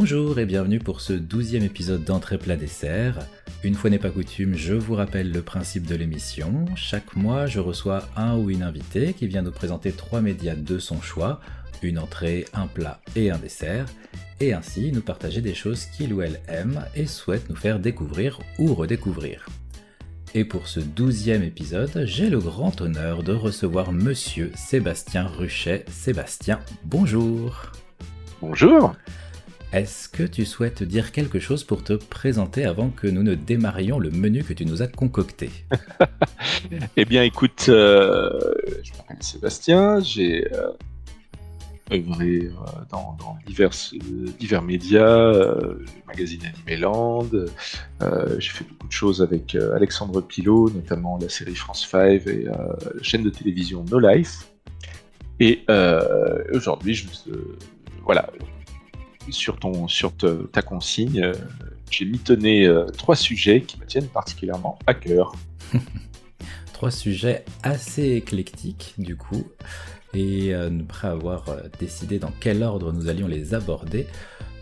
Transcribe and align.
Bonjour 0.00 0.38
et 0.38 0.46
bienvenue 0.46 0.78
pour 0.78 1.02
ce 1.02 1.12
douzième 1.12 1.62
épisode 1.62 2.04
d'Entrée 2.04 2.38
plat 2.38 2.56
dessert. 2.56 3.18
Une 3.62 3.74
fois 3.74 3.90
n'est 3.90 3.98
pas 3.98 4.08
coutume, 4.08 4.54
je 4.54 4.72
vous 4.72 4.94
rappelle 4.94 5.30
le 5.30 5.42
principe 5.42 5.86
de 5.86 5.94
l'émission. 5.94 6.64
Chaque 6.74 7.16
mois, 7.16 7.44
je 7.44 7.60
reçois 7.60 8.08
un 8.16 8.34
ou 8.34 8.48
une 8.48 8.62
invitée 8.62 9.12
qui 9.12 9.26
vient 9.26 9.42
nous 9.42 9.50
présenter 9.50 9.92
trois 9.92 10.22
médias 10.22 10.54
de 10.54 10.78
son 10.78 11.02
choix, 11.02 11.42
une 11.82 11.98
entrée, 11.98 12.46
un 12.54 12.66
plat 12.66 13.02
et 13.14 13.30
un 13.30 13.36
dessert, 13.36 13.84
et 14.40 14.54
ainsi 14.54 14.90
nous 14.90 15.02
partager 15.02 15.42
des 15.42 15.52
choses 15.52 15.84
qu'il 15.84 16.14
ou 16.14 16.22
elle 16.22 16.40
aime 16.48 16.82
et 16.96 17.04
souhaite 17.04 17.50
nous 17.50 17.56
faire 17.56 17.78
découvrir 17.78 18.40
ou 18.58 18.74
redécouvrir. 18.74 19.50
Et 20.32 20.46
pour 20.46 20.66
ce 20.66 20.80
douzième 20.80 21.42
épisode, 21.42 22.04
j'ai 22.06 22.30
le 22.30 22.38
grand 22.38 22.80
honneur 22.80 23.22
de 23.22 23.34
recevoir 23.34 23.92
Monsieur 23.92 24.50
Sébastien 24.54 25.26
Ruchet. 25.26 25.84
Sébastien, 25.90 26.58
bonjour. 26.84 27.70
Bonjour. 28.40 28.96
Est-ce 29.72 30.08
que 30.08 30.24
tu 30.24 30.46
souhaites 30.46 30.82
dire 30.82 31.12
quelque 31.12 31.38
chose 31.38 31.62
pour 31.62 31.84
te 31.84 31.92
présenter 31.92 32.64
avant 32.64 32.90
que 32.90 33.06
nous 33.06 33.22
ne 33.22 33.36
démarrions 33.36 34.00
le 34.00 34.10
menu 34.10 34.42
que 34.42 34.52
tu 34.52 34.66
nous 34.66 34.82
as 34.82 34.88
concocté? 34.88 35.50
Eh 36.96 37.04
bien, 37.04 37.22
écoute, 37.22 37.66
euh, 37.68 38.30
je 38.82 38.92
m'appelle 38.92 39.22
Sébastien, 39.22 40.00
j'ai 40.00 40.46
euh, 40.52 40.72
œuvré 41.92 42.46
euh, 42.46 42.50
dans, 42.90 43.16
divers, 43.46 44.62
médias, 44.62 45.32
magazine 46.06 46.40
Animeland, 46.44 47.28
j'ai 48.38 48.50
fait 48.50 48.64
beaucoup 48.64 48.88
de 48.88 48.92
choses 48.92 49.22
avec 49.22 49.54
Alexandre 49.54 50.20
Pilot, 50.20 50.70
notamment 50.70 51.18
la 51.18 51.28
série 51.28 51.54
France 51.54 51.86
5 51.86 52.26
et 52.26 52.44
la 52.44 52.76
chaîne 53.02 53.22
de 53.22 53.30
télévision 53.30 53.84
No 53.90 53.98
Life. 53.98 54.48
Et 55.38 55.64
aujourd'hui, 56.52 56.94
je 56.94 57.06
voilà, 58.04 58.28
sur, 59.32 59.58
ton, 59.58 59.86
ta 60.52 60.62
consigne, 60.62 61.22
euh, 61.22 61.34
j'ai 61.90 62.04
mitonné 62.04 62.66
euh, 62.66 62.86
trois 62.86 63.16
sujets 63.16 63.62
qui 63.62 63.78
me 63.78 63.86
tiennent 63.86 64.08
particulièrement 64.08 64.78
à 64.86 64.94
cœur. 64.94 65.34
trois 66.72 66.90
sujets 66.90 67.44
assez 67.62 68.12
éclectiques 68.12 68.94
du 68.98 69.16
coup. 69.16 69.44
Et 70.12 70.54
euh, 70.54 70.70
après 70.80 71.08
avoir 71.08 71.44
décidé 71.78 72.18
dans 72.18 72.32
quel 72.40 72.62
ordre 72.62 72.92
nous 72.92 73.08
allions 73.08 73.28
les 73.28 73.54
aborder, 73.54 74.06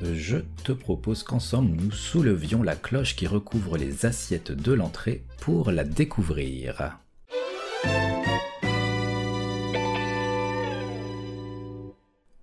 je 0.02 0.38
te 0.62 0.72
propose 0.72 1.22
qu'ensemble 1.22 1.75
nous 1.75 1.91
soulevions 1.91 2.62
la 2.62 2.77
cloche 2.77 3.16
qui 3.16 3.27
recouvre 3.27 3.77
les 3.77 4.06
assiettes 4.06 4.53
de 4.53 4.72
l'entrée 4.72 5.25
pour 5.41 5.70
la 5.70 5.84
découvrir. 5.84 6.98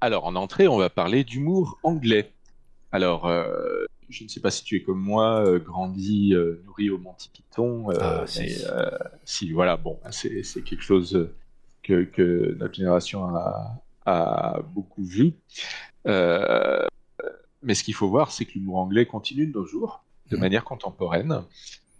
Alors, 0.06 0.26
en 0.26 0.36
entrée, 0.36 0.68
on 0.68 0.78
va 0.78 0.92
parler 0.92 1.24
d'humour 1.24 1.80
anglais. 1.82 2.32
Alors, 2.92 3.26
euh, 3.26 3.86
je 4.08 4.24
ne 4.24 4.30
sais 4.30 4.40
pas 4.40 4.52
si 4.52 4.64
tu 4.64 4.76
es 4.76 4.84
comme 4.84 5.00
moi, 5.00 5.44
euh, 5.44 5.58
grandi, 5.58 6.36
euh, 6.36 6.62
nourri 6.64 6.92
au 6.92 7.00
Monty 7.00 7.32
Python. 7.34 7.88
Ah, 8.00 8.24
si. 8.28 8.56
si. 9.24 9.52
voilà, 9.52 9.78
bon, 9.78 9.98
c'est 10.12 10.62
quelque 10.64 10.84
chose 10.84 11.28
que, 11.82 12.56
notre 12.60 12.76
génération 12.76 13.28
a, 14.06 14.62
beaucoup 14.76 15.04
vu. 15.04 15.34
mais 16.06 17.74
ce 17.74 17.84
qu'il 17.84 17.96
faut 17.96 18.08
voir, 18.08 18.32
c'est 18.32 18.46
que 18.46 18.54
l'humour 18.54 18.78
anglais 18.78 19.08
continue 19.08 19.48
de 19.48 19.54
nos 19.54 19.66
jours, 19.66 20.04
de 20.30 20.38
mmh. 20.38 20.40
manière 20.40 20.66
contemporaine. 20.66 21.42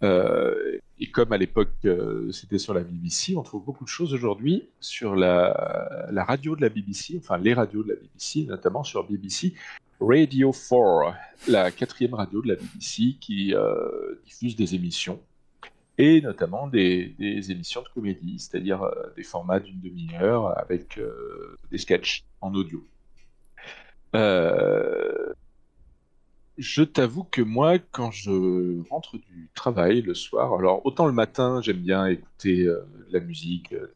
Euh, 0.02 0.78
et 0.98 1.10
comme 1.10 1.32
à 1.32 1.38
l'époque 1.38 1.72
euh, 1.84 2.30
c'était 2.32 2.58
sur 2.58 2.74
la 2.74 2.82
BBC, 2.82 3.34
on 3.36 3.42
trouve 3.42 3.64
beaucoup 3.64 3.84
de 3.84 3.88
choses 3.88 4.12
aujourd'hui 4.12 4.68
sur 4.80 5.16
la, 5.16 6.08
radio 6.26 6.54
de 6.54 6.60
la 6.60 6.68
BBC, 6.68 7.18
enfin 7.18 7.38
les 7.38 7.54
radios 7.54 7.82
de 7.82 7.90
la 7.90 7.94
BBC, 7.94 8.44
notamment 8.44 8.84
sur 8.84 9.04
BBC 9.04 9.54
Radio 10.00 10.52
4, 10.52 11.14
la 11.48 11.70
quatrième 11.70 12.14
radio 12.14 12.42
de 12.42 12.48
la 12.48 12.54
BBC 12.56 13.16
qui 13.20 13.54
euh, 13.54 14.20
diffuse 14.24 14.54
des 14.56 14.74
émissions 14.74 15.20
et 15.98 16.20
notamment 16.20 16.66
des, 16.66 17.14
émissions 17.18 17.80
de 17.80 17.88
comédie, 17.88 18.38
c'est-à-dire 18.38 18.86
des 19.16 19.22
formats 19.22 19.60
d'une 19.60 19.80
demi-heure 19.80 20.58
avec 20.58 21.00
des 21.70 21.78
sketchs 21.78 22.22
en 22.42 22.52
audio. 22.54 22.84
Je 26.58 26.82
t'avoue 26.82 27.24
que 27.24 27.42
moi, 27.42 27.78
quand 27.78 28.10
je 28.10 28.82
rentre 28.88 29.18
du 29.18 29.50
travail 29.54 30.00
le 30.02 30.14
soir, 30.14 30.54
alors 30.54 30.84
autant 30.86 31.06
le 31.06 31.12
matin, 31.12 31.60
j'aime 31.60 31.78
bien 31.78 32.06
écouter 32.06 32.62
euh, 32.62 32.80
la 33.10 33.20
musique 33.20 33.72
euh, 33.72 33.86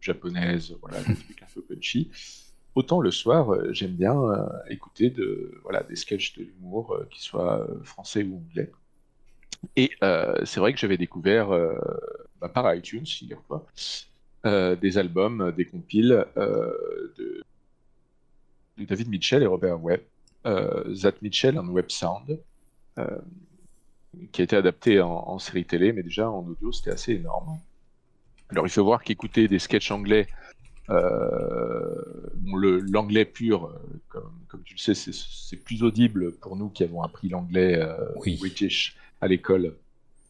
japonaise, 0.00 0.76
voilà, 0.80 1.02
des 1.02 1.16
trucs 1.16 1.42
un 1.42 1.60
punchy. 1.68 2.10
Autant 2.74 3.00
le 3.00 3.10
soir, 3.10 3.52
euh, 3.52 3.72
j'aime 3.72 3.92
bien 3.92 4.16
écouter 4.70 5.10
de, 5.10 5.58
voilà, 5.62 5.82
des 5.82 5.96
sketchs 5.96 6.36
de 6.38 6.44
l'humour, 6.44 6.96
qu'ils 7.10 7.22
soient 7.22 7.66
français 7.82 8.22
ou 8.22 8.36
anglais. 8.36 8.70
Et 9.76 9.92
c'est 10.44 10.58
vrai 10.60 10.72
que 10.72 10.78
j'avais 10.78 10.96
découvert, 10.96 11.48
bah, 12.40 12.48
par 12.48 12.74
iTunes, 12.74 13.06
figure-toi, 13.06 13.66
des 14.44 14.98
albums, 14.98 15.52
des 15.56 15.66
compiles 15.66 16.26
de, 16.36 17.44
de 18.78 18.84
David 18.84 19.08
Mitchell 19.08 19.42
et 19.42 19.46
Robert 19.46 19.80
Webb 19.82 20.02
euh, 20.46 20.94
Zat 20.94 21.14
Mitchell, 21.22 21.56
un 21.56 21.68
web 21.68 21.86
sound, 21.88 22.38
euh, 22.98 23.06
qui 24.32 24.42
a 24.42 24.44
été 24.44 24.56
adapté 24.56 25.00
en, 25.00 25.38
série 25.38 25.64
télé, 25.64 25.92
mais 25.92 26.02
déjà 26.02 26.30
en 26.30 26.46
audio, 26.46 26.72
c'était 26.72 26.90
assez 26.90 27.12
énorme. 27.12 27.58
Alors 28.50 28.66
il 28.66 28.70
faut 28.70 28.84
voir 28.84 29.02
qu'écouter 29.02 29.48
des 29.48 29.58
sketchs 29.58 29.90
anglais, 29.90 30.26
euh, 30.90 31.94
l'anglais 32.90 33.24
pur, 33.24 33.74
comme, 34.08 34.62
tu 34.64 34.74
le 34.74 34.78
sais, 34.78 34.94
c'est 34.94 35.56
plus 35.56 35.82
audible 35.82 36.32
pour 36.32 36.56
nous 36.56 36.68
qui 36.68 36.84
avons 36.84 37.02
appris 37.02 37.30
l'anglais 37.30 37.80
british 38.38 38.96
à 39.22 39.28
l'école 39.28 39.74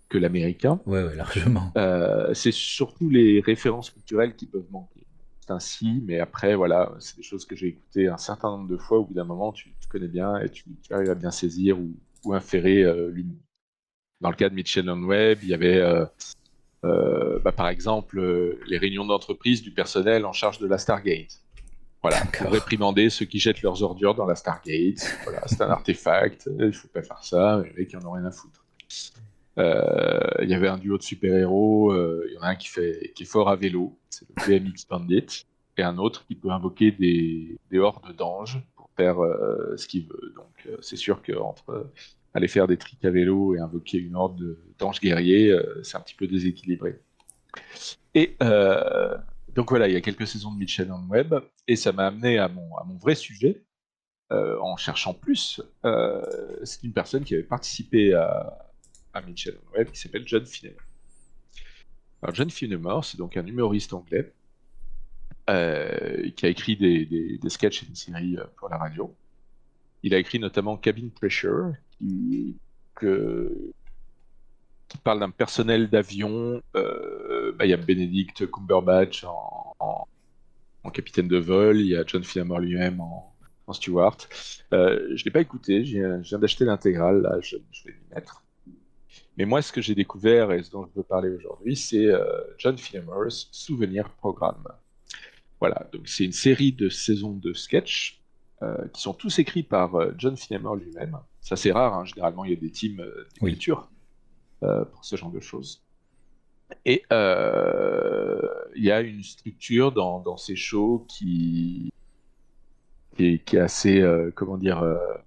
que 0.08 0.18
l'américain. 0.18 0.80
Oui, 0.86 1.00
ouais, 1.00 1.16
largement. 1.16 1.72
c'est 2.34 2.52
surtout 2.52 3.10
les 3.10 3.40
références 3.40 3.90
culturelles 3.90 4.36
qui 4.36 4.46
peuvent 4.46 4.70
manquer 4.70 5.02
ainsi, 5.50 6.02
mais 6.06 6.20
après, 6.20 6.54
voilà, 6.54 6.92
c'est 6.98 7.16
des 7.16 7.22
choses 7.22 7.44
que 7.44 7.56
j'ai 7.56 7.68
écoutées 7.68 8.08
un 8.08 8.16
certain 8.16 8.50
nombre 8.50 8.68
de 8.68 8.76
fois. 8.76 8.98
Au 8.98 9.04
bout 9.04 9.14
d'un 9.14 9.24
moment, 9.24 9.52
tu, 9.52 9.74
connais 9.88 10.08
bien 10.08 10.38
et 10.38 10.48
tu, 10.48 10.64
arrives 10.90 11.10
à 11.10 11.14
bien 11.14 11.30
saisir 11.30 11.78
ou, 11.78 11.94
inférer 12.32 12.82
euh, 12.84 13.10
l'humour. 13.10 13.36
Dans 14.20 14.30
le 14.30 14.36
cas 14.36 14.48
de 14.48 14.54
Mitchell 14.54 14.88
and 14.88 15.02
Webb, 15.02 15.40
il 15.42 15.48
y 15.48 15.54
avait, 15.54 15.78
euh, 15.78 16.06
euh, 16.84 17.40
bah, 17.40 17.50
par 17.50 17.68
exemple, 17.68 18.20
les 18.68 18.78
réunions 18.78 19.04
d'entreprise 19.04 19.60
du 19.60 19.72
personnel 19.72 20.24
en 20.24 20.32
charge 20.32 20.58
de 20.58 20.66
la 20.68 20.78
Stargate. 20.78 21.40
Voilà, 22.00 22.22
pour 22.32 22.52
réprimander 22.52 23.10
ceux 23.10 23.26
qui 23.26 23.38
jettent 23.38 23.62
leurs 23.62 23.82
ordures 23.82 24.14
dans 24.14 24.26
la 24.26 24.36
Stargate. 24.36 25.18
Voilà, 25.24 25.42
c'est 25.46 25.60
un 25.60 25.70
artefact, 25.70 26.48
il 26.58 26.66
ne 26.66 26.72
faut 26.72 26.88
pas 26.88 27.02
faire 27.02 27.22
ça, 27.24 27.62
les 27.64 27.72
mecs, 27.72 27.92
ils 27.92 27.96
en 27.96 28.06
ont 28.06 28.12
rien 28.12 28.24
à 28.24 28.30
foutre. 28.30 28.61
Il 29.56 30.48
y 30.48 30.54
avait 30.54 30.68
un 30.68 30.78
duo 30.78 30.98
de 30.98 31.02
super-héros, 31.02 31.94
il 32.26 32.34
y 32.34 32.38
en 32.38 32.42
a 32.42 32.48
un 32.48 32.56
qui, 32.56 32.68
fait, 32.68 33.12
qui 33.14 33.24
est 33.24 33.26
fort 33.26 33.48
à 33.48 33.56
vélo, 33.56 33.98
c'est 34.10 34.26
le 34.28 34.58
BMX 34.58 34.86
Bandit, 34.88 35.46
et 35.76 35.82
un 35.82 35.98
autre 35.98 36.26
qui 36.26 36.34
peut 36.34 36.50
invoquer 36.50 36.90
des, 36.92 37.56
des 37.70 37.78
hordes 37.78 38.14
d'anges 38.16 38.62
pour 38.76 38.90
faire 38.96 39.22
euh, 39.22 39.76
ce 39.76 39.86
qu'il 39.86 40.06
veut. 40.06 40.32
Donc 40.34 40.52
euh, 40.66 40.76
c'est 40.80 40.96
sûr 40.96 41.22
qu'entre 41.22 41.70
euh, 41.70 41.92
aller 42.34 42.48
faire 42.48 42.66
des 42.66 42.76
tricks 42.76 43.04
à 43.04 43.10
vélo 43.10 43.54
et 43.54 43.60
invoquer 43.60 43.98
une 43.98 44.16
horde 44.16 44.56
d'anges 44.78 45.00
guerriers, 45.00 45.54
c'est 45.82 45.96
un 45.96 46.00
petit 46.00 46.14
peu 46.14 46.26
déséquilibré. 46.26 46.98
Et 48.14 48.36
donc 49.54 49.68
voilà, 49.68 49.86
il 49.86 49.92
y 49.92 49.96
a 49.96 50.00
quelques 50.00 50.26
saisons 50.26 50.50
de 50.50 50.56
Mitchell 50.56 50.90
on 50.90 51.06
Web, 51.10 51.34
et 51.68 51.76
ça 51.76 51.92
m'a 51.92 52.06
amené 52.06 52.38
à 52.38 52.48
mon, 52.48 52.74
à 52.78 52.84
mon 52.84 52.96
vrai 52.96 53.14
sujet. 53.14 53.62
en 54.30 54.78
cherchant 54.78 55.12
plus, 55.12 55.60
c'est 56.64 56.82
une 56.84 56.94
personne 56.94 57.22
qui 57.22 57.34
avait 57.34 57.42
participé 57.42 58.14
à, 58.14 58.71
à 59.14 59.20
Mitchell 59.20 59.58
on 59.66 59.78
Web 59.78 59.90
qui 59.90 60.00
s'appelle 60.00 60.26
John 60.26 60.46
Finnemer. 60.46 60.76
Alors 62.22 62.34
John 62.34 62.50
Finnemore, 62.50 63.04
c'est 63.04 63.18
donc 63.18 63.36
un 63.36 63.46
humoriste 63.46 63.92
anglais 63.92 64.32
euh, 65.50 66.30
qui 66.36 66.46
a 66.46 66.48
écrit 66.48 66.76
des, 66.76 67.04
des, 67.04 67.50
sketchs 67.50 67.82
et 67.82 67.86
des 67.86 67.96
séries 67.96 68.36
euh, 68.38 68.44
pour 68.56 68.68
la 68.68 68.76
radio. 68.76 69.12
Il 70.04 70.14
a 70.14 70.18
écrit 70.18 70.38
notamment 70.38 70.76
Cabin 70.76 71.08
Pressure, 71.08 71.72
qui, 71.98 72.56
parle 75.02 75.18
d'un 75.18 75.30
personnel 75.30 75.90
d'avion. 75.90 76.62
Euh, 76.76 77.52
bah, 77.56 77.66
il 77.66 77.70
y 77.70 77.72
a 77.72 77.76
Benedict 77.76 78.48
Cumberbatch 78.52 79.24
en, 79.24 80.08
capitaine 80.92 81.26
de 81.26 81.38
vol, 81.38 81.80
il 81.80 81.86
y 81.86 81.96
a 81.96 82.04
John 82.06 82.22
Finnemore 82.22 82.60
lui-même 82.60 83.00
en, 83.00 83.34
steward. 83.72 84.20
je 84.70 84.76
ne 84.76 85.24
l'ai 85.24 85.30
pas 85.30 85.40
écouté, 85.40 85.84
je 85.86 86.20
viens 86.20 86.38
d'acheter 86.38 86.66
l'intégrale, 86.66 87.22
là 87.22 87.40
je, 87.40 87.56
vais 87.56 87.92
m'y 87.92 88.14
mettre. 88.14 88.41
Mais 89.38 89.46
moi, 89.46 89.62
ce 89.62 89.72
que 89.72 89.80
j'ai 89.80 89.94
découvert 89.94 90.52
et 90.52 90.62
ce 90.62 90.70
dont 90.70 90.86
je 90.86 90.90
veux 90.94 91.02
parler 91.02 91.30
aujourd'hui, 91.30 91.74
c'est 91.74 92.06
euh, 92.06 92.24
John 92.58 92.76
Finnemer's 92.76 93.48
Souvenir 93.50 94.10
Programme. 94.10 94.64
Voilà, 95.58 95.88
donc 95.92 96.06
c'est 96.06 96.24
une 96.24 96.32
série 96.32 96.72
de 96.72 96.88
saisons 96.88 97.32
de 97.32 97.54
sketchs 97.54 98.20
euh, 98.62 98.76
qui 98.92 99.00
sont 99.00 99.14
tous 99.14 99.38
écrits 99.38 99.62
par 99.62 99.94
euh, 99.94 100.12
John 100.18 100.36
Finnemer 100.36 100.76
lui-même. 100.78 101.18
Ça, 101.40 101.56
c'est 101.56 101.72
rare, 101.72 101.94
hein. 101.94 102.04
généralement, 102.04 102.44
il 102.44 102.50
y 102.50 102.56
a 102.56 102.60
des 102.60 102.70
teams 102.70 103.02
d'écriture 103.34 103.88
pour 104.60 105.04
ce 105.04 105.16
genre 105.16 105.32
de 105.32 105.40
choses. 105.40 105.82
Et 106.84 107.02
il 107.10 108.84
y 108.84 108.92
a 108.92 109.00
une 109.00 109.24
structure 109.24 109.90
dans, 109.90 110.20
dans 110.20 110.36
ces 110.36 110.54
shows 110.54 111.04
qui, 111.08 111.92
qui 113.16 113.26
est, 113.26 113.54
assez, 113.56 114.00
comment 114.36 114.56
dire, 114.56 114.84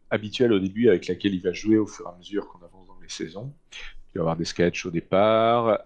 habituelle 0.10 0.54
au 0.54 0.60
début 0.60 0.88
avec 0.88 1.08
laquelle 1.08 1.34
il 1.34 1.42
va 1.42 1.52
jouer 1.52 1.78
au 1.78 1.86
fur 1.86 2.06
et 2.08 2.14
à 2.14 2.18
mesure 2.18 2.48
qu'on 2.48 2.64
avance 2.66 2.75
saisons. 3.12 3.54
Il 4.14 4.20
va 4.20 4.22
avoir 4.22 4.38
des 4.38 4.46
sketchs 4.46 4.86
au 4.86 4.92
départ. 4.92 5.80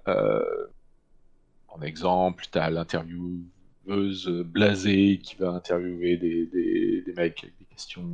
en 1.67 1.81
exemple, 1.81 2.45
tu 2.51 2.57
as 2.57 2.69
l'intervieweuse 2.69 4.27
blasée 4.45 5.19
qui 5.23 5.35
va 5.35 5.49
interviewer 5.49 6.17
des, 6.17 6.45
des, 6.45 7.13
mecs 7.15 7.43
avec 7.43 7.57
des 7.57 7.65
questions 7.65 8.13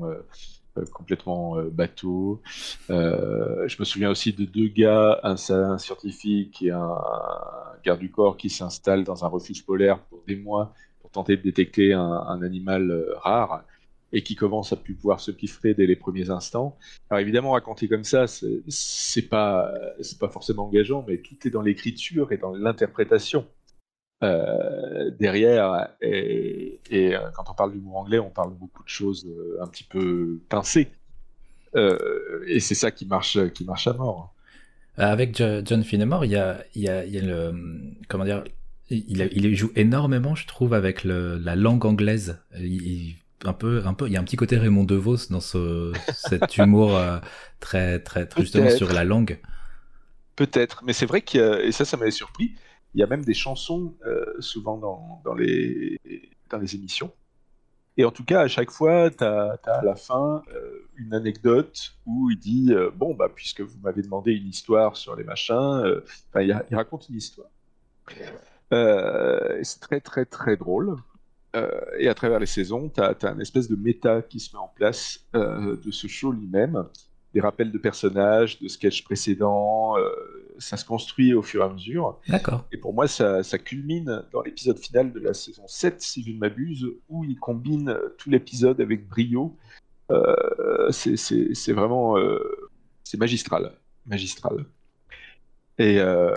euh, 0.77 0.85
complètement 0.91 1.57
euh, 1.57 1.69
bateau. 1.69 2.41
Euh, 2.89 3.67
je 3.67 3.77
me 3.79 3.85
souviens 3.85 4.09
aussi 4.09 4.33
de 4.33 4.43
deux 4.45 4.67
gars, 4.67 5.19
un, 5.23 5.37
scientifique 5.37 6.61
et 6.61 6.71
un, 6.71 6.97
garde 7.83 7.99
du 7.99 8.11
corps 8.11 8.35
qui 8.35 8.49
s'installent 8.49 9.03
dans 9.03 9.23
un 9.23 9.27
refuge 9.27 9.65
polaire 9.65 9.99
pour 9.99 10.23
des 10.27 10.35
mois 10.35 10.73
pour 10.99 11.11
tenter 11.11 11.37
de 11.37 11.43
détecter 11.43 11.93
un, 11.93 12.41
animal 12.41 13.05
rare 13.17 13.63
et 14.15 14.23
qui 14.23 14.35
commence 14.35 14.71
à 14.71 14.77
pouvoir 14.77 15.19
se 15.19 15.29
piffrer 15.29 15.73
dès 15.73 15.85
les 15.85 15.97
premiers 15.97 16.29
instants. 16.29 16.77
Alors 17.09 17.19
évidemment, 17.19 17.51
raconter 17.51 17.89
comme 17.89 18.05
ça, 18.05 18.25
c'est 18.27 19.29
pas, 19.29 19.73
pas 20.21 20.29
forcément 20.29 20.67
engageant, 20.67 21.03
mais 21.05 21.17
tout 21.17 21.35
est 21.45 21.49
dans 21.51 21.61
l'écriture 21.61 22.31
et 22.31 22.37
dans 22.37 22.53
l'interprétation. 22.55 23.45
Euh, 24.23 25.11
derrière, 25.19 25.89
et, 26.01 26.79
euh, 26.93 27.19
quand 27.35 27.43
on 27.49 27.53
parle 27.53 27.73
d'humour 27.73 27.97
anglais, 27.97 28.17
on 28.17 28.29
parle 28.29 28.53
beaucoup 28.53 28.83
de 28.83 28.89
choses 28.89 29.27
euh, 29.27 29.61
un 29.61 29.67
petit 29.67 29.83
peu 29.83 30.39
pincées. 30.47 30.87
et 31.75 32.61
c'est 32.61 32.73
ça 32.73 32.91
qui 32.91 33.05
marche, 33.05 33.37
qui 33.49 33.65
marche 33.65 33.87
à 33.87 33.93
mort. 33.93 34.33
Avec 34.95 35.43
John 35.65 35.83
Finnemore, 35.83 36.23
il 36.23 36.31
y 36.31 36.37
a, 36.37 36.63
il 36.73 36.83
y 36.83 36.87
a, 36.87 37.03
il 37.03 37.13
y 37.13 37.19
a 37.19 37.21
le. 37.21 37.53
Comment 38.07 38.23
dire 38.23 38.45
il, 38.89 39.29
il, 39.33 39.55
joue 39.55 39.71
énormément, 39.75 40.35
je 40.35 40.47
trouve, 40.47 40.73
avec 40.73 41.03
la 41.03 41.55
langue 41.57 41.85
anglaise. 41.85 42.39
Un 43.43 43.53
peu, 43.53 43.83
un 43.85 43.93
peu, 43.93 44.07
il 44.07 44.13
y 44.13 44.17
a 44.17 44.19
un 44.19 44.23
petit 44.23 44.37
côté 44.37 44.57
Raymond 44.57 44.85
DeVos 44.85 45.27
dans 45.29 45.41
ce, 45.41 45.91
cet 46.13 46.57
humour 46.57 46.99
très, 47.59 47.99
très, 47.99 48.25
très 48.25 48.41
justement 48.41 48.69
sur 48.69 48.91
la 48.93 49.03
langue. 49.03 49.39
Peut-être, 50.35 50.83
mais 50.83 50.93
c'est 50.93 51.05
vrai 51.05 51.21
que, 51.21 51.61
et 51.61 51.71
ça, 51.71 51.85
ça 51.85 51.95
m'avait 51.97 52.11
surpris, 52.11 52.55
il 52.95 52.99
y 52.99 53.03
a 53.03 53.07
même 53.07 53.23
des 53.23 53.33
chansons 53.33 53.93
euh, 54.05 54.25
souvent 54.39 54.77
dans, 54.77 55.21
dans, 55.25 55.33
les, 55.33 55.99
dans 56.49 56.57
les 56.57 56.75
émissions. 56.75 57.11
Et 57.97 58.05
en 58.05 58.11
tout 58.11 58.23
cas, 58.23 58.41
à 58.41 58.47
chaque 58.47 58.71
fois, 58.71 59.09
tu 59.11 59.23
as, 59.23 59.59
à 59.65 59.83
la 59.83 59.95
fin 59.95 60.43
euh, 60.53 60.87
une 60.95 61.13
anecdote 61.13 61.95
où 62.05 62.31
il 62.31 62.37
dit 62.37 62.73
euh, 62.73 62.91
Bon, 62.93 63.13
bah, 63.13 63.29
puisque 63.33 63.61
vous 63.61 63.77
m'avez 63.79 64.01
demandé 64.01 64.33
une 64.33 64.47
histoire 64.47 64.95
sur 64.97 65.15
les 65.15 65.23
machins, 65.25 66.01
il, 66.35 66.61
il, 66.69 66.75
raconte 66.75 67.07
une 67.09 67.15
histoire. 67.15 67.49
c'est 68.71 69.79
très, 69.81 69.99
très, 69.99 70.25
très 70.25 70.55
drôle. 70.57 70.95
Et 71.99 72.07
à 72.07 72.13
travers 72.13 72.39
les 72.39 72.45
saisons, 72.45 72.89
tu 72.89 73.01
as, 73.01 73.15
as, 73.21 73.31
une 73.31 73.41
espèce 73.41 73.69
de 73.69 73.75
méta 73.75 74.21
qui 74.21 74.39
se 74.39 74.55
met 74.55 74.61
en 74.61 74.71
place 74.75 75.25
de 75.33 75.91
ce 75.91 76.07
show 76.07 76.31
lui-même 76.31 76.85
des 77.35 77.41
rappels 77.41 77.71
de 77.71 77.77
personnages, 77.77 78.59
de 78.59 78.69
sketchs 78.69 79.03
précédents. 79.03 79.97
Euh, 79.97 80.09
ça 80.57 80.77
se 80.77 80.85
construit 80.85 81.33
au 81.33 81.41
fur 81.41 81.61
et 81.61 81.65
à 81.65 81.69
mesure. 81.69 82.17
D'accord. 82.29 82.65
Et 82.71 82.77
pour 82.77 82.93
moi, 82.93 83.07
ça, 83.09 83.43
culmine 83.59 84.23
dans 84.31 84.41
l'épisode 84.41 84.79
final 84.79 85.11
de 85.11 85.19
la 85.19 85.33
saison 85.33 85.63
7, 85.67 86.01
si 86.01 86.23
je 86.23 86.31
ne 86.31 86.37
m'abuse, 86.37 86.87
où 87.09 87.25
il 87.25 87.37
combine 87.37 87.99
tout 88.17 88.29
l'épisode 88.29 88.79
avec 88.79 89.07
brio. 89.07 89.57
Euh, 90.11 90.91
c'est 90.91 91.73
vraiment. 91.73 92.17
Euh, 92.17 92.39
c'est 93.03 93.17
magistral. 93.17 93.73
Magistral. 94.05 94.65
Et 95.77 95.99
euh, 95.99 96.33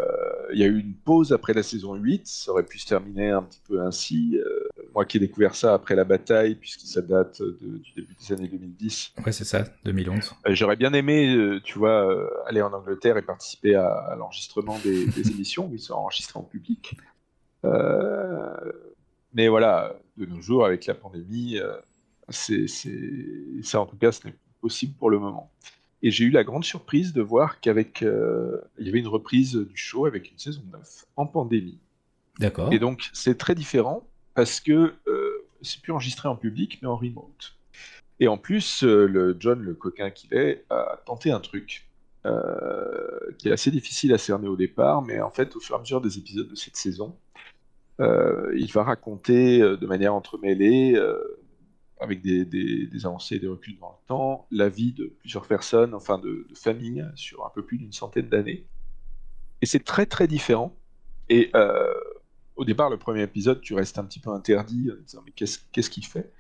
il 0.52 0.58
y 0.58 0.64
a 0.64 0.66
eu 0.66 0.78
une 0.78 0.94
pause 0.94 1.32
après 1.32 1.52
la 1.52 1.62
saison 1.62 1.94
8, 1.94 2.26
ça 2.26 2.52
aurait 2.52 2.64
pu 2.64 2.78
se 2.78 2.86
terminer 2.86 3.30
un 3.30 3.42
petit 3.42 3.60
peu 3.66 3.80
ainsi. 3.80 4.38
Euh, 4.38 4.68
moi 4.94 5.04
qui 5.04 5.18
ai 5.18 5.20
découvert 5.20 5.54
ça 5.54 5.74
après 5.74 5.94
la 5.94 6.04
bataille, 6.04 6.54
puisque 6.54 6.80
ça 6.80 7.02
date 7.02 7.42
du 7.42 7.92
début 7.94 8.14
des 8.14 8.34
années 8.34 8.48
2010. 8.48 9.12
Ouais, 9.24 9.32
c'est 9.32 9.44
ça, 9.44 9.64
2011. 9.84 10.34
Euh, 10.46 10.54
j'aurais 10.54 10.76
bien 10.76 10.92
aimé, 10.92 11.58
tu 11.64 11.78
vois, 11.78 12.30
aller 12.46 12.62
en 12.62 12.72
Angleterre 12.72 13.16
et 13.16 13.22
participer 13.22 13.74
à, 13.74 14.14
l'enregistrement 14.18 14.78
des, 14.82 15.04
émissions, 15.30 15.66
où 15.68 15.74
ils 15.74 15.80
sont 15.80 15.94
enregistrés 15.94 16.38
en 16.38 16.44
public. 16.44 16.96
mais 19.34 19.48
voilà, 19.48 19.94
de 20.16 20.26
nos 20.26 20.40
jours, 20.40 20.64
avec 20.64 20.86
la 20.86 20.94
pandémie, 20.94 21.58
c'est 22.28 22.66
ça 23.62 23.80
en 23.80 23.86
tout 23.86 23.96
cas, 23.96 24.12
ce 24.12 24.26
n'est 24.26 24.32
pas 24.32 24.38
possible 24.60 24.94
pour 24.94 25.10
le 25.10 25.18
moment. 25.18 25.50
Et 26.02 26.10
j'ai 26.10 26.24
eu 26.24 26.30
la 26.30 26.44
grande 26.44 26.64
surprise 26.64 27.12
de 27.12 27.22
voir 27.22 27.60
qu'avec. 27.60 28.02
Euh, 28.02 28.60
il 28.78 28.86
y 28.86 28.88
avait 28.88 29.00
une 29.00 29.08
reprise 29.08 29.54
du 29.54 29.76
show 29.76 30.06
avec 30.06 30.30
une 30.30 30.38
saison 30.38 30.62
9 30.72 31.06
en 31.16 31.26
pandémie. 31.26 31.78
D'accord. 32.38 32.72
Et 32.72 32.78
donc, 32.78 33.10
c'est 33.12 33.36
très 33.36 33.54
différent 33.54 34.06
parce 34.34 34.60
que 34.60 34.94
euh, 35.08 35.46
c'est 35.62 35.82
plus 35.82 35.92
enregistré 35.92 36.28
en 36.28 36.36
public, 36.36 36.78
mais 36.82 36.88
en 36.88 36.96
remote. 36.96 37.56
Et 38.20 38.28
en 38.28 38.38
plus, 38.38 38.84
euh, 38.84 39.06
le 39.06 39.36
John, 39.40 39.60
le 39.60 39.74
coquin 39.74 40.10
qu'il 40.10 40.34
est, 40.34 40.64
a 40.70 41.00
tenté 41.04 41.30
un 41.30 41.40
truc 41.40 41.84
qui 43.38 43.48
est 43.48 43.52
assez 43.52 43.70
difficile 43.70 44.12
à 44.12 44.18
cerner 44.18 44.48
au 44.48 44.56
départ, 44.56 45.00
mais 45.00 45.18
en 45.18 45.30
fait, 45.30 45.56
au 45.56 45.60
fur 45.60 45.76
et 45.76 45.78
à 45.78 45.80
mesure 45.80 46.02
des 46.02 46.18
épisodes 46.18 46.46
de 46.46 46.54
cette 46.54 46.76
saison, 46.76 47.16
il 48.00 48.70
va 48.70 48.82
raconter 48.82 49.60
de 49.60 49.86
manière 49.86 50.14
entremêlée 50.14 50.94
avec 52.00 52.22
des, 52.22 52.44
des, 52.44 53.06
avancées 53.06 53.36
et 53.36 53.38
des 53.38 53.48
reculs 53.48 53.78
dans 53.78 53.90
le 53.90 54.06
temps, 54.06 54.46
la 54.50 54.68
vie 54.68 54.92
de 54.92 55.06
plusieurs 55.20 55.46
personnes, 55.46 55.94
enfin 55.94 56.18
de, 56.18 56.46
familles, 56.54 57.06
sur 57.14 57.44
un 57.46 57.50
peu 57.50 57.64
plus 57.64 57.78
d'une 57.78 57.92
centaine 57.92 58.28
d'années. 58.28 58.64
Et 59.62 59.66
c'est 59.66 59.84
très 59.84 60.06
très 60.06 60.28
différent. 60.28 60.76
Et 61.28 61.50
euh, 61.54 61.92
au 62.56 62.64
départ, 62.64 62.90
le 62.90 62.98
premier 62.98 63.22
épisode, 63.22 63.60
tu 63.60 63.74
restes 63.74 63.98
un 63.98 64.04
petit 64.04 64.20
peu 64.20 64.30
interdit 64.30 64.90
en 64.92 65.02
disant 65.02 65.22
mais 65.24 65.32
qu'est-ce 65.32 65.90
qu'il 65.90 66.06
fait? 66.06 66.32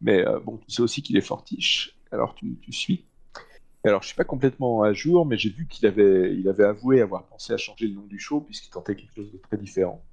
Mais 0.00 0.26
euh, 0.26 0.40
bon, 0.40 0.58
tu 0.58 0.70
sais 0.70 0.82
aussi 0.82 1.02
qu'il 1.02 1.16
est 1.16 1.22
fortiche, 1.22 1.96
alors 2.12 2.34
tu, 2.34 2.58
tu 2.60 2.72
suis. 2.72 3.04
Alors, 3.84 4.02
je 4.02 4.08
suis 4.08 4.16
pas 4.16 4.24
complètement 4.24 4.82
à 4.82 4.92
jour, 4.92 5.24
mais 5.24 5.38
j'ai 5.38 5.50
vu 5.50 5.66
qu'il 5.66 5.86
avait, 5.86 6.34
il 6.36 6.48
avait 6.48 6.64
avoué 6.64 7.00
avoir 7.00 7.24
pensé 7.26 7.52
à 7.52 7.56
changer 7.56 7.86
le 7.86 7.94
nom 7.94 8.06
du 8.06 8.18
show 8.18 8.40
puisqu'il 8.40 8.70
tentait 8.70 8.96
quelque 8.96 9.14
chose 9.14 9.32
de 9.32 9.38
très 9.38 9.56
différent. 9.56 10.04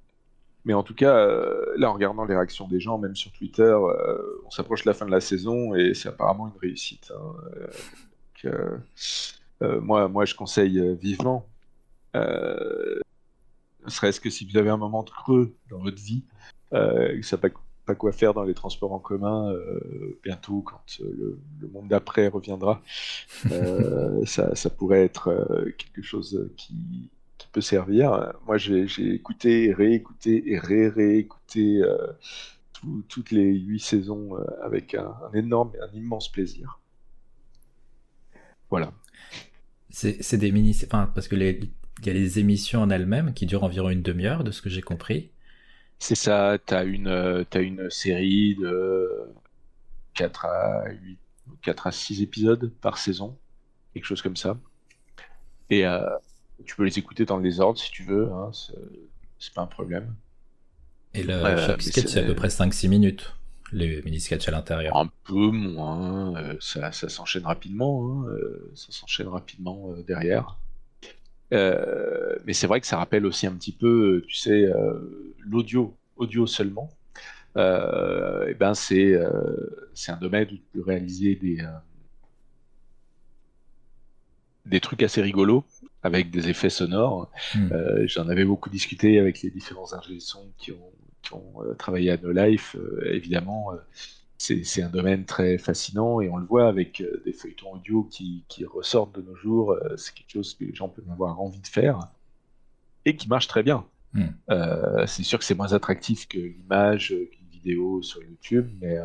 Mais 0.66 0.74
en 0.74 0.82
tout 0.82 0.94
cas, 0.94 1.16
euh, 1.16 1.64
là, 1.76 1.88
en 1.88 1.94
regardant 1.94 2.24
les 2.24 2.34
réactions 2.34 2.66
des 2.66 2.80
gens, 2.80 2.98
même 2.98 3.14
sur 3.14 3.30
Twitter, 3.30 3.62
euh, 3.62 4.42
on 4.44 4.50
s'approche 4.50 4.82
de 4.82 4.90
la 4.90 4.94
fin 4.94 5.06
de 5.06 5.12
la 5.12 5.20
saison 5.20 5.76
et 5.76 5.94
c'est 5.94 6.08
apparemment 6.08 6.48
une 6.48 6.58
réussite. 6.60 7.12
Hein. 7.16 8.48
Euh, 9.62 9.80
moi, 9.80 10.08
moi, 10.08 10.24
je 10.24 10.34
conseille 10.34 10.96
vivement. 10.96 11.46
ne 12.14 13.00
serait-ce 13.86 14.20
que 14.20 14.28
si 14.28 14.44
vous 14.44 14.56
avez 14.58 14.68
un 14.68 14.76
moment 14.76 15.04
de 15.04 15.10
creux 15.10 15.54
dans 15.70 15.78
votre 15.78 16.02
vie, 16.02 16.24
que 16.72 17.12
vous 17.12 17.18
ne 17.18 17.22
savez 17.22 17.52
pas, 17.86 17.94
quoi 17.94 18.10
faire 18.10 18.34
dans 18.34 18.42
les 18.42 18.54
transports 18.54 18.92
en 18.92 18.98
commun, 18.98 19.54
bientôt, 20.24 20.62
quand 20.62 20.82
le, 20.98 21.38
monde 21.72 21.86
d'après 21.86 22.26
reviendra, 22.26 22.82
ça, 24.24 24.56
ça, 24.56 24.70
pourrait 24.70 25.04
être 25.04 25.64
quelque 25.78 26.02
chose 26.02 26.50
qui, 26.56 27.08
servir. 27.60 28.34
Moi, 28.46 28.58
j'ai 28.58 28.86
écouté, 29.14 29.72
réécouté 29.72 30.52
et 30.52 30.58
ré-réécouté 30.58 31.82
euh, 31.82 31.96
toutes 33.08 33.30
les 33.30 33.52
huit 33.52 33.80
saisons 33.80 34.36
euh, 34.36 34.44
avec 34.62 34.94
un, 34.94 35.14
énorme 35.34 35.72
et 35.74 35.80
un 35.80 35.92
immense 35.96 36.30
plaisir. 36.30 36.80
Voilà. 38.70 38.92
C'est 39.90 40.36
des 40.36 40.52
mini... 40.52 40.76
Enfin, 40.84 41.10
parce 41.14 41.28
que 41.28 41.36
les... 41.36 41.60
Il 42.00 42.06
y 42.06 42.10
a 42.10 42.12
les 42.12 42.38
émissions 42.38 42.82
en 42.82 42.90
elles-mêmes 42.90 43.32
qui 43.32 43.46
durent 43.46 43.64
environ 43.64 43.88
une 43.88 44.02
demi-heure, 44.02 44.44
de 44.44 44.50
ce 44.50 44.60
que 44.60 44.68
j'ai 44.68 44.82
compris. 44.82 45.30
C'est 45.98 46.14
ça, 46.14 46.58
tu 46.66 46.74
as 46.74 46.84
une, 46.84 47.08
as 47.08 47.58
une 47.58 47.88
série 47.88 48.54
de 48.56 49.08
4 50.12 50.44
à 50.44 50.90
8, 50.90 51.18
4 51.62 51.86
à 51.86 51.92
6 51.92 52.20
épisodes 52.22 52.70
par 52.82 52.98
saison, 52.98 53.38
quelque 53.94 54.04
chose 54.04 54.20
comme 54.20 54.36
ça. 54.36 54.58
Et, 55.70 55.86
euh, 55.86 56.00
tu 56.64 56.76
peux 56.76 56.84
les 56.84 56.98
écouter 56.98 57.24
dans 57.24 57.36
le 57.36 57.42
désordre 57.42 57.78
si 57.78 57.90
tu 57.90 58.02
veux, 58.02 58.30
hein, 58.32 58.50
c'est 59.38 59.52
pas 59.54 59.62
un 59.62 59.66
problème. 59.66 60.14
Et 61.14 61.22
le, 61.22 61.32
chaque 61.56 61.82
sketch, 61.82 62.06
c'est 62.06 62.20
à 62.20 62.24
peu 62.24 62.34
près 62.34 62.48
5-6 62.48 62.88
minutes, 62.88 63.34
les 63.72 64.02
mini-sketchs 64.02 64.48
à 64.48 64.50
l'intérieur. 64.50 64.96
Un 64.96 65.10
peu 65.24 65.50
moins, 65.50 66.36
euh, 66.36 66.56
ça, 66.60 66.92
ça 66.92 67.08
s'enchaîne 67.08 67.46
rapidement, 67.46 68.10
hein, 68.10 68.28
euh, 68.28 68.70
ça 68.74 68.88
s'enchaîne 68.90 69.28
rapidement 69.28 69.92
euh, 69.92 70.02
derrière. 70.02 70.58
mais 71.50 72.52
c'est 72.52 72.66
vrai 72.66 72.80
que 72.80 72.86
ça 72.86 72.98
rappelle 72.98 73.24
aussi 73.24 73.46
un 73.46 73.52
petit 73.52 73.72
peu, 73.72 74.24
tu 74.28 74.34
sais, 74.36 74.66
l'audio, 75.38 75.94
audio 76.16 76.46
seulement. 76.46 76.90
et 77.56 78.54
ben 78.54 78.74
c'est 78.74 79.18
c'est 79.94 80.12
un 80.12 80.16
domaine 80.16 80.48
où 80.48 80.56
tu 80.56 80.62
peux 80.74 80.82
réaliser 80.82 81.36
des, 81.36 81.64
des 84.66 84.80
trucs 84.80 85.02
assez 85.02 85.22
rigolos 85.22 85.64
avec 86.06 86.30
des 86.30 86.48
effets 86.48 86.70
sonores. 86.70 87.30
Hmm. 87.54 87.68
Euh, 87.72 88.06
j'en 88.06 88.28
avais 88.28 88.44
beaucoup 88.44 88.70
discuté 88.70 89.18
avec 89.18 89.42
les 89.42 89.50
différents 89.50 89.92
ingénieurs 89.92 90.22
qui 90.56 90.72
ont, 90.72 90.92
qui 91.22 91.34
ont 91.34 91.52
euh, 91.62 91.74
travaillé 91.74 92.12
à 92.12 92.16
No 92.16 92.32
Life. 92.32 92.76
Euh, 92.76 93.12
évidemment, 93.12 93.72
c'est 94.38 94.82
un 94.82 94.88
domaine 94.88 95.24
très 95.24 95.58
fascinant 95.58 96.20
et 96.20 96.28
on 96.28 96.36
le 96.36 96.46
voit 96.46 96.68
avec 96.68 97.02
des 97.24 97.32
feuilletons 97.32 97.72
audio 97.72 98.04
qui, 98.04 98.44
qui 98.48 98.64
ressortent 98.64 99.16
de 99.16 99.22
nos 99.22 99.34
jours. 99.34 99.76
c'est 99.96 100.14
quelque 100.14 100.30
chose 100.30 100.54
que 100.54 100.64
les 100.64 100.74
gens 100.74 100.88
peuvent 100.88 101.10
avoir 101.10 101.40
envie 101.40 101.60
de 101.60 101.66
faire 101.66 101.98
et 103.04 103.16
qui 103.16 103.28
marche 103.28 103.48
très 103.48 103.62
bien. 103.62 103.84
Hmm. 104.12 104.26
c'est 105.06 105.24
sûr 105.24 105.38
que 105.38 105.44
c'est 105.44 105.54
moins 105.54 105.72
attractif 105.72 106.28
que 106.28 106.38
l'image, 106.38 107.08
qu'une 107.08 107.48
vidéo 107.50 108.02
sur 108.02 108.22
YouTube, 108.22 108.68
mais 108.80 108.98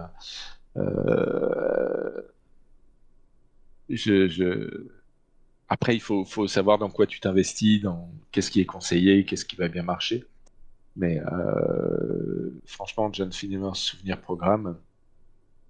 je, 3.90 4.92
Après, 5.74 5.96
il 5.96 6.02
faut, 6.02 6.26
savoir 6.48 6.80
dans 6.80 6.90
quoi 6.90 7.08
tu 7.08 7.22
t'investis, 7.22 7.82
dans 7.82 8.12
qu'est-ce 8.34 8.52
qui 8.52 8.60
est 8.60 8.66
conseillé, 8.66 9.24
qu'est-ce 9.24 9.46
qui 9.46 9.56
va 9.56 9.70
bien 9.70 9.84
marcher. 9.84 10.26
Mais 10.98 11.22
euh, 11.22 12.50
franchement, 12.66 13.10
John 13.14 13.32
Finnemer's 13.32 13.80
Souvenir 13.80 14.20
Programme, 14.20 14.78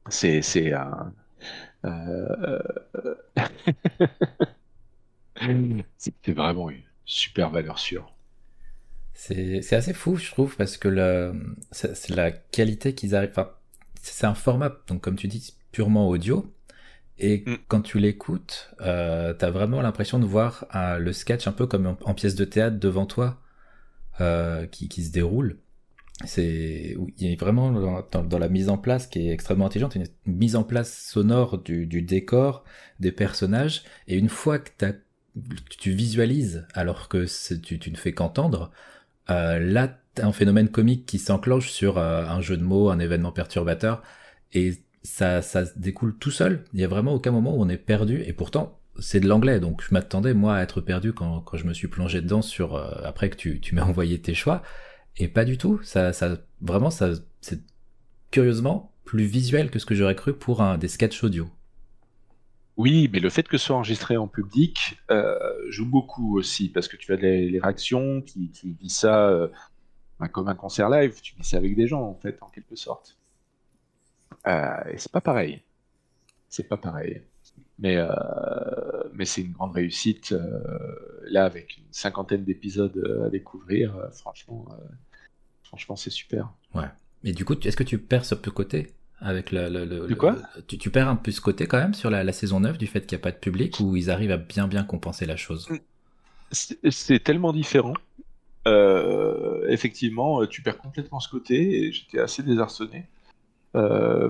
c'est 0.10 0.74
un. 0.74 1.13
Euh, 1.86 2.60
c'est 6.00 6.34
vraiment 6.34 6.72
une 6.72 6.81
super 7.05 7.51
valeur 7.51 7.77
sûre. 7.77 8.12
C'est 9.13 9.72
assez 9.74 9.93
fou, 9.93 10.15
je 10.15 10.31
trouve, 10.31 10.55
parce 10.55 10.77
que 10.77 11.31
c'est 11.70 12.10
la 12.10 12.31
qualité 12.31 12.96
qu'ils 12.96 13.13
arrivent. 13.13 13.36
C'est 14.01 14.25
un 14.25 14.34
format, 14.34 14.75
donc 14.88 15.01
comme 15.01 15.15
tu 15.15 15.27
dis, 15.27 15.53
purement 15.72 16.10
audio. 16.10 16.51
Et 17.22 17.44
mm. 17.46 17.58
quand 17.68 17.82
tu 17.82 18.00
l'écoutes, 18.00 18.72
euh, 18.82 19.34
t'as 19.34 19.51
vraiment 19.51 19.82
l'impression 19.82 20.20
de 20.20 20.25
voir 20.25 20.66
euh, 20.75 20.98
le 20.98 21.13
sketch 21.13 21.48
un 21.48 21.51
peu 21.51 21.68
comme 21.68 21.96
en, 22.04 22.13
pièce 22.13 22.36
de 22.36 22.44
théâtre 22.46 22.78
devant 22.80 23.06
toi, 23.06 23.40
euh, 24.20 24.66
qui, 24.66 24.90
qui, 24.90 25.04
se 25.04 25.12
déroule. 25.12 25.58
C'est, 26.25 26.98
il 27.18 27.30
y 27.30 27.32
a 27.32 27.36
vraiment 27.36 27.72
dans, 27.72 28.24
dans, 28.24 28.40
la 28.40 28.50
mise 28.50 28.70
en 28.70 28.78
place 28.78 29.08
qui 29.08 29.28
est 29.28 29.32
extrêmement 29.32 29.68
intelligente, 29.68 29.96
une, 29.96 30.06
mise 30.25 30.56
en 30.56 30.63
place 30.63 30.96
sonore 31.10 31.60
du, 31.60 31.86
du, 31.86 32.01
décor, 32.01 32.63
des 33.00 33.12
personnages. 33.12 33.84
Et 34.08 34.18
une 34.18 34.30
fois 34.30 34.58
que 34.60 34.72
tu 35.80 35.92
visualises, 35.92 36.68
alors 36.74 37.08
que 37.08 37.25
tu, 37.56 37.80
tu 37.80 37.92
ne 37.92 37.98
fais 37.98 38.13
qu'entendre, 38.13 38.72
là, 39.28 40.00
t'as 40.16 40.25
un 40.25 40.32
phénomène 40.32 40.70
comique 40.70 41.06
qui 41.06 41.18
s'enclenche 41.18 41.70
sur 41.70 41.98
un 41.98 42.42
jeu 42.42 42.58
de 42.58 42.63
mots, 42.63 42.90
un 42.90 43.00
événement 43.00 43.32
perturbateur, 43.32 44.04
et 44.54 44.75
ça, 45.03 45.41
ça 45.41 45.63
découle 45.75 46.17
tout 46.17 46.31
seul. 46.31 46.65
Il 46.74 46.79
y 46.79 46.84
a 46.84 46.88
vraiment 46.88 47.13
aucun 47.13 47.31
moment 47.31 47.55
où 47.55 47.62
on 47.62 47.70
est 47.70 47.77
perdu, 47.77 48.22
et 48.22 48.34
pourtant, 48.34 48.79
c'est 49.00 49.20
de 49.20 49.27
l'anglais, 49.27 49.60
donc 49.60 49.81
je 49.84 49.93
m'attendais 49.93 50.34
moi 50.34 50.55
à 50.55 50.62
être 50.62 50.81
perdu 50.81 51.13
quand, 51.13 51.43
je 51.53 51.65
me 51.65 51.74
suis 51.74 51.88
plongé 51.88 52.22
dedans 52.22 52.41
sur 52.41 52.75
euh, 52.75 52.91
après 53.03 53.29
que 53.29 53.36
tu, 53.36 53.60
tu 53.60 53.75
m'as 53.75 53.84
envoyé 53.86 54.22
tes 54.22 54.34
choix, 54.34 54.62
et 55.17 55.27
pas 55.27 55.46
du 55.46 55.58
tout. 55.58 55.79
Ça, 55.84 56.13
ça 56.13 56.38
vraiment, 56.62 56.89
ça, 56.89 57.12
c'est 57.41 57.62
curieusement 58.31 58.91
plus 59.03 59.25
visuel 59.25 59.72
que 59.72 59.79
ce 59.79 59.86
que 59.86 59.96
j'aurais 59.96 60.15
cru 60.15 60.34
pour 60.34 60.62
un 60.62 60.77
des 60.77 60.88
sketchs 60.88 61.24
audio. 61.24 61.50
Oui, 62.77 63.10
mais 63.12 63.20
le 63.20 63.29
fait 63.29 63.48
que 63.48 63.58
ce 63.58 63.65
soit 63.67 63.75
enregistré 63.75 64.17
en 64.17 64.27
public 64.27 64.98
euh, 65.12 65.38
joue 65.70 65.86
beaucoup 65.86 66.38
aussi, 66.38 66.70
parce 66.70 66.88
que 66.88 66.96
tu 66.96 67.13
as 67.13 67.17
les, 67.17 67.60
réactions, 67.60 68.22
tu, 68.22 68.50
tu, 68.50 68.75
vis 68.79 68.89
ça 68.89 69.29
euh, 69.29 69.48
bah, 70.20 70.29
comme 70.29 70.48
un 70.48 70.55
concert 70.55 70.89
live, 70.89 71.20
tu 71.22 71.36
vis 71.36 71.43
ça 71.43 71.58
avec 71.58 71.75
des 71.75 71.88
gens, 71.88 72.01
en 72.01 72.15
fait, 72.15 72.38
en 72.41 72.48
quelque 72.48 72.75
sorte. 72.75 73.17
Euh, 74.48 74.92
et 74.92 74.98
c'est 74.98 75.12
pas 75.12 75.22
pareil. 75.22 75.62
C'est 76.50 76.68
pas 76.68 76.78
pareil. 76.78 77.22
Mais, 77.80 77.98
mais 79.14 79.26
c'est 79.26 79.42
une 79.42 79.54
grande 79.54 79.74
réussite. 79.74 80.36
là, 81.24 81.46
avec 81.46 81.78
une 81.78 81.84
cinquantaine 81.92 82.44
d'épisodes 82.44 83.24
à 83.26 83.30
découvrir, 83.30 83.96
franchement, 84.12 84.68
franchement 85.64 85.96
c'est 85.96 86.12
super. 86.12 86.52
Ouais. 86.76 86.86
Mais 87.24 87.32
du 87.32 87.44
coup, 87.44 87.56
est-ce 87.60 87.78
que 87.78 87.84
tu 87.84 87.98
perds 87.98 88.26
ce 88.26 88.36
peu 88.36 88.52
côté 88.52 88.92
avec 89.20 89.52
le, 89.52 90.08
du 90.08 90.16
quoi? 90.16 90.36
tu, 90.68 90.90
perds 90.90 91.08
un 91.08 91.16
peu 91.16 91.32
ce 91.32 91.42
côté 91.42 91.68
quand 91.68 91.78
même 91.78 91.94
sur 91.94 92.10
la, 92.10 92.32
saison 92.32 92.60
9 92.60 92.78
du 92.78 92.88
fait 92.88 93.06
qu'il 93.06 93.18
n'y 93.18 93.22
a 93.22 93.24
pas 93.24 93.32
de 93.32 93.38
public 93.38 93.80
ou 93.80 93.96
ils 93.96 94.10
arrivent 94.10 94.32
à 94.32 94.38
bien 94.38 94.68
bien 94.68 94.84
compenser 94.84 95.26
la 95.26 95.38
chose? 95.38 95.70
C'est 96.52 97.24
tellement 97.24 97.54
différent. 97.54 97.94
Euh, 98.68 99.68
effectivement, 99.70 100.46
tu 100.46 100.62
perds 100.62 100.78
complètement 100.78 101.20
ce 101.20 101.30
côté 101.30 101.86
et 101.86 101.92
j'étais 101.92 102.20
assez 102.20 102.44
désarçonné. 102.44 103.06
Euh, 103.75 104.30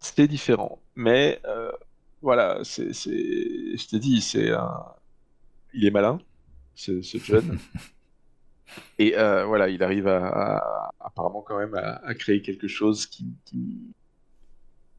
C'était 0.00 0.28
différent. 0.28 0.80
Mais 0.94 1.40
euh, 1.46 1.72
voilà, 2.22 2.60
c'est, 2.64 2.92
je 2.92 3.88
t'ai 3.88 3.98
dit, 3.98 4.20
c'est 4.20 4.50
un... 4.52 4.84
il 5.74 5.84
est 5.86 5.90
malin, 5.90 6.18
ce, 6.74 7.02
ce 7.02 7.18
jeune. 7.18 7.58
Et 8.98 9.16
euh, 9.16 9.44
voilà, 9.44 9.68
il 9.68 9.82
arrive 9.82 10.08
à, 10.08 10.92
apparemment 11.00 11.42
quand 11.42 11.58
même 11.58 11.74
à, 11.74 12.14
créer 12.14 12.42
quelque 12.42 12.68
chose 12.68 13.06
qui, 13.06 13.26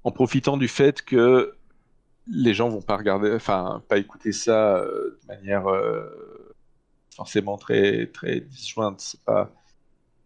en 0.03 0.11
profitant 0.11 0.57
du 0.57 0.67
fait 0.67 1.01
que 1.01 1.53
les 2.27 2.53
gens 2.53 2.69
vont 2.69 2.81
pas 2.81 2.97
regarder, 2.97 3.33
enfin 3.33 3.83
pas 3.87 3.97
écouter 3.97 4.31
ça 4.31 4.77
euh, 4.77 5.17
de 5.21 5.27
manière 5.27 5.67
euh, 5.67 6.55
forcément 7.15 7.57
très 7.57 8.07
très 8.07 8.41
disjointe. 8.41 8.99
C'est 8.99 9.23
pas, 9.23 9.51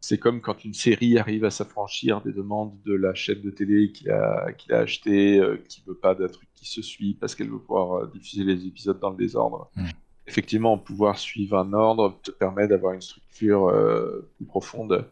c'est 0.01 0.17
comme 0.17 0.41
quand 0.41 0.65
une 0.65 0.73
série 0.73 1.17
arrive 1.17 1.45
à 1.45 1.51
s'affranchir 1.51 2.21
des 2.21 2.33
demandes 2.33 2.73
de 2.85 2.93
la 2.93 3.13
chaîne 3.13 3.41
de 3.41 3.51
télé 3.51 3.91
qu'il 3.91 4.09
a 4.11 4.51
qu'il 4.53 4.73
a 4.73 4.79
acheté, 4.79 5.41
qui 5.69 5.83
veut 5.85 5.95
pas 5.95 6.15
d'un 6.15 6.27
truc 6.27 6.49
qui 6.55 6.67
se 6.67 6.81
suit 6.81 7.13
parce 7.13 7.35
qu'elle 7.35 7.49
veut 7.49 7.59
pouvoir 7.59 8.07
diffuser 8.07 8.43
les 8.43 8.65
épisodes 8.65 8.99
dans 8.99 9.11
le 9.11 9.17
désordre. 9.17 9.69
Mmh 9.75 9.85
effectivement, 10.27 10.77
pouvoir 10.77 11.17
suivre 11.17 11.57
un 11.57 11.73
ordre 11.73 12.17
te 12.23 12.31
permet 12.31 12.67
d'avoir 12.67 12.93
une 12.93 13.01
structure 13.01 13.67
euh, 13.67 14.29
plus 14.37 14.45
profonde 14.45 15.05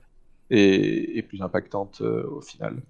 et, 0.50 1.24
plus 1.28 1.42
impactante 1.42 2.02
euh, 2.02 2.26
au 2.28 2.42
final. 2.42 2.82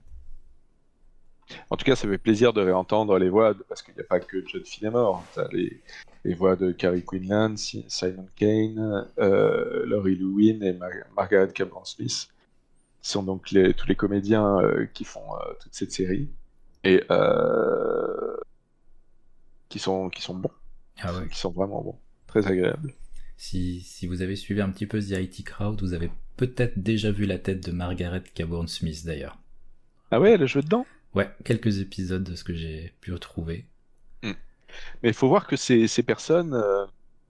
En 1.72 1.78
tout 1.78 1.86
cas, 1.86 1.96
ça 1.96 2.08
fait 2.08 2.20
plaisir 2.20 2.54
de 2.54 2.62
réentendre 2.62 3.18
les 3.18 3.30
voix, 3.30 3.56
parce 3.68 3.82
qu'il 3.82 3.96
n'y 3.96 4.02
a 4.02 4.04
pas 4.04 4.20
que 4.20 4.46
John. 4.46 4.62
Tu 4.62 4.86
as 4.86 5.48
les, 5.52 5.82
voix 6.26 6.56
de 6.56 6.72
Carrie 6.72 7.04
Quinlan, 7.04 7.56
Simon 7.56 8.28
Kane, 8.36 9.08
euh, 9.20 9.86
Laurie 9.86 10.16
Lewin 10.16 10.62
et 10.62 10.78
Margaret 11.16 11.52
Cameron 11.54 11.86
Smith. 11.86 12.30
Ce 13.02 13.14
sont 13.14 13.24
donc 13.24 13.46
tous 13.46 13.88
les 13.88 13.96
comédiens 13.96 14.60
qui 14.94 15.06
font 15.06 15.24
toute 15.62 15.74
cette 15.74 15.92
série. 15.92 16.30
Et 16.84 17.02
qui, 19.70 19.80
sont, 19.80 20.10
qui 20.10 20.22
sont 20.22 20.36
bons. 20.36 20.52
Ah 21.02 21.14
Qui 21.32 21.38
sont 21.38 21.52
vraiment 21.52 21.82
bons 21.82 21.98
très 22.30 22.48
agréable. 22.48 22.94
Si, 23.38 23.82
si, 23.82 24.08
vous 24.08 24.22
avez 24.22 24.36
suivi 24.36 24.62
un 24.62 24.70
petit 24.70 24.86
peu 24.86 25.00
The 25.00 25.12
IT 25.12 25.46
Crowd, 25.46 25.82
vous 25.82 25.94
avez 25.94 26.12
peut-être 26.38 26.80
déjà 26.80 27.12
vu 27.12 27.26
la 27.26 27.40
tête 27.40 27.66
de 27.66 27.72
Margaret 27.72 28.24
Cabourn 28.34 28.68
Smith 28.68 29.06
d'ailleurs. 29.06 29.38
Ah 30.12 30.20
ouais, 30.20 30.32
elle 30.32 30.44
a 30.44 30.46
joué 30.46 30.62
dedans? 30.62 30.86
Ouais, 31.16 31.30
quelques 31.44 31.80
épisodes 31.80 32.24
de 32.24 32.36
ce 32.36 32.44
que 32.44 32.54
j'ai 32.54 32.94
pu 33.02 33.14
retrouver. 33.14 33.66
Mais 35.02 35.10
il 35.10 35.16
faut 35.16 35.28
voir 35.28 35.48
que 35.48 35.56
ces, 35.56 35.88
ces 35.88 36.04
personnes, 36.04 36.54
euh, 36.54 36.86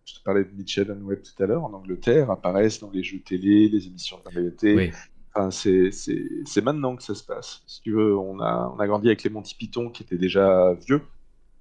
je 0.05 0.15
te 0.15 0.23
parlais 0.23 0.43
de 0.43 0.51
Mitchell 0.51 0.91
and 0.91 1.03
Webb 1.05 1.21
tout 1.21 1.43
à 1.43 1.45
l'heure, 1.45 1.63
en 1.63 1.73
Angleterre, 1.73 2.31
apparaissent 2.31 2.79
dans 2.79 2.91
les 2.91 3.03
jeux 3.03 3.19
télé, 3.19 3.69
les 3.69 3.87
émissions 3.87 4.17
de 4.19 4.23
variété. 4.23 4.75
Oui. 4.75 4.91
Enfin, 5.35 5.51
c'est 5.51 6.61
maintenant 6.63 6.95
que 6.95 7.03
ça 7.03 7.15
se 7.15 7.23
passe. 7.23 7.61
Si 7.67 7.81
tu 7.81 7.91
veux, 7.91 8.17
on 8.17 8.39
a, 8.39 8.73
on 8.75 8.79
a 8.79 8.87
grandi 8.87 9.07
avec 9.07 9.23
les 9.23 9.29
Monty 9.29 9.55
Python 9.55 9.89
qui 9.89 10.03
étaient 10.03 10.17
déjà 10.17 10.73
vieux 10.73 11.01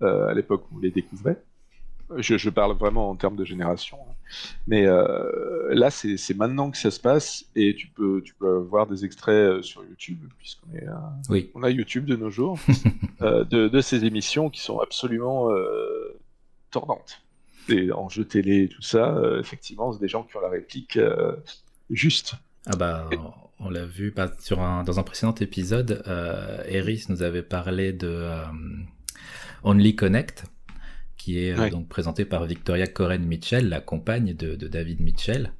euh, 0.02 0.28
à 0.28 0.34
l'époque 0.34 0.64
où 0.70 0.76
on 0.76 0.80
les 0.80 0.90
découvrait. 0.90 1.42
Je, 2.16 2.48
parle 2.48 2.76
vraiment 2.76 3.10
en 3.10 3.16
termes 3.16 3.36
de 3.36 3.44
génération. 3.44 3.98
Hein. 4.08 4.14
Mais 4.66 4.86
euh, 4.86 5.68
là, 5.74 5.90
c'est 5.90 6.34
maintenant 6.34 6.70
que 6.70 6.78
ça 6.78 6.90
se 6.90 7.00
passe 7.00 7.44
et 7.54 7.74
tu 7.74 7.88
peux, 7.88 8.22
tu 8.24 8.34
peux 8.34 8.56
voir 8.56 8.86
des 8.86 9.04
extraits 9.04 9.34
euh, 9.34 9.62
sur 9.62 9.84
YouTube, 9.84 10.18
puisqu'on 10.38 10.74
est, 10.74 10.86
oui. 11.28 11.50
on 11.54 11.62
a 11.62 11.70
YouTube 11.70 12.06
de 12.06 12.16
nos 12.16 12.30
jours, 12.30 12.58
euh, 13.22 13.44
de, 13.44 13.68
de, 13.68 13.80
ces 13.80 14.04
émissions 14.04 14.48
qui 14.48 14.60
sont 14.60 14.78
absolument 14.78 15.48
tordantes. 16.70 17.22
Et 17.68 17.92
en 17.92 18.08
jeu 18.08 18.24
télé 18.24 18.64
et 18.64 18.68
tout 18.68 18.82
ça, 18.82 19.20
effectivement, 19.38 19.92
c'est 19.92 20.00
des 20.00 20.08
gens 20.08 20.22
qui 20.22 20.36
ont 20.36 20.40
la 20.40 20.48
réplique 20.48 20.98
juste. 21.90 22.34
Ah 22.66 22.76
bah, 22.76 23.10
on 23.58 23.68
l'a 23.68 23.84
vu 23.84 24.10
bah, 24.10 24.30
sur 24.38 24.60
un, 24.60 24.84
dans 24.84 24.98
un 24.98 25.02
précédent 25.02 25.34
épisode, 25.34 26.02
Eris 26.66 27.04
nous 27.10 27.22
avait 27.22 27.42
parlé 27.42 27.92
de 27.92 28.30
Only 29.64 29.94
Connect 29.94 30.44
qui 31.28 31.44
est 31.44 31.58
euh, 31.58 31.68
donc 31.68 31.88
présentée 31.88 32.24
par 32.24 32.46
Victoria 32.46 32.86
Coren 32.86 33.22
Mitchell, 33.22 33.68
la 33.68 33.82
compagne 33.82 34.32
de, 34.32 34.54
David 34.54 35.00
Mitchell, 35.00 35.52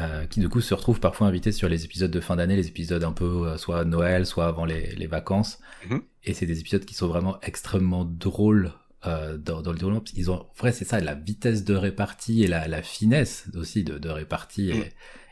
euh, 0.00 0.26
qui 0.26 0.40
du 0.40 0.48
coup 0.48 0.60
se 0.60 0.74
retrouve 0.74 0.98
parfois 0.98 1.28
invitée 1.28 1.52
sur 1.52 1.68
les 1.68 1.84
épisodes 1.84 2.10
de 2.10 2.18
fin 2.18 2.34
d'année, 2.34 2.56
les 2.56 2.66
épisodes 2.66 3.04
un 3.04 3.12
peu 3.12 3.46
euh, 3.46 3.56
soit 3.56 3.84
Noël, 3.84 4.26
soit 4.26 4.48
avant 4.48 4.64
les, 4.64 5.06
vacances. 5.06 5.60
Mhm. 5.88 6.02
Et 6.24 6.34
c'est 6.34 6.46
des 6.46 6.58
épisodes 6.58 6.84
qui 6.84 6.94
sont 6.94 7.06
vraiment 7.06 7.38
extrêmement 7.42 8.04
drôles 8.04 8.72
dans, 9.04 9.70
le 9.70 9.78
déroulement. 9.78 10.02
Ils 10.16 10.32
ont, 10.32 10.40
en 10.40 10.50
vrai, 10.58 10.72
c'est 10.72 10.84
ça, 10.84 10.98
la 10.98 11.14
vitesse 11.14 11.62
de 11.62 11.76
répartie 11.76 12.42
et 12.42 12.48
la, 12.48 12.82
finesse 12.82 13.46
aussi 13.54 13.84
de, 13.84 13.98
de 13.98 14.08
répartie 14.08 14.72
mhm. 14.72 14.82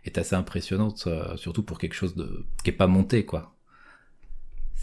est, 0.05 0.19
assez 0.19 0.37
impressionnante, 0.37 1.09
surtout 1.35 1.65
pour 1.65 1.81
quelque 1.81 1.95
chose 1.95 2.15
de, 2.15 2.45
qui 2.63 2.71
est 2.71 2.75
pas 2.75 2.87
monté, 2.87 3.25
quoi. 3.25 3.54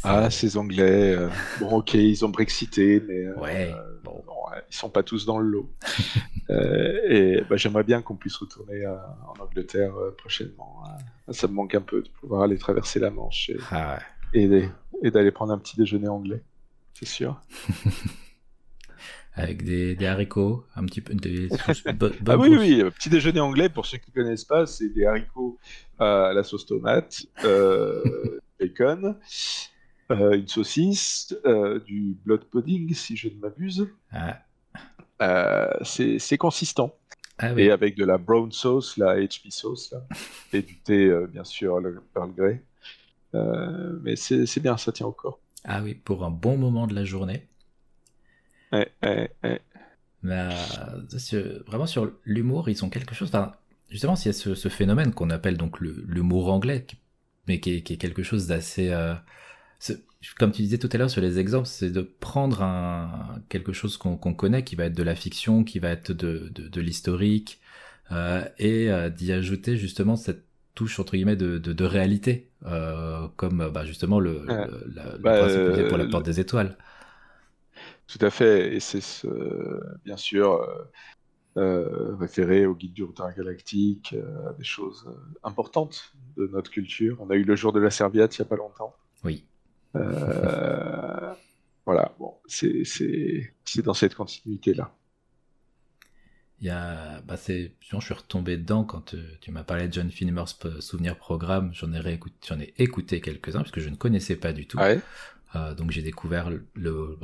Ah, 0.03 0.29
ces 0.29 0.57
Anglais. 0.57 1.15
bon, 1.59 1.77
ok, 1.77 1.93
ils 1.93 2.25
ont 2.25 2.29
brexité, 2.29 3.01
mais. 3.07 3.27
ouais. 3.33 3.73
bon 4.03 4.23
ils 4.69 4.75
sont 4.75 4.89
pas 4.89 5.03
tous 5.03 5.25
dans 5.25 5.39
le 5.39 5.47
lot. 5.47 5.71
Euh, 6.49 6.99
et 7.07 7.43
bah, 7.49 7.55
j'aimerais 7.55 7.85
bien 7.85 8.01
qu'on 8.01 8.17
puisse 8.17 8.35
retourner 8.35 8.83
euh, 8.83 8.93
en 9.25 9.41
Angleterre 9.41 9.95
euh, 9.95 10.13
prochainement. 10.17 10.83
Hein. 10.85 11.31
Ça 11.31 11.47
me 11.47 11.53
manque 11.53 11.75
un 11.75 11.81
peu 11.81 12.01
de 12.01 12.09
pouvoir 12.09 12.41
aller 12.41 12.57
traverser 12.57 12.99
la 12.99 13.09
Manche 13.09 13.51
et, 13.51 13.57
ah 13.69 13.99
et, 14.33 14.49
d'aller 15.11 15.31
prendre 15.31 15.53
un 15.53 15.57
petit 15.57 15.77
déjeuner 15.77 16.09
anglais, 16.09 16.43
c'est 16.93 17.07
sûr. 17.07 17.39
Avec 19.33 19.63
des, 19.63 19.95
haricots, 20.05 20.65
un 20.75 20.83
petit 20.83 20.99
peu 20.99 21.13
des 21.13 21.47
Ah 22.27 22.37
oui, 22.37 22.57
oui, 22.57 22.83
petit 22.97 23.09
déjeuner 23.09 23.39
anglais, 23.39 23.69
pour 23.69 23.85
ceux 23.85 23.99
qui 23.99 24.11
ne 24.13 24.21
connaissent 24.21 24.43
pas, 24.43 24.65
c'est 24.65 24.89
des 24.89 25.05
haricots 25.05 25.57
à 25.99 26.33
la 26.33 26.43
sauce 26.43 26.65
tomate, 26.65 27.27
bacon, 28.59 29.05
euh, 29.05 29.13
une 30.11 30.47
saucisse, 30.47 31.35
du 31.85 32.17
blood 32.25 32.43
pudding, 32.45 32.93
si 32.93 33.15
je 33.15 33.29
ne 33.29 33.35
m'abuse. 33.35 33.87
Ah. 34.11 34.41
c'est 35.83 36.37
consistant. 36.37 36.95
Ah 37.37 37.53
et 37.57 37.71
avec 37.71 37.95
de 37.95 38.05
la 38.05 38.19
brown 38.19 38.51
sauce, 38.51 38.97
la 38.97 39.17
HP 39.19 39.49
sauce, 39.49 39.91
là, 39.91 40.03
et 40.53 40.61
du 40.61 40.77
thé, 40.77 41.11
bien 41.31 41.43
sûr, 41.43 41.79
le 41.79 42.01
Pearl 42.13 42.31
Grey. 42.33 42.63
mais 44.03 44.15
c'est 44.15 44.59
bien, 44.59 44.77
ça 44.77 44.91
tient 44.91 45.07
au 45.07 45.11
corps. 45.11 45.39
Ah 45.63 45.81
oui, 45.83 45.93
pour 45.93 46.23
un 46.23 46.31
bon 46.31 46.57
moment 46.57 46.87
de 46.87 46.95
la 46.95 47.03
journée. 47.03 47.47
Ouais, 48.71 48.91
ouais, 49.03 49.31
ouais. 49.43 49.61
Mais 50.23 50.49
vraiment 51.67 51.87
sur 51.87 52.11
l'humour, 52.25 52.69
ils 52.69 52.83
ont 52.85 52.89
quelque 52.89 53.15
chose. 53.15 53.29
Enfin, 53.29 53.53
justement, 53.89 54.15
s'il 54.15 54.31
y 54.31 54.35
a 54.35 54.55
ce, 54.55 54.69
phénomène 54.69 55.13
qu'on 55.13 55.29
appelle 55.29 55.57
donc 55.57 55.79
l'humour 55.79 56.51
anglais, 56.51 56.85
mais 57.47 57.59
qui 57.59 57.75
est, 57.75 57.97
quelque 57.97 58.23
chose 58.23 58.47
d'assez. 58.47 58.89
Euh, 58.89 59.15
comme 60.37 60.51
tu 60.51 60.61
disais 60.61 60.77
tout 60.77 60.89
à 60.91 60.97
l'heure 60.97 61.09
sur 61.09 61.21
les 61.21 61.39
exemples, 61.39 61.67
c'est 61.67 61.89
de 61.89 62.01
prendre 62.01 62.61
un, 62.61 63.41
quelque 63.49 63.73
chose 63.73 63.97
qu'on 63.97 64.17
connaît, 64.17 64.63
qui 64.63 64.75
va 64.75 64.85
être 64.85 64.95
de 64.95 65.03
la 65.03 65.15
fiction, 65.15 65.63
qui 65.63 65.79
va 65.79 65.89
être 65.89 66.11
de, 66.11 66.51
de, 66.53 66.81
l'historique, 66.81 67.59
euh, 68.11 68.43
et 68.59 68.91
euh, 68.91 69.09
d'y 69.09 69.31
ajouter 69.31 69.77
justement 69.77 70.15
cette 70.15 70.43
touche 70.75 70.99
entre 70.99 71.13
guillemets 71.13 71.35
de, 71.35 71.57
de, 71.57 71.83
réalité, 71.85 72.49
comme 73.35 73.69
bah, 73.73 73.85
justement 73.85 74.19
le, 74.19 74.45
le, 74.45 75.17
bah, 75.19 75.39
principe 75.39 75.87
pour 75.87 75.97
la 75.97 76.05
porte 76.05 76.25
des 76.25 76.39
étoiles. 76.39 76.77
Tout 78.07 78.23
à 78.25 78.29
fait, 78.29 78.75
et 78.75 78.79
c'est 78.79 79.01
ce, 79.01 79.27
bien 80.05 80.17
sûr 80.17 80.61
euh, 81.57 82.15
référé 82.15 82.65
au 82.65 82.73
guide 82.73 82.93
du 82.93 83.03
route 83.03 83.19
galactique, 83.35 84.13
euh, 84.13 84.53
des 84.57 84.63
choses 84.63 85.05
euh, 85.05 85.11
importantes 85.43 86.13
de 86.37 86.47
notre 86.47 86.71
culture. 86.71 87.17
On 87.19 87.29
a 87.29 87.35
eu 87.35 87.43
le 87.43 87.57
jour 87.57 87.73
de 87.73 87.79
la 87.81 87.89
serviette 87.89 88.37
il 88.37 88.41
n'y 88.41 88.45
a 88.45 88.49
pas 88.49 88.55
longtemps. 88.55 88.95
Oui. 89.25 89.43
Voilà, 91.85 92.13
bon, 92.19 92.35
c'est 92.47 92.83
dans 93.83 93.93
cette 93.93 94.15
continuité-là. 94.15 94.93
Il 96.59 96.67
y 96.67 96.69
a, 96.69 97.21
bah 97.21 97.37
c'est, 97.37 97.73
je 97.79 97.99
suis 97.99 98.13
retombé 98.13 98.55
dedans 98.55 98.83
quand 98.83 99.15
tu 99.41 99.51
m'as 99.51 99.63
parlé 99.63 99.87
de 99.87 99.93
John 99.93 100.11
Finnemer's 100.11 100.59
Souvenir 100.79 101.17
Programme. 101.17 101.71
J'en 101.73 101.91
ai, 101.91 101.99
réécouté, 101.99 102.35
j'en 102.47 102.59
ai 102.59 102.71
écouté 102.77 103.19
quelques-uns 103.19 103.61
parce 103.61 103.71
que 103.71 103.81
je 103.81 103.89
ne 103.89 103.95
connaissais 103.95 104.35
pas 104.35 104.53
du 104.53 104.67
tout. 104.67 104.77
Ah 104.79 104.89
ouais? 104.89 105.01
Euh, 105.55 105.73
donc 105.73 105.91
j'ai 105.91 106.01
découvert 106.01 106.49
le, 106.49 107.17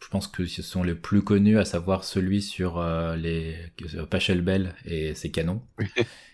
je 0.00 0.08
pense 0.10 0.28
que 0.28 0.46
ce 0.46 0.62
sont 0.62 0.82
les 0.82 0.94
plus 0.94 1.22
connus, 1.22 1.58
à 1.58 1.64
savoir 1.64 2.04
celui 2.04 2.40
sur 2.40 2.78
euh, 2.78 3.16
les 3.16 3.56
Pachelbel 4.10 4.74
et 4.84 5.14
ses 5.14 5.30
canons, 5.30 5.62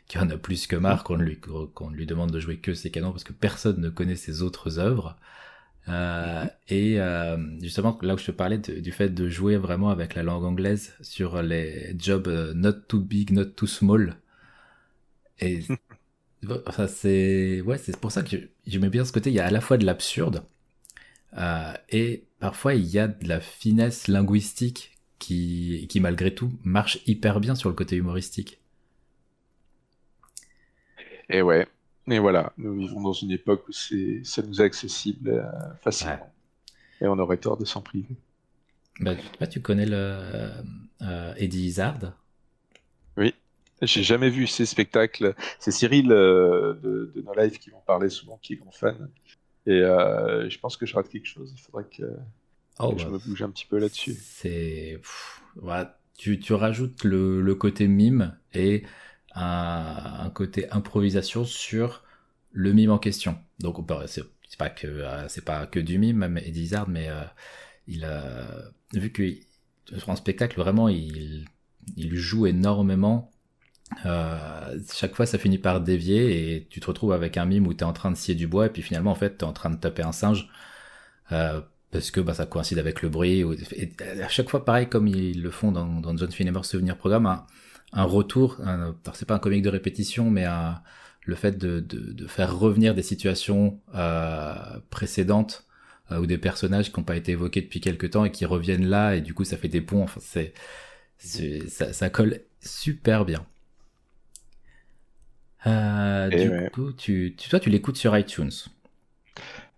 qui 0.07 0.19
en 0.19 0.29
a 0.29 0.37
plus 0.37 0.67
que 0.67 0.77
marre 0.77 1.03
qu'on 1.03 1.17
lui, 1.17 1.39
qu'on 1.41 1.91
lui 1.91 2.07
demande 2.07 2.31
de 2.31 2.41
jouer 2.41 2.59
que 2.59 2.75
ses 2.75 2.91
canons 2.91 3.11
parce 3.11 3.25
que 3.25 3.33
personne 3.33 3.81
ne 3.81 3.89
connaît 3.89 4.17
ses 4.17 4.43
autres 4.43 4.79
œuvres. 4.79 5.17
Euh, 5.89 6.47
et 6.69 7.01
euh, 7.01 7.37
justement, 7.61 7.99
là 8.03 8.15
où 8.15 8.19
je 8.19 8.27
te 8.27 8.31
parlais 8.31 8.59
du 8.59 8.93
fait 8.93 9.11
de 9.11 9.29
jouer 9.29 9.57
vraiment 9.57 9.91
avec 9.91 10.15
la 10.15 10.23
langue 10.23 10.45
anglaise 10.45 10.95
sur 11.03 11.43
les 11.43 11.95
jobs 11.99 12.29
euh, 12.29 12.55
not 12.55 12.73
too 12.89 13.01
big, 13.01 13.31
not 13.33 13.47
too 13.57 13.67
small. 13.67 14.17
Et 15.41 15.61
ça 16.77 16.89
c'est 16.89 17.61
ouais, 17.63 17.79
c'est 17.79 17.97
pour 17.99 18.13
ça 18.13 18.23
que 18.23 18.37
j'aimais 18.67 18.91
bien 18.91 19.05
ce 19.05 19.13
côté. 19.13 19.31
Il 19.31 19.37
y 19.37 19.41
a 19.41 19.47
à 19.47 19.51
la 19.51 19.61
fois 19.61 19.77
de 19.79 19.85
l'absurde, 19.87 20.45
euh, 21.39 21.73
et 21.91 22.25
parfois, 22.41 22.75
il 22.75 22.87
y 22.87 22.99
a 22.99 23.09
de 23.09 23.29
la 23.29 23.41
finesse 23.41 24.09
linguistique 24.09 24.99
qui, 25.19 25.87
qui, 25.89 26.01
malgré 26.01 26.35
tout, 26.35 26.53
marche 26.65 27.01
hyper 27.07 27.41
bien 27.41 27.55
sur 27.55 27.69
le 27.69 27.75
côté 27.75 27.97
humoristique. 27.97 28.61
Et 31.29 31.43
ouais, 31.43 31.67
et 32.09 32.19
voilà, 32.19 32.53
nous 32.59 32.75
vivons 32.75 33.01
dans 33.01 33.13
une 33.13 33.31
époque 33.31 33.67
où 33.69 33.73
ça 33.73 34.43
nous 34.43 34.61
est 34.61 34.65
accessible 34.65 35.31
euh, 35.31 35.75
facilement. 35.81 36.33
Et 37.01 37.07
on 37.07 37.19
aurait 37.19 37.39
tort 37.39 37.57
de 37.57 37.65
s'en 37.65 37.81
priver. 37.81 38.17
Bah, 39.01 39.17
tu 39.51 39.61
connais 39.61 39.87
le 39.87 40.53
euh, 41.03 41.35
Eddie 41.37 41.67
Izzard? 41.67 42.13
Oui, 43.17 43.35
j'ai 43.83 44.03
jamais 44.03 44.31
vu 44.31 44.47
ces 44.47 44.67
spectacles. 44.67 45.35
C'est 45.59 45.73
Cyril 45.73 46.09
de, 46.09 46.79
de 47.15 47.23
No 47.23 47.33
Life 47.35 47.59
qui 47.59 47.71
m'en 47.71 47.81
parlait 47.81 48.11
souvent, 48.11 48.39
qui 48.41 48.53
est 48.53 48.57
grand 48.57 48.71
fan. 48.71 49.09
Et 49.67 49.81
euh, 49.81 50.49
je 50.49 50.59
pense 50.59 50.77
que 50.77 50.87
je 50.87 50.95
rate 50.95 51.09
quelque 51.09 51.27
chose. 51.27 51.53
Il 51.57 51.61
faudrait 51.61 51.89
que, 51.89 52.05
oh, 52.81 52.95
je 52.97 53.05
bah, 53.05 53.13
me 53.13 53.19
bouge 53.19 53.43
un 53.43 53.51
petit 53.51 53.67
peu 53.67 53.79
là-dessus. 53.79 54.15
C'est. 54.21 55.01
tu, 56.19 56.39
tu, 56.39 56.53
rajoutes 56.53 57.03
le, 57.05 57.41
le, 57.41 57.55
côté 57.55 57.89
mime 57.89 58.37
et 58.53 58.85
un, 59.35 60.31
côté 60.35 60.71
improvisation 60.71 61.45
sur 61.45 62.03
le 62.53 62.73
mime 62.73 62.91
en 62.91 62.99
question. 62.99 63.39
Donc, 63.61 63.79
c'est 64.09 64.59
pas 64.59 64.71
que 64.71 64.87
euh, 64.87 65.29
c'est 65.29 65.45
pas 65.45 65.67
que 65.67 65.81
du 65.81 65.99
mime, 65.99 66.19
même 66.19 66.39
Eddie 66.39 66.63
Izzard, 66.63 66.89
mais 66.89 67.09
euh, 67.09 67.25
il 67.89 68.05
a 68.05 68.47
vu 68.93 69.11
que 69.11 69.23
sur 69.97 70.11
un 70.11 70.17
spectacle 70.17 70.59
vraiment 70.59 70.89
il, 70.89 71.45
il 71.97 72.17
joue 72.17 72.47
énormément 72.47 73.31
euh, 74.07 74.79
chaque 74.93 75.15
fois 75.15 75.27
ça 75.27 75.39
finit 75.39 75.59
par 75.59 75.81
dévier 75.81 76.57
et 76.57 76.67
tu 76.69 76.81
te 76.81 76.87
retrouves 76.87 77.13
avec 77.13 77.37
un 77.37 77.45
mime 77.45 77.67
où 77.67 77.75
tu 77.75 77.81
es 77.81 77.85
en 77.85 77.93
train 77.93 78.11
de 78.11 78.17
scier 78.17 78.35
du 78.35 78.47
bois 78.47 78.67
et 78.67 78.71
puis 78.71 78.83
finalement 78.83 79.13
en 79.13 79.15
fait 79.15 79.39
tu 79.39 79.45
es 79.45 79.49
en 79.49 79.53
train 79.53 79.71
de 79.71 79.77
taper 79.77 80.03
un 80.03 80.13
singe 80.13 80.49
euh, 81.33 81.61
parce 81.91 82.11
que 82.11 82.21
bah, 82.21 82.35
ça 82.35 82.47
coïncide 82.47 82.79
avec 82.79 83.03
le 83.03 83.09
bruit. 83.09 83.45
Et 83.73 83.93
à 84.23 84.29
chaque 84.29 84.49
fois 84.49 84.65
pareil 84.65 84.89
comme 84.89 85.07
ils 85.07 85.41
le 85.43 85.51
font 85.51 85.71
dans, 85.71 86.17
John 86.17 86.31
Finnemer's 86.33 86.69
Souvenir 86.69 86.97
Programme, 86.97 87.27
un, 87.27 87.47
un 87.95 88.05
retour, 88.05 88.61
c'est 89.15 89.27
pas 89.27 89.35
un 89.35 89.39
comique 89.39 89.63
de 89.63 89.71
répétition 89.71 90.31
mais 90.31 90.45
un, 90.45 90.81
le 91.25 91.35
fait 91.35 91.57
de, 91.59 91.81
de, 91.81 92.13
de, 92.13 92.27
faire 92.27 92.57
revenir 92.57 92.95
des 92.95 93.03
situations 93.03 93.81
euh, 93.95 94.55
précédentes 94.91 95.67
euh, 96.13 96.19
ou 96.19 96.27
des 96.27 96.39
personnages 96.39 96.93
qui 96.93 97.01
n'ont 97.01 97.05
pas 97.05 97.17
été 97.17 97.33
évoqués 97.33 97.63
depuis 97.63 97.81
quelques 97.81 98.11
temps 98.11 98.25
et 98.25 98.31
qui 98.31 98.45
reviennent 98.45 98.87
là 98.87 99.17
et 99.17 99.21
du 99.21 99.33
coup 99.35 99.45
ça 99.45 99.57
fait 99.57 99.69
des 99.69 99.81
ponts. 99.81 100.03
Enfin 100.03 100.21
c'est, 100.21 100.53
ça, 101.69 101.93
ça 101.93 102.11
colle 102.11 102.41
super 102.61 103.25
bien. 103.25 103.47
Euh, 105.67 106.29
du 106.29 106.71
coup, 106.71 106.93
tu, 106.93 107.35
tu, 107.39 107.49
toi, 107.49 107.59
tu 107.59 107.71
l'écoutes 107.71 107.97
sur 107.97 108.17
iTunes. 108.19 108.51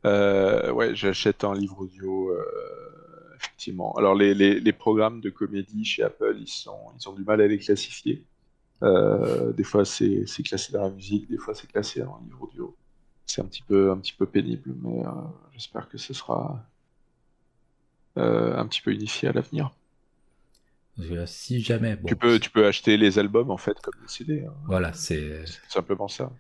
Ouais, 0.05 0.94
j'achète 0.94 1.44
un 1.44 1.55
livre 1.55 1.81
audio, 1.81 2.33
effectivement. 3.37 3.92
Alors, 3.94 4.14
les, 4.14 4.35
les, 4.35 4.61
les, 4.61 4.72
programmes 4.72 5.20
de 5.20 5.31
comédie 5.31 5.85
chez 5.85 6.03
Apple, 6.03 6.37
ils, 6.38 6.49
sont, 6.49 6.79
ils 6.99 7.09
ont 7.09 7.12
du 7.12 7.25
mal 7.25 7.40
à 7.40 7.46
les 7.46 7.59
classifier. 7.59 8.25
Euh, 8.83 9.53
des 9.53 9.64
fois, 9.64 9.85
c'est 9.85 10.25
classé 10.44 10.72
dans 10.72 10.83
la 10.83 10.90
musique, 10.90 11.29
des 11.29 11.38
fois, 11.38 11.55
c'est 11.55 11.66
classé 11.66 12.03
en 12.03 12.20
livre 12.25 12.42
audio. 12.42 12.77
C'est 13.27 13.40
un 13.40 13.46
petit 13.46 13.62
peu, 13.62 13.90
un 13.90 13.99
petit 13.99 14.12
peu 14.12 14.27
pénible, 14.27 14.75
mais 14.83 15.05
euh, 15.05 15.11
j'espère 15.53 15.88
que 15.88 15.99
ce 15.99 16.14
sera 16.14 16.64
un 18.18 18.66
petit 18.66 18.81
peu 18.81 18.92
unifié 18.92 19.29
à 19.29 19.33
l'avenir 19.33 19.72
si 21.27 21.61
jamais. 21.61 21.99
tu, 22.07 22.16
peux, 22.16 22.38
tu 22.38 22.51
peux 22.51 22.66
acheter 22.66 22.96
les 22.96 23.18
albums 23.18 23.51
en 23.51 23.57
fait 23.57 23.79
comme 23.81 24.01
des 24.01 24.09
CD. 24.09 24.44
Hein. 24.46 24.55
Voilà, 24.66 24.92
c'est. 24.92 25.44
simplement 25.68 26.09
ça. 26.09 26.33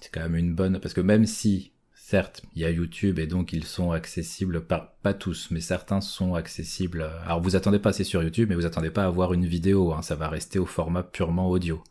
C'est 0.00 0.10
quand 0.12 0.20
même 0.20 0.36
une 0.36 0.54
bonne. 0.54 0.80
Parce 0.80 0.94
que 0.94 1.00
même 1.00 1.26
si, 1.26 1.71
certes, 2.12 2.42
il 2.54 2.60
y 2.60 2.66
a 2.66 2.70
YouTube 2.70 3.18
et 3.18 3.26
donc 3.26 3.54
ils 3.54 3.64
sont 3.64 3.90
accessibles, 3.90 4.60
pas, 4.60 4.94
pas 5.02 5.14
tous, 5.14 5.48
mais 5.50 5.62
certains 5.62 6.02
sont 6.02 6.34
accessibles. 6.34 7.10
Alors 7.24 7.40
vous 7.40 7.56
attendez 7.56 7.78
pas, 7.78 7.94
c'est 7.94 8.04
sur 8.04 8.22
YouTube, 8.22 8.50
mais 8.50 8.54
vous 8.54 8.66
attendez 8.66 8.90
pas 8.90 9.06
à 9.06 9.08
voir 9.08 9.32
une 9.32 9.46
vidéo, 9.46 9.94
hein, 9.94 10.02
ça 10.02 10.14
va 10.14 10.28
rester 10.28 10.58
au 10.58 10.66
format 10.66 11.02
purement 11.02 11.48
audio. 11.48 11.82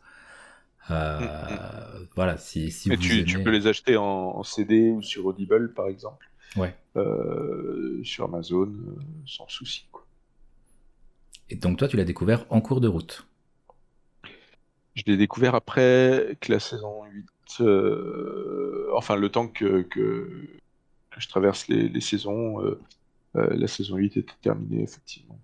Euh, 0.92 1.18
mm, 1.18 1.24
mm. 1.24 2.08
Voilà, 2.14 2.36
si, 2.36 2.70
si 2.70 2.88
mais 2.88 2.98
tu, 2.98 3.24
tu, 3.24 3.42
peux 3.42 3.50
les 3.50 3.66
acheter 3.66 3.96
en, 3.96 4.44
CD 4.44 4.92
ou 4.92 5.02
sur 5.02 5.26
Audible 5.26 5.74
par 5.74 5.88
exemple. 5.88 6.30
Ouais. 6.54 6.72
Euh, 6.94 8.00
sur 8.04 8.26
Amazon, 8.26 8.68
euh, 8.68 9.00
sans 9.26 9.48
souci. 9.48 9.86
Quoi. 9.90 10.06
Et 11.50 11.56
donc 11.56 11.78
toi, 11.78 11.88
tu 11.88 11.96
l'as 11.96 12.04
découvert 12.04 12.46
en 12.48 12.60
cours 12.60 12.80
de 12.80 12.86
route. 12.86 13.26
Je 14.94 15.04
l'ai 15.06 15.16
découvert 15.16 15.54
après 15.54 16.36
que 16.40 16.52
la 16.52 16.60
saison 16.60 17.04
8, 17.10 17.26
euh, 17.60 18.88
enfin 18.94 19.16
le 19.16 19.28
temps 19.30 19.48
que, 19.48 19.82
que, 19.82 20.48
je 21.16 21.28
traverse 21.28 21.68
les, 21.68 22.00
saisons, 22.00 22.62
euh, 22.62 22.80
euh, 23.36 23.48
la 23.54 23.66
saison 23.66 23.96
8 23.96 24.16
était 24.18 24.32
terminée 24.42 24.82
effectivement. 24.82 25.38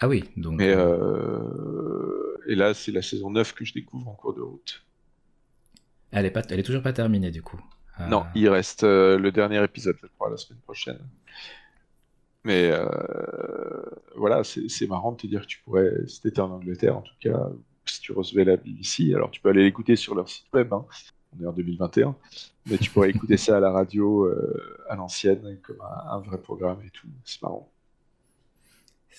Ah 0.00 0.08
oui, 0.08 0.24
donc. 0.36 0.60
Et, 0.60 0.74
et 2.46 2.54
là, 2.54 2.74
c'est 2.74 2.90
la 2.90 3.02
saison 3.02 3.30
9 3.30 3.54
que 3.54 3.64
je 3.64 3.74
découvre 3.74 4.08
en 4.08 4.14
cours 4.14 4.34
de 4.34 4.40
route. 4.40 4.82
Elle 6.10 6.26
est, 6.26 6.30
pas, 6.30 6.42
elle 6.48 6.58
est 6.58 6.64
toujours 6.64 6.82
pas 6.82 6.92
terminée 6.92 7.30
du 7.30 7.42
coup. 7.42 7.60
Non, 8.08 8.24
il 8.34 8.48
reste 8.48 8.82
le 8.82 9.30
dernier 9.30 9.62
épisode, 9.62 9.96
je 10.02 10.06
crois, 10.06 10.30
la 10.30 10.38
semaine 10.38 10.60
prochaine. 10.60 10.98
Mais 12.44 12.70
euh, 12.72 12.86
voilà, 14.16 14.42
c'est 14.44 14.86
marrant 14.86 15.12
de 15.12 15.18
te 15.18 15.26
dire 15.26 15.42
que 15.42 15.46
tu 15.46 15.60
pourrais, 15.62 15.92
si 16.06 16.20
tu 16.20 16.28
étais 16.28 16.40
en 16.40 16.50
Angleterre 16.50 16.96
en 16.96 17.02
tout 17.02 17.14
cas, 17.20 17.50
si 17.86 18.00
tu 18.00 18.12
recevais 18.12 18.44
la 18.44 18.56
BBC, 18.56 19.14
alors 19.14 19.30
tu 19.30 19.40
peux 19.40 19.48
aller 19.48 19.64
l'écouter 19.64 19.96
sur 19.96 20.14
leur 20.14 20.28
site 20.28 20.46
web, 20.52 20.72
hein. 20.72 20.84
on 21.38 21.44
est 21.44 21.46
en 21.46 21.52
2021, 21.52 22.16
mais 22.66 22.78
tu 22.78 22.90
pourrais 22.90 23.10
écouter 23.10 23.36
ça 23.36 23.56
à 23.56 23.60
la 23.60 23.70
radio 23.70 24.24
euh, 24.24 24.78
à 24.88 24.96
l'ancienne, 24.96 25.58
comme 25.62 25.78
un, 25.80 26.18
vrai 26.20 26.38
programme 26.38 26.78
et 26.86 26.90
tout, 26.90 27.08
c'est 27.24 27.42
marrant. 27.42 27.70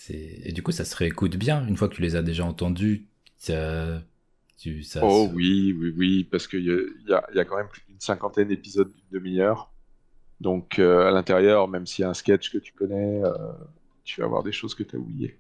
Et 0.10 0.52
du 0.52 0.63
coup, 0.63 0.71
ça 0.71 0.84
se 0.84 0.95
réécoute 0.95 1.36
bien, 1.36 1.65
une 1.67 1.78
fois 1.78 1.88
que 1.88 1.95
tu 1.95 2.02
les 2.02 2.15
as 2.15 2.24
déjà 2.24 2.45
entendus, 2.45 3.06
ça... 3.38 4.02
Tu, 4.58 4.84
ça 4.84 5.00
oh 5.04 5.28
oui, 5.34 5.76
oui, 5.78 5.93
oui, 5.97 6.24
parce 6.24 6.47
qu'il 6.47 6.62
y, 6.62 6.69
y, 6.69 7.36
y 7.36 7.39
a, 7.39 7.45
quand 7.45 7.58
même 7.58 7.67
plus 7.67 7.82
d'une 7.88 8.00
cinquantaine 8.00 8.47
d'épisodes 8.47 8.91
d'une 8.91 9.19
demi-heure. 9.19 9.71
Donc 10.39 10.78
à 10.78 11.10
l'intérieur, 11.10 11.67
même 11.67 11.88
s'il 11.88 12.04
y 12.04 12.06
a 12.06 12.10
un 12.10 12.13
sketch 12.13 12.52
que 12.52 12.60
tu 12.60 12.71
connais, 12.74 13.21
tu 14.04 14.21
vas 14.21 14.26
avoir 14.26 14.43
des 14.43 14.52
choses 14.52 14.76
que 14.76 14.84
tu 14.84 14.95
as 14.95 15.00
oubliées. 15.00 15.39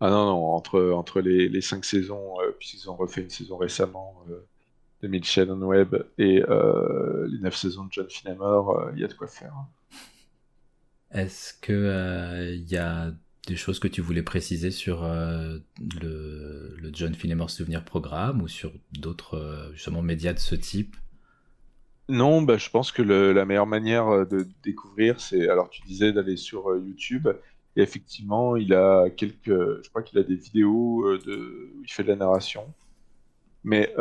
Ah 0.00 0.10
non, 0.10 0.24
non, 0.24 0.44
entre, 0.54 0.92
entre 0.92 1.20
les, 1.20 1.48
les 1.48 1.60
cinq 1.60 1.84
saisons, 1.84 2.36
puisqu'ils 2.58 2.88
ont 2.90 2.96
refait 2.96 3.20
une 3.20 3.30
saison 3.30 3.56
récemment 3.58 4.24
de 5.02 5.08
Mitchell 5.08 5.50
on 5.50 5.60
Webb 5.60 6.06
et 6.16 6.40
les 6.40 7.38
neuf 7.38 7.56
saisons 7.56 7.84
de 7.84 7.92
John 7.92 8.08
Finnemore, 8.08 8.90
il 8.94 9.00
y 9.00 9.04
a 9.04 9.08
de 9.08 9.14
quoi 9.14 9.28
faire. 9.28 9.52
Est-ce 11.12 11.52
que 11.54 12.54
il 12.54 12.70
y 12.70 12.78
a 12.78 13.12
des 13.46 13.56
choses 13.56 13.78
que 13.78 13.88
tu 13.88 14.00
voulais 14.00 14.22
préciser 14.22 14.70
sur 14.70 15.04
euh, 15.04 15.58
le, 16.00 16.90
John 16.92 17.14
Finnemore 17.14 17.50
Souvenir 17.50 17.84
Programme 17.84 18.42
ou 18.42 18.48
sur 18.48 18.72
d'autres 18.92 19.34
euh, 19.34 19.72
justement 19.72 20.02
médias 20.02 20.32
de 20.32 20.38
ce 20.38 20.54
type? 20.54 20.96
Non, 22.08 22.42
bah, 22.42 22.58
je 22.58 22.68
pense 22.70 22.92
que 22.92 23.02
la 23.02 23.44
meilleure 23.44 23.66
manière 23.66 24.08
euh, 24.08 24.24
de 24.24 24.46
découvrir, 24.62 25.20
c'est 25.20 25.48
alors 25.48 25.70
tu 25.70 25.82
disais 25.82 26.12
d'aller 26.12 26.36
sur 26.36 26.76
YouTube. 26.76 27.28
Et 27.80 27.82
effectivement, 27.82 28.56
il 28.56 28.74
a 28.74 29.08
quelques, 29.10 29.46
je 29.46 29.88
crois 29.88 30.02
qu'il 30.02 30.18
a 30.18 30.22
des 30.22 30.36
vidéos 30.36 31.16
de, 31.18 31.72
où 31.74 31.82
il 31.82 31.90
fait 31.90 32.02
de 32.02 32.08
la 32.08 32.16
narration. 32.16 32.72
Mais 33.64 33.94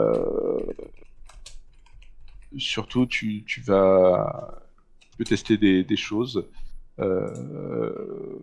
surtout, 2.58 3.06
tu, 3.06 3.46
vas, 3.66 4.62
tu 5.00 5.10
peux 5.18 5.24
tester 5.24 5.58
des, 5.58 5.84
des 5.84 5.98
choses. 5.98 6.46
Euh, 7.00 8.40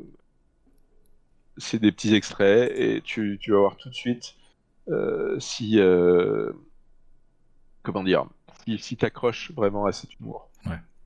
c'est 1.59 1.79
des 1.79 1.93
petits 1.93 2.15
extraits 2.15 2.73
et 2.75 3.01
tu, 3.03 3.39
vas 3.49 3.59
voir 3.59 3.77
tout 3.77 3.89
de 3.89 3.95
suite 3.95 4.35
euh, 4.89 5.39
si 5.41 5.79
euh, 5.79 6.53
comment 7.83 8.03
dire 8.03 8.27
si, 8.79 8.97
tu 8.97 9.05
accroches 9.05 9.53
vraiment 9.53 9.87
à 9.87 9.93
cet 9.93 10.19
humour. 10.19 10.51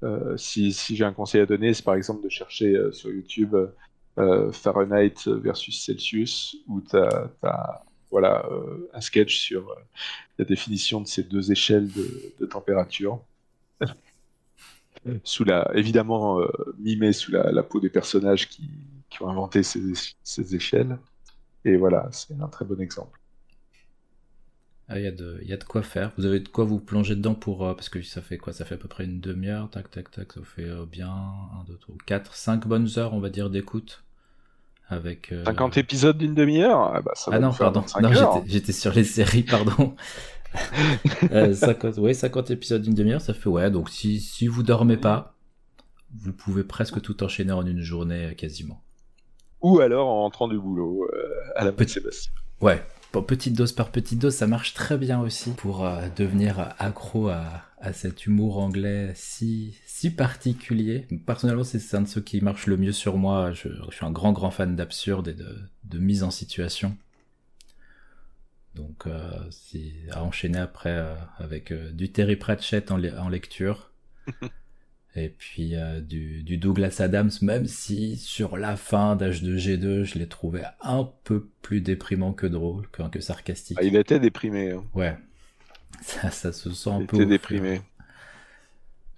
Euh, 0.02 0.34
si, 0.38 0.72
j'ai 0.72 1.04
un 1.04 1.12
conseil 1.12 1.42
à 1.42 1.46
donner, 1.46 1.74
c'est 1.74 1.84
par 1.84 1.94
exemple 1.94 2.24
de 2.24 2.30
chercher 2.30 2.74
sur 2.92 3.10
YouTube 3.10 3.54
Fahrenheit 4.52 5.14
versus 5.26 5.82
Celsius 5.82 6.56
où 6.66 6.80
tu 6.80 6.96
as, 6.96 7.82
voilà, 8.10 8.44
un 8.92 9.00
sketch 9.00 9.38
sur 9.38 9.74
la 10.38 10.44
définition 10.44 11.00
de 11.00 11.06
ces 11.06 11.22
deux 11.22 11.52
échelles 11.52 11.88
de, 11.92 12.46
température. 12.46 13.20
sous 15.24 15.44
la, 15.44 15.70
évidemment 15.74 16.40
mimé 16.78 17.12
sous 17.12 17.32
la 17.32 17.62
peau 17.62 17.80
des 17.80 17.88
personnages 17.88 18.48
qui, 18.48 18.68
qui 19.10 19.22
ont 19.22 19.28
inventé 19.28 19.62
ces, 19.62 20.54
échelles. 20.54 20.98
Et 21.64 21.76
voilà, 21.76 22.08
c'est 22.12 22.40
un 22.40 22.48
très 22.48 22.64
bon 22.64 22.80
exemple. 22.80 23.19
Ah, 24.92 24.98
il 24.98 25.04
y, 25.04 25.06
a 25.06 25.12
de, 25.12 25.40
y 25.44 25.52
a 25.52 25.56
de 25.56 25.62
quoi 25.62 25.82
faire. 25.82 26.10
Vous 26.18 26.26
avez 26.26 26.40
de 26.40 26.48
quoi 26.48 26.64
vous 26.64 26.80
plonger 26.80 27.14
dedans 27.14 27.36
pour. 27.36 27.64
Euh, 27.64 27.74
parce 27.74 27.88
que 27.88 28.02
ça 28.02 28.20
fait 28.20 28.38
quoi? 28.38 28.52
Ça 28.52 28.64
fait 28.64 28.74
à 28.74 28.78
peu 28.78 28.88
près 28.88 29.04
une 29.04 29.20
demi-heure, 29.20 29.70
tac, 29.70 29.88
tac, 29.88 30.10
tac. 30.10 30.32
Ça 30.32 30.40
fait 30.42 30.64
euh, 30.64 30.84
bien 30.84 31.08
1, 31.08 31.64
2, 31.68 31.78
3, 31.78 31.94
4, 32.06 32.34
5 32.34 32.66
bonnes 32.66 32.88
heures, 32.96 33.14
on 33.14 33.20
va 33.20 33.30
dire, 33.30 33.50
d'écoute. 33.50 34.02
Avec, 34.88 35.32
50 35.44 35.76
euh, 35.76 35.80
épisodes 35.80 36.18
d'une 36.18 36.34
demi-heure? 36.34 36.92
Ah, 36.92 37.00
bah, 37.02 37.12
ah 37.30 37.38
non, 37.38 37.52
pardon. 37.52 37.84
Non, 38.02 38.42
j'étais 38.46 38.72
sur 38.72 38.92
les 38.92 39.04
séries, 39.04 39.44
pardon. 39.44 39.94
50, 41.52 41.98
ouais, 41.98 42.12
50 42.12 42.50
épisodes 42.50 42.82
d'une 42.82 42.94
demi-heure, 42.94 43.20
ça 43.20 43.32
fait 43.32 43.48
ouais. 43.48 43.70
Donc 43.70 43.90
si, 43.90 44.18
si 44.18 44.48
vous 44.48 44.64
dormez 44.64 44.96
pas, 44.96 45.36
vous 46.12 46.32
pouvez 46.32 46.64
presque 46.64 47.00
tout 47.00 47.22
enchaîner 47.22 47.52
en 47.52 47.64
une 47.64 47.82
journée 47.82 48.34
quasiment 48.36 48.82
ou 49.62 49.78
alors 49.80 50.08
en 50.08 50.22
rentrant 50.22 50.48
du 50.48 50.58
boulot 50.58 51.06
à 51.54 51.66
la 51.66 51.70
petite 51.70 51.94
Sébastien. 51.94 52.32
Ouais, 52.62 52.82
petite 53.12 53.54
dose 53.54 53.72
par 53.72 53.90
petite 53.90 54.18
dose, 54.18 54.34
ça 54.34 54.46
marche 54.46 54.74
très 54.74 54.96
bien 54.96 55.20
aussi 55.20 55.50
pour 55.50 55.84
euh, 55.84 56.08
devenir 56.16 56.74
accro 56.78 57.28
à, 57.28 57.66
cet 57.92 58.26
humour 58.26 58.58
anglais 58.58 59.12
si, 59.14 59.78
si 59.86 60.10
particulier. 60.10 61.06
Personnellement, 61.24 61.64
c'est 61.64 61.96
un 61.96 62.02
de 62.02 62.08
ceux 62.08 62.20
qui 62.20 62.42
marche 62.42 62.66
le 62.66 62.76
mieux 62.76 62.92
sur 62.92 63.16
moi. 63.16 63.52
Je, 63.52 63.68
suis 63.90 64.04
un 64.04 64.10
grand, 64.10 64.32
grand 64.32 64.50
fan 64.50 64.76
d'absurde 64.76 65.28
et 65.28 65.34
de, 65.34 65.98
mise 65.98 66.22
en 66.22 66.30
situation. 66.30 66.96
Donc, 68.74 69.06
euh, 69.06 69.30
à 70.10 70.22
enchaîner 70.22 70.58
après 70.58 71.02
avec 71.38 71.72
du 71.72 72.12
Terry 72.12 72.36
Pratchett 72.36 72.90
en 72.90 73.28
lecture. 73.28 73.90
Et 75.16 75.28
puis 75.28 75.74
euh, 75.74 76.00
du, 76.00 76.56
Douglas 76.56 76.96
Adams, 77.00 77.32
même 77.42 77.66
si 77.66 78.16
sur 78.16 78.56
la 78.56 78.76
fin 78.76 79.16
d'H2G2, 79.16 80.04
je 80.04 80.18
l'ai 80.18 80.28
trouvé 80.28 80.62
un 80.80 81.10
peu 81.24 81.48
plus 81.62 81.80
déprimant 81.80 82.32
que 82.32 82.46
drôle, 82.46 82.88
que, 82.90 83.02
que 83.08 83.20
sarcastique. 83.20 83.76
Ah, 83.80 83.84
il 83.84 83.96
était 83.96 84.20
déprimé. 84.20 84.70
Hein. 84.70 84.84
Ouais, 84.94 85.16
ça, 86.02 86.30
ça, 86.30 86.52
se 86.52 86.70
sent 86.70 86.90
un 86.90 87.04
peu. 87.04 87.16
Il 87.16 87.22
était 87.22 87.30
déprimé. 87.30 87.80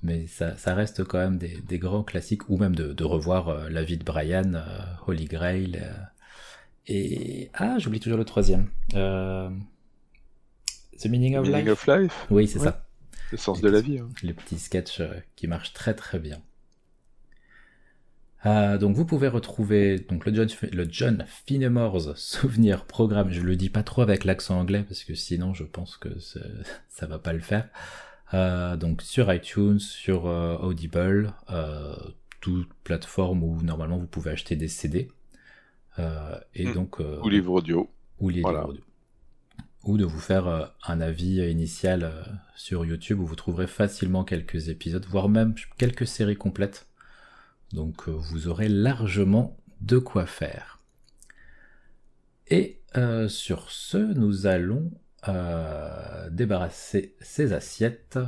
Mais 0.03 0.27
ça, 0.27 0.57
ça, 0.57 0.75
reste 0.75 1.05
quand 1.05 1.19
même 1.19 1.37
des, 1.37 1.59
des 1.69 1.79
grands 1.79 2.03
classiques, 2.03 2.49
ou 2.49 2.57
même 2.57 2.75
de, 2.75 2.93
de 2.93 3.05
revoir 3.05 3.51
euh, 3.51 3.69
La 3.69 3.85
vie 3.85 3.99
de 3.99 4.05
Brian, 4.05 4.55
euh, 4.55 4.63
Holy 5.07 5.27
Grail. 5.27 5.79
et. 6.87 7.51
Ah, 7.53 7.79
j'oublie 7.79 8.01
toujours 8.01 8.19
le 8.19 8.25
troisième. 8.25 8.69
The 8.91 9.51
Meaning 11.07 11.37
of 11.37 11.47
Meaning 11.47 11.67
Life. 11.67 11.73
Of 11.73 11.87
life? 11.87 12.27
Oui, 12.31 12.49
c'est 12.49 12.61
ça. 12.61 12.87
Le 13.33 13.39
sens 13.39 13.63
de 13.63 13.69
la 13.71 13.81
vie. 13.81 13.99
Hein. 13.99 14.11
Les 14.23 14.35
petits 14.35 14.59
sketchs 14.59 15.01
euh, 15.01 15.15
qui 15.37 15.49
marchent 15.49 15.73
très 15.73 15.95
très 15.95 16.19
bien. 16.19 16.43
Euh, 18.45 18.77
donc 18.77 18.95
vous 18.95 19.07
pouvez 19.07 19.29
retrouver 19.29 19.99
donc 19.99 20.27
le 20.27 20.35
John, 20.35 20.49
le 20.71 20.87
John 20.91 21.25
Finnemore's 21.47 22.15
Souvenir 22.15 22.85
Programme. 22.85 23.31
Je 23.31 23.41
le 23.41 23.57
dis 23.57 23.71
pas 23.71 23.83
trop 23.83 24.03
avec 24.03 24.25
l'accent 24.25 24.61
anglais 24.61 24.85
parce 24.87 25.05
que 25.05 25.15
sinon 25.15 25.55
je 25.55 25.65
pense 25.65 25.97
que 25.97 26.11
ça 26.89 27.07
va 27.07 27.19
pas 27.19 27.33
le 27.33 27.41
faire. 27.41 27.71
Euh, 28.35 28.77
donc 28.77 29.01
sur 29.01 29.33
iTunes, 29.33 29.81
sur 29.81 30.25
Audible, 30.25 31.33
toute 32.41 32.69
plateforme 32.85 33.43
où 33.43 33.63
normalement 33.63 33.97
vous 33.97 34.07
pouvez 34.07 34.33
acheter 34.33 34.57
des 34.57 34.69
CD. 34.69 35.09
et 36.55 36.67
hmm. 36.67 36.75
donc 36.75 36.99
ou 37.01 37.29
livres 37.31 37.55
audio. 37.55 37.89
Ou 38.21 38.29
les 38.29 38.37
livres 38.37 38.69
audio 38.69 38.83
ou 39.85 39.99
de 39.99 40.05
vous 40.05 40.21
faire 40.21 40.47
euh, 40.47 40.67
un 40.87 41.01
avis 41.01 41.39
initial 41.51 42.05
euh, 42.05 42.23
sur 42.57 42.85
YouTube 42.85 43.21
où 43.21 43.27
vous 43.27 43.37
trouverez 43.37 43.67
facilement 43.67 44.25
quelques 44.25 44.69
épisodes, 44.69 45.07
voire 45.09 45.29
même 45.29 45.55
quelques 45.79 46.07
séries 46.07 46.37
complètes. 46.37 46.87
Donc 47.73 48.09
euh, 48.09 48.13
vous 48.13 48.49
aurez 48.49 48.69
largement 48.69 49.57
de 49.81 49.99
quoi 49.99 50.27
faire. 50.27 50.81
Et 52.49 52.79
sur 53.29 53.71
ce, 53.71 53.97
nous 53.97 54.47
allons 54.47 54.91
débarrasser 56.31 57.17
ces 57.23 57.55
assiettes 57.55 58.19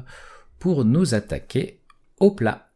pour 0.58 0.86
nous 0.86 1.14
attaquer 1.14 1.82
au 2.18 2.30
plat. 2.30 2.70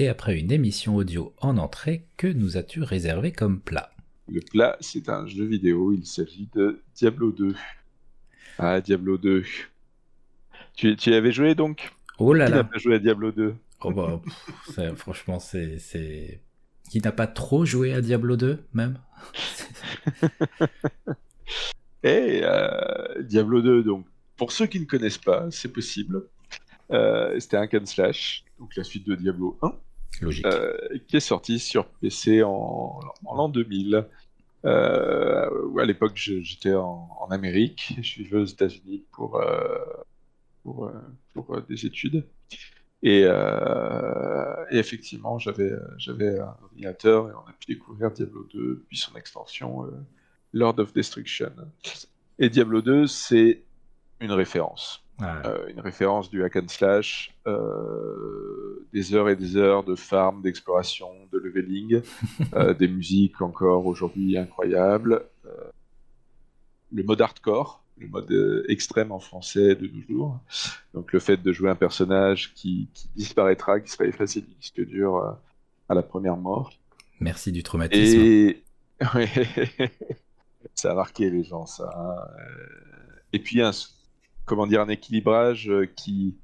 Et 0.00 0.08
après 0.08 0.38
une 0.38 0.50
émission 0.50 0.96
audio 0.96 1.34
en 1.42 1.58
entrée, 1.58 2.06
que 2.16 2.26
nous 2.26 2.56
as-tu 2.56 2.82
réservé 2.82 3.32
comme 3.32 3.60
plat? 3.60 3.90
Le 4.28 4.40
plat, 4.40 4.78
c'est 4.80 5.10
un 5.10 5.26
jeu 5.26 5.44
vidéo. 5.44 5.92
Il 5.92 6.06
s'agit 6.06 6.48
de 6.54 6.80
Diablo 6.94 7.32
2. 7.32 7.54
Ah, 8.58 8.80
Diablo 8.80 9.18
2. 9.18 9.44
Tu, 10.74 10.96
tu 10.96 11.10
y 11.10 11.14
avais 11.14 11.32
joué 11.32 11.54
donc? 11.54 11.92
Oh 12.18 12.32
là 12.32 12.46
Qui 12.46 12.50
là 12.52 12.56
n'a 12.56 12.64
pas 12.64 12.78
joué 12.78 12.94
à 12.94 12.98
Diablo 12.98 13.30
2 13.30 13.54
Oh 13.82 13.92
bah, 13.92 14.22
franchement, 14.96 15.38
c'est. 15.38 16.40
Qui 16.90 17.02
n'a 17.02 17.12
pas 17.12 17.26
trop 17.26 17.66
joué 17.66 17.92
à 17.92 18.00
Diablo 18.00 18.38
2, 18.38 18.58
même? 18.72 18.98
Et 22.04 22.40
euh, 22.42 23.22
Diablo 23.22 23.60
2, 23.60 23.82
donc, 23.82 24.06
pour 24.38 24.50
ceux 24.50 24.64
qui 24.64 24.80
ne 24.80 24.86
connaissent 24.86 25.18
pas, 25.18 25.50
c'est 25.50 25.70
possible. 25.70 26.26
Euh, 26.90 27.38
c'était 27.38 27.58
un 27.58 27.66
can 27.66 27.84
slash, 27.84 28.46
donc 28.58 28.74
la 28.76 28.82
suite 28.82 29.06
de 29.06 29.14
Diablo 29.14 29.58
1. 29.60 29.74
Logique. 30.20 30.46
Euh, 30.46 30.76
qui 31.08 31.16
est 31.16 31.20
sorti 31.20 31.58
sur 31.58 31.86
PC 31.86 32.42
en, 32.42 33.00
l'an 33.24 33.48
2000. 33.48 34.06
Euh, 34.66 35.78
à 35.78 35.84
l'époque, 35.84 36.12
j'étais 36.16 36.74
en, 36.74 37.08
Amérique, 37.30 37.94
je 37.98 38.02
suis 38.02 38.34
aux 38.34 38.44
États-Unis 38.44 39.04
pour, 39.12 39.36
euh, 39.36 39.78
pour, 40.64 41.62
des 41.68 41.86
études. 41.86 42.26
Et, 43.02 43.24
effectivement, 44.70 45.38
j'avais 45.38 45.70
un 45.72 46.56
ordinateur 46.62 47.30
et 47.30 47.32
on 47.32 47.48
a 47.48 47.52
pu 47.52 47.72
découvrir 47.72 48.10
Diablo 48.10 48.46
2, 48.52 48.84
puis 48.88 48.96
son 48.98 49.14
extension 49.16 49.86
Lord 50.52 50.78
of 50.78 50.92
Destruction. 50.92 51.52
Et 52.38 52.50
Diablo 52.50 52.82
2, 52.82 53.06
c'est 53.06 53.62
une 54.20 54.32
référence. 54.32 55.02
Euh, 55.22 55.68
une 55.68 55.80
référence 55.80 56.30
du 56.30 56.44
hack 56.44 56.56
and 56.56 56.68
slash, 56.68 57.34
euh, 57.46 58.86
des 58.92 59.14
heures 59.14 59.28
et 59.28 59.36
des 59.36 59.56
heures 59.56 59.84
de 59.84 59.94
farm, 59.94 60.42
d'exploration, 60.42 61.10
de 61.32 61.38
leveling, 61.38 62.02
euh, 62.54 62.74
des 62.74 62.88
musiques 62.88 63.40
encore 63.40 63.86
aujourd'hui 63.86 64.36
incroyables, 64.38 65.24
le 66.92 67.02
mode 67.04 67.20
hardcore, 67.20 67.84
le 67.98 68.08
mode 68.08 68.64
extrême 68.68 69.12
en 69.12 69.20
français 69.20 69.74
de 69.74 69.86
nos 69.86 70.02
jours, 70.02 70.40
donc 70.94 71.12
le 71.12 71.20
fait 71.20 71.36
de 71.36 71.52
jouer 71.52 71.70
un 71.70 71.76
personnage 71.76 72.52
qui, 72.54 72.88
disparaîtra, 73.14 73.80
qui 73.80 73.90
sera 73.90 74.06
effacé 74.06 74.40
du 74.40 74.54
disque 74.54 74.84
dur 74.86 75.38
à 75.88 75.94
la 75.94 76.02
première 76.02 76.36
mort. 76.36 76.72
Merci 77.20 77.52
du 77.52 77.62
traumatisme. 77.62 78.18
Et 78.20 78.64
ça 80.74 80.92
a 80.92 80.94
marqué 80.94 81.30
les 81.30 81.44
gens, 81.44 81.66
ça. 81.66 81.90
Hein. 81.96 82.16
et 83.32 83.38
puis 83.38 83.60
un, 83.62 83.72
comment 84.50 84.66
dire, 84.66 84.80
un 84.80 84.88
équilibrage 84.88 85.70
qui, 85.94 86.36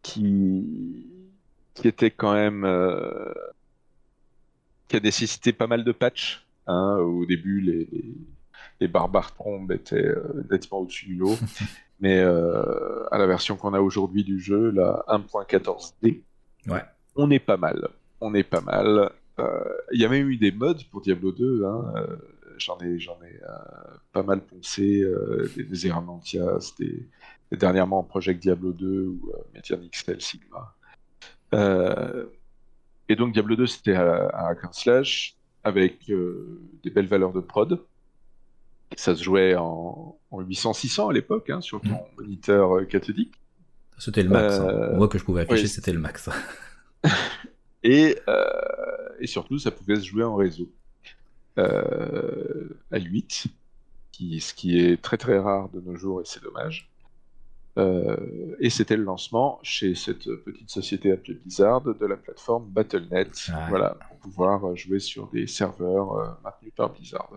qui, 0.00 1.06
qui 1.74 1.86
était 1.86 2.10
quand 2.10 2.32
même, 2.32 2.66
qui 4.88 4.96
a 4.96 5.00
nécessité 5.00 5.52
pas 5.52 5.66
mal 5.66 5.84
de 5.84 5.92
patchs. 5.92 6.46
Hein. 6.66 6.96
Au 6.96 7.26
début, 7.26 7.60
les, 7.60 7.88
les 8.80 8.88
barbares 8.88 9.34
trombes 9.34 9.70
étaient 9.70 10.14
nettement 10.50 10.78
au-dessus 10.78 11.04
du 11.04 11.16
lot. 11.16 11.36
Mais 12.00 12.20
à 12.20 13.18
la 13.18 13.26
version 13.26 13.56
qu'on 13.58 13.74
a 13.74 13.80
aujourd'hui 13.80 14.24
du 14.24 14.40
jeu, 14.40 14.70
la 14.70 15.04
1.14D, 15.08 16.22
ouais. 16.68 16.82
on 17.16 17.30
est 17.30 17.38
pas 17.38 17.58
mal. 17.58 17.86
On 18.22 18.32
est 18.34 18.44
pas 18.44 18.62
mal. 18.62 19.12
Il 19.92 20.00
y 20.00 20.06
a 20.06 20.08
même 20.08 20.30
eu 20.30 20.38
des 20.38 20.52
mods 20.52 20.84
pour 20.90 21.02
Diablo 21.02 21.32
2. 21.32 21.66
Hein 21.66 21.92
j'en 22.58 22.78
ai, 22.80 22.98
j'en 22.98 23.18
ai 23.22 23.40
euh, 23.42 23.96
pas 24.12 24.22
mal 24.22 24.40
poncé, 24.40 25.02
euh, 25.02 25.50
des, 25.56 25.64
des 25.64 25.86
Errantias, 25.86 26.74
des, 26.78 27.08
dernièrement 27.56 28.02
Project 28.02 28.40
Diablo 28.40 28.72
2 28.72 29.06
ou 29.06 29.32
euh, 29.34 29.60
XL 29.90 30.20
Sigma. 30.20 30.74
Euh, 31.54 32.26
et 33.08 33.16
donc 33.16 33.32
Diablo 33.32 33.56
2 33.56 33.66
c'était 33.66 33.94
un 33.94 34.30
hack 34.32 34.64
and 34.64 34.72
slash 34.72 35.36
avec 35.64 36.10
des 36.82 36.90
belles 36.90 37.06
valeurs 37.06 37.32
de 37.32 37.40
prod. 37.40 37.80
Ça 38.96 39.14
se 39.14 39.22
jouait 39.22 39.54
en, 39.56 40.18
800-600 40.32 41.10
à 41.10 41.12
l'époque 41.12 41.50
hein, 41.50 41.60
sur 41.60 41.80
ton 41.80 41.90
mm. 41.90 42.16
moniteur 42.18 42.86
cathodique. 42.88 43.34
C'était 43.98 44.22
le 44.22 44.30
max. 44.30 44.58
Hein. 44.58 44.90
On 44.92 44.96
voit 44.96 45.08
que 45.08 45.18
je 45.18 45.24
pouvais 45.24 45.42
afficher, 45.42 45.68
c'était 45.68 45.92
le 45.92 46.00
max. 46.00 46.28
et, 47.82 48.18
et 49.20 49.26
surtout, 49.26 49.58
ça 49.58 49.70
pouvait 49.70 49.96
se 49.96 50.04
jouer 50.04 50.24
en 50.24 50.34
réseau 50.34 50.68
euh, 51.58 52.68
à 52.90 52.98
8, 52.98 53.44
qui, 54.10 54.40
ce 54.40 54.54
qui 54.54 54.78
est 54.78 55.02
très 55.02 55.18
très 55.18 55.38
rare 55.38 55.68
de 55.68 55.80
nos 55.80 55.96
jours 55.96 56.22
et 56.22 56.24
c'est 56.24 56.42
dommage. 56.42 56.90
Euh, 57.78 58.54
et 58.60 58.68
c'était 58.68 58.96
le 58.96 59.04
lancement 59.04 59.58
chez 59.62 59.94
cette 59.94 60.30
petite 60.44 60.70
société 60.70 61.10
appelée 61.10 61.34
Blizzard 61.34 61.80
de 61.82 62.06
la 62.06 62.16
plateforme 62.16 62.68
Battle.net, 62.68 63.50
voilà, 63.68 63.96
pour 64.08 64.18
pouvoir 64.18 64.76
jouer 64.76 64.98
sur 64.98 65.28
des 65.28 65.46
serveurs 65.46 66.12
euh, 66.12 66.26
maintenus 66.44 66.72
par 66.76 66.92
Blizzard. 66.92 67.30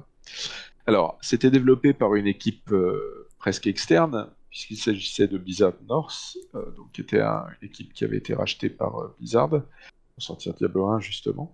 Alors, 0.87 1.17
c'était 1.21 1.49
développé 1.49 1.93
par 1.93 2.15
une 2.15 2.27
équipe 2.27 2.71
euh, 2.71 3.27
presque 3.39 3.67
externe, 3.67 4.29
puisqu'il 4.49 4.77
s'agissait 4.77 5.27
de 5.27 5.37
Blizzard 5.37 5.73
North, 5.87 6.37
donc 6.53 6.91
qui 6.93 7.01
était 7.01 7.21
une 7.21 7.45
équipe 7.61 7.93
qui 7.93 8.03
avait 8.03 8.17
été 8.17 8.33
rachetée 8.33 8.69
par 8.69 9.09
Blizzard 9.17 9.49
pour 9.49 9.63
sortir 10.23 10.53
Diablo 10.53 10.87
1 10.87 10.99
justement. 11.01 11.53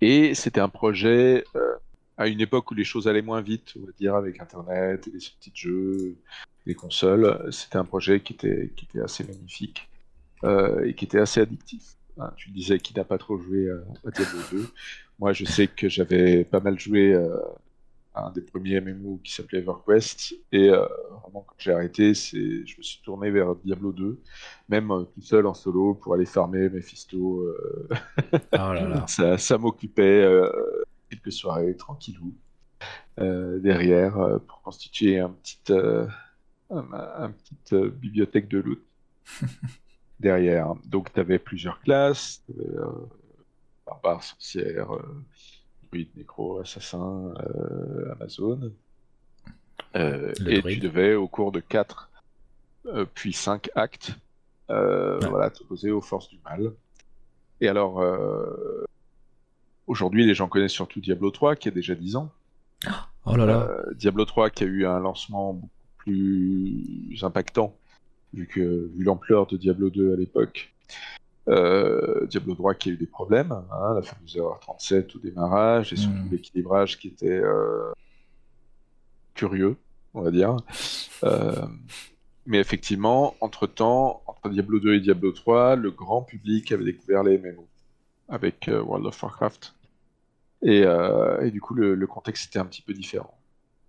Et 0.00 0.34
c'était 0.34 0.60
un 0.60 0.68
projet 0.68 1.44
euh, 1.54 1.71
à 2.16 2.28
une 2.28 2.40
époque 2.40 2.70
où 2.70 2.74
les 2.74 2.84
choses 2.84 3.08
allaient 3.08 3.22
moins 3.22 3.40
vite, 3.40 3.74
on 3.80 3.86
va 3.86 3.92
dire, 3.98 4.14
avec 4.14 4.40
Internet 4.40 5.06
et 5.08 5.10
les 5.10 5.18
petits 5.18 5.52
jeux, 5.54 6.16
les 6.66 6.74
consoles. 6.74 7.48
C'était 7.50 7.76
un 7.76 7.84
projet 7.84 8.20
qui 8.20 8.34
était, 8.34 8.70
qui 8.76 8.84
était 8.84 9.00
assez 9.00 9.24
magnifique 9.24 9.88
euh, 10.44 10.84
et 10.84 10.94
qui 10.94 11.04
était 11.04 11.20
assez 11.20 11.40
addictif. 11.40 11.96
Hein, 12.18 12.30
tu 12.36 12.50
disais 12.50 12.78
qu'il 12.78 12.96
n'a 12.96 13.04
pas 13.04 13.18
trop 13.18 13.38
joué 13.38 13.70
à 13.70 14.10
Diablo 14.10 14.38
2. 14.52 14.68
Moi, 15.18 15.32
je 15.32 15.44
sais 15.44 15.66
que 15.66 15.88
j'avais 15.88 16.44
pas 16.44 16.60
mal 16.60 16.78
joué 16.78 17.12
euh, 17.14 17.38
un 18.14 18.30
des 18.30 18.42
premiers 18.42 18.80
MMO 18.80 19.20
qui 19.22 19.32
s'appelait 19.32 19.60
EverQuest. 19.60 20.34
Et 20.52 20.68
euh, 20.68 20.86
vraiment, 21.22 21.44
quand 21.46 21.54
j'ai 21.58 21.72
arrêté, 21.72 22.14
c'est, 22.14 22.66
je 22.66 22.78
me 22.78 22.82
suis 22.82 23.00
tourné 23.02 23.30
vers 23.30 23.54
Diablo 23.56 23.92
2, 23.92 24.20
même 24.68 24.90
euh, 24.90 25.04
tout 25.04 25.22
seul 25.22 25.46
en 25.46 25.54
solo 25.54 25.94
pour 25.94 26.14
aller 26.14 26.26
farmer 26.26 26.68
Mephisto. 26.68 27.40
Euh... 27.40 27.88
Oh 28.58 28.72
ça, 29.06 29.38
ça 29.38 29.58
m'occupait 29.58 30.22
euh, 30.22 30.50
quelques 31.14 31.32
soirées 31.32 31.76
tranquillou 31.76 32.34
derrière 33.18 34.40
pour 34.46 34.62
constituer 34.62 35.18
un 35.18 35.28
petit, 35.30 35.58
un, 36.70 37.30
petite 37.30 37.74
bibliothèque 37.74 38.48
de 38.48 38.58
loot 38.58 38.82
derrière. 40.20 40.74
Donc, 40.86 41.12
tu 41.12 41.20
avais 41.20 41.38
plusieurs 41.38 41.80
classes, 41.80 42.42
barbare, 43.86 44.22
sorcière 44.22 44.88
Nécro, 46.16 46.60
Assassin, 46.60 47.34
euh, 47.38 48.12
Amazon. 48.12 48.72
Euh, 49.94 50.32
et 50.46 50.62
tu 50.62 50.78
devais, 50.78 51.14
au 51.14 51.28
cours 51.28 51.52
de 51.52 51.60
4 51.60 52.10
euh, 52.86 53.04
puis 53.14 53.32
5 53.32 53.70
actes, 53.74 54.12
voilà, 54.68 55.50
t'opposer 55.50 55.90
aux 55.90 56.00
forces 56.00 56.28
du 56.30 56.38
mal. 56.44 56.72
Et 57.60 57.68
alors, 57.68 58.02
aujourd'hui, 59.92 60.26
les 60.26 60.34
gens 60.34 60.48
connaissent 60.48 60.72
surtout 60.72 61.00
Diablo 61.00 61.30
3, 61.30 61.56
qui 61.56 61.68
a 61.68 61.70
déjà 61.70 61.94
10 61.94 62.16
ans. 62.16 62.32
Oh 63.24 63.36
là 63.36 63.46
là. 63.46 63.68
Diablo 63.94 64.24
3 64.24 64.50
qui 64.50 64.64
a 64.64 64.66
eu 64.66 64.86
un 64.86 64.98
lancement 64.98 65.52
beaucoup 65.52 65.70
plus 65.98 67.18
impactant, 67.22 67.76
vu 68.34 68.46
que 68.46 68.90
vu 68.96 69.04
l'ampleur 69.04 69.46
de 69.46 69.56
Diablo 69.56 69.90
2 69.90 70.14
à 70.14 70.16
l'époque. 70.16 70.74
Euh, 71.48 72.26
Diablo 72.26 72.54
3 72.54 72.74
qui 72.74 72.90
a 72.90 72.92
eu 72.92 72.96
des 72.96 73.06
problèmes, 73.06 73.52
hein, 73.52 73.94
la 73.94 74.02
fameuse 74.02 74.36
erreur 74.36 74.58
37 74.60 75.16
au 75.16 75.18
démarrage, 75.18 75.92
et 75.92 75.96
surtout 75.96 76.16
hmm. 76.16 76.30
l'équilibrage 76.30 76.98
qui 76.98 77.08
était 77.08 77.28
euh, 77.28 77.92
curieux, 79.34 79.76
on 80.14 80.22
va 80.22 80.30
dire. 80.30 80.56
Euh, 81.24 81.66
mais 82.46 82.58
effectivement, 82.58 83.36
entre-temps, 83.40 84.22
entre 84.26 84.48
Diablo 84.50 84.80
2 84.80 84.94
et 84.94 85.00
Diablo 85.00 85.32
3, 85.32 85.76
le 85.76 85.90
grand 85.90 86.22
public 86.22 86.70
avait 86.72 86.84
découvert 86.84 87.22
les 87.22 87.38
MMO 87.38 87.66
avec 88.28 88.70
World 88.72 89.06
of 89.06 89.22
Warcraft. 89.22 89.74
Et, 90.62 91.50
du 91.50 91.60
coup, 91.60 91.74
le, 91.74 92.06
contexte 92.06 92.48
était 92.48 92.58
un 92.58 92.66
petit 92.66 92.82
peu 92.82 92.92
différent. 92.92 93.36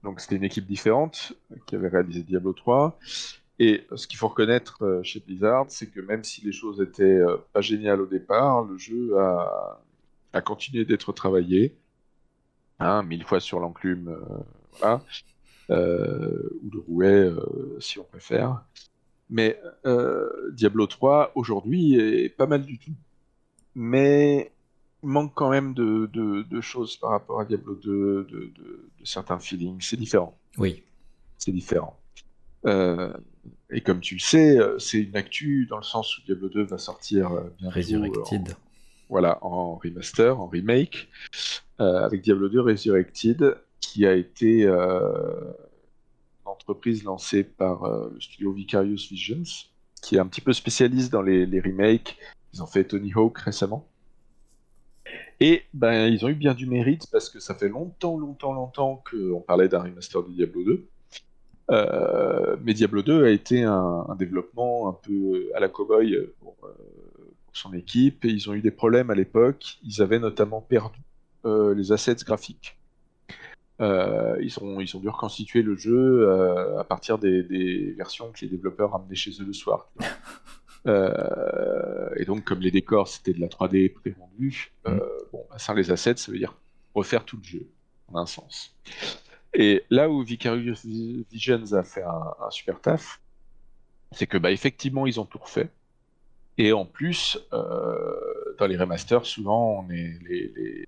Donc 0.03 0.19
c'était 0.19 0.35
une 0.35 0.43
équipe 0.43 0.65
différente 0.65 1.33
qui 1.65 1.75
avait 1.75 1.87
réalisé 1.87 2.23
Diablo 2.23 2.51
3. 2.53 2.99
Et 3.59 3.85
ce 3.95 4.07
qu'il 4.07 4.17
faut 4.17 4.27
reconnaître 4.27 4.83
euh, 4.83 5.03
chez 5.03 5.19
Blizzard, 5.19 5.65
c'est 5.69 5.87
que 5.87 6.01
même 6.01 6.23
si 6.23 6.43
les 6.43 6.51
choses 6.51 6.81
étaient 6.81 7.03
euh, 7.03 7.37
pas 7.53 7.61
géniales 7.61 8.01
au 8.01 8.07
départ, 8.07 8.63
le 8.63 8.77
jeu 8.77 9.17
a, 9.17 10.41
continué 10.41 10.83
d'être 10.83 11.13
travaillé, 11.13 11.77
hein, 12.79 13.03
mille 13.03 13.23
fois 13.23 13.39
sur 13.39 13.59
l'enclume, 13.59 14.17
euh, 14.83 16.49
ou 16.63 16.69
le 16.71 16.79
rouet, 16.79 17.31
si 17.79 17.99
on 17.99 18.03
préfère. 18.03 18.63
Mais 19.29 19.61
Diablo 20.51 20.87
3, 20.87 21.31
aujourd'hui, 21.35 21.95
est 21.95 22.29
pas 22.29 22.47
mal 22.47 22.65
du 22.65 22.79
tout. 22.79 22.95
Mais 23.75 24.51
manque 25.03 25.33
quand 25.35 25.49
même 25.49 25.73
de, 25.73 26.61
choses 26.61 26.97
par 26.97 27.11
rapport 27.11 27.41
à 27.41 27.45
Diablo 27.45 27.75
2, 27.75 28.27
de, 28.29 28.53
de 28.55 28.89
certains 29.03 29.39
feelings. 29.39 29.81
C'est 29.81 29.97
différent. 29.97 30.37
Oui. 30.57 30.83
C'est 31.37 31.51
différent. 31.51 31.99
Euh, 32.65 33.13
et 33.69 33.81
comme 33.81 33.99
tu 33.99 34.15
le 34.15 34.19
sais, 34.19 34.57
euh, 34.57 34.79
c'est 34.79 34.99
une 34.99 35.15
actu 35.15 35.65
dans 35.69 35.77
le 35.77 35.83
sens 35.83 36.17
où 36.17 36.21
Diablo 36.23 36.49
2 36.49 36.63
va 36.63 36.77
sortir 36.77 37.31
euh, 37.31 37.41
bientôt. 37.59 37.75
Resurrected. 37.75 38.49
En, 38.51 38.55
voilà, 39.09 39.39
en 39.41 39.75
remaster, 39.75 40.39
en 40.39 40.47
remake, 40.47 41.09
avec 41.77 42.21
Diablo 42.21 42.47
2 42.49 42.61
Resurrected, 42.61 43.57
qui 43.81 44.05
a 44.07 44.13
été 44.13 44.63
une 44.63 45.53
entreprise 46.45 47.03
lancée 47.03 47.43
par 47.43 47.83
le 48.09 48.19
studio 48.19 48.53
Vicarious 48.53 49.09
Visions, 49.11 49.43
qui 50.01 50.15
est 50.15 50.19
un 50.19 50.25
petit 50.25 50.41
peu 50.41 50.53
spécialiste 50.53 51.11
dans 51.11 51.21
les, 51.21 51.45
les 51.45 51.59
remakes. 51.59 52.17
Ils 52.53 52.63
ont 52.63 52.67
fait 52.67 52.85
Tony 52.85 53.11
Hawk 53.13 53.37
récemment. 53.39 53.87
Et 55.39 55.63
ben, 55.73 56.07
ils 56.07 56.23
ont 56.25 56.29
eu 56.29 56.35
bien 56.35 56.53
du 56.53 56.67
mérite 56.67 57.07
parce 57.11 57.29
que 57.29 57.39
ça 57.39 57.55
fait 57.55 57.69
longtemps, 57.69 58.17
longtemps, 58.17 58.53
longtemps 58.53 59.03
qu'on 59.09 59.41
parlait 59.41 59.67
d'un 59.67 59.83
remaster 59.83 60.23
de 60.23 60.31
Diablo 60.31 60.63
2. 60.63 60.87
Euh, 61.71 62.57
mais 62.61 62.73
Diablo 62.73 63.01
2 63.01 63.25
a 63.25 63.29
été 63.29 63.63
un, 63.63 64.15
développement 64.17 64.89
un 64.89 64.93
peu 64.93 65.49
à 65.55 65.59
la 65.59 65.69
cowboy 65.69 66.13
euh, 66.13 66.33
pour, 66.39 66.55
son 67.55 67.71
équipe 67.73 68.25
ils 68.25 68.49
ont 68.49 68.55
eu 68.55 68.61
des 68.61 68.71
problèmes 68.71 69.09
à 69.09 69.15
l'époque. 69.15 69.77
Ils 69.83 70.01
avaient 70.01 70.19
notamment 70.19 70.61
perdu 70.61 70.99
euh, 71.45 71.73
les 71.75 71.91
assets 71.91 72.15
graphiques. 72.25 72.77
ils, 73.79 74.55
ont, 74.61 74.79
ils 74.79 74.95
ont 74.95 74.99
dû 74.99 75.09
reconstituer 75.09 75.61
le 75.61 75.75
jeu 75.75 76.29
à 76.79 76.83
partir 76.83 77.17
des, 77.17 77.93
versions 77.97 78.31
que 78.31 78.41
les 78.41 78.47
développeurs 78.47 78.91
ramenaient 78.91 79.15
chez 79.15 79.31
eux 79.39 79.45
le 79.45 79.53
soir. 79.53 79.89
et 80.85 82.25
donc, 82.25 82.43
comme 82.43 82.59
les 82.59 82.71
décors 82.71 83.07
c'était 83.07 83.33
de 83.33 83.39
la 83.39 83.47
3D 83.47 83.93
pré-rendue, 83.93 84.73
mm. 84.85 84.99
bon, 85.31 85.45
bah, 85.49 85.57
sans 85.57 85.73
les 85.73 85.91
assets, 85.91 86.17
ça 86.17 86.31
veut 86.31 86.37
dire 86.37 86.55
refaire 86.93 87.25
tout 87.25 87.37
le 87.37 87.43
jeu, 87.43 87.67
en 88.07 88.19
un 88.19 88.25
sens. 88.25 88.75
Et 89.53 89.83
là 89.89 90.09
où 90.09 90.23
Vicarious 90.23 90.81
Visions 91.31 91.73
a 91.73 91.83
fait 91.83 92.03
un, 92.03 92.49
super 92.49 92.81
taf, 92.81 93.21
c'est 94.11 94.27
que 94.27 94.37
bah, 94.37 94.51
effectivement 94.51 95.05
ils 95.05 95.19
ont 95.19 95.25
tout 95.25 95.37
refait. 95.37 95.69
Et 96.57 96.71
en 96.71 96.85
plus, 96.85 97.39
euh, 97.51 98.55
dans 98.59 98.67
les 98.67 98.77
remasters, 98.77 99.25
souvent, 99.25 99.83
on 99.83 99.89
est 99.89 100.19
les, 100.27 100.87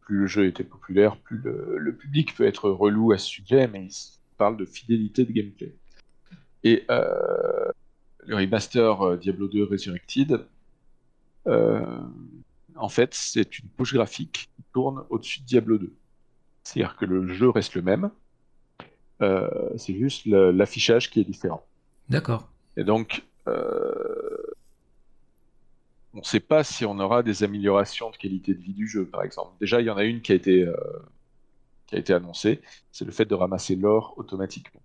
plus 0.00 0.20
le 0.20 0.26
jeu 0.26 0.46
était 0.46 0.64
populaire, 0.64 1.16
plus 1.16 1.38
le, 1.38 1.94
public 1.94 2.34
peut 2.34 2.46
être 2.46 2.70
relou 2.70 3.12
à 3.12 3.18
ce 3.18 3.26
sujet, 3.26 3.68
mais 3.68 3.84
il 3.84 4.36
parle 4.36 4.56
de 4.56 4.64
fidélité 4.64 5.24
de 5.24 5.32
gameplay. 5.32 5.74
Et 6.64 6.84
euh, 6.90 7.70
le 8.22 8.36
remaster 8.36 9.02
euh, 9.02 9.16
Diablo 9.16 9.48
2 9.48 9.64
Resurrected, 9.64 10.46
en 12.76 12.88
fait, 12.88 13.14
c'est 13.14 13.58
une 13.58 13.68
couche 13.76 13.94
graphique 13.94 14.50
qui 14.56 14.62
tourne 14.72 15.04
au-dessus 15.10 15.40
de 15.40 15.46
Diablo 15.46 15.78
2. 15.78 15.92
C'est-à-dire 16.62 16.96
que 16.96 17.04
le 17.04 17.26
jeu 17.28 17.50
reste 17.50 17.74
le 17.74 17.82
même. 17.82 18.10
c'est 19.76 19.94
juste 19.94 20.26
l'affichage 20.26 21.10
qui 21.10 21.20
est 21.20 21.24
différent. 21.24 21.66
D'accord. 22.08 22.48
Et 22.76 22.84
donc, 22.84 23.24
on 26.14 26.18
ne 26.18 26.24
sait 26.24 26.40
pas 26.40 26.62
si 26.62 26.84
on 26.84 26.98
aura 26.98 27.22
des 27.22 27.42
améliorations 27.42 28.10
de 28.10 28.16
qualité 28.16 28.54
de 28.54 28.60
vie 28.60 28.74
du 28.74 28.86
jeu, 28.86 29.06
par 29.06 29.22
exemple. 29.22 29.52
Déjà, 29.60 29.80
il 29.80 29.86
y 29.86 29.90
en 29.90 29.96
a 29.96 30.04
une 30.04 30.20
qui 30.20 30.32
a 30.32 30.34
été, 30.34 30.62
euh, 30.62 30.76
qui 31.86 31.94
a 31.94 31.98
été 31.98 32.12
annoncée, 32.12 32.60
c'est 32.90 33.04
le 33.04 33.12
fait 33.12 33.24
de 33.24 33.34
ramasser 33.34 33.76
l'or 33.76 34.14
automatiquement. 34.18 34.82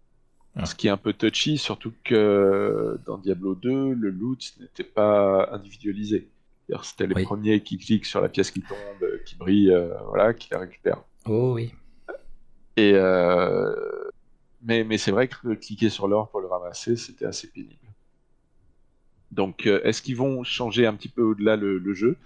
Ah. 0.57 0.65
Ce 0.65 0.75
qui 0.75 0.87
est 0.87 0.89
un 0.89 0.97
peu 0.97 1.13
touchy, 1.13 1.57
surtout 1.57 1.93
que 2.03 2.99
dans 3.05 3.17
Diablo 3.17 3.55
2, 3.55 3.93
le 3.93 4.09
loot 4.09 4.55
n'était 4.59 4.83
pas 4.83 5.49
individualisé. 5.51 6.27
C'était 6.83 7.07
les 7.07 7.23
premiers 7.23 7.61
qui 7.61 7.77
cliquent 7.77 8.05
sur 8.05 8.19
la 8.19 8.27
pièce 8.27 8.51
qui 8.51 8.61
tombe, 8.61 8.77
euh, 9.03 9.19
qui 9.25 9.35
brille, 9.35 9.71
euh, 9.71 9.93
voilà, 10.07 10.33
qui 10.33 10.49
la 10.51 10.59
récupèrent. 10.59 11.03
Oh 11.25 11.53
oui. 11.53 11.73
Et 12.75 12.93
mais, 14.67 14.83
mais 14.83 14.97
c'est 14.97 15.11
vrai 15.11 15.27
que 15.27 15.53
cliquer 15.53 15.89
sur 15.89 16.07
l'or 16.07 16.29
pour 16.29 16.41
le 16.41 16.47
ramasser, 16.47 16.97
c'était 16.97 17.25
assez 17.25 17.47
pénible. 17.47 17.75
Donc, 19.31 19.67
euh, 19.67 19.81
est-ce 19.83 20.01
qu'ils 20.01 20.17
vont 20.17 20.43
changer 20.43 20.85
un 20.85 20.93
petit 20.93 21.09
peu 21.09 21.21
au-delà 21.21 21.55
le, 21.55 21.93
jeu? 21.93 22.17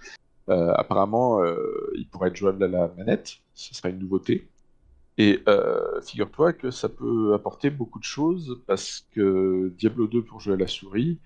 Euh, 0.48 0.72
Apparemment, 0.74 1.42
euh, 1.42 1.92
il 1.94 2.08
pourrait 2.08 2.28
être 2.28 2.36
jouable 2.36 2.64
à 2.64 2.68
la 2.68 2.88
manette, 2.96 3.38
ce 3.54 3.74
serait 3.74 3.90
une 3.90 3.98
nouveauté. 3.98 4.48
Et 5.18 5.44
figure-toi 6.02 6.52
que 6.52 6.70
ça 6.70 6.88
peut 6.88 7.34
apporter 7.34 7.70
beaucoup 7.70 7.98
de 7.98 8.04
choses 8.04 8.60
parce 8.66 9.06
que 9.12 9.72
Diablo 9.76 10.06
2 10.06 10.22
pour 10.22 10.40
jouer 10.40 10.54
à 10.54 10.56
la 10.56 10.66
souris, 10.66 11.18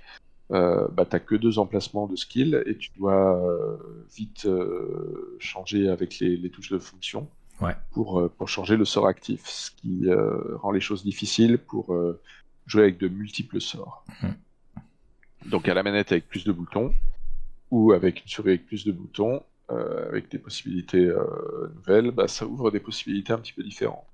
euh, 0.53 0.87
bah, 0.93 1.05
t'as 1.05 1.19
que 1.19 1.35
deux 1.35 1.59
emplacements 1.59 2.07
de 2.07 2.17
skill 2.17 2.63
et 2.67 2.77
tu 2.77 2.91
dois 2.99 3.41
vite 4.15 4.49
changer 5.39 5.89
avec 5.89 6.19
les, 6.19 6.51
touches 6.51 6.71
de 6.71 6.79
fonction 6.79 7.29
pour, 7.93 8.29
pour 8.37 8.49
changer 8.49 8.77
le 8.77 8.85
sort 8.85 9.07
actif, 9.07 9.47
ce 9.47 9.71
qui 9.71 10.07
rend 10.57 10.73
les 10.73 10.81
choses 10.81 11.05
difficiles 11.05 11.59
pour 11.59 11.97
jouer 12.67 12.83
avec 12.83 12.99
de 12.99 13.09
multiples 13.09 13.61
sorts. 13.61 14.05
Mmh. 14.23 14.29
Donc 15.47 15.69
à 15.69 15.75
la 15.75 15.83
manette 15.83 16.11
avec 16.13 16.29
plus 16.29 16.45
de 16.45 16.53
boutons, 16.53 16.93
ou 17.71 17.93
avec 17.93 18.23
une 18.23 18.29
souris 18.29 18.51
avec 18.51 18.67
plus 18.67 18.85
de 18.85 18.93
boutons, 18.93 19.43
euh, 19.71 20.09
avec 20.09 20.31
des 20.31 20.39
possibilités 20.39 21.07
euh, 21.07 21.73
nouvelles, 21.75 22.11
bah, 22.11 22.29
ça 22.29 22.47
ouvre 22.47 22.71
des 22.71 22.81
possibilités 22.81 23.33
un 23.33 23.39
petit 23.39 23.53
peu 23.53 23.63
différentes. 23.63 24.07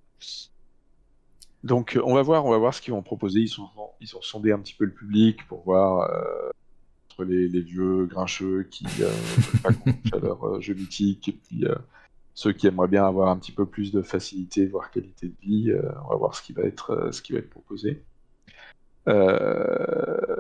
Donc 1.63 1.99
on 2.03 2.15
va 2.15 2.23
voir, 2.23 2.45
on 2.45 2.51
va 2.51 2.59
voir 2.59 2.75
ce 2.75 2.81
qu'ils 2.81 2.93
vont 2.93 3.03
proposer. 3.03 3.41
Ils, 3.41 4.17
ont 4.17 4.23
sondé 4.23 4.53
un 4.53 4.59
petit 4.59 4.75
peu 4.75 4.85
le 4.85 4.93
public 4.93 5.47
pour 5.47 5.63
voir 5.63 6.11
euh, 6.11 6.51
entre 7.11 7.25
les, 7.25 7.47
vieux 7.61 8.07
grincheux 8.07 8.65
qui 8.65 8.85
compte 9.85 10.15
à 10.15 10.19
leur 10.19 10.61
jeu 10.61 10.75
mythique 10.75 11.29
et 11.29 11.67
ceux 12.35 12.53
qui 12.53 12.67
aimeraient 12.67 12.89
bien 12.89 13.07
avoir 13.07 13.29
un 13.29 13.37
petit 13.37 13.53
peu 13.53 13.67
plus 13.67 13.93
de 13.93 14.03
facilité, 14.03 14.67
voire 14.67 14.91
qualité 14.91 15.29
de 15.29 15.37
vie. 15.43 15.73
on 16.05 16.09
va 16.09 16.17
voir 16.17 16.35
ce 16.35 16.43
qui 16.43 16.53
va 16.53 16.63
être, 16.63 17.11
ce 17.13 17.23
qui 17.23 17.33
va 17.33 17.39
être 17.39 17.51
proposé. 17.51 18.03
Euh, 19.09 20.37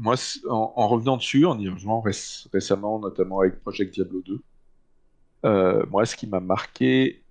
moi, 0.00 0.16
en, 0.48 0.88
revenant 0.88 1.16
dessus, 1.18 1.44
en 1.44 1.58
y 1.58 1.68
rejoignant 1.68 2.02
récemment, 2.52 2.98
notamment 2.98 3.40
avec 3.40 3.60
Project 3.60 3.92
Diablo 3.94 4.22
2, 4.22 4.40
euh, 5.44 5.84
moi, 5.90 6.06
ce 6.06 6.16
qui 6.16 6.26
m'a 6.26 6.40
marqué, 6.40 7.22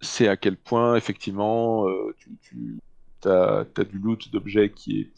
c'est 0.00 0.28
à 0.28 0.36
quel 0.36 0.56
point, 0.56 0.96
effectivement, 0.96 1.88
euh, 1.88 2.14
tu, 2.42 2.78
as, 3.24 3.64
du 3.84 3.98
loot 3.98 4.30
d'objets 4.30 4.70
qui 4.70 5.00
est 5.00 5.10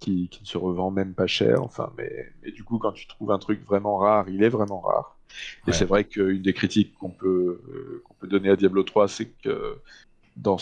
qui, 0.00 0.28
ne 0.40 0.46
se 0.46 0.58
revend 0.58 0.90
même 0.90 1.14
pas 1.14 1.26
cher. 1.26 1.62
Enfin, 1.62 1.90
mais, 1.96 2.30
mais, 2.42 2.52
du 2.52 2.62
coup, 2.62 2.78
quand 2.78 2.92
tu 2.92 3.06
trouves 3.06 3.30
un 3.30 3.38
truc 3.38 3.64
vraiment 3.64 3.96
rare, 3.96 4.28
il 4.28 4.42
est 4.42 4.50
vraiment 4.50 4.80
rare. 4.80 5.16
Et 5.66 5.72
c'est 5.72 5.86
vrai 5.86 6.04
qu'une 6.04 6.42
des 6.42 6.52
critiques 6.52 6.94
qu'on 6.98 7.08
peut, 7.08 7.62
euh, 7.68 8.02
qu'on 8.04 8.14
peut 8.14 8.26
donner 8.26 8.50
à 8.50 8.56
Diablo 8.56 8.82
3, 8.82 9.08
c'est 9.08 9.30
que 9.42 9.78
dans, 10.36 10.58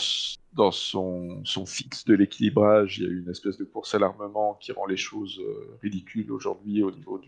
dans 0.55 0.71
son, 0.71 1.41
son 1.45 1.65
fixe 1.65 2.05
de 2.05 2.13
l'équilibrage, 2.13 2.99
il 2.99 3.03
y 3.03 3.07
a 3.07 3.11
une 3.11 3.29
espèce 3.29 3.57
de 3.57 3.63
course 3.63 3.95
à 3.95 3.99
l'armement 3.99 4.55
qui 4.55 4.71
rend 4.71 4.85
les 4.85 4.97
choses 4.97 5.39
euh, 5.39 5.77
ridicules 5.81 6.31
aujourd'hui 6.31 6.83
au 6.83 6.91
niveau 6.91 7.17
de 7.17 7.27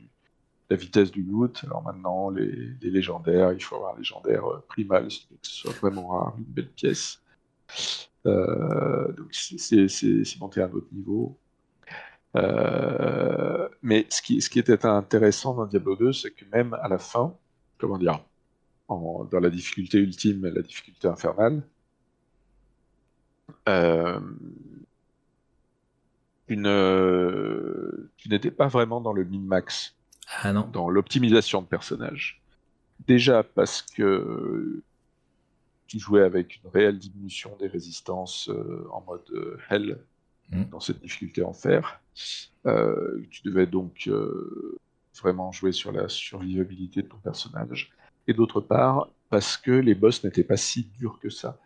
la 0.70 0.76
vitesse 0.76 1.12
du 1.12 1.24
loot. 1.24 1.64
Alors 1.64 1.84
maintenant, 1.84 2.30
les, 2.30 2.76
légendaires, 2.82 3.54
il 3.54 3.64
faut 3.64 3.76
avoir 3.76 3.96
un 3.96 3.98
légendaire 3.98 4.46
euh, 4.46 4.64
primal, 4.68 5.08
que 5.08 5.14
ce 5.42 5.56
soit 5.56 5.74
vraiment 5.74 6.08
rare, 6.08 6.36
une 6.38 6.44
belle 6.44 6.70
pièce. 6.70 7.22
Euh, 8.26 9.12
donc 9.14 9.34
c'est 9.34 10.40
monté 10.40 10.62
à 10.62 10.66
un 10.66 10.72
autre 10.72 10.88
niveau. 10.92 11.38
mais 13.82 14.06
ce 14.10 14.22
qui, 14.22 14.42
ce 14.42 14.50
qui 14.50 14.60
était 14.60 14.86
intéressant 14.86 15.56
dans 15.56 15.66
Diablo 15.66 15.96
2, 15.96 16.14
c'est 16.14 16.32
que 16.32 16.46
même 16.52 16.74
à 16.76 16.88
la 16.88 17.00
fin, 17.00 17.36
comment 17.80 17.98
dire, 17.98 18.20
dans 18.88 19.40
la 19.42 19.50
difficulté 19.50 19.98
ultime, 19.98 20.46
la 20.46 20.62
difficulté 20.62 21.08
infernale, 21.08 21.64
euh, 23.68 24.20
une, 26.48 26.68
euh, 26.68 28.12
tu 28.18 28.30
n'étais 28.30 28.52
pas 28.52 28.68
vraiment 28.68 29.02
dans 29.02 29.14
le 29.14 29.24
min-max. 29.24 29.96
Ah 30.42 30.54
non. 30.54 30.68
Dans 30.72 30.90
l'optimisation 30.90 31.62
de 31.62 31.68
personnage. 31.68 32.42
Déjà 33.08 33.44
parce 33.44 33.82
que 33.82 34.82
tu 35.88 36.00
jouais 36.00 36.24
avec 36.24 36.60
une 36.64 36.70
réelle 36.70 36.98
diminution 36.98 37.56
des 37.60 37.68
résistances 37.68 38.50
euh, 38.50 38.88
en 38.92 39.02
mode 39.02 39.60
hell 39.70 40.00
hmm. 40.52 40.64
dans 40.66 40.80
cette 40.80 41.02
difficulté 41.02 41.44
en 41.44 41.54
fer. 41.54 42.02
tu 42.64 43.42
devais 43.44 43.68
donc 43.68 44.10
vraiment 45.20 45.52
jouer 45.52 45.72
sur 45.72 45.92
la 45.92 46.10
survivabilité 46.10 47.02
de 47.02 47.08
ton 47.08 47.18
personnage. 47.18 47.92
Et 48.28 48.34
d'autre 48.34 48.62
part, 48.62 49.10
parce 49.30 49.58
que 49.58 49.72
les 49.72 49.94
boss 49.94 50.24
n'étaient 50.24 50.44
pas 50.44 50.58
si 50.58 50.86
durs 50.98 51.20
que 51.20 51.30
ça 51.30 51.60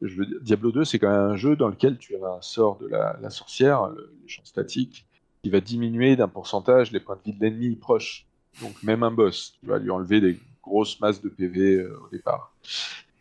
Diablo 0.00 0.72
2, 0.72 0.84
c'est 0.84 0.98
quand 0.98 1.10
même 1.10 1.32
un 1.32 1.36
jeu 1.36 1.56
dans 1.56 1.68
lequel 1.68 1.96
tu 1.98 2.16
as 2.16 2.28
un 2.28 2.42
sort 2.42 2.78
de 2.78 2.86
la, 2.86 3.30
sorcière, 3.30 3.88
le, 3.88 4.12
champ 4.26 4.44
statique, 4.44 5.06
qui 5.42 5.50
va 5.50 5.60
diminuer 5.60 6.16
d'un 6.16 6.28
pourcentage 6.28 6.92
les 6.92 7.00
points 7.00 7.16
de 7.16 7.30
vie 7.30 7.38
de 7.38 7.44
l'ennemi 7.44 7.76
proche. 7.76 8.26
Donc 8.60 8.82
même 8.82 9.02
un 9.02 9.10
boss, 9.10 9.56
tu 9.60 9.66
vas 9.66 9.78
lui 9.78 9.90
enlever 9.90 10.20
des 10.20 10.38
grosses 10.62 11.00
masses 11.00 11.22
de 11.22 11.28
PV 11.28 11.76
euh, 11.76 11.98
au 12.04 12.08
départ. 12.08 12.52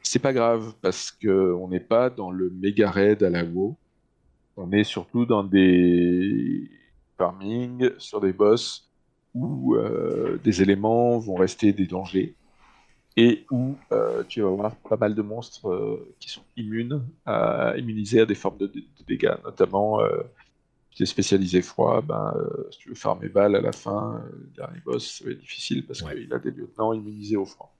C'est 0.02 0.20
pas 0.20 0.34
grave 0.34 0.74
parce 0.82 1.12
que 1.12 1.54
on 1.54 1.68
n'est 1.68 1.80
pas 1.80 2.10
dans 2.10 2.32
le 2.32 2.50
méga 2.50 2.90
raid 2.90 3.24
à 3.24 3.30
la 3.30 3.44
WoW. 3.44 3.76
On 4.58 4.72
est 4.72 4.84
surtout 4.84 5.26
dans 5.26 5.44
des 5.44 6.70
farming 7.18 7.92
sur 7.98 8.22
des 8.22 8.34
boss 8.34 8.90
où 9.34 9.76
euh, 9.76 10.40
des 10.44 10.62
éléments 10.62 11.20
vont 11.20 11.36
rester 11.36 11.74
des 11.74 11.86
dangers 11.86 12.36
et 13.18 13.46
où 13.50 13.76
euh, 13.92 14.24
tu 14.28 14.42
vas 14.42 14.50
avoir 14.50 14.76
pas 14.76 14.98
mal 14.98 15.16
de 15.16 15.22
monstres 15.22 15.70
euh, 15.70 16.16
qui 16.20 16.30
sont 16.30 16.44
immunes 16.58 17.02
à 17.26 17.74
immuniser 17.78 18.22
à 18.22 18.26
des 18.26 18.36
formes 18.36 18.58
de, 18.58 18.72
dégâts, 19.08 19.36
notamment 19.44 20.02
euh, 20.02 20.24
si 20.92 20.98
tu 20.98 21.04
es 21.04 21.06
spécialisé 21.06 21.62
froid, 21.62 22.02
ben, 22.02 22.34
si 22.72 22.80
tu 22.80 22.90
veux 22.90 22.96
farmer 22.96 23.30
balles 23.30 23.56
à 23.56 23.62
la 23.62 23.72
fin, 23.72 24.22
le 24.32 24.50
dernier 24.56 24.80
boss, 24.86 25.20
ça 25.20 25.26
va 25.26 25.32
être 25.32 25.40
difficile 25.40 25.86
parce 25.86 26.02
qu'il 26.02 26.34
a 26.34 26.40
des 26.40 26.52
lieutenants 26.52 26.94
immunisés 26.94 27.38
au 27.38 27.46
froid. 27.46 27.74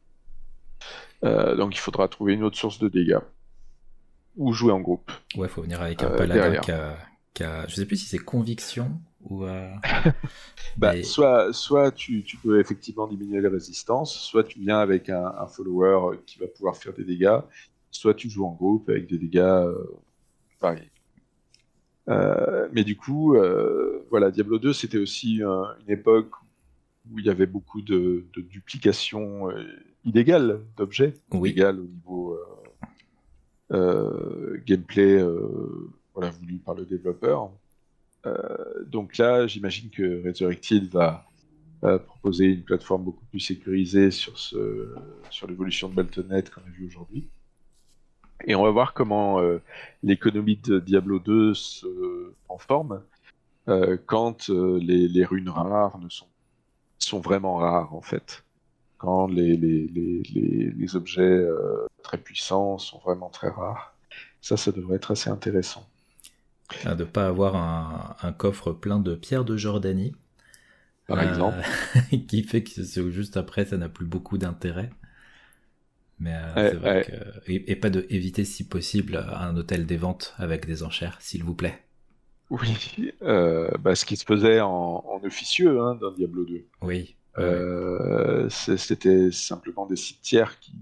donc 1.24 1.76
il 1.76 1.80
faudra 1.80 2.08
trouver 2.08 2.34
une 2.34 2.44
autre 2.44 2.58
source 2.58 2.80
de 2.80 2.88
dégâts 2.88 3.20
ou 4.38 4.54
jouer 4.54 4.72
en 4.72 4.82
groupe. 4.82 5.12
Ouais, 5.36 5.48
faut 5.48 5.62
venir 5.62 5.82
avec 5.82 6.04
un 6.04 6.10
paladin 6.10 6.60
qui 6.60 6.72
a, 6.72 6.98
qui 7.34 7.44
a, 7.44 7.68
je 7.68 7.76
sais 7.76 7.86
plus 7.86 7.98
si 7.98 8.06
c'est 8.06 8.20
conviction 8.20 8.92
euh, 9.32 9.72
bah, 10.78 11.02
soit, 11.04 11.52
soit 11.54 11.92
tu, 11.92 12.24
peux 12.44 12.60
effectivement 12.60 13.08
diminuer 13.08 13.42
les 13.42 13.48
résistances, 13.48 14.14
soit 14.14 14.44
tu 14.44 14.60
viens 14.60 14.80
avec 14.80 15.10
un, 15.10 15.48
follower 15.48 16.18
qui 16.26 16.40
va 16.40 16.48
pouvoir 16.48 16.76
faire 16.78 16.94
des 16.94 17.04
dégâts, 17.04 17.40
soit 17.92 18.14
tu 18.14 18.30
joues 18.30 18.46
en 18.46 18.54
groupe 18.54 18.90
avec 18.90 19.08
des 19.08 19.18
dégâts 19.18 19.40
euh, 19.40 19.84
variés. 20.62 20.92
Euh, 22.08 22.70
mais 22.72 22.84
du 22.84 22.96
coup, 22.96 23.36
voilà, 24.10 24.32
Diablo 24.32 24.60
2, 24.60 24.74
c'était 24.74 25.00
aussi 25.00 25.42
une 25.42 25.90
époque 25.90 26.32
où 27.12 27.20
il 27.20 27.26
y 27.26 27.30
avait 27.30 27.48
beaucoup 27.48 27.82
de, 27.82 28.26
duplication 28.36 29.50
illégale 30.04 30.62
d'objets, 30.78 31.14
oui. 31.32 31.50
illégale 31.50 31.80
au 31.80 31.88
niveau 31.88 32.40
gameplay 34.66 35.24
voilà, 36.14 36.30
voulu 36.30 36.58
par 36.60 36.76
le 36.76 36.86
développeur. 36.86 37.52
Euh, 38.26 38.84
donc 38.86 39.18
là, 39.18 39.48
j'imagine 39.48 39.90
que 39.90 40.24
Resurrected 40.28 40.90
va 40.90 41.26
proposer 41.82 42.46
une 42.46 42.64
plateforme 42.64 43.04
beaucoup 43.04 43.26
plus 43.26 43.40
sécurisée 43.40 44.10
sur, 44.10 44.36
l'évolution 45.48 45.88
de 45.88 45.94
Battle.net 45.94 46.50
qu'on 46.50 46.62
a 46.62 46.70
vu 46.70 46.88
aujourd'hui. 46.88 47.28
Et 48.48 48.56
on 48.56 48.64
va 48.64 48.72
voir 48.72 48.94
comment 48.94 49.40
euh, 49.40 49.62
l'économie 50.02 50.58
de 50.58 50.80
Diablo 50.80 51.20
2 51.20 51.54
se 51.54 51.86
euh, 53.68 53.98
quand 54.06 54.50
les, 54.50 55.08
les, 55.08 55.26
runes 55.26 55.50
rares 55.50 56.00
ne 56.00 56.10
sont, 56.10 57.20
vraiment 57.20 57.58
rares 57.58 57.94
en 57.94 58.02
fait. 58.02 58.44
Quand 58.98 59.28
les 59.28 60.96
objets 60.96 61.46
très 62.02 62.18
puissants 62.18 62.80
sont 62.80 63.00
vraiment 63.00 63.30
très 63.30 63.50
rares. 63.50 63.96
Ça, 64.42 64.58
ça 64.58 64.72
devrait 64.72 64.96
être 64.96 65.12
assez 65.12 65.30
intéressant. 65.30 65.88
De 66.84 66.96
ne 66.96 67.04
pas 67.04 67.28
avoir 67.28 67.56
un, 67.56 68.32
coffre 68.34 68.72
plein 68.72 69.00
de 69.00 69.16
pierres 69.16 69.46
de 69.46 69.58
Jordanie. 69.58 70.14
Par 71.08 71.22
exemple. 71.22 71.64
qui 72.28 72.44
fait 72.44 72.64
que 72.64 73.12
juste 73.12 73.38
après, 73.38 73.66
ça 73.66 73.78
n'a 73.78 73.90
plus 73.90 74.06
beaucoup 74.06 74.38
d'intérêt. 74.38 74.90
Mais 76.20 76.34
c'est 76.56 76.76
vrai 76.76 77.04
que... 77.04 77.52
et, 77.52 77.76
pas 77.76 77.90
de 77.90 78.06
éviter 78.10 78.46
si 78.46 78.68
possible 78.68 79.18
un 79.18 79.56
hôtel 79.58 79.86
des 79.86 79.98
ventes 79.98 80.34
avec 80.38 80.66
des 80.66 80.82
enchères, 80.82 81.18
s'il 81.20 81.44
vous 81.44 81.56
plaît. 81.56 81.84
Oui, 82.50 83.12
bah, 83.22 83.96
ce 83.96 84.06
qui 84.06 84.16
se 84.16 84.26
faisait 84.26 84.62
en, 84.62 85.04
officieux 85.24 85.82
hein, 85.82 85.96
dans 85.96 86.12
Diablo 86.12 86.46
2. 86.46 86.66
Oui. 86.82 87.16
C'était 88.50 89.32
simplement 89.32 89.86
des 89.86 89.98
sites 89.98 90.22
tiers 90.22 90.60
qui, 90.60 90.74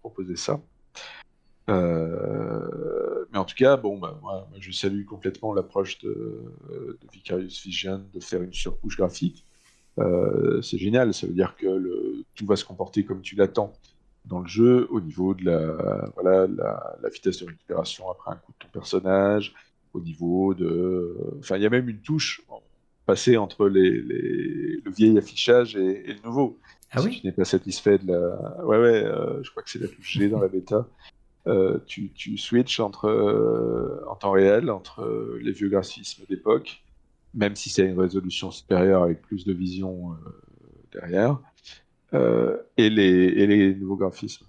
proposaient 0.00 0.36
ça. 0.36 0.60
Mais 1.68 3.38
en 3.38 3.44
tout 3.44 3.54
cas, 3.56 3.76
bon, 3.76 3.98
bah, 3.98 4.18
moi, 4.22 4.48
je 4.58 4.72
salue 4.72 5.04
complètement 5.04 5.52
l'approche 5.52 5.98
de, 5.98 6.42
de, 6.70 6.98
Vicarious 7.12 7.60
Vision 7.64 8.04
de 8.14 8.20
faire 8.20 8.42
une 8.42 8.52
surcouche 8.52 8.96
graphique. 8.96 9.44
c'est 10.62 10.78
génial, 10.78 11.12
ça 11.14 11.26
veut 11.26 11.34
dire 11.34 11.56
que 11.56 11.66
le, 11.66 12.24
tout 12.34 12.46
va 12.46 12.56
se 12.56 12.64
comporter 12.64 13.04
comme 13.04 13.22
tu 13.22 13.34
l'attends 13.34 13.72
dans 14.26 14.40
le 14.40 14.46
jeu 14.46 14.86
au 14.90 15.00
niveau 15.00 15.34
de 15.34 15.44
la, 15.44 16.10
voilà, 16.14 16.46
la, 16.46 17.08
vitesse 17.08 17.40
de 17.40 17.46
récupération 17.46 18.10
après 18.10 18.32
un 18.32 18.36
coup 18.36 18.52
de 18.52 18.66
ton 18.66 18.68
personnage, 18.72 19.54
au 19.94 20.00
niveau 20.00 20.54
de... 20.54 21.16
Enfin, 21.38 21.56
il 21.56 21.62
y 21.62 21.66
a 21.66 21.70
même 21.70 21.88
une 21.88 22.00
touche 22.00 22.42
passée 23.06 23.36
entre 23.36 23.68
les, 23.68 23.90
le 23.90 24.90
vieil 24.90 25.16
affichage 25.16 25.76
et, 25.76 26.12
le 26.12 26.22
nouveau. 26.24 26.58
Ah 26.90 27.00
si 27.00 27.06
oui? 27.06 27.20
tu 27.20 27.26
n'es 27.26 27.32
pas 27.32 27.44
satisfait 27.44 27.98
de 27.98 28.12
la... 28.12 28.64
Ouais, 28.64 28.78
ouais, 28.78 29.04
euh, 29.04 29.42
je 29.42 29.50
crois 29.50 29.62
que 29.62 29.70
c'est 29.70 29.80
la 29.80 29.88
touche 29.88 30.12
G 30.12 30.28
dans 30.28 30.40
la 30.40 30.48
bêta. 30.48 30.86
Euh, 31.46 31.78
tu, 31.86 32.10
tu 32.12 32.36
switches 32.38 32.80
entre, 32.80 33.06
euh, 33.06 34.04
en 34.08 34.16
temps 34.16 34.32
réel 34.32 34.70
entre 34.70 35.38
les 35.40 35.52
vieux 35.52 35.68
graphismes 35.68 36.24
d'époque, 36.28 36.82
même 37.34 37.54
si 37.54 37.70
c'est 37.70 37.86
une 37.86 38.00
résolution 38.00 38.50
supérieure 38.50 39.04
avec 39.04 39.22
plus 39.22 39.44
de 39.44 39.52
vision 39.52 40.16
derrière, 40.92 41.38
euh, 42.14 42.56
et, 42.76 42.88
les, 42.88 43.04
et 43.04 43.46
les 43.46 43.74
nouveaux 43.74 43.96
graphismes. 43.96 44.46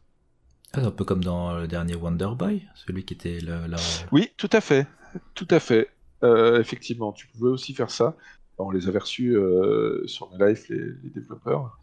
Ah, 0.73 0.85
un 0.85 0.91
peu 0.91 1.05
comme 1.05 1.23
dans 1.23 1.57
le 1.57 1.67
dernier 1.67 1.95
Wonder 1.95 2.29
Boy, 2.37 2.63
celui 2.75 3.03
qui 3.03 3.13
était 3.13 3.39
là. 3.39 3.65
Oui, 4.11 4.29
tout 4.37 4.49
à 4.51 4.61
fait, 4.61 4.87
tout 5.33 5.47
à 5.49 5.59
fait. 5.59 5.89
Euh, 6.23 6.59
effectivement, 6.59 7.11
tu 7.13 7.27
pouvais 7.27 7.49
aussi 7.49 7.73
faire 7.73 7.89
ça. 7.89 8.15
On 8.57 8.71
les 8.71 8.89
a 8.89 8.91
reçus 8.91 9.35
euh, 9.35 10.05
sur 10.07 10.31
mes 10.31 10.45
live, 10.45 10.65
les, 10.69 11.09
développeurs. 11.09 11.79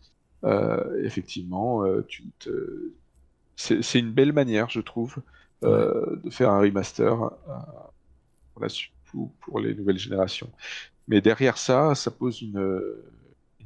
effectivement, 1.02 1.82
tu 2.06 2.24
c'est 3.56 3.98
une 3.98 4.10
belle 4.10 4.32
manière, 4.32 4.70
je 4.70 4.80
trouve, 4.80 5.16
de 5.62 6.30
faire 6.30 6.50
un 6.50 6.60
remaster 6.60 7.30
pour, 9.06 9.32
pour 9.40 9.60
les 9.60 9.74
nouvelles 9.74 9.98
générations. 9.98 10.50
Mais 11.08 11.20
derrière 11.20 11.58
ça, 11.58 11.94
ça 11.94 12.10
pose 12.10 12.42
une, 12.42 12.82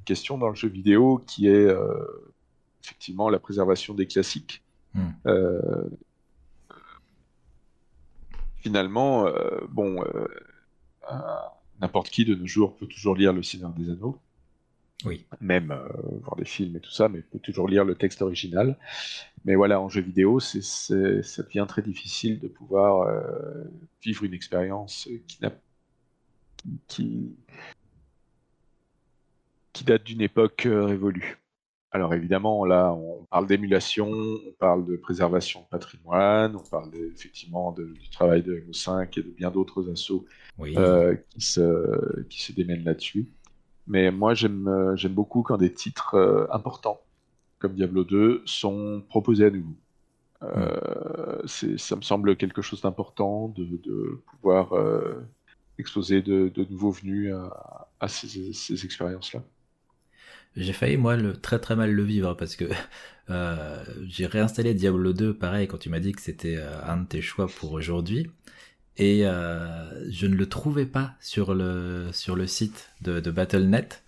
question 0.08 0.38
dans 0.38 0.48
le 0.48 0.54
jeu 0.54 0.68
vidéo 0.68 1.22
qui 1.26 1.48
est 1.48 1.66
euh, 1.66 2.32
effectivement 2.82 3.28
la 3.28 3.38
préservation 3.38 3.92
des 3.92 4.06
classiques. 4.06 4.62
Hmm. 4.94 5.10
Euh, 5.26 5.84
finalement, 8.56 9.26
euh, 9.26 9.60
bon, 9.68 10.02
n'importe 11.78 12.08
qui 12.08 12.24
de 12.24 12.34
nos 12.34 12.46
jours 12.46 12.74
peut 12.74 12.86
toujours 12.86 13.14
lire 13.14 13.34
Le 13.34 13.42
Seigneur 13.42 13.70
des 13.70 13.90
Anneaux. 13.90 14.18
Oui. 15.04 15.26
Même 15.40 15.72
voir 16.22 16.36
des 16.36 16.44
films 16.44 16.76
et 16.76 16.80
tout 16.80 16.90
ça, 16.90 17.08
mais 17.08 17.20
peut 17.20 17.38
toujours 17.38 17.68
lire 17.68 17.84
le 17.84 17.94
texte 17.94 18.20
original. 18.20 18.76
Mais 19.44 19.54
voilà, 19.54 19.80
en 19.80 19.88
jeu 19.88 20.00
vidéo, 20.00 20.40
c'est, 20.40 20.62
ça 20.62 21.42
devient 21.42 21.66
très 21.68 21.82
difficile 21.82 22.40
de 22.40 22.48
pouvoir 22.48 23.08
vivre 24.02 24.24
une 24.24 24.34
expérience 24.34 25.08
qui 25.28 25.38
n'a 25.40 25.52
qui, 26.86 27.36
qui 29.72 29.84
date 29.84 30.04
d'une 30.04 30.20
époque 30.20 30.66
euh, 30.66 30.84
révolue. 30.84 31.38
Alors 31.90 32.12
évidemment, 32.12 32.66
là, 32.66 32.92
on 32.92 33.24
parle 33.30 33.46
d'émulation, 33.46 34.10
on 34.10 34.52
parle 34.58 34.84
de 34.84 34.96
préservation 34.96 35.60
de 35.60 35.66
patrimoine, 35.66 36.54
on 36.54 36.68
parle 36.68 36.90
effectivement 37.14 37.72
du 37.72 38.10
travail 38.10 38.42
de 38.42 38.56
MO5 38.56 39.18
et 39.18 39.22
de 39.22 39.30
bien 39.30 39.50
d'autres 39.50 39.90
assauts 39.90 40.26
euh, 40.60 41.16
qui, 41.30 41.40
se, 41.40 42.24
qui 42.24 42.42
se 42.42 42.52
démènent 42.52 42.84
là-dessus. 42.84 43.28
Mais 43.88 44.10
moi, 44.10 44.34
j'aime 44.34 44.68
euh, 44.68 45.08
beaucoup 45.08 45.42
quand 45.42 45.56
des 45.58 45.72
titres 45.72 46.48
importants, 46.52 47.00
comme 47.58 47.74
Diablo 47.74 48.04
2, 48.04 48.42
sont 48.44 49.02
proposés 49.08 49.46
à 49.46 49.50
nouveau. 49.50 49.74
Ça 51.46 51.96
me 51.96 52.02
semble 52.02 52.36
quelque 52.36 52.62
chose 52.62 52.82
d'important 52.82 53.48
de, 53.48 54.20
pouvoir 54.30 54.72
exposer 55.78 56.22
de, 56.22 56.52
nouveaux 56.70 56.92
venus 56.92 57.34
à, 58.00 58.08
ces 58.08 58.84
expériences-là. 58.84 59.42
J'ai 60.56 60.72
failli, 60.72 60.96
moi, 60.96 61.16
le, 61.16 61.36
très 61.36 61.60
très 61.60 61.76
mal 61.76 61.92
le 61.92 62.02
vivre 62.02 62.34
parce 62.34 62.56
que 62.56 62.64
euh, 63.30 63.84
j'ai 64.08 64.26
réinstallé 64.26 64.74
Diablo 64.74 65.12
2, 65.12 65.34
pareil, 65.34 65.68
quand 65.68 65.78
tu 65.78 65.88
m'as 65.88 66.00
dit 66.00 66.12
que 66.12 66.20
c'était 66.22 66.56
euh, 66.56 66.82
un 66.84 66.98
de 66.98 67.06
tes 67.06 67.22
choix 67.22 67.46
pour 67.46 67.72
aujourd'hui. 67.72 68.26
Et 68.98 69.26
euh, 69.26 70.10
je 70.10 70.26
ne 70.26 70.34
le 70.34 70.46
trouvais 70.48 70.86
pas 70.86 71.12
sur 71.20 71.54
le, 71.54 72.08
sur 72.12 72.34
le 72.34 72.46
site 72.46 72.90
de, 73.00 73.20
de 73.20 73.30
Battle.net. 73.30 74.02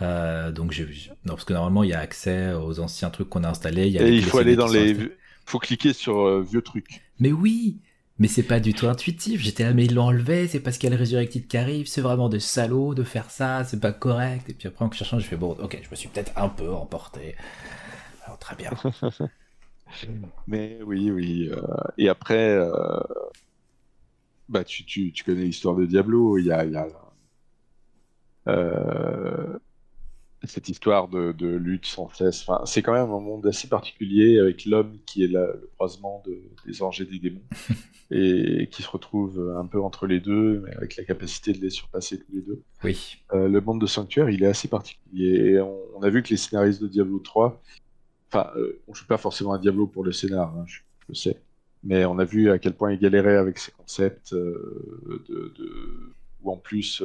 donc 0.00 0.72
j'ai 0.72 0.86
non 1.24 1.34
parce 1.34 1.44
que 1.44 1.54
normalement 1.54 1.82
il 1.82 1.90
y 1.90 1.94
a 1.94 2.00
accès 2.00 2.52
aux 2.52 2.78
anciens 2.78 3.10
trucs 3.10 3.28
qu'on 3.28 3.44
a 3.44 3.48
installés. 3.48 3.88
Il 3.88 4.02
et 4.02 4.16
il 4.16 4.24
faut 4.24 4.38
aller 4.38 4.56
dans 4.56 4.68
les, 4.68 4.96
faut 5.46 5.58
cliquer 5.58 5.92
sur 5.92 6.42
vieux 6.42 6.62
trucs. 6.62 7.02
Mais 7.20 7.32
oui, 7.32 7.78
mais 8.18 8.26
c'est 8.26 8.42
pas 8.42 8.58
du 8.58 8.74
tout 8.74 8.88
intuitif. 8.88 9.40
J'étais 9.40 9.64
là, 9.64 9.72
mais 9.72 9.84
ils 9.84 9.94
l'ont 9.94 10.06
enlevé, 10.06 10.48
c'est 10.48 10.60
parce 10.60 10.76
qu'il 10.76 10.90
y 10.90 10.92
a 10.92 10.96
le 10.96 11.00
Resurrected 11.00 11.46
qui 11.46 11.56
arrive, 11.56 11.86
c'est 11.86 12.00
vraiment 12.00 12.28
de 12.28 12.38
salaud 12.38 12.94
de 12.94 13.04
faire 13.04 13.30
ça, 13.30 13.64
c'est 13.64 13.80
pas 13.80 13.92
correct. 13.92 14.50
Et 14.50 14.54
puis 14.54 14.68
après, 14.68 14.84
en 14.84 14.90
cherchant, 14.90 15.18
je 15.20 15.26
fais 15.26 15.36
bon, 15.36 15.56
ok, 15.60 15.78
je 15.82 15.88
me 15.88 15.94
suis 15.94 16.08
peut-être 16.08 16.32
un 16.36 16.48
peu 16.48 16.72
emporté. 16.72 17.36
Alors, 18.24 18.38
très 18.38 18.56
bien. 18.56 18.70
mais 20.48 20.78
oui, 20.84 21.10
oui. 21.12 21.48
Euh, 21.52 21.62
et 21.96 22.08
après, 22.08 22.56
euh, 22.56 22.98
bah, 24.48 24.64
tu, 24.64 24.84
tu, 24.84 25.12
tu 25.12 25.24
connais 25.24 25.44
l'histoire 25.44 25.76
de 25.76 25.86
Diablo. 25.86 26.38
Il 26.38 26.46
y 26.46 26.52
a, 26.52 26.64
il 26.64 26.72
y 26.72 26.76
a 26.76 26.88
euh, 28.48 29.58
cette 30.44 30.68
histoire 30.68 31.08
de, 31.08 31.46
lutte 31.46 31.86
sans 31.86 32.08
cesse. 32.10 32.42
Enfin, 32.46 32.64
c'est 32.64 32.82
quand 32.82 32.92
même 32.92 33.10
un 33.10 33.20
monde 33.20 33.46
assez 33.46 33.68
particulier 33.68 34.38
avec 34.38 34.64
l'homme 34.64 34.98
qui 35.06 35.24
est 35.24 35.28
le 35.28 35.70
croisement 35.74 36.22
des 36.66 36.82
anges 36.82 37.00
et 37.00 37.04
des 37.04 37.18
démons 37.18 37.42
et 38.10 38.68
qui 38.70 38.82
se 38.82 38.88
retrouve 38.88 39.54
un 39.58 39.66
peu 39.66 39.80
entre 39.80 40.06
les 40.06 40.20
deux, 40.20 40.62
mais 40.64 40.74
avec 40.76 40.96
la 40.96 41.04
capacité 41.04 41.52
de 41.52 41.58
les 41.58 41.70
surpasser 41.70 42.18
tous 42.18 42.32
les 42.32 42.40
deux. 42.40 42.62
Oui. 42.82 43.18
Euh, 43.32 43.48
le 43.48 43.60
monde 43.60 43.80
de 43.80 43.86
Sanctuaire, 43.86 44.30
il 44.30 44.42
est 44.42 44.46
assez 44.46 44.68
particulier. 44.68 45.52
Et 45.52 45.60
on, 45.60 46.02
a 46.02 46.08
vu 46.08 46.22
que 46.22 46.30
les 46.30 46.36
scénaristes 46.36 46.80
de 46.80 46.88
Diablo 46.88 47.18
3, 47.18 47.60
enfin, 48.28 48.50
euh, 48.56 48.80
on 48.86 48.92
ne 48.92 48.96
joue 48.96 49.06
pas 49.06 49.18
forcément 49.18 49.52
à 49.52 49.58
Diablo 49.58 49.86
pour 49.86 50.04
le 50.04 50.12
scénar, 50.12 50.56
hein, 50.56 50.64
je, 50.66 50.78
le 51.08 51.14
sais, 51.14 51.42
mais 51.84 52.04
on 52.04 52.18
a 52.18 52.24
vu 52.24 52.50
à 52.50 52.58
quel 52.58 52.74
point 52.74 52.92
ils 52.92 52.98
galéraient 52.98 53.36
avec 53.36 53.58
ces 53.58 53.72
concepts 53.72 54.32
euh, 54.32 56.14
où 56.42 56.50
en 56.50 56.56
plus 56.56 57.02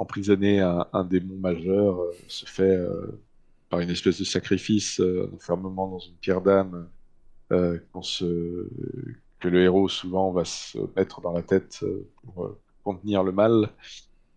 emprisonner 0.00 0.60
un, 0.60 1.04
démon 1.04 1.36
majeur 1.36 2.00
euh, 2.00 2.16
se 2.26 2.46
fait 2.46 2.74
euh, 2.74 3.20
par 3.68 3.80
une 3.80 3.90
espèce 3.90 4.18
de 4.18 4.24
sacrifice, 4.24 4.98
euh, 4.98 5.30
enfermement 5.34 5.88
dans 5.88 5.98
une 5.98 6.14
pierre 6.14 6.40
d'âme, 6.40 6.88
que 7.50 9.48
le 9.48 9.62
héros 9.62 9.88
souvent 9.88 10.30
va 10.32 10.44
se 10.44 10.78
mettre 10.96 11.20
dans 11.20 11.32
la 11.32 11.42
tête 11.42 11.84
pour 12.22 12.56
contenir 12.82 13.22
le 13.24 13.32
mal 13.32 13.70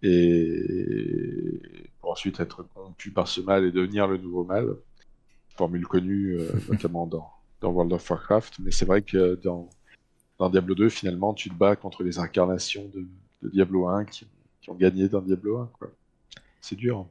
et 0.01 1.61
pour 2.01 2.11
ensuite 2.11 2.39
être 2.39 2.63
corrompu 2.73 3.11
par 3.11 3.27
ce 3.27 3.39
mal 3.39 3.63
et 3.65 3.71
devenir 3.71 4.07
le 4.07 4.17
nouveau 4.17 4.43
mal. 4.43 4.75
Formule 5.49 5.85
connue 5.85 6.39
notamment 6.67 7.05
dans, 7.05 7.31
dans, 7.63 7.71
World 7.71 7.93
of 7.93 8.09
Warcraft, 8.09 8.59
mais 8.59 8.71
c'est 8.71 8.85
vrai 8.85 9.01
que 9.01 9.39
dans, 9.43 9.69
dans 10.37 10.49
Diablo 10.49 10.75
2, 10.75 10.89
finalement, 10.89 11.33
tu 11.33 11.49
te 11.49 11.55
bats 11.55 11.75
contre 11.75 12.03
les 12.03 12.19
incarnations 12.19 12.89
de, 12.93 13.05
Diablo 13.49 13.87
1 13.87 14.05
qui 14.05 14.25
ont 14.69 14.75
gagné 14.75 15.09
dans 15.09 15.21
Diablo 15.21 15.57
1. 15.57 15.71
Quoi. 15.77 15.91
C'est 16.61 16.77
dur. 16.77 17.07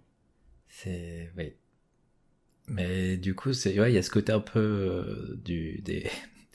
C'est 0.68 1.30
oui. 1.36 1.52
Mais 2.68 3.16
du 3.18 3.34
coup, 3.34 3.52
c'est 3.52 3.78
ouais, 3.78 3.92
il 3.92 3.94
y 3.94 3.98
a 3.98 4.02
ce 4.02 4.10
côté 4.10 4.32
un 4.32 4.40
peu 4.40 4.58
euh, 4.58 5.38
du 5.44 5.82
des 5.82 6.08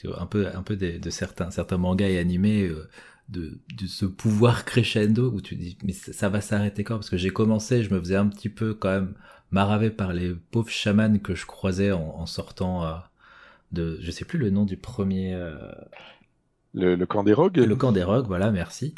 un 0.17 0.25
peu 0.25 0.47
un 0.47 0.63
peu 0.63 0.75
de 0.75 1.09
certains 1.09 1.51
certains 1.51 1.77
mangas 1.77 2.07
et 2.07 2.17
animés 2.17 2.63
euh, 2.63 2.89
de, 3.29 3.59
de, 3.77 3.87
ce 3.87 4.05
pouvoir 4.05 4.63
crescendo 4.65 5.31
où 5.31 5.41
tu 5.41 5.55
dis 5.55 5.77
mais 5.83 5.91
ça, 5.91 6.29
va 6.29 6.41
s'arrêter 6.41 6.83
quand? 6.83 6.95
Parce 6.95 7.09
que 7.09 7.17
j'ai 7.17 7.29
commencé, 7.29 7.83
je 7.83 7.93
me 7.93 7.99
faisais 7.99 8.15
un 8.15 8.27
petit 8.27 8.49
peu 8.49 8.73
quand 8.73 8.89
même 8.89 9.13
maraver 9.51 9.89
par 9.89 10.13
les 10.13 10.33
pauvres 10.33 10.69
chamans 10.69 11.19
que 11.19 11.35
je 11.35 11.45
croisais 11.45 11.91
en, 11.91 12.25
sortant 12.25 12.85
euh, 12.85 12.95
de 13.71 13.97
je 14.01 14.11
sais 14.11 14.25
plus 14.25 14.39
le 14.39 14.49
nom 14.49 14.65
du 14.65 14.77
premier 14.77 15.33
le, 16.73 16.95
le, 16.95 17.05
camp 17.05 17.23
des 17.23 17.33
rogues 17.33 17.57
le 17.57 17.75
camp 17.75 17.91
des 17.91 18.03
rogues 18.03 18.27
voilà 18.27 18.51
merci 18.51 18.93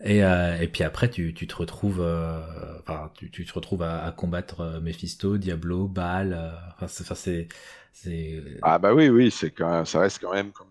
et, 0.00 0.22
euh, 0.24 0.58
et 0.60 0.68
puis 0.68 0.82
après, 0.82 1.10
tu, 1.10 1.32
tu 1.32 1.46
te 1.46 1.56
retrouves, 1.56 2.00
euh, 2.00 2.78
enfin, 2.80 3.10
tu, 3.14 3.30
tu, 3.30 3.46
te 3.46 3.52
retrouves 3.54 3.82
à, 3.82 4.04
à 4.04 4.12
combattre 4.12 4.60
euh, 4.60 4.80
Mephisto, 4.80 5.38
Diablo, 5.38 5.88
Baal. 5.88 6.34
Euh, 6.34 6.50
enfin, 6.74 6.86
c'est, 7.14 7.48
c'est. 7.92 8.42
Ah 8.62 8.78
bah 8.78 8.94
oui, 8.94 9.08
oui, 9.08 9.30
c'est 9.30 9.50
quand 9.50 9.70
même, 9.70 9.86
ça 9.86 10.00
reste 10.00 10.20
quand 10.20 10.34
même 10.34 10.52
comme 10.52 10.66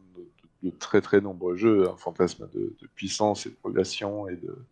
de, 0.61 0.69
très 0.69 1.01
très 1.01 1.21
nombreux 1.21 1.55
jeux, 1.55 1.89
un 1.89 1.97
fantasme 1.97 2.47
de, 2.53 2.75
de, 2.79 2.87
puissance 2.95 3.45
et 3.47 3.49
de 3.49 3.55
progression 3.55 4.27
et 4.27 4.35
de 4.35 4.65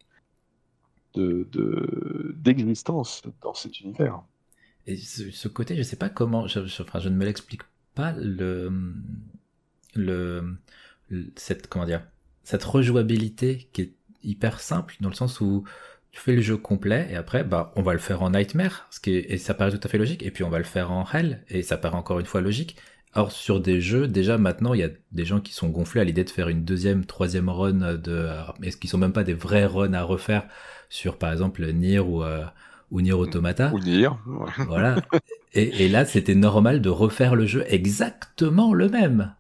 de 1.16 2.34
d'existence 2.36 3.22
dans 3.42 3.54
cet 3.54 3.80
univers. 3.82 4.22
Et 4.88 4.98
ce, 4.98 5.32
ce, 5.32 5.48
côté, 5.48 5.76
je 5.76 5.84
sais 5.84 5.96
pas 5.96 6.10
comment, 6.10 6.48
je, 6.48 6.66
je, 6.66 6.82
enfin, 6.84 7.00
je 7.00 7.10
ne 7.10 7.16
me 7.16 7.26
l'explique 7.26 7.62
pas 7.96 8.14
le, 8.18 8.72
le, 9.96 10.58
cette, 11.36 11.68
comment 11.68 11.86
dire, 11.86 12.04
cette 12.44 12.64
rejouabilité 12.64 13.70
qui 13.74 13.82
est 13.82 13.94
hyper 14.24 14.60
simple 14.60 14.96
dans 15.02 15.10
le 15.10 15.16
sens 15.16 15.42
où 15.42 15.64
tu 16.12 16.20
fais 16.20 16.36
le 16.36 16.42
jeu 16.42 16.58
complet 16.58 17.08
et 17.10 17.16
après 17.16 17.44
bah 17.44 17.72
on 17.76 17.82
va 17.82 17.94
le 17.94 18.00
faire 18.00 18.22
en 18.22 18.30
nightmare 18.30 18.88
ce 18.92 19.00
qui 19.00 19.16
est, 19.16 19.32
et 19.32 19.38
ça 19.38 19.56
paraît 19.56 19.72
tout 19.72 19.80
à 19.84 19.90
fait 19.90 19.98
logique 19.98 20.22
et 20.24 20.30
puis 20.30 20.44
on 20.44 20.50
va 20.50 20.60
le 20.60 20.64
faire 20.64 20.92
en 20.92 21.06
hell 21.12 21.44
et 21.50 21.64
ça 21.64 21.76
paraît 21.78 21.98
encore 21.98 22.20
une 22.20 22.26
fois 22.26 22.42
logique. 22.42 22.78
Or 23.16 23.32
sur 23.32 23.60
des 23.60 23.80
jeux, 23.80 24.08
déjà 24.08 24.40
maintenant, 24.40 24.74
il 24.74 24.80
y 24.80 24.84
a 24.84 24.90
des 25.12 25.24
gens 25.26 25.40
qui 25.40 25.54
sont 25.54 25.70
gonflés 25.70 26.02
à 26.02 26.04
l'idée 26.04 26.24
de 26.24 26.32
faire 26.32 26.50
une 26.50 26.64
deuxième, 26.66 27.06
troisième 27.06 27.48
run 27.48 27.96
de, 27.96 28.28
est-ce 28.64 28.76
qu'ils 28.76 28.90
sont 28.90 28.98
même 28.98 29.14
pas 29.14 29.24
des 29.24 29.36
vrais 29.36 29.66
runs 29.66 29.94
à 29.94 30.02
refaire 30.02 30.48
sur 30.90 31.20
par 31.20 31.32
exemple 31.32 31.64
Nier 31.74 32.00
ou 32.00 32.24
euh, 32.24 32.44
ou 32.94 33.02
Nier 33.02 33.12
Automata. 33.14 33.74
Ou 33.74 33.80
Nier. 33.80 34.08
voilà. 34.68 34.96
Et, 35.54 35.86
et 35.86 35.90
là, 35.90 36.06
c'était 36.06 36.36
normal 36.36 36.82
de 36.82 36.90
refaire 36.90 37.36
le 37.36 37.46
jeu 37.46 37.66
exactement 37.68 38.74
le 38.74 38.88
même. 38.88 39.34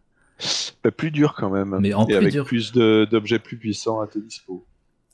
Bah, 0.84 0.91
plus 0.91 1.12
dur 1.12 1.36
quand 1.38 1.49
même. 1.49 1.78
Mais 1.80 1.93
en 1.93 2.04
et 2.04 2.08
plus 2.08 2.16
avec 2.16 2.32
dur. 2.34 2.45
plus 2.45 2.74
d'objets 2.74 3.39
plus 3.39 3.58
puissants 3.58 4.01
à 4.01 4.08
tes 4.08 4.20
dispo. 4.20 4.66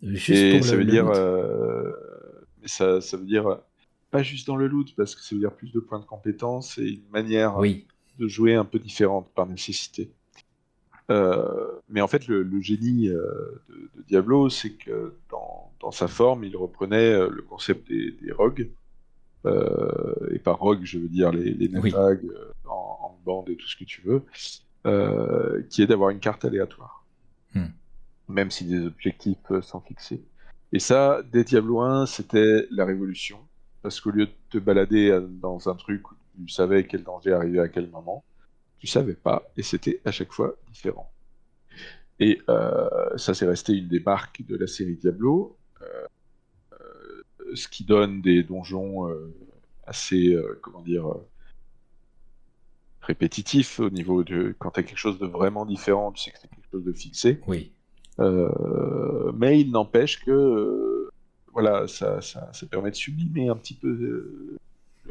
Juste 0.02 0.30
et 0.30 0.52
pour 0.58 0.64
ça 0.66 0.72
le- 0.72 0.78
veut 0.80 0.84
le 0.86 0.92
dire, 0.92 1.06
loot. 1.06 1.16
euh, 1.16 1.92
mais 2.62 2.68
ça, 2.68 3.02
ça 3.02 3.18
veut 3.18 3.26
dire 3.26 3.48
euh, 3.48 3.56
pas 4.12 4.24
juste 4.24 4.48
dans 4.48 4.56
le 4.56 4.68
loot, 4.68 4.94
parce 4.96 5.14
que 5.16 5.22
ça 5.22 5.36
veut 5.36 5.42
dire 5.42 5.52
plus 5.54 5.72
de 5.72 5.80
points 5.80 6.00
de 6.00 6.06
compétence 6.06 6.78
et 6.78 6.88
une 6.88 7.10
manière 7.12 7.58
Oui. 7.58 7.86
de 8.18 8.28
jouer 8.28 8.56
un 8.56 8.66
peu 8.66 8.80
différente 8.80 9.30
par 9.36 9.46
nécessité. 9.46 10.12
Euh, 11.10 11.72
mais 11.90 12.02
en 12.02 12.08
fait, 12.08 12.28
le, 12.28 12.44
le 12.44 12.62
génie 12.62 13.10
euh, 13.10 13.62
de, 13.70 13.76
de 13.96 14.04
Diablo, 14.08 14.50
c'est 14.50 14.72
que 14.72 15.14
dans, 15.32 15.72
dans 15.82 15.92
sa 15.92 16.08
forme, 16.08 16.44
il 16.44 16.56
reprenait 16.56 17.14
euh, 17.14 17.30
le 17.30 17.42
concept 17.42 17.88
des, 17.90 18.12
des 18.22 18.32
rogues. 18.32 18.70
Et 20.32 20.40
par 20.40 20.60
rogue, 20.60 20.82
je 20.84 21.00
veux 21.00 21.08
dire 21.08 21.32
les, 21.32 21.52
les 21.54 21.70
Oui. 21.80 21.94
en, 21.96 22.70
en 22.70 23.18
bande 23.26 23.50
et 23.50 23.56
tout 23.56 23.68
ce 23.68 23.76
que 23.78 23.86
tu 23.86 24.02
veux, 24.02 24.22
qui 25.70 25.82
est 25.82 25.88
d'avoir 25.88 26.10
une 26.10 26.20
carte 26.20 26.44
aléatoire. 26.46 27.06
Hmm. 27.56 27.68
Même 28.28 28.52
si 28.52 28.66
des 28.66 28.86
objectifs 28.86 29.38
sont 29.62 29.80
fixés. 29.80 30.22
Et 30.74 30.80
ça, 30.80 31.22
dès 31.32 31.44
Diablo 31.46 31.80
1, 31.80 32.06
c'était 32.06 32.68
la 32.70 32.86
révolution. 32.86 33.40
Parce 33.82 34.02
qu'au 34.02 34.12
lieu 34.12 34.26
de 34.26 34.32
te 34.50 34.58
balader 34.58 35.18
dans 35.42 35.70
un 35.70 35.76
truc 35.76 36.12
où 36.12 36.16
tu 36.46 36.50
savais 36.54 36.86
quel 36.86 37.04
danger 37.04 37.32
arrivait 37.32 37.60
à 37.62 37.70
quel 37.70 37.90
moment, 37.90 38.24
tu 38.80 38.88
savais 38.88 39.14
pas, 39.14 39.52
et 39.58 39.64
c'était 39.64 40.02
à 40.06 40.12
chaque 40.12 40.32
fois 40.32 40.56
différent. 40.72 41.12
Et 42.20 42.42
euh, 42.50 43.18
ça, 43.18 43.34
c'est 43.34 43.48
resté 43.48 43.74
une 43.74 43.88
des 43.88 44.00
marques 44.00 44.42
de 44.46 44.58
la 44.58 44.68
série 44.68 44.96
Diablo, 44.96 45.58
euh, 45.82 45.86
euh, 46.74 47.56
ce 47.56 47.68
qui 47.68 47.86
donne 47.86 48.22
des 48.22 48.44
donjons 48.44 49.10
euh, 49.10 49.34
assez, 49.86 50.38
comment 50.62 50.82
dire, 50.82 51.08
répétitifs 53.02 53.80
au 53.80 53.90
niveau 53.90 54.24
de 54.24 54.56
quand 54.60 54.72
tu 54.72 54.82
as 54.82 54.84
quelque 54.84 54.98
chose 54.98 55.18
de 55.18 55.26
vraiment 55.26 55.66
différent, 55.66 56.12
tu 56.12 56.24
sais 56.24 56.32
que 56.32 56.38
c'est 56.40 56.48
quelque 56.48 56.70
chose 56.72 56.84
de 56.84 56.94
fixé. 56.94 57.42
Oui. 57.48 57.74
Mais 58.20 59.62
il 59.62 59.72
n'empêche 59.72 60.24
que 60.24 61.10
voilà, 61.54 61.88
ça, 61.88 62.22
ça, 62.22 62.52
ça 62.54 62.68
permet 62.68 62.92
de 62.92 62.96
sublimer 62.96 63.50
un 63.50 63.56
petit 63.56 63.74
peu 63.74 64.58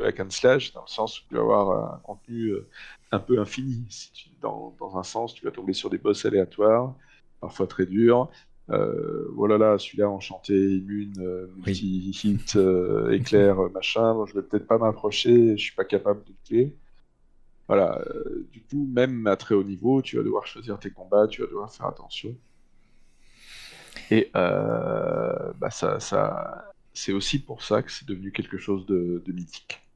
hack 0.04 0.20
and 0.20 0.30
slash, 0.30 0.72
dans 0.72 0.82
le 0.82 0.88
sens 0.88 1.20
où 1.20 1.24
tu 1.28 1.34
vas 1.34 1.40
avoir 1.42 1.94
un 1.94 1.98
contenu 2.00 2.50
euh, 2.50 2.68
un 3.12 3.18
peu 3.20 3.38
infini. 3.40 3.86
Si 3.90 4.12
tu- 4.12 4.30
dans, 4.40 4.76
dans 4.78 4.96
un 4.98 5.02
sens, 5.02 5.34
tu 5.34 5.44
vas 5.44 5.50
tomber 5.52 5.72
sur 5.72 5.90
des 5.90 5.98
boss 5.98 6.24
aléatoires, 6.24 6.96
parfois 7.40 7.66
très 7.66 7.86
durs. 7.86 8.30
Euh, 8.70 9.28
voilà, 9.34 9.56
là, 9.58 9.78
celui-là 9.78 10.10
enchanté, 10.10 10.54
immune, 10.54 11.14
euh, 11.20 11.46
multi-hit, 11.56 12.56
euh, 12.56 13.10
éclair, 13.12 13.56
machin. 13.72 14.14
Bon, 14.14 14.26
je 14.26 14.34
vais 14.34 14.42
peut-être 14.42 14.66
pas 14.66 14.78
m'approcher, 14.78 15.56
je 15.56 15.62
suis 15.62 15.74
pas 15.74 15.84
capable 15.84 16.24
de 16.24 16.30
le 16.30 16.36
tuer. 16.44 16.76
Voilà, 17.68 18.02
du 18.52 18.62
coup, 18.64 18.86
même 18.92 19.26
à 19.26 19.36
très 19.36 19.54
haut 19.54 19.64
niveau, 19.64 20.02
tu 20.02 20.16
vas 20.16 20.22
devoir 20.24 20.46
choisir 20.46 20.78
tes 20.78 20.90
combats, 20.90 21.28
tu 21.28 21.42
vas 21.42 21.48
devoir 21.48 21.72
faire 21.72 21.86
attention. 21.86 22.36
Et 24.10 24.30
bah 24.32 25.70
ça, 25.70 26.00
ça, 26.00 26.64
c'est 26.92 27.12
aussi 27.12 27.38
pour 27.44 27.62
ça 27.62 27.82
que 27.82 27.90
c'est 27.92 28.06
devenu 28.08 28.32
quelque 28.32 28.58
chose 28.58 28.86
de, 28.86 29.22
de 29.24 29.32
mythique. 29.32 29.87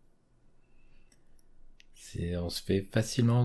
C'est, 2.13 2.37
on 2.37 2.49
se 2.51 2.63
fait 2.63 2.83
facilement, 2.93 3.45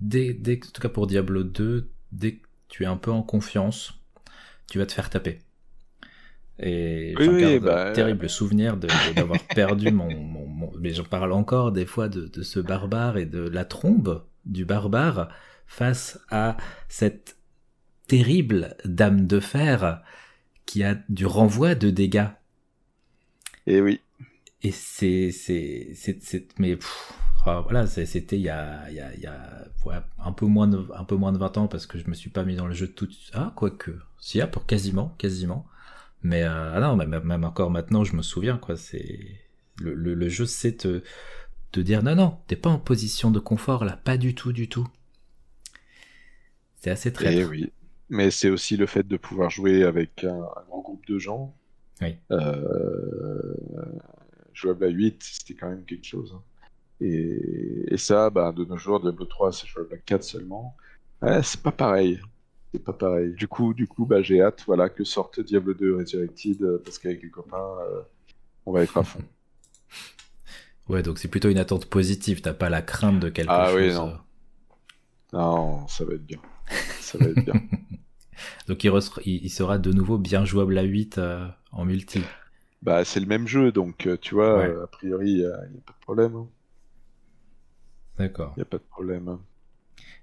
dès, 0.00 0.34
dès, 0.34 0.60
en 0.66 0.70
tout 0.72 0.82
cas 0.82 0.88
pour 0.88 1.06
Diablo 1.06 1.42
2, 1.44 1.90
dès 2.12 2.36
que 2.36 2.46
tu 2.68 2.82
es 2.84 2.86
un 2.86 2.96
peu 2.96 3.10
en 3.12 3.22
confiance, 3.22 3.94
tu 4.68 4.78
vas 4.78 4.86
te 4.86 4.92
faire 4.92 5.10
taper. 5.10 5.40
Et 6.60 7.18
Oui, 7.18 7.24
j'en 7.24 7.34
oui, 7.34 7.34
garde 7.34 7.60
bah, 7.60 7.84
un 7.86 7.92
terrible 7.92 8.28
souvenir 8.28 8.76
de, 8.76 8.96
de- 8.96 9.12
d'avoir 9.12 9.44
perdu 9.52 9.90
mon, 9.92 10.10
mon, 10.10 10.46
mon- 10.46 10.72
mais 10.80 10.92
j'en 10.92 11.04
parle 11.04 11.32
encore 11.32 11.70
des 11.72 11.86
fois 11.86 12.08
de, 12.08 12.26
de 12.26 12.42
ce 12.42 12.58
barbare 12.58 13.16
et 13.16 13.26
de 13.26 13.38
la 13.40 13.64
trombe 13.64 14.24
du 14.44 14.64
barbare 14.64 15.28
face 15.66 16.18
à 16.30 16.56
cette 16.88 17.36
terrible 18.08 18.76
dame 18.84 19.26
de 19.26 19.40
fer 19.40 20.02
qui 20.66 20.84
a 20.84 20.96
du 21.08 21.26
renvoi 21.26 21.74
de 21.74 21.90
dégâts. 21.90 22.28
Et 23.66 23.80
oui, 23.80 24.00
Et 24.62 24.72
c'est, 24.72 25.30
c'est, 25.30 25.92
c'est, 25.94 26.18
c'est, 26.22 26.48
mais 26.58 26.76
pff, 26.76 27.12
voilà, 27.62 27.86
c'était 27.86 28.36
il 28.36 28.42
y 28.42 28.48
a, 28.48 28.88
il 28.90 28.96
y 28.96 29.00
a, 29.00 29.14
il 29.14 29.20
y 29.20 29.26
a 29.26 29.64
ouais, 29.84 29.96
un 30.18 30.32
peu 30.32 30.46
moins 30.46 30.66
de, 30.68 30.84
un 30.94 31.04
peu 31.04 31.16
moins 31.16 31.32
de 31.32 31.38
20 31.38 31.56
ans 31.58 31.68
parce 31.68 31.86
que 31.86 31.98
je 31.98 32.08
me 32.08 32.14
suis 32.14 32.30
pas 32.30 32.44
mis 32.44 32.56
dans 32.56 32.66
le 32.66 32.74
jeu 32.74 32.88
tout 32.88 33.06
de 33.06 33.12
suite. 33.12 33.30
Ah, 33.34 33.52
quoique, 33.56 33.92
si, 34.18 34.40
ah, 34.40 34.46
pour 34.46 34.66
quasiment, 34.66 35.14
quasiment. 35.18 35.66
Mais 36.22 36.44
euh, 36.44 36.74
ah 36.76 36.80
non, 36.80 36.96
même, 36.96 37.20
même 37.24 37.44
encore 37.44 37.70
maintenant, 37.70 38.04
je 38.04 38.16
me 38.16 38.22
souviens 38.22 38.58
quoi. 38.58 38.76
C'est 38.76 39.40
le, 39.80 39.94
le, 39.94 40.14
le 40.14 40.28
jeu, 40.28 40.46
c'est 40.46 40.78
te, 40.78 41.02
te 41.72 41.80
dire 41.80 42.02
non, 42.04 42.16
non, 42.16 42.38
t'es 42.48 42.56
pas 42.56 42.70
en 42.70 42.78
position 42.80 43.30
de 43.32 43.40
confort 43.40 43.84
là, 43.84 43.96
pas 43.98 44.16
du 44.18 44.34
tout, 44.34 44.52
du 44.52 44.68
tout. 44.68 44.88
C'est 46.80 46.90
assez 46.90 47.12
et 47.18 47.42
traître. 47.42 47.42
oui. 47.44 47.72
Mais 48.10 48.30
c'est 48.30 48.48
aussi 48.50 48.76
le 48.76 48.86
fait 48.86 49.06
de 49.06 49.16
pouvoir 49.16 49.50
jouer 49.50 49.84
avec 49.84 50.24
un, 50.24 50.34
un 50.34 50.62
grand 50.68 50.80
groupe 50.80 51.06
de 51.06 51.18
gens. 51.18 51.54
Oui. 52.00 52.18
Euh, 52.32 53.54
jouable 54.54 54.84
à 54.84 54.88
8, 54.88 55.22
c'était 55.22 55.54
quand 55.54 55.68
même 55.70 55.84
quelque 55.84 56.06
chose. 56.06 56.34
hein. 56.36 56.42
Et, 57.00 57.94
et 57.94 57.96
ça, 57.96 58.30
bah, 58.30 58.52
de 58.52 58.64
nos 58.64 58.76
jours, 58.76 59.00
Diablo 59.00 59.24
3, 59.24 59.52
c'est 59.52 59.66
jouable 59.66 59.94
à 59.94 59.98
4 59.98 60.22
seulement. 60.24 60.76
Ouais, 61.22 61.42
c'est 61.42 61.62
pas 61.62 61.72
pareil. 61.72 62.20
C'est 62.72 62.82
pas 62.84 62.92
pareil. 62.92 63.32
Du 63.34 63.48
coup, 63.48 63.72
du 63.74 63.86
coup 63.86 64.04
bah, 64.06 64.22
j'ai 64.22 64.42
hâte 64.42 64.62
voilà, 64.66 64.88
que 64.90 65.04
sorte 65.04 65.40
Diablo 65.40 65.74
2 65.74 65.96
Resurrected, 65.96 66.62
euh, 66.62 66.82
parce 66.84 66.98
qu'avec 66.98 67.22
les 67.22 67.30
copains, 67.30 67.56
euh, 67.58 68.02
on 68.66 68.72
va 68.72 68.82
être 68.82 68.96
à 68.98 69.04
fond. 69.04 69.20
Ouais, 70.88 71.02
donc 71.02 71.18
c'est 71.18 71.28
plutôt 71.28 71.50
une 71.50 71.58
attente 71.58 71.86
positive. 71.86 72.40
T'as 72.40 72.54
pas 72.54 72.70
la 72.70 72.82
crainte 72.82 73.20
de 73.20 73.28
quelque 73.28 73.50
Ah 73.50 73.66
chose. 73.66 73.76
oui, 73.76 73.92
non. 73.92 74.08
euh. 74.08 74.16
Non, 75.32 75.86
ça 75.88 76.04
va 76.04 76.14
être 76.14 76.24
bien. 76.26 76.38
Ça 77.00 77.18
va 77.18 77.28
être 77.28 77.44
bien. 77.44 77.54
Donc 78.68 78.84
il, 78.84 79.50
sera 79.50 79.78
de 79.78 79.92
nouveau 79.92 80.18
bien 80.18 80.44
jouable 80.44 80.78
à 80.78 80.82
8 80.82 81.18
euh, 81.18 81.46
en 81.72 81.84
multi. 81.84 82.22
Bah, 82.82 83.04
c'est 83.04 83.20
le 83.20 83.26
même 83.26 83.46
jeu, 83.48 83.72
donc 83.72 84.08
tu 84.20 84.34
vois, 84.34 84.58
Ouais. 84.58 84.68
euh, 84.68 84.84
a 84.84 84.86
priori, 84.86 85.30
il 85.32 85.36
n'y 85.38 85.44
a 85.46 85.82
pas 85.84 85.92
de 85.92 86.00
problème. 86.00 86.36
hein. 86.36 86.46
D'accord. 88.18 88.52
Il 88.56 88.60
n'y 88.60 88.62
a 88.62 88.66
pas 88.66 88.78
de 88.78 88.82
problème. 88.82 89.38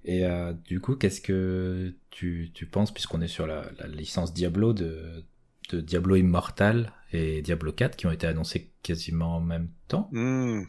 Et 0.04 0.26
euh, 0.26 0.54
du 0.54 0.80
coup, 0.80 0.96
qu'est-ce 0.96 1.22
que 1.22 1.94
tu, 2.12 2.52
tu 2.54 2.66
penses, 2.66 2.94
puisqu'on 2.94 3.22
est 3.22 3.28
sur 3.28 3.48
la, 3.48 3.66
la 3.80 3.88
licence 3.88 4.34
Diablo, 4.34 4.74
de, 4.74 5.24
de 5.72 5.82
Diablo 5.82 6.16
Immortal 6.16 6.94
et 7.12 7.42
Diablo 7.42 7.72
4 7.72 7.96
qui 7.96 8.06
ont 8.06 8.12
été 8.12 8.28
annoncés 8.28 8.72
quasiment 8.84 9.38
en 9.38 9.42
même 9.42 9.70
temps? 9.88 10.10
Hmm. 10.12 10.64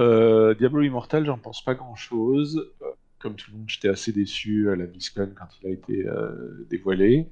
Euh, 0.00 0.54
Diablo 0.54 0.82
Immortal, 0.82 1.24
j'en 1.26 1.38
pense 1.38 1.64
pas 1.64 1.74
grand-chose. 1.74 2.72
Euh, 2.82 2.86
Comme 3.18 3.34
tout 3.34 3.50
le 3.50 3.58
monde, 3.58 3.68
j'étais 3.68 3.88
assez 3.88 4.12
déçu 4.12 4.70
à 4.70 4.76
la 4.76 4.86
BlizzCon 4.86 5.30
quand 5.38 5.48
il 5.62 5.68
a 5.68 5.70
été 5.70 6.06
euh, 6.06 6.66
dévoilé. 6.70 7.28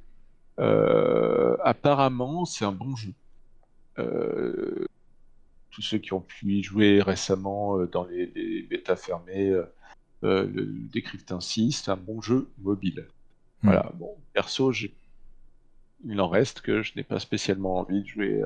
Apparemment, 0.58 2.44
c'est 2.44 2.64
un 2.64 2.72
bon 2.72 2.94
jeu. 2.96 3.12
Tous 5.74 5.82
ceux 5.82 5.98
qui 5.98 6.12
ont 6.12 6.20
pu 6.20 6.52
y 6.52 6.62
jouer 6.62 7.02
récemment 7.02 7.78
euh, 7.78 7.86
dans 7.86 8.04
les, 8.04 8.26
les 8.34 8.62
bêtas 8.62 8.96
fermées 8.96 9.50
euh, 9.50 9.64
euh, 10.22 10.46
le, 10.46 10.64
le 10.64 10.88
décrivent 10.88 11.24
ainsi. 11.30 11.72
C'est 11.72 11.90
un 11.90 11.96
bon 11.96 12.20
jeu 12.20 12.48
mobile. 12.58 13.08
Hmm. 13.62 13.68
Voilà. 13.68 13.90
Bon, 13.94 14.16
perso, 14.32 14.72
il 16.04 16.20
en 16.20 16.28
reste 16.28 16.60
que 16.60 16.82
je 16.82 16.92
n'ai 16.96 17.02
pas 17.02 17.18
spécialement 17.18 17.78
envie 17.78 18.02
de 18.02 18.06
jouer 18.06 18.42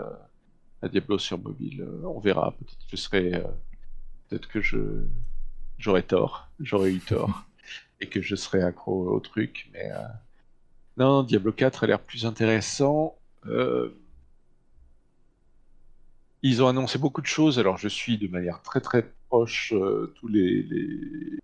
à 0.80 0.88
Diablo 0.88 1.18
sur 1.18 1.38
mobile. 1.38 1.86
On 2.04 2.20
verra. 2.20 2.52
Peut-être 2.52 2.78
que 2.78 2.90
je 2.90 2.96
serai, 2.96 3.30
peut-être 4.28 4.48
que 4.48 4.60
je 4.60 5.04
j'aurai 5.78 6.02
tort, 6.02 6.48
j'aurai 6.60 6.92
eu 6.92 7.00
tort, 7.00 7.44
et 8.00 8.08
que 8.08 8.20
je 8.20 8.36
serai 8.36 8.62
accro 8.62 9.10
au 9.10 9.20
truc. 9.20 9.70
Mais 9.72 9.90
euh, 9.92 10.02
non, 10.96 11.22
Diablo 11.22 11.52
4 11.52 11.84
a 11.84 11.86
l'air 11.86 12.00
plus 12.00 12.26
intéressant. 12.26 13.16
Euh, 13.46 13.96
Ils 16.42 16.62
ont 16.62 16.68
annoncé 16.68 16.98
beaucoup 16.98 17.20
de 17.20 17.26
choses. 17.26 17.58
Alors, 17.58 17.78
je 17.78 17.88
suis 17.88 18.18
de 18.18 18.28
manière 18.28 18.62
très 18.62 18.80
très 18.80 19.12
proche 19.28 19.72
euh, 19.74 20.12
tous 20.16 20.28
les, 20.28 21.38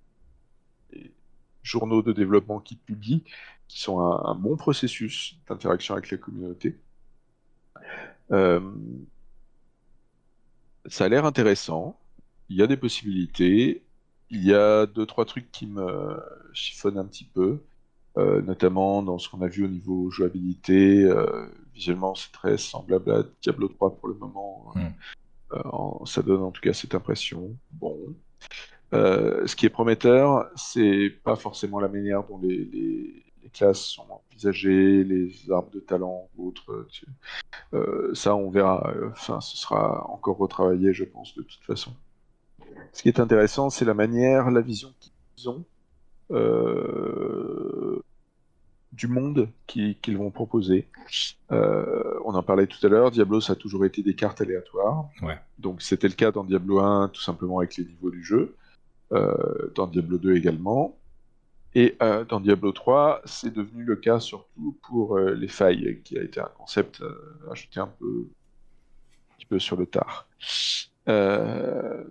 journaux 1.62 2.02
de 2.02 2.12
développement 2.12 2.60
qui 2.60 2.76
publient, 2.76 3.24
qui 3.68 3.80
sont 3.80 3.98
un, 4.00 4.34
bon 4.34 4.56
processus 4.56 5.38
d'interaction 5.48 5.94
avec 5.94 6.10
la 6.10 6.18
communauté. 6.18 6.76
Euh, 8.30 8.60
ça 10.86 11.06
a 11.06 11.08
l'air 11.08 11.24
intéressant. 11.24 11.98
Il 12.50 12.56
y 12.56 12.62
a 12.62 12.66
des 12.66 12.76
possibilités. 12.76 13.82
il 14.30 14.44
y 14.44 14.54
a 14.54 14.86
deux, 14.86 15.06
trois 15.06 15.24
trucs 15.24 15.50
qui 15.50 15.66
me 15.66 16.20
chiffonnent 16.52 16.98
un 16.98 17.06
petit 17.06 17.24
peu, 17.24 17.60
notamment 18.16 19.02
dans 19.02 19.18
ce 19.18 19.28
qu'on 19.28 19.40
a 19.40 19.48
vu 19.48 19.64
au 19.64 19.68
niveau 19.68 20.10
jouabilité. 20.10 21.10
Visuellement, 21.74 22.14
c'est 22.14 22.32
très 22.32 22.56
semblable 22.58 23.10
à 23.10 23.22
Diablo 23.42 23.68
3 23.68 23.96
pour 23.96 24.08
le 24.08 24.14
moment. 24.14 24.72
Hmm. 24.74 26.04
ça 26.06 26.22
donne 26.22 26.42
en 26.42 26.50
tout 26.50 26.60
cas 26.60 26.72
cette 26.72 26.94
impression. 26.94 27.56
Bon. 27.72 27.96
ce 28.92 29.54
qui 29.56 29.66
est 29.66 29.70
prometteur, 29.70 30.48
c'est 30.56 31.10
pas 31.22 31.36
forcément 31.36 31.80
la 31.80 31.88
manière 31.88 32.24
dont 32.24 32.38
les, 32.42 33.24
classes 33.52 33.86
sont 33.86 34.06
envisagées, 34.10 35.04
les 35.04 35.32
armes 35.50 35.70
de 35.72 35.80
talent 35.80 36.28
ou 36.36 36.48
autres. 36.48 36.86
Euh, 37.72 38.12
ça, 38.14 38.34
on 38.34 38.50
verra. 38.50 38.92
Enfin, 39.12 39.40
ce 39.40 39.56
sera 39.56 40.10
encore 40.10 40.36
retravaillé, 40.38 40.92
je 40.92 41.04
pense, 41.04 41.34
de 41.34 41.42
toute 41.42 41.62
façon. 41.62 41.92
Ce 42.92 43.02
qui 43.02 43.08
est 43.08 43.20
intéressant, 43.20 43.70
c'est 43.70 43.84
la 43.84 43.94
manière, 43.94 44.50
la 44.50 44.60
vision 44.60 44.92
qu'ils 45.00 45.48
ont 45.48 45.64
euh, 46.30 48.02
du 48.94 49.08
monde 49.08 49.48
qu'ils 49.66 50.16
vont 50.16 50.30
proposer. 50.30 50.88
Euh, 51.52 52.18
on 52.24 52.34
en 52.34 52.42
parlait 52.42 52.66
tout 52.66 52.84
à 52.86 52.88
l'heure, 52.88 53.10
Diablo, 53.10 53.40
ça 53.40 53.54
a 53.54 53.56
toujours 53.56 53.84
été 53.84 54.02
des 54.02 54.14
cartes 54.14 54.40
aléatoires. 54.40 55.08
Donc 55.58 55.82
c'était 55.82 56.08
le 56.08 56.14
cas 56.14 56.30
dans 56.30 56.44
Diablo 56.44 56.80
1, 56.80 57.08
tout 57.08 57.20
simplement 57.20 57.58
avec 57.58 57.76
les 57.76 57.84
niveaux 57.84 58.10
du 58.10 58.24
jeu. 58.24 58.54
dans 59.10 59.86
Diablo 59.86 60.18
2 60.18 60.36
également. 60.36 60.96
Et 61.74 61.96
euh, 62.02 62.24
dans 62.24 62.40
Diablo 62.40 62.72
3, 62.72 63.22
c'est 63.24 63.52
devenu 63.52 63.82
le 63.82 63.96
cas 63.96 64.20
surtout 64.20 64.78
pour 64.82 65.16
euh, 65.16 65.34
les 65.34 65.48
failles, 65.48 66.00
qui 66.04 66.16
a 66.16 66.22
été 66.22 66.40
un 66.40 66.50
concept 66.56 67.00
euh, 67.00 67.48
ajouté 67.50 67.80
un 67.80 67.88
peu, 67.88 68.28
un 69.30 69.34
petit 69.36 69.46
peu 69.46 69.58
sur 69.58 69.76
le 69.76 69.86
tard. 69.86 70.28
dans 71.06 72.04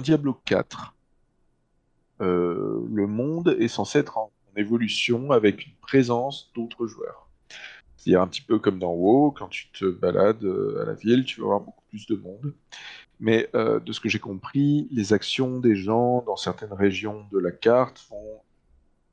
Diablo 0.00 0.34
4, 0.44 0.94
le 2.20 3.06
monde 3.06 3.56
est 3.58 3.68
censé 3.68 4.00
être 4.00 4.18
en, 4.18 4.30
évolution 4.58 5.30
avec 5.30 5.66
une 5.66 5.74
présence 5.80 6.52
d'autres 6.54 6.86
joueurs. 6.86 7.28
C'est-à-dire 7.96 8.22
un 8.22 8.28
petit 8.28 8.42
peu 8.42 8.58
comme 8.58 8.78
dans 8.78 8.92
WoW, 8.92 9.32
quand 9.32 9.48
tu 9.48 9.68
te 9.70 9.86
balades 9.90 10.44
à 10.80 10.84
la 10.84 10.94
ville, 10.94 11.24
tu 11.24 11.40
vas 11.40 11.46
avoir 11.46 11.60
beaucoup 11.60 11.84
plus 11.90 12.06
de 12.06 12.16
monde. 12.16 12.54
Mais 13.20 13.48
euh, 13.54 13.80
de 13.80 13.92
ce 13.92 14.00
que 14.00 14.08
j'ai 14.08 14.20
compris, 14.20 14.86
les 14.90 15.12
actions 15.12 15.58
des 15.58 15.74
gens 15.74 16.22
dans 16.22 16.36
certaines 16.36 16.72
régions 16.72 17.26
de 17.32 17.38
la 17.38 17.50
carte 17.50 18.06
vont 18.10 18.40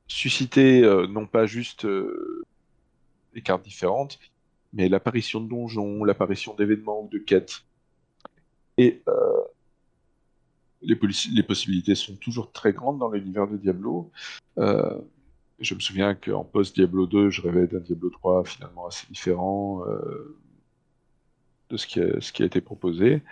susciter 0.06 0.84
euh, 0.84 1.06
non 1.08 1.26
pas 1.26 1.46
juste 1.46 1.84
euh, 1.84 2.44
des 3.34 3.42
cartes 3.42 3.64
différentes, 3.64 4.18
mais 4.72 4.88
l'apparition 4.88 5.40
de 5.40 5.48
donjons, 5.48 6.04
l'apparition 6.04 6.54
d'événements 6.54 7.02
ou 7.02 7.08
de 7.08 7.18
quêtes. 7.18 7.62
Et 8.78 9.02
les, 10.82 10.98
les, 11.32 11.42
possibilités 11.42 11.94
sont 11.94 12.14
toujours 12.16 12.52
très 12.52 12.74
grandes 12.74 12.98
dans 12.98 13.10
l'univers 13.10 13.48
de 13.48 13.56
Diablo. 13.56 14.10
Je 15.58 15.74
me 15.74 15.80
souviens 15.80 16.14
qu'en 16.14 16.44
post-Diablo 16.44 17.06
2, 17.06 17.30
je 17.30 17.42
rêvais 17.42 17.66
d'un 17.66 17.80
Diablo 17.80 18.10
3 18.10 18.44
finalement 18.44 18.86
assez 18.86 19.06
différent 19.08 19.84
de 21.70 21.76
ce 21.76 21.86
qui, 21.86 22.00
a, 22.00 22.20
ce 22.20 22.32
qui 22.32 22.42
a 22.42 22.46
été 22.46 22.60
proposé. 22.60 23.22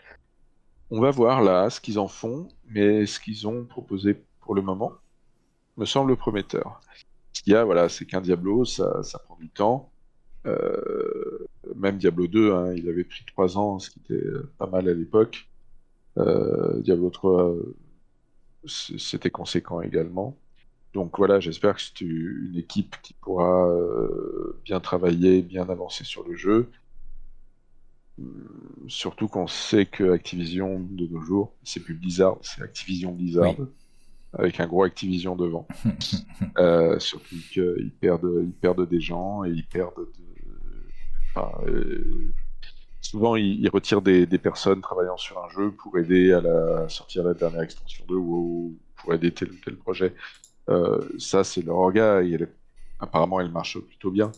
On 0.90 1.00
va 1.00 1.10
voir 1.10 1.42
là 1.42 1.70
ce 1.70 1.80
qu'ils 1.80 1.98
en 1.98 2.08
font, 2.08 2.48
mais 2.68 3.06
ce 3.06 3.20
qu'ils 3.20 3.46
ont 3.48 3.64
proposé 3.64 4.22
pour 4.40 4.54
le 4.54 4.62
moment 4.62 4.92
me 5.76 5.84
semble 5.84 6.16
prometteur. 6.16 6.80
Ce 7.32 7.42
qu'il 7.42 7.52
y 7.52 7.56
a, 7.56 7.64
voilà, 7.64 7.88
c'est 7.88 8.06
qu'un 8.06 8.20
Diablo, 8.20 8.64
ça, 8.64 9.02
prend 9.24 9.36
du 9.36 9.48
temps. 9.48 9.90
Euh, 10.46 11.48
même 11.74 11.98
Diablo 11.98 12.26
2, 12.26 12.52
hein, 12.52 12.74
il 12.74 12.88
avait 12.88 13.04
pris 13.04 13.24
3 13.26 13.58
ans, 13.58 13.78
ce 13.78 13.90
qui 13.90 14.00
était 14.00 14.24
pas 14.58 14.66
mal 14.66 14.88
à 14.88 14.94
l'époque. 14.94 15.48
Euh, 16.18 16.80
Diablo 16.80 17.10
3, 17.10 17.54
c'était 18.66 19.30
conséquent 19.30 19.80
également. 19.80 20.36
Donc 20.94 21.18
voilà, 21.18 21.40
j'espère 21.40 21.74
que 21.74 21.82
c'est 21.82 22.00
une 22.00 22.56
équipe 22.56 22.96
qui 23.02 23.14
pourra 23.14 23.68
euh, 23.68 24.60
bien 24.64 24.78
travailler, 24.78 25.42
bien 25.42 25.68
avancer 25.68 26.04
sur 26.04 26.26
le 26.26 26.36
jeu. 26.36 26.70
Surtout 28.86 29.26
qu'on 29.26 29.48
sait 29.48 29.86
que 29.86 30.12
Activision 30.12 30.78
de 30.78 31.08
nos 31.08 31.20
jours, 31.20 31.52
c'est 31.64 31.80
plus 31.80 31.94
Blizzard, 31.94 32.38
c'est 32.42 32.62
Activision 32.62 33.10
Blizzard, 33.10 33.56
avec 34.34 34.60
un 34.60 34.68
gros 34.68 34.84
Activision 34.84 35.34
devant. 35.34 35.66
euh, 36.58 36.96
surtout 37.00 37.34
qu'ils 37.50 37.90
perdent, 38.00 38.44
ils 38.44 38.52
perdent 38.52 38.88
des 38.88 39.00
gens 39.00 39.44
et 39.44 39.50
ils 39.50 39.66
perdent. 39.66 39.96
De... 39.96 41.40
Euh, 41.66 42.32
souvent, 43.00 43.34
ils, 43.34 43.68
retirent 43.68 44.00
des, 44.00 44.26
personnes 44.38 44.80
travaillant 44.80 45.16
sur 45.16 45.44
un 45.44 45.48
jeu 45.48 45.72
pour 45.72 45.98
aider 45.98 46.32
à 46.32 46.40
la 46.40 46.88
sortir 46.88 47.24
la 47.24 47.34
dernière 47.34 47.62
extension 47.62 48.04
de 48.08 48.14
WoW, 48.14 48.74
pour 48.94 49.12
aider 49.12 49.32
tel 49.32 49.50
ou 49.50 49.56
tel 49.64 49.76
projet. 49.76 50.14
Euh, 50.68 51.00
ça, 51.18 51.44
c'est 51.44 51.62
leur 51.62 51.76
orga 51.76 52.22
et 52.22 52.38
apparemment, 53.00 53.40
elle 53.40 53.50
marche 53.50 53.78
plutôt 53.78 54.10
bien. 54.10 54.32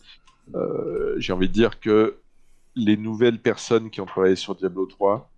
Euh, 0.55 1.15
j'ai 1.19 1.33
envie 1.33 1.49
de 1.49 1.53
dire 1.53 1.81
que 1.81 2.19
les 2.75 2.97
nouvelles 2.97 3.41
personnes 3.41 3.91
qui 3.91 4.01
ont 4.01 4.07
travaillé 4.07 4.37
sur 4.37 4.55
Diablo 4.55 4.87
3 4.87 5.31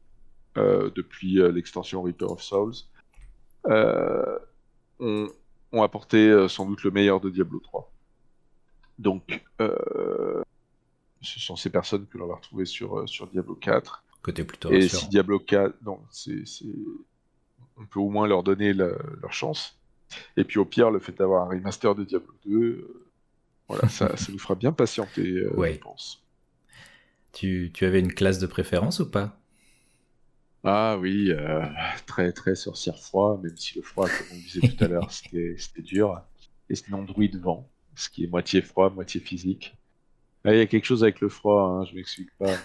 euh, 0.57 0.91
depuis 0.95 1.35
l'extension 1.53 2.03
Reaper 2.03 2.31
of 2.31 2.43
Souls 2.43 2.75
ont, 5.01 5.83
apporté 5.83 6.49
sans 6.49 6.67
doute 6.67 6.83
le 6.83 6.91
meilleur 6.91 7.21
de 7.21 7.31
Diablo 7.31 7.61
3. 7.61 7.93
Donc, 8.99 9.45
ce 9.61 11.41
sont 11.41 11.57
ces 11.57 11.71
personnes 11.71 12.07
que 12.07 12.19
l'on 12.19 12.27
va 12.27 12.37
retrouver 12.37 12.65
sur, 12.65 13.09
sur 13.09 13.27
Diablo 13.29 13.55
4. 13.55 14.05
Côté 14.23 14.45
plutôt 14.45 14.71
Et 14.71 14.89
si 14.89 15.09
Diablo 15.09 15.39
4, 15.39 15.77
non, 15.83 16.01
c'est, 16.11 16.43
on 17.77 17.87
peut 17.87 18.01
au 18.01 18.09
moins 18.09 18.27
leur 18.27 18.43
donner 18.43 18.73
leur 18.73 19.33
chance. 19.33 19.78
Et 20.37 20.45
puis 20.45 20.59
au 20.59 20.65
pire, 20.65 20.91
le 20.91 20.99
fait 20.99 21.13
d'avoir 21.13 21.47
un 21.47 21.51
remaster 21.51 21.95
de 21.95 22.05
Diablo 22.05 22.35
2, 22.47 23.09
voilà, 23.69 23.89
ça, 23.89 24.17
ça 24.17 24.33
nous 24.33 24.39
fera 24.39 24.55
bien 24.55 24.73
patienter, 24.73 25.25
je 25.25 25.79
pense. 25.79 26.23
Tu, 27.33 27.71
avais 27.83 28.01
une 28.01 28.13
classe 28.13 28.39
de 28.39 28.47
préférence 28.47 29.01
ou 29.01 29.11
pas? 29.11 29.39
Ah 30.65 30.99
oui, 30.99 31.31
euh, 31.31 31.65
très 32.07 32.33
très 32.33 32.57
sorcière 32.57 32.99
froid, 32.99 33.39
même 33.43 33.57
si 33.57 33.77
le 33.77 33.83
froid, 33.83 34.09
comme 34.09 34.27
on 34.33 34.41
disait 34.41 34.61
tout 34.61 34.85
à 34.85 34.89
l'heure, 34.89 35.11
c'était 35.13 35.83
dur. 35.83 36.21
Et 36.69 36.75
sinon 36.75 37.05
druide 37.05 37.37
vent, 37.37 37.69
ce 37.95 38.09
qui 38.09 38.25
est 38.25 38.27
moitié 38.27 38.61
froid, 38.61 38.91
moitié 38.91 39.21
physique. 39.21 39.77
Il 40.45 40.57
y 40.57 40.61
a 40.61 40.67
quelque 40.67 40.85
chose 40.85 41.03
avec 41.03 41.21
le 41.21 41.29
froid, 41.29 41.63
hein, 41.63 41.85
je 41.85 41.95
m'explique 41.95 42.31
pas. 42.39 42.57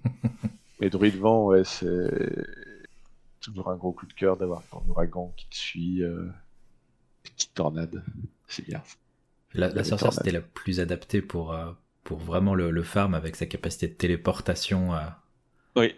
Mais, 0.80 0.90
druide 0.90 1.16
vent, 1.16 1.46
ouais, 1.46 1.62
c'est 1.64 2.10
toujours 3.40 3.68
un 3.68 3.76
gros 3.76 3.92
coup 3.92 4.06
de 4.06 4.12
cœur 4.12 4.36
d'avoir 4.36 4.62
ton 4.70 4.82
ouragan 4.88 5.32
qui 5.36 5.46
te 5.48 5.54
suit, 5.54 6.02
euh... 6.02 6.28
petite 7.22 7.54
tornade, 7.54 8.02
c'est 8.48 8.66
bien. 8.66 8.82
La, 9.52 9.84
sorcière, 9.84 10.12
c'était 10.12 10.30
la 10.30 10.40
plus 10.40 10.78
adaptée 10.78 11.22
pour, 11.22 11.52
euh, 11.52 11.72
pour 12.04 12.18
vraiment 12.18 12.54
le, 12.54 12.82
farm 12.82 13.14
avec 13.14 13.36
sa 13.36 13.46
capacité 13.46 13.88
de 13.88 13.94
téléportation. 13.94 14.92
À... 14.92 15.22
Oui, 15.74 15.94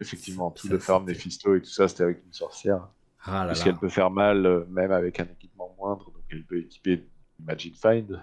effectivement, 0.00 0.50
tout 0.50 0.68
le 0.68 0.78
farm 0.78 1.04
des 1.04 1.14
fistos 1.14 1.56
et 1.56 1.60
tout 1.60 1.70
ça, 1.70 1.88
c'était 1.88 2.04
avec 2.04 2.24
une 2.24 2.32
sorcière. 2.32 2.88
Ah 3.24 3.44
parce 3.46 3.62
qu'elle 3.62 3.76
peut 3.76 3.88
faire 3.88 4.10
mal 4.10 4.46
euh, 4.46 4.64
même 4.70 4.92
avec 4.92 5.20
un 5.20 5.24
équipement 5.24 5.74
moindre, 5.78 6.06
donc 6.06 6.22
elle 6.30 6.44
peut 6.44 6.58
équiper 6.58 7.04
Magic 7.40 7.76
Find, 7.76 8.22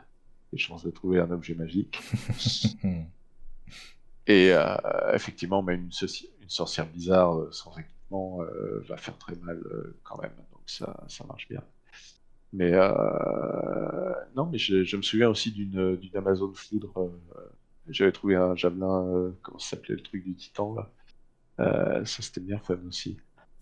les 0.51 0.58
chances 0.58 0.84
de 0.84 0.91
trouver 0.91 1.20
un 1.20 1.30
objet 1.32 1.53
magique. 1.53 1.99
et 4.28 4.51
euh, 4.53 4.76
effectivement, 5.14 5.62
même 5.62 5.82
une, 5.82 6.10
une, 6.41 6.49
sorcière 6.49 6.88
bizarre 6.88 7.38
euh, 7.38 7.51
sans 7.51 7.78
équipement 7.78 8.39
va 8.88 8.95
faire 8.95 9.18
très 9.18 9.36
mal 9.36 9.62
quand 10.03 10.22
même, 10.22 10.32
donc 10.53 10.62
ça, 10.68 11.03
ça 11.08 11.26
marche 11.26 11.49
bien. 11.49 11.62
Mais 12.56 12.72
euh, 12.74 14.14
non, 14.38 14.45
mais 14.45 14.58
je, 14.58 14.95
me 14.95 15.01
souviens 15.01 15.30
aussi 15.30 15.51
d'une 15.51 15.99
Amazon 16.16 16.53
Foudre. 16.53 16.93
Euh, 16.97 17.41
j'avais 17.89 18.14
trouvé 18.14 18.36
un 18.36 18.56
javelin, 18.56 19.06
euh, 19.08 19.32
comment 19.41 19.60
ça 19.60 19.72
s'appelait 19.72 19.95
le 19.95 20.01
truc 20.01 20.24
du 20.24 20.36
Titan 20.36 20.74
là. 20.74 22.06
ça 22.06 22.22
c'était 22.22 22.39
bien 22.39 22.58
fun 22.60 22.80
aussi. 22.88 23.18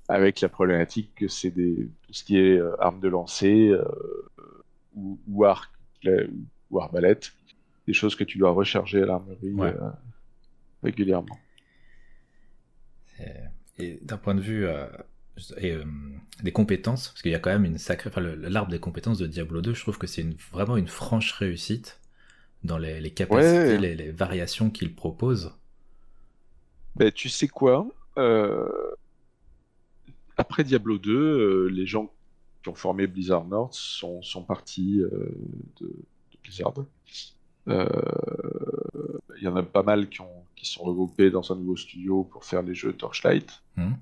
Avec 0.08 0.42
la 0.42 0.50
problématique 0.50 1.16
que 1.16 1.28
c'est 1.28 1.50
des 1.50 1.90
tout 2.04 2.14
ce 2.14 2.24
qui 2.24 2.38
est 2.38 2.62
arme 2.80 3.00
de 3.00 3.08
lancer 3.08 3.74
ou, 4.94 5.20
ou, 5.28 5.44
arc 5.44 5.72
ou 6.70 6.80
arbalète, 6.80 7.32
des 7.88 7.94
choses 7.94 8.16
que 8.16 8.24
tu 8.24 8.38
dois 8.38 8.52
recharger 8.52 9.02
à 9.02 9.08
l'armerie 9.08 9.56
régulièrement. 10.84 11.40
Et 13.80 14.00
d'un 14.04 14.18
point 14.18 14.36
de 14.36 14.42
vue 14.42 14.68
et 15.58 15.72
euh, 15.72 15.84
des 16.44 16.52
compétences, 16.52 17.10
parce 17.10 17.22
qu'il 17.22 17.32
y 17.32 17.36
a 17.36 17.40
quand 17.40 17.50
même 17.50 17.66
une 17.66 17.78
sacrée, 17.78 18.10
enfin 18.10 18.22
l'arbre 18.22 18.70
des 18.70 18.80
compétences 18.80 19.18
de 19.18 19.28
Diablo 19.28 19.62
2, 19.62 19.74
je 19.74 19.82
trouve 19.82 19.98
que 19.98 20.08
c'est 20.08 20.26
vraiment 20.52 20.78
une 20.78 20.88
franche 20.88 21.32
réussite 21.32 22.00
dans 22.64 22.78
les, 22.78 23.12
capacités, 23.12 23.78
les, 23.78 24.12
variations 24.12 24.70
qu'il 24.70 24.96
propose. 24.96 25.54
Ben, 26.96 27.12
tu 27.12 27.30
sais 27.30 27.48
quoi 27.48 27.88
euh, 28.18 28.70
Après 30.38 30.64
Diablo 30.64 30.98
2, 30.98 31.12
euh, 31.12 31.68
les 31.68 31.86
gens 31.86 32.14
qui 32.62 32.70
ont 32.70 32.76
formé 32.76 33.08
Blizzard 33.08 33.46
North 33.46 33.74
sont, 33.74 34.22
sont 34.22 34.44
partis 34.44 34.98
de, 34.98 35.36
de, 35.82 35.94
Blizzard. 36.44 36.74
Il 37.68 39.44
y 39.44 39.48
en 39.48 39.56
a 39.56 39.64
pas 39.64 39.84
mal 39.84 40.08
qui, 40.08 40.22
ont, 40.22 40.46
qui 40.56 40.66
sont 40.66 40.84
regroupés 40.84 41.32
dans 41.32 41.52
un 41.52 41.56
nouveau 41.56 41.76
studio 41.76 42.24
pour 42.24 42.46
faire 42.46 42.62
les 42.62 42.76
jeux 42.76 42.94
Torchlight. 42.94 43.62
Hum. 43.78 43.98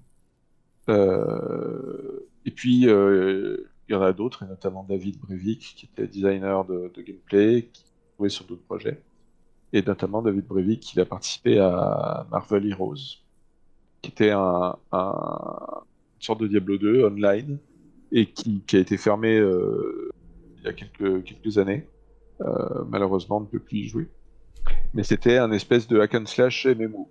Et 0.88 2.52
puis, 2.52 2.82
il 2.84 3.66
y 3.90 3.94
en 3.96 4.02
a 4.02 4.14
d'autres, 4.14 4.44
et 4.44 4.48
notamment 4.48 4.86
David 4.88 5.20
Brevik, 5.20 5.60
qui 5.76 5.86
était 5.86 6.08
designer 6.08 6.66
de, 6.66 6.92
gameplay, 7.02 7.70
qui 7.72 7.84
trouvait 8.14 8.30
sur 8.30 8.46
d'autres 8.46 8.64
projets. 8.64 9.02
Et 9.74 9.82
notamment 9.82 10.22
David 10.22 10.46
Brevik, 10.46 10.82
qui 10.82 11.00
a 11.00 11.06
participé 11.06 11.60
à 11.60 12.28
Marvel 12.32 12.70
Heroes, 12.70 13.20
qui 14.02 14.12
était 14.12 14.32
un, 14.32 14.76
une 14.92 16.22
sorte 16.22 16.42
de 16.42 16.48
Diablo 16.48 16.78
2 16.78 17.06
online, 17.06 17.60
et 18.12 18.26
qui, 18.26 18.62
a 18.74 18.80
été 18.80 18.98
fermé 18.98 19.38
il 19.38 20.64
y 20.64 20.68
a 20.68 20.74
quelques 20.74 21.58
années. 21.58 21.88
malheureusement, 22.88 23.38
on 23.38 23.42
ne 23.42 23.46
peut 23.46 23.60
plus 23.60 23.80
y 23.80 23.88
jouer. 23.88 24.10
Mais 24.94 25.04
c'était 25.04 25.38
un 25.38 25.52
espèce 25.52 25.88
de 25.88 26.00
hack 26.00 26.16
and 26.16 26.26
slash 26.26 26.66
MMO 26.66 27.10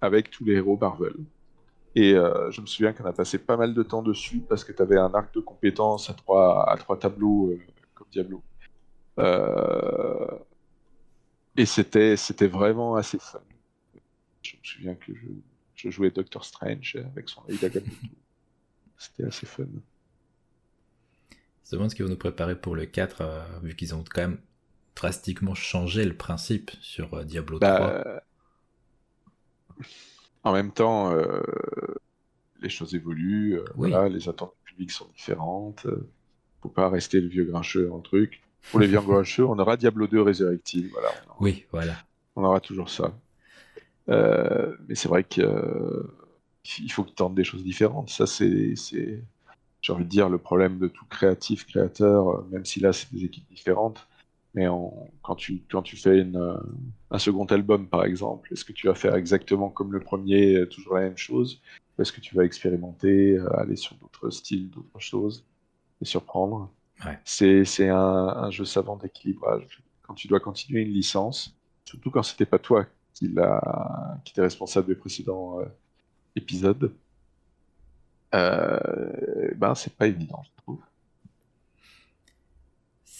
avec 0.00 0.30
tous 0.30 0.44
les 0.44 0.54
héros 0.54 0.78
Marvel. 0.80 1.14
Et 1.94 2.14
euh, 2.14 2.50
je 2.50 2.60
me 2.60 2.66
souviens 2.66 2.92
qu'on 2.92 3.04
a 3.04 3.12
passé 3.12 3.38
pas 3.38 3.56
mal 3.56 3.74
de 3.74 3.82
temps 3.82 4.02
dessus 4.02 4.40
parce 4.40 4.64
que 4.64 4.72
tu 4.72 4.82
avais 4.82 4.98
un 4.98 5.12
arc 5.14 5.34
de 5.34 5.40
compétences 5.40 6.10
à 6.10 6.14
trois, 6.14 6.70
à 6.70 6.76
trois 6.76 6.98
tableaux 6.98 7.50
euh, 7.50 7.58
comme 7.94 8.06
Diablo. 8.10 8.42
Euh, 9.18 10.28
et 11.56 11.66
c'était, 11.66 12.16
c'était 12.16 12.46
vraiment 12.46 12.94
assez 12.94 13.18
fun. 13.18 13.40
Je 14.42 14.56
me 14.56 14.62
souviens 14.62 14.94
que 14.94 15.12
je, 15.74 15.90
jouais 15.90 16.10
Doctor 16.10 16.44
Strange 16.44 16.96
avec 17.12 17.28
son 17.28 17.42
Aida 17.48 17.68
C'était 18.98 19.24
assez 19.24 19.46
fun. 19.46 19.66
C'est 21.62 21.76
demande 21.76 21.90
ce 21.90 21.94
qu'ils 21.96 22.04
vont 22.04 22.10
nous 22.10 22.16
préparer 22.16 22.58
pour 22.58 22.74
le 22.74 22.86
4, 22.86 23.60
vu 23.62 23.76
qu'ils 23.76 23.94
ont 23.94 24.02
quand 24.02 24.22
même 24.22 24.40
drastiquement 24.96 25.54
changé 25.54 26.04
le 26.04 26.16
principe 26.16 26.70
sur 26.80 27.24
Diablo 27.24 27.58
3. 27.58 27.78
Bah, 27.78 28.22
en 30.44 30.52
même 30.52 30.72
temps, 30.72 31.12
euh, 31.12 31.40
les 32.60 32.68
choses 32.68 32.94
évoluent, 32.94 33.58
euh, 33.58 33.64
voilà, 33.74 34.08
les 34.08 34.28
attentes 34.28 34.54
publiques 34.64 34.92
sont 34.92 35.06
différentes. 35.14 35.86
Euh, 35.86 36.08
faut 36.62 36.68
pas 36.68 36.88
rester 36.88 37.20
le 37.20 37.28
vieux 37.28 37.44
grincheux 37.44 37.92
en 37.92 38.00
truc. 38.00 38.42
Pour 38.70 38.80
les 38.80 38.86
vieux 38.86 39.00
grincheux, 39.06 39.44
on 39.44 39.58
aura 39.58 39.76
Diablo 39.76 40.06
2 40.06 40.22
Resurrected, 40.22 40.88
voilà. 40.90 41.08
oui, 41.40 41.64
voilà. 41.70 41.94
On 42.36 42.44
aura 42.44 42.60
toujours 42.60 42.90
ça. 42.90 43.12
mais 44.06 44.94
c'est 44.94 45.08
vrai 45.08 45.24
qu'il 45.24 45.44
faut 46.90 47.04
qu'ils 47.04 47.14
tentent 47.14 47.34
des 47.34 47.44
choses 47.44 47.64
différentes. 47.64 48.10
Ça, 48.10 48.26
c'est, 48.26 48.74
j'ai 48.74 49.92
envie 49.92 50.04
de 50.04 50.08
dire, 50.08 50.28
le 50.28 50.38
problème 50.38 50.78
de 50.78 50.88
tout 50.88 51.04
créatif, 51.06 51.66
créateur, 51.66 52.44
même 52.50 52.64
si 52.64 52.80
là, 52.80 52.92
c'est 52.92 53.12
des 53.12 53.24
équipes 53.24 53.48
différentes 53.50 54.06
mais 54.54 54.66
quand, 55.22 55.36
tu, 55.36 55.62
quand 55.70 55.82
tu 55.82 55.96
fais 55.96 56.18
une, 56.20 56.36
euh, 56.36 56.56
un 57.10 57.18
second 57.18 57.44
album, 57.46 57.86
par 57.86 58.04
exemple, 58.04 58.52
est-ce 58.52 58.64
que 58.64 58.72
tu 58.72 58.86
vas 58.86 58.94
faire 58.94 59.14
exactement 59.14 59.68
comme 59.68 59.92
le 59.92 60.00
premier, 60.00 60.56
euh, 60.56 60.66
toujours 60.66 60.94
la 60.94 61.02
même 61.02 61.16
chose? 61.16 61.60
Ou 61.96 62.02
est-ce 62.02 62.12
que 62.12 62.20
tu 62.20 62.34
vas 62.34 62.44
expérimenter, 62.44 63.36
euh, 63.36 63.60
aller 63.60 63.76
sur 63.76 63.96
d'autres 63.96 64.30
styles, 64.30 64.70
d'autres 64.70 65.00
choses, 65.00 65.44
et 66.00 66.04
surprendre? 66.04 66.70
C'est 67.24 67.88
un, 67.88 67.96
un, 67.96 68.50
jeu 68.50 68.64
savant 68.64 68.96
d'équilibrage. 68.96 69.82
Quand 70.02 70.14
tu 70.14 70.26
dois 70.26 70.40
continuer 70.40 70.82
une 70.82 70.92
licence, 70.92 71.56
surtout 71.84 72.10
quand 72.10 72.22
c'était 72.22 72.46
pas 72.46 72.58
toi 72.58 72.86
qui, 73.14 73.32
qui 74.24 74.32
était 74.32 74.42
responsable 74.42 74.88
des 74.88 74.96
précédents 74.96 75.60
épisodes, 76.34 76.92
ben 78.32 79.74
c'est 79.76 79.94
pas 79.94 80.08
évident, 80.08 80.42
je 80.42 80.62
trouve. 80.62 80.80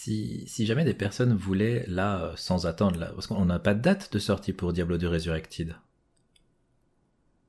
Si, 0.01 0.65
jamais 0.65 0.85
des 0.85 0.93
personnes 0.93 1.35
voulaient, 1.35 1.83
là, 1.85 2.23
euh, 2.23 2.33
sans 2.37 2.65
attendre, 2.65 2.97
là, 2.97 3.07
parce 3.07 3.27
qu'on 3.27 3.43
n'a 3.43 3.59
pas 3.59 3.73
de 3.73 3.81
date 3.81 4.13
de 4.13 4.17
sortie 4.17 4.53
pour 4.53 4.71
Diablo 4.71 4.97
2 4.97 5.09
Resurrected. 5.09 5.75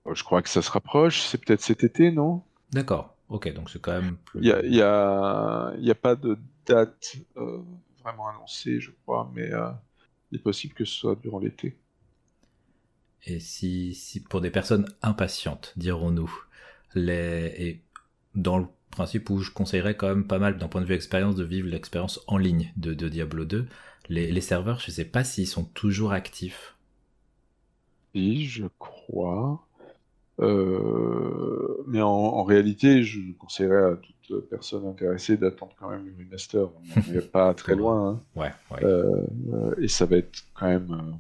Oh, 0.05 0.17
je 0.17 0.25
crois 0.25 0.43
que 0.43 0.49
ça 0.49 0.61
se 0.61 0.69
rapproche, 0.69 1.21
c'est 1.21 1.39
peut-être 1.39 1.61
cet 1.61 1.85
été, 1.85 2.11
non? 2.11 2.43
D'accord, 2.73 3.15
ok, 3.29 3.55
donc 3.55 3.71
c'est 3.71 3.81
quand 3.81 3.93
même 3.93 4.17
plus... 4.17 4.41
Il 4.41 4.47
n'y 4.69 4.83
a, 4.83 5.73
y 5.79 5.91
a, 5.91 5.95
pas 5.95 6.17
de 6.17 6.37
date 6.67 7.19
euh, 7.37 7.63
vraiment 8.03 8.27
annoncée, 8.27 8.81
je 8.81 8.91
crois, 9.05 9.31
mais 9.33 9.53
euh, 9.53 9.71
il 10.33 10.39
est 10.41 10.43
possible 10.43 10.75
que 10.75 10.85
ce 10.85 10.93
soit 10.93 11.15
durant 11.23 11.39
l'été. 11.39 11.79
Et 13.27 13.39
si, 13.39 13.95
si 13.95 14.25
pour 14.25 14.41
des 14.41 14.51
personnes 14.51 14.93
impatientes, 15.03 15.73
dirons-nous, 15.77 16.45
les... 16.97 17.55
et 17.59 17.81
dans 18.35 18.59
le 18.59 18.67
principe 18.91 19.31
où 19.31 19.39
je 19.39 19.51
conseillerais 19.51 19.97
quand 19.97 20.09
même 20.09 20.27
pas 20.27 20.39
mal 20.39 20.59
d'un 20.59 20.69
point 20.69 20.81
de 20.81 20.87
vue 20.87 20.95
expérience 20.95 21.37
de 21.37 21.45
vivre 21.45 21.69
l'expérience 21.69 22.21
en 22.27 22.37
ligne 22.37 22.73
de, 22.77 22.93
Diablo 23.09 23.45
2. 23.45 23.67
Les, 24.09 24.41
serveurs, 24.41 24.81
je 24.81 24.91
sais 24.91 25.05
pas 25.05 25.25
s'ils 25.25 25.47
sont 25.47 25.65
toujours 25.65 26.13
actifs. 26.13 26.77
Oui, 28.15 28.45
je 28.45 28.65
crois. 28.79 29.65
Euh, 30.41 31.85
mais 31.87 32.01
en, 32.01 32.43
réalité, 32.43 33.03
je 33.05 33.21
conseillerais 33.39 33.93
à 33.93 33.97
toute 33.97 34.49
personne 34.49 34.87
intéressée 34.87 35.37
d'attendre 35.37 35.75
quand 35.79 35.91
même 35.91 36.07
le 36.07 36.13
remaster. 36.19 36.69
On 36.97 37.13
n'est 37.13 37.21
pas 37.21 37.55
très 37.55 37.77
loin. 37.77 38.11
Hein. 38.11 38.21
Ouais, 38.35 38.53
euh, 38.83 39.75
et 39.79 39.89
ça 39.89 40.07
va 40.07 40.17
être 40.17 40.45
quand 40.55 40.67
même 40.67 41.19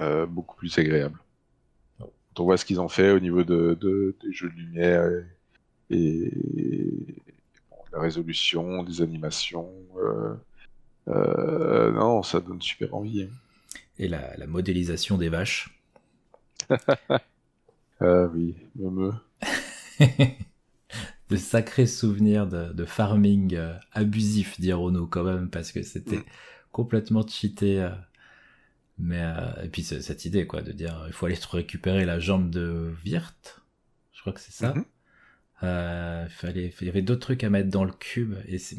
euh, 0.00 0.26
beaucoup 0.26 0.56
plus 0.56 0.78
agréable. 0.78 1.18
Oh. 2.00 2.12
on 2.38 2.44
voit 2.44 2.56
ce 2.56 2.64
qu'ils 2.64 2.80
ont 2.80 2.88
fait 2.88 3.10
au 3.10 3.20
niveau 3.20 3.44
de, 3.44 3.76
des 4.22 4.32
jeux 4.32 4.50
de 4.50 4.54
lumière 4.54 5.06
et 5.06 5.24
la 5.90 8.00
résolution, 8.00 8.82
des 8.82 9.02
animations. 9.02 9.70
Euh, 9.96 10.34
euh, 11.08 11.92
non, 11.92 12.22
ça 12.22 12.40
donne 12.40 12.60
super 12.60 12.94
envie. 12.94 13.22
Hein. 13.22 13.28
Et 13.98 14.08
la, 14.08 14.46
modélisation 14.46 15.16
des 15.16 15.28
vaches. 15.28 15.70
ah 16.70 18.26
oui, 18.34 18.56
me 18.74 19.12
de 21.30 21.36
sacrés 21.36 21.86
souvenirs 21.86 22.46
de, 22.46 22.84
farming 22.84 23.54
euh, 23.54 23.74
abusif, 23.92 24.60
dirons-nous 24.60 25.06
quand 25.06 25.24
même, 25.24 25.48
parce 25.48 25.72
que 25.72 25.82
c'était 25.82 26.24
complètement 26.72 27.26
cheaté. 27.26 27.88
mais 28.98 29.24
et 29.62 29.68
puis 29.68 29.82
cette 29.82 30.24
idée 30.24 30.46
quoi, 30.46 30.62
de 30.62 30.72
dire 30.72 31.04
il 31.06 31.12
faut 31.12 31.26
aller 31.26 31.38
récupérer 31.50 32.04
la 32.04 32.18
jambe 32.18 32.50
de 32.50 32.92
Virt, 33.04 33.62
je 34.12 34.20
crois 34.20 34.32
que 34.32 34.40
c'est 34.40 34.52
ça. 34.52 34.72
Mm-hmm. 34.72 34.84
Euh, 35.62 36.28
fallait, 36.28 36.72
il 36.80 36.86
y 36.86 36.90
avait 36.90 37.02
d'autres 37.02 37.20
trucs 37.20 37.42
à 37.42 37.50
mettre 37.50 37.70
dans 37.70 37.84
le 37.84 37.92
cube 37.92 38.34
et 38.46 38.58
c'est, 38.58 38.76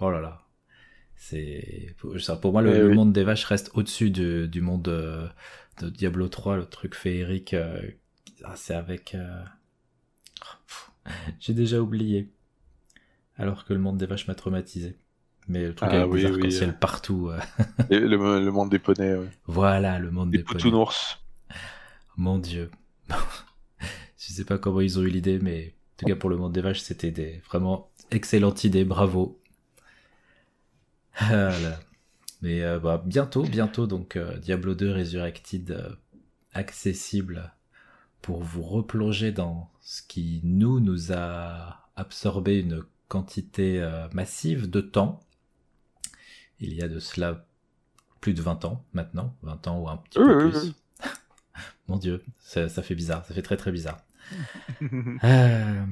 oh 0.00 0.10
là 0.10 0.20
là, 0.20 0.46
c'est 1.16 1.94
pour 1.98 2.52
moi 2.52 2.62
le, 2.62 2.90
eh 2.92 2.94
monde 2.94 3.12
des 3.12 3.24
vaches 3.24 3.44
reste 3.44 3.70
au-dessus 3.74 4.10
du, 4.10 4.46
du 4.46 4.60
monde 4.60 4.82
de, 4.82 5.26
de, 5.80 5.90
Diablo 5.90 6.28
3, 6.28 6.56
le 6.56 6.66
truc 6.66 6.94
féerique. 6.94 7.54
Euh, 7.54 7.82
ah, 8.44 8.54
c'est 8.54 8.74
avec, 8.74 9.14
euh, 9.14 9.42
j'ai 11.40 11.52
déjà 11.52 11.80
oublié. 11.80 12.30
Alors 13.36 13.64
que 13.64 13.72
le 13.72 13.80
monde 13.80 13.96
des 13.96 14.06
vaches 14.06 14.28
m'a 14.28 14.34
traumatisé. 14.34 14.96
Mais 15.48 15.66
le 15.66 15.74
truc 15.74 15.90
ah, 15.92 16.02
avec 16.02 16.12
oui, 16.12 16.42
des 16.42 16.50
ciel 16.50 16.78
partout. 16.78 17.30
le, 17.90 18.06
le, 18.06 18.50
monde 18.52 18.70
des 18.70 18.78
poneys. 18.78 19.16
Ouais. 19.16 19.30
Voilà, 19.46 19.98
le 19.98 20.10
monde 20.10 20.30
des, 20.30 20.38
des 20.38 20.44
poneys. 20.44 20.86
Mon 22.16 22.38
dieu. 22.38 22.70
Je 23.10 24.32
sais 24.32 24.44
pas 24.44 24.58
comment 24.58 24.80
ils 24.80 24.98
ont 24.98 25.02
eu 25.02 25.08
l'idée, 25.08 25.38
mais 25.40 25.74
tout 26.00 26.06
cas, 26.06 26.16
pour 26.16 26.30
le 26.30 26.36
monde 26.36 26.52
des 26.52 26.60
vaches, 26.60 26.80
c'était 26.80 27.10
des 27.10 27.42
vraiment 27.46 27.90
excellentes 28.10 28.64
idées. 28.64 28.84
Bravo. 28.84 29.40
Mais 32.42 32.62
euh, 32.62 32.78
bah, 32.78 33.02
bientôt, 33.04 33.42
bientôt, 33.42 33.86
donc 33.86 34.16
euh, 34.16 34.38
Diablo 34.38 34.74
2 34.74 34.92
Resurrected 34.92 35.70
euh, 35.72 35.90
accessible 36.54 37.52
pour 38.22 38.42
vous 38.42 38.62
replonger 38.62 39.30
dans 39.30 39.70
ce 39.82 40.02
qui 40.02 40.40
nous 40.42 40.80
nous 40.80 41.12
a 41.12 41.90
absorbé 41.96 42.60
une 42.60 42.82
quantité 43.08 43.86
massive 44.12 44.70
de 44.70 44.80
temps. 44.80 45.20
Il 46.60 46.74
y 46.74 46.82
a 46.82 46.88
de 46.88 46.98
cela 46.98 47.46
plus 48.20 48.34
de 48.34 48.42
20 48.42 48.66
ans 48.66 48.84
maintenant, 48.92 49.34
20 49.42 49.68
ans 49.68 49.80
ou 49.80 49.88
un 49.88 49.96
petit 49.96 50.18
peu 50.18 50.50
plus. 50.50 50.74
Mon 51.88 51.96
dieu, 51.96 52.22
ça, 52.38 52.68
fait 52.68 52.94
bizarre, 52.94 53.24
ça 53.24 53.34
fait 53.34 53.42
très 53.42 53.56
très 53.56 53.72
bizarre. 53.72 53.98
Euh, 55.22 55.84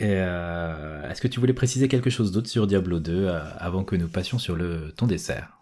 euh, 0.00 1.10
est-ce 1.10 1.20
que 1.20 1.28
tu 1.28 1.40
voulais 1.40 1.52
préciser 1.52 1.88
quelque 1.88 2.08
chose 2.08 2.32
d'autre 2.32 2.48
sur 2.48 2.66
Diablo 2.66 3.00
2 3.00 3.26
euh, 3.26 3.40
avant 3.58 3.84
que 3.84 3.96
nous 3.96 4.08
passions 4.08 4.38
sur 4.38 4.56
le 4.56 4.92
ton 4.96 5.06
dessert? 5.06 5.58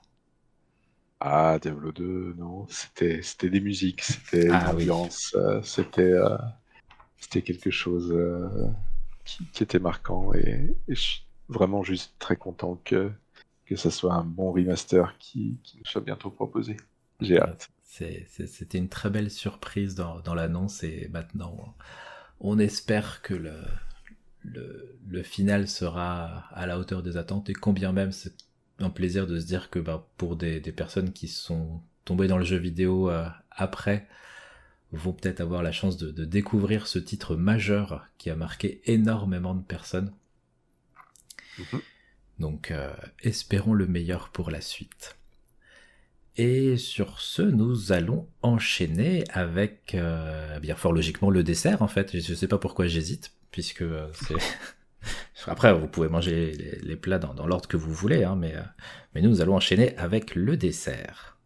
Ah, 1.20 1.58
Diablo 1.60 1.90
2, 1.90 2.36
non, 2.38 2.66
c'était 2.68 3.20
des 3.48 3.60
musiques, 3.60 4.02
c'était 4.02 4.48
ah, 4.52 4.72
c'était 5.62 6.14
c'était 7.16 7.42
quelque 7.42 7.70
chose 7.70 8.16
qui, 9.24 9.44
était 9.60 9.80
marquant 9.80 10.32
et, 10.34 10.76
je 10.86 10.94
suis 10.94 11.26
vraiment 11.48 11.82
juste 11.82 12.14
très 12.20 12.36
content 12.36 12.80
que 12.84 13.10
que 13.66 13.74
ça 13.74 13.90
soit 13.90 14.14
un 14.14 14.24
bon 14.24 14.52
remaster 14.52 15.16
qui, 15.18 15.58
qui 15.64 15.78
nous 15.78 15.84
soit 15.84 16.00
bientôt 16.00 16.30
proposé. 16.30 16.76
J'ai 17.20 17.40
hâte. 17.40 17.70
C'était 17.88 18.78
une 18.78 18.90
très 18.90 19.08
belle 19.08 19.30
surprise 19.30 19.94
dans, 19.94 20.34
l'annonce 20.34 20.84
et 20.84 21.08
maintenant 21.10 21.74
on 22.38 22.58
espère 22.58 23.22
que 23.22 23.34
le, 23.34 23.54
le, 24.44 25.22
final 25.22 25.66
sera 25.66 26.44
à 26.52 26.66
la 26.66 26.78
hauteur 26.78 27.02
des 27.02 27.16
attentes 27.16 27.48
et 27.48 27.54
combien 27.54 27.92
même 27.92 28.12
c'est 28.12 28.34
un 28.78 28.90
plaisir 28.90 29.26
de 29.26 29.40
se 29.40 29.46
dire 29.46 29.70
que 29.70 29.78
bah, 29.78 30.06
pour 30.16 30.36
des, 30.36 30.60
personnes 30.60 31.12
qui 31.12 31.28
sont 31.28 31.80
tombées 32.04 32.28
dans 32.28 32.38
le 32.38 32.44
jeu 32.44 32.58
vidéo 32.58 33.10
euh, 33.10 33.26
après, 33.50 34.06
vont 34.92 35.12
peut-être 35.12 35.40
avoir 35.40 35.62
la 35.62 35.72
chance 35.72 35.96
de, 35.96 36.24
découvrir 36.24 36.86
ce 36.86 36.98
titre 36.98 37.36
majeur 37.36 38.06
qui 38.18 38.30
a 38.30 38.36
marqué 38.36 38.80
énormément 38.84 39.54
de 39.54 39.62
personnes. 39.62 40.12
Mhm. 41.58 41.80
Donc 42.38 42.70
euh, 42.70 42.94
espérons 43.22 43.74
le 43.74 43.86
meilleur 43.86 44.30
pour 44.30 44.50
la 44.50 44.60
suite. 44.60 45.17
Et 46.40 46.76
sur 46.76 47.20
ce, 47.20 47.42
nous 47.42 47.90
allons 47.90 48.28
enchaîner 48.42 49.24
avec, 49.32 49.96
euh, 49.96 50.60
bien 50.60 50.76
fort 50.76 50.92
logiquement, 50.92 51.30
le 51.30 51.42
dessert 51.42 51.82
en 51.82 51.88
fait. 51.88 52.16
Je 52.16 52.30
ne 52.30 52.36
sais 52.36 52.46
pas 52.46 52.58
pourquoi 52.58 52.86
j'hésite, 52.86 53.32
puisque 53.50 53.82
euh, 53.82 54.06
c'est... 54.12 54.36
Après, 55.48 55.74
vous 55.74 55.88
pouvez 55.88 56.08
manger 56.08 56.78
les, 56.80 56.96
plats 56.96 57.18
dans, 57.18 57.44
l'ordre 57.44 57.68
que 57.68 57.76
vous 57.76 57.92
voulez, 57.92 58.22
hein, 58.22 58.36
mais, 58.36 58.54
mais 59.14 59.20
nous, 59.20 59.30
nous 59.30 59.40
allons 59.40 59.56
enchaîner 59.56 59.96
avec 59.96 60.36
le 60.36 60.56
dessert. 60.56 61.36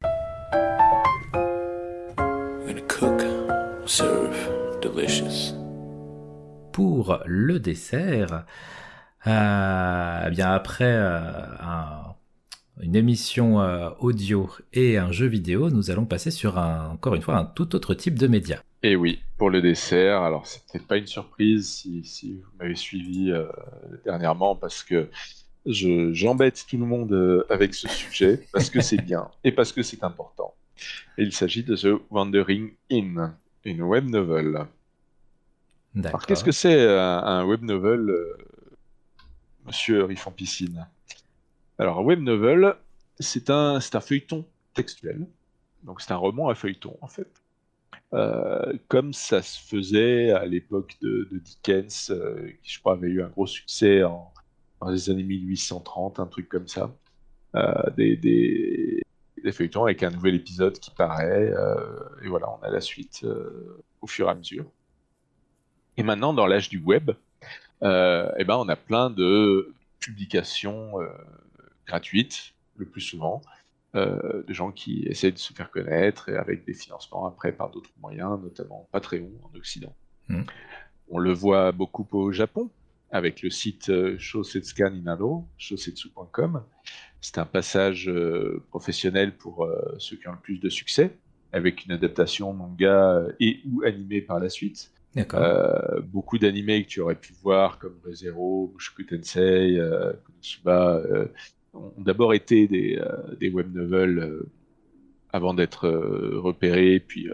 Pour 6.73 7.23
le 7.25 7.61
dessert, 7.61 8.45
euh, 9.27 10.25
eh 10.27 10.31
bien 10.31 10.53
après 10.53 10.85
euh, 10.85 11.31
une 12.81 12.97
émission 12.97 13.61
euh, 13.61 13.91
audio 14.01 14.51
et 14.73 14.99
un 14.99 15.13
jeu 15.13 15.27
vidéo, 15.27 15.71
nous 15.71 15.91
allons 15.91 16.05
passer 16.05 16.31
sur 16.31 16.59
un, 16.59 16.91
encore 16.91 17.15
une 17.15 17.23
fois 17.23 17.37
un 17.37 17.45
tout 17.45 17.75
autre 17.75 17.95
type 17.95 18.19
de 18.19 18.27
média. 18.27 18.63
Et 18.83 18.97
oui, 18.97 19.21
pour 19.37 19.51
le 19.51 19.61
dessert, 19.61 20.23
alors 20.23 20.47
c'est 20.47 20.63
peut-être 20.67 20.87
pas 20.87 20.97
une 20.97 21.07
surprise 21.07 21.69
si, 21.69 22.41
vous 22.43 22.59
m'avez 22.59 22.75
suivi 22.75 23.33
dernièrement 24.05 24.57
parce 24.57 24.83
que 24.83 25.09
j'embête 25.67 26.65
tout 26.69 26.79
le 26.79 26.87
monde 26.87 27.47
avec 27.49 27.75
ce 27.75 27.89
sujet 27.89 28.47
parce 28.53 28.71
que 28.71 28.81
c'est 28.81 29.01
bien 29.01 29.29
et 29.45 29.53
parce 29.53 29.73
que 29.73 29.83
c'est 29.83 30.03
important. 30.03 30.55
Et 31.19 31.23
il 31.23 31.33
s'agit 31.33 31.63
de 31.63 31.77
The 31.77 32.01
Wandering 32.11 32.73
In, 32.91 33.35
une 33.65 33.83
web 33.83 34.09
novel. 34.09 34.67
Alors 36.05 36.27
qu'est-ce 36.27 36.45
que 36.45 36.53
c'est 36.53 36.89
un, 36.89 37.45
web 37.45 37.63
novel, 37.63 38.09
euh, 38.09 38.37
monsieur 39.67 40.05
Riffon 40.05 40.31
Piscine 40.31 40.87
Alors 41.83 42.05
web 42.05 42.21
novel, 42.21 42.77
c'est 43.19 43.51
un, 43.51 43.81
un 43.81 44.01
feuilleton 44.01 44.47
textuel. 44.73 45.27
Donc 45.83 46.01
c'est 46.01 46.13
un 46.13 46.17
roman 46.17 46.49
à 46.49 46.55
feuilleton 46.55 46.97
en 47.01 47.09
fait. 47.09 47.27
Euh, 48.15 48.73
comme 48.87 49.13
ça 49.13 49.43
se 49.43 49.59
faisait 49.59 50.31
à 50.31 50.47
l'époque 50.47 50.97
de, 51.03 51.27
Dickens, 51.33 52.11
euh, 52.11 52.53
qui 52.63 52.75
je 52.75 52.79
crois 52.79 52.93
avait 52.93 53.09
eu 53.09 53.21
un 53.21 53.29
gros 53.29 53.49
succès 53.49 54.01
dans 54.01 54.89
les 54.89 55.11
années 55.11 55.25
1830, 55.25 56.21
un 56.21 56.27
truc 56.27 56.49
comme 56.49 56.69
ça. 56.69 56.95
des, 57.97 58.17
des, 58.17 59.03
des 59.43 59.51
feuilletons 59.51 59.83
avec 59.83 60.05
un 60.05 60.11
nouvel 60.11 60.37
épisode 60.37 60.79
qui 60.79 60.93
paraît, 60.93 61.53
euh, 61.53 61.99
et 62.23 62.29
voilà, 62.29 62.47
on 62.49 62.63
a 62.65 62.71
la 62.71 62.81
suite 62.81 63.23
euh, 63.25 63.83
au 64.01 64.07
fur 64.07 64.29
et 64.29 64.31
à 64.31 64.37
mesure. 64.37 64.67
Et 65.97 66.05
maintenant, 66.05 66.33
dans 66.33 66.47
l'âge 66.47 66.69
du 66.69 66.79
web, 66.79 67.11
euh, 67.83 68.31
eh 68.39 68.45
ben, 68.45 68.55
on 68.55 68.69
a 68.69 68.77
plein 68.77 69.11
de 69.11 69.75
publications 69.99 70.93
gratuites, 71.87 72.55
le 72.77 72.87
plus 72.87 73.01
souvent, 73.01 73.43
de 73.95 74.45
gens 74.49 74.73
qui 74.73 75.05
essaient 75.07 75.33
de 75.33 75.39
se 75.39 75.53
faire 75.53 75.71
connaître 75.71 76.31
et 76.31 76.37
avec 76.37 76.65
des 76.65 76.73
financements 76.73 77.27
après 77.27 77.53
par 77.53 77.71
d'autres 77.71 77.93
moyens, 78.01 78.41
notamment 78.43 78.89
Patreon 78.91 79.31
en 79.43 79.55
Occident. 79.55 79.95
Hmm. 80.29 80.45
On 81.11 81.19
le 81.19 81.35
voit 81.35 81.73
beaucoup 81.73 82.09
au 82.13 82.33
Japon, 82.33 82.71
avec 83.11 83.43
le 83.43 83.51
site 83.51 84.17
Shosetsukan 84.17 84.95
Inado, 84.95 85.47
shosetsu.com, 85.59 86.65
c'est 87.23 87.39
un 87.39 87.47
passage 87.47 88.09
euh, 88.09 88.65
professionnel 88.71 89.37
pour 89.37 89.65
euh, 89.65 89.95
ceux 89.99 90.17
qui 90.17 90.27
ont 90.27 90.33
le 90.33 90.39
plus 90.39 90.59
de 90.59 90.69
succès, 90.69 91.17
avec 91.53 91.85
une 91.85 91.93
adaptation 91.93 92.53
manga 92.53 93.15
euh, 93.15 93.33
et 93.39 93.61
ou 93.71 93.85
animé 93.85 94.21
par 94.21 94.41
la 94.41 94.49
suite. 94.49 94.91
beaucoup 96.05 96.39
d'animés 96.39 96.85
que 96.85 96.89
tu 96.89 97.01
aurais 97.01 97.15
pu 97.15 97.33
voir, 97.43 97.79
comme 97.79 97.95
ReZero, 98.05 98.73
Mushoku 98.75 99.05
Tensei, 99.05 99.79
Konosuba, 100.25 101.03
ont 101.75 101.93
d'abord 101.99 102.35
été 102.35 102.67
des, 102.67 103.01
des 103.41 103.49
web 103.49 103.75
novels 103.75 104.43
avant 105.33 105.55
d'être 105.55 105.89
repérés, 105.89 107.01
puis 107.01 107.29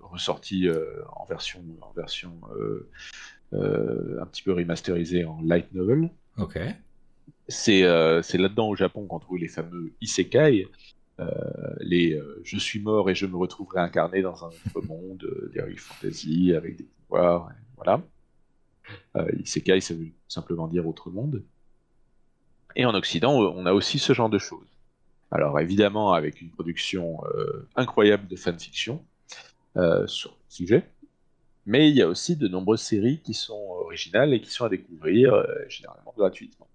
ressortis 0.00 0.68
en 1.16 1.24
version, 1.24 1.62
en 1.80 1.92
version 1.92 2.32
un 3.52 4.26
petit 4.26 4.42
peu 4.42 4.52
remasterisée 4.52 5.24
en 5.24 5.40
light 5.42 5.72
novel. 5.72 6.10
Ok. 6.38 6.58
Euh, 7.68 8.22
c'est 8.22 8.38
là-dedans 8.38 8.68
au 8.68 8.76
Japon 8.76 9.06
qu'on 9.06 9.18
trouve 9.18 9.38
les 9.38 9.48
fameux 9.48 9.92
isekai, 10.00 10.66
euh, 11.20 11.30
les 11.80 12.14
euh, 12.14 12.40
je 12.42 12.58
suis 12.58 12.80
mort 12.80 13.10
et 13.10 13.14
je 13.14 13.26
me 13.26 13.36
retrouve 13.36 13.68
réincarné 13.68 14.22
dans 14.22 14.44
un 14.44 14.48
autre 14.48 14.82
monde, 14.86 15.50
des 15.52 15.60
real 15.60 15.76
fantasy 15.76 16.54
avec 16.54 16.76
des 16.76 16.84
pouvoirs, 16.84 17.50
voilà. 17.76 18.02
isekai, 19.38 19.80
ça 19.80 19.94
veut 19.94 20.08
simplement 20.28 20.68
dire 20.68 20.86
autre 20.86 21.10
monde. 21.10 21.42
Et 22.76 22.84
en 22.84 22.94
Occident, 22.94 23.32
on 23.32 23.66
a 23.66 23.72
aussi 23.72 23.98
ce 23.98 24.12
genre 24.12 24.30
de 24.30 24.38
choses. 24.38 24.66
Alors 25.30 25.58
évidemment, 25.60 26.12
avec 26.12 26.40
une 26.40 26.50
production 26.50 27.18
incroyable 27.76 28.26
de 28.28 28.36
fanfiction 28.36 29.04
sur 30.06 30.30
le 30.30 30.36
sujet, 30.48 30.88
mais 31.66 31.88
il 31.88 31.96
y 31.96 32.02
a 32.02 32.08
aussi 32.08 32.36
de 32.36 32.46
nombreuses 32.46 32.82
séries 32.82 33.20
qui 33.20 33.34
sont 33.34 33.60
originales 33.80 34.32
et 34.32 34.40
qui 34.40 34.50
sont 34.50 34.64
à 34.64 34.68
découvrir, 34.68 35.44
généralement 35.68 36.14
gratuitement 36.16 36.68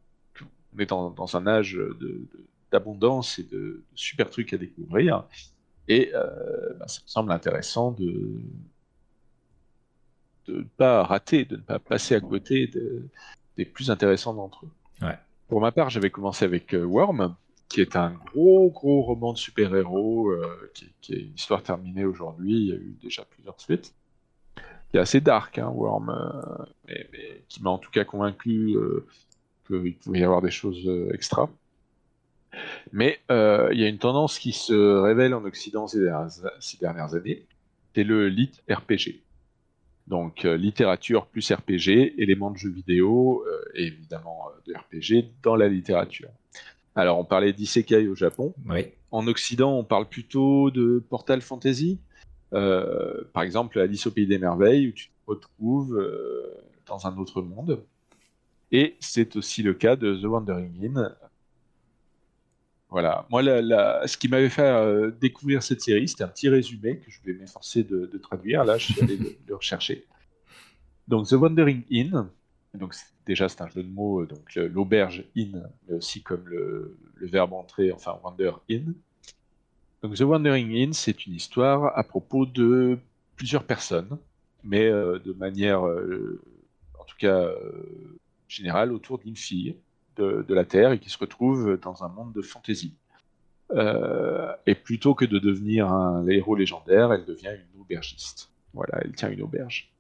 on 0.73 0.79
est 0.79 0.85
dans, 0.85 1.35
un 1.35 1.47
âge 1.47 1.79
d'abondance 2.71 3.39
et 3.39 3.43
de, 3.43 3.83
super 3.95 4.29
trucs 4.29 4.53
à 4.53 4.57
découvrir. 4.57 5.23
Et 5.87 6.11
euh, 6.13 6.73
bah, 6.77 6.87
ça 6.87 7.01
me 7.03 7.07
semble 7.07 7.31
intéressant 7.31 7.91
de 7.91 8.41
ne 10.47 10.61
pas 10.77 11.03
rater, 11.03 11.45
de 11.45 11.55
ne 11.55 11.61
pas 11.61 11.79
passer 11.79 12.15
à 12.15 12.19
côté 12.19 12.69
des 13.57 13.65
plus 13.65 13.91
intéressants 13.91 14.33
d'entre 14.33 14.65
eux. 14.65 14.71
Pour 15.49 15.61
ma 15.61 15.71
part, 15.71 15.89
j'avais 15.89 16.09
commencé 16.09 16.45
avec 16.45 16.73
euh, 16.73 16.83
Worm, 16.83 17.35
qui 17.67 17.81
est 17.81 17.95
un 17.95 18.11
gros, 18.11 18.69
gros 18.69 19.01
roman 19.01 19.33
de 19.33 19.37
super-héros, 19.37 20.29
euh, 20.29 20.71
qui, 21.01 21.13
est 21.13 21.19
une 21.19 21.33
histoire 21.33 21.63
terminée 21.63 22.05
aujourd'hui. 22.05 22.53
Il 22.53 22.67
y 22.67 22.71
a 22.71 22.75
eu 22.75 22.97
déjà 23.01 23.25
plusieurs 23.25 23.59
suites. 23.59 23.93
Qui 24.55 24.97
est 24.97 24.99
assez 24.99 25.21
dark, 25.21 25.59
hein, 25.59 25.71
Worm, 25.73 26.11
mais, 26.87 27.07
qui 27.47 27.61
m'a 27.61 27.69
en 27.69 27.77
tout 27.77 27.91
cas 27.91 28.05
convaincu 28.05 28.75
qu'il 29.69 29.95
pouvait 29.95 30.19
y 30.19 30.23
avoir 30.23 30.41
des 30.41 30.51
choses 30.51 30.87
euh, 30.87 31.11
extra. 31.13 31.49
Mais 32.91 33.19
euh, 33.31 33.69
il 33.71 33.79
y 33.79 33.83
a 33.83 33.87
une 33.87 33.99
tendance 33.99 34.39
qui 34.39 34.51
se 34.51 34.73
révèle 34.73 35.33
en 35.33 35.43
Occident 35.45 35.87
ces 35.87 35.99
dernières, 36.79 37.13
années, 37.15 37.45
c'est 37.93 38.03
le 38.03 38.27
lit 38.27 38.51
RPG. 38.69 39.21
Donc 40.09 40.45
euh, 40.45 40.57
littérature 40.57 41.27
plus 41.27 41.51
RPG, 41.51 42.15
éléments 42.17 42.51
de 42.51 42.57
jeux 42.57 42.71
vidéo 42.71 43.45
et 43.75 43.85
évidemment 43.85 44.45
de 44.67 44.73
RPG 44.73 45.29
dans 45.43 45.55
la 45.55 45.67
littérature. 45.67 46.29
Alors 46.95 47.19
on 47.19 47.25
parlait 47.25 47.53
d'isekai 47.53 48.07
au 48.07 48.15
Japon. 48.15 48.53
En 49.11 49.27
Occident, 49.27 49.77
on 49.77 49.83
parle 49.83 50.07
plutôt 50.07 50.71
de 50.71 51.03
Portal 51.09 51.41
Fantasy. 51.41 51.99
par 52.51 53.43
exemple, 53.43 53.79
Alice 53.79 54.07
au 54.07 54.11
Pays 54.11 54.27
des 54.27 54.39
Merveilles, 54.39 54.89
où 54.89 54.91
tu 54.91 55.07
te 55.07 55.13
retrouves 55.27 55.97
dans 56.87 57.07
un 57.07 57.17
autre 57.17 57.41
monde. 57.41 57.83
Et 58.71 58.97
c'est 58.99 59.35
aussi 59.35 59.63
le 59.63 59.73
cas 59.73 59.95
de 59.95 60.15
The 60.15 60.25
Wandering 60.25 60.97
In. 60.97 61.15
Voilà. 62.89 63.27
Moi, 63.29 63.43
ce 63.43 64.17
qui 64.17 64.27
m'avait 64.27 64.49
fait 64.49 64.63
euh, 64.63 65.11
découvrir 65.11 65.61
cette 65.61 65.81
série, 65.81 66.07
c'était 66.07 66.23
un 66.23 66.27
petit 66.27 66.49
résumé 66.49 66.97
que 66.97 67.11
je 67.11 67.19
vais 67.23 67.33
m'efforcer 67.33 67.83
de, 67.83 68.05
traduire. 68.17 68.63
Là, 68.63 68.77
je 68.77 68.93
suis 68.93 69.01
allé 69.01 69.17
le, 69.47 69.55
rechercher. 69.55 70.05
Donc, 71.07 71.27
The 71.27 71.33
Wandering 71.33 71.83
In. 71.91 72.29
Donc, 72.73 72.95
déjà, 73.25 73.47
c'est 73.47 73.61
un 73.61 73.69
jeu 73.69 73.83
de 73.83 73.89
mots, 73.89 74.25
donc 74.25 74.55
l'auberge 74.55 75.23
in, 75.35 75.63
mais 75.87 75.95
aussi 75.95 76.21
comme 76.21 76.47
le, 76.47 76.97
verbe 77.21 77.53
entrer, 77.53 77.91
enfin, 77.91 78.19
wander 78.23 78.51
in. 78.69 78.93
Donc, 80.01 80.15
The 80.15 80.21
Wandering 80.21 80.89
In, 80.89 80.93
c'est 80.93 81.25
une 81.25 81.33
histoire 81.33 81.97
à 81.97 82.03
propos 82.03 82.45
de 82.45 82.97
plusieurs 83.35 83.63
personnes, 83.63 84.17
mais 84.63 84.87
euh, 84.87 85.19
de 85.19 85.33
manière, 85.33 85.85
euh, 85.85 86.41
en 86.99 87.03
tout 87.05 87.17
cas, 87.17 87.49
général 88.47 88.91
autour 88.91 89.19
d'une 89.19 89.35
fille 89.35 89.75
de, 90.19 90.53
la 90.53 90.65
Terre 90.65 90.91
et 90.91 90.99
qui 90.99 91.09
se 91.09 91.17
retrouve 91.17 91.79
dans 91.81 92.03
un 92.03 92.09
monde 92.09 92.33
de 92.33 92.41
fantaisie. 92.41 92.93
Euh, 93.71 94.51
et 94.65 94.75
plutôt 94.75 95.13
que 95.13 95.25
de 95.25 95.37
devenir 95.37 95.91
un 95.91 96.27
héros 96.27 96.55
légendaire, 96.55 97.13
elle 97.13 97.25
devient 97.25 97.51
une 97.53 97.81
aubergiste. 97.81 98.49
Voilà, 98.73 98.99
elle 99.03 99.13
tient 99.13 99.29
une 99.29 99.41
auberge. 99.41 99.91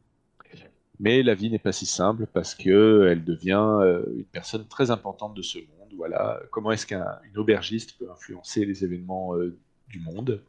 Mais 0.99 1.23
la 1.23 1.33
vie 1.33 1.49
n'est 1.49 1.59
pas 1.59 1.71
si 1.71 1.85
simple 1.85 2.25
parce 2.25 2.55
que 2.55 3.07
elle 3.09 3.23
devient 3.23 3.79
euh, 3.81 4.03
une 4.17 4.25
personne 4.25 4.67
très 4.67 4.91
importante 4.91 5.33
de 5.33 5.41
ce 5.41 5.57
monde. 5.57 5.93
Voilà, 5.95 6.41
comment 6.51 6.71
est-ce 6.71 6.85
qu'une 6.85 7.37
aubergiste 7.37 7.97
peut 7.97 8.11
influencer 8.11 8.65
les 8.65 8.83
événements 8.83 9.35
euh, 9.35 9.57
du 9.87 9.99
monde? 9.99 10.41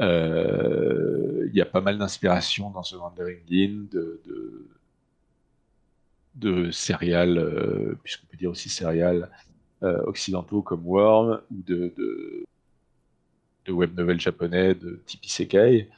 Il 0.00 1.52
y 1.54 1.60
a 1.60 1.66
pas 1.66 1.80
mal 1.80 1.98
d'inspiration 1.98 2.70
dans 2.70 2.82
ce 2.82 2.96
Wandering 2.96 3.40
In 3.50 3.86
de, 3.90 4.20
de 4.26 4.68
céréales, 6.70 7.38
euh, 7.38 7.94
puisqu'on 8.02 8.26
peut 8.26 8.36
dire 8.36 8.50
aussi 8.50 8.68
céréales 8.68 9.30
euh, 9.82 10.02
occidentaux 10.04 10.62
comme 10.62 10.86
Worm, 10.86 11.40
ou 11.50 11.62
de, 11.62 11.92
de, 11.96 13.72
web 13.72 13.96
novel 13.96 14.20
japonais 14.20 14.74
de 14.74 15.00
type 15.06 15.24
Isekai. 15.24 15.88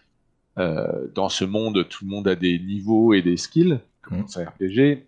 dans 0.57 1.28
ce 1.28 1.45
monde, 1.45 1.86
tout 1.89 2.05
le 2.05 2.11
monde 2.11 2.26
a 2.26 2.34
des 2.34 2.59
niveaux 2.59 3.12
et 3.12 3.20
des 3.20 3.36
skills, 3.36 3.78
comme 4.01 4.22
dans 4.22 4.39
un 4.39 4.47
RPG. 4.47 5.05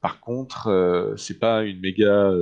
par 0.00 0.18
contre, 0.20 1.14
c'est 1.16 1.38
pas 1.38 1.62
une 1.62 1.78
méga 1.78 2.32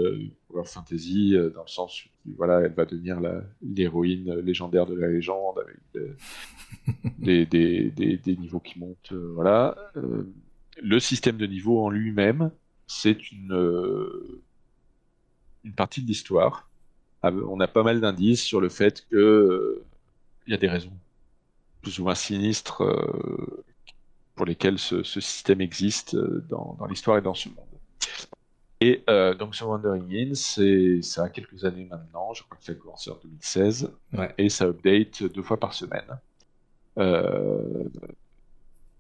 fantasy 0.65 1.37
dans 1.55 1.63
le 1.63 1.69
sens 1.69 2.07
où 2.07 2.33
voilà, 2.39 2.61
elle 2.61 2.73
va 2.73 2.87
devenir 2.87 3.21
l'héroïne 3.63 4.41
légendaire 4.41 4.87
de 4.87 4.95
la 4.95 5.09
légende 5.09 5.59
avec 5.59 5.77
des, 7.19 7.45
des, 7.45 7.91
des, 7.91 8.17
des 8.17 8.37
niveaux 8.39 8.61
qui 8.61 8.79
montent. 8.79 9.13
voilà. 9.13 9.77
Le 10.77 11.01
système 11.01 11.37
de 11.37 11.47
niveau 11.47 11.85
en 11.85 11.91
lui-même, 11.91 12.51
c'est 12.87 13.33
une, 13.33 14.41
une 15.65 15.73
partie 15.73 16.03
de 16.03 16.07
l'histoire. 16.07 16.69
Ah, 17.23 17.31
on 17.31 17.59
a 17.61 17.69
pas 17.69 17.83
mal 17.83 18.01
d'indices 18.01 18.43
sur 18.43 18.61
le 18.61 18.69
fait 18.69 19.07
que 19.11 19.83
il 20.47 20.53
y 20.53 20.55
a 20.55 20.59
des 20.59 20.69
raisons 20.69 20.93
plus 21.83 21.99
ou 21.99 22.05
moins 22.05 22.15
sinistres 22.15 22.83
pour 24.37 24.47
lesquelles 24.47 24.79
ce, 24.79 25.03
système 25.03 25.61
existe 25.61 26.17
dans, 26.17 26.77
dans 26.79 26.87
l'histoire 26.87 27.19
et 27.19 27.23
dans 27.23 27.35
ce 27.35 27.49
monde. 27.49 27.67
Et 28.81 29.03
euh, 29.09 29.35
donc 29.35 29.55
sur 29.55 29.69
Wandering 29.69 30.31
In, 30.31 30.35
c'est 30.35 31.01
ça 31.01 31.25
a 31.25 31.29
quelques 31.31 31.65
années 31.65 31.87
maintenant, 31.87 32.35
je 32.35 32.43
crois 32.43 32.59
que 32.59 32.65
ça 32.65 32.73
a 32.73 32.75
commencé 32.75 33.11
en 33.11 33.19
2016, 33.23 33.91
et 34.37 34.49
ça 34.51 34.67
update 34.67 35.23
deux 35.25 35.43
fois 35.43 35.59
par 35.59 35.73
semaine. 35.73 36.05
Euh, 36.99 37.85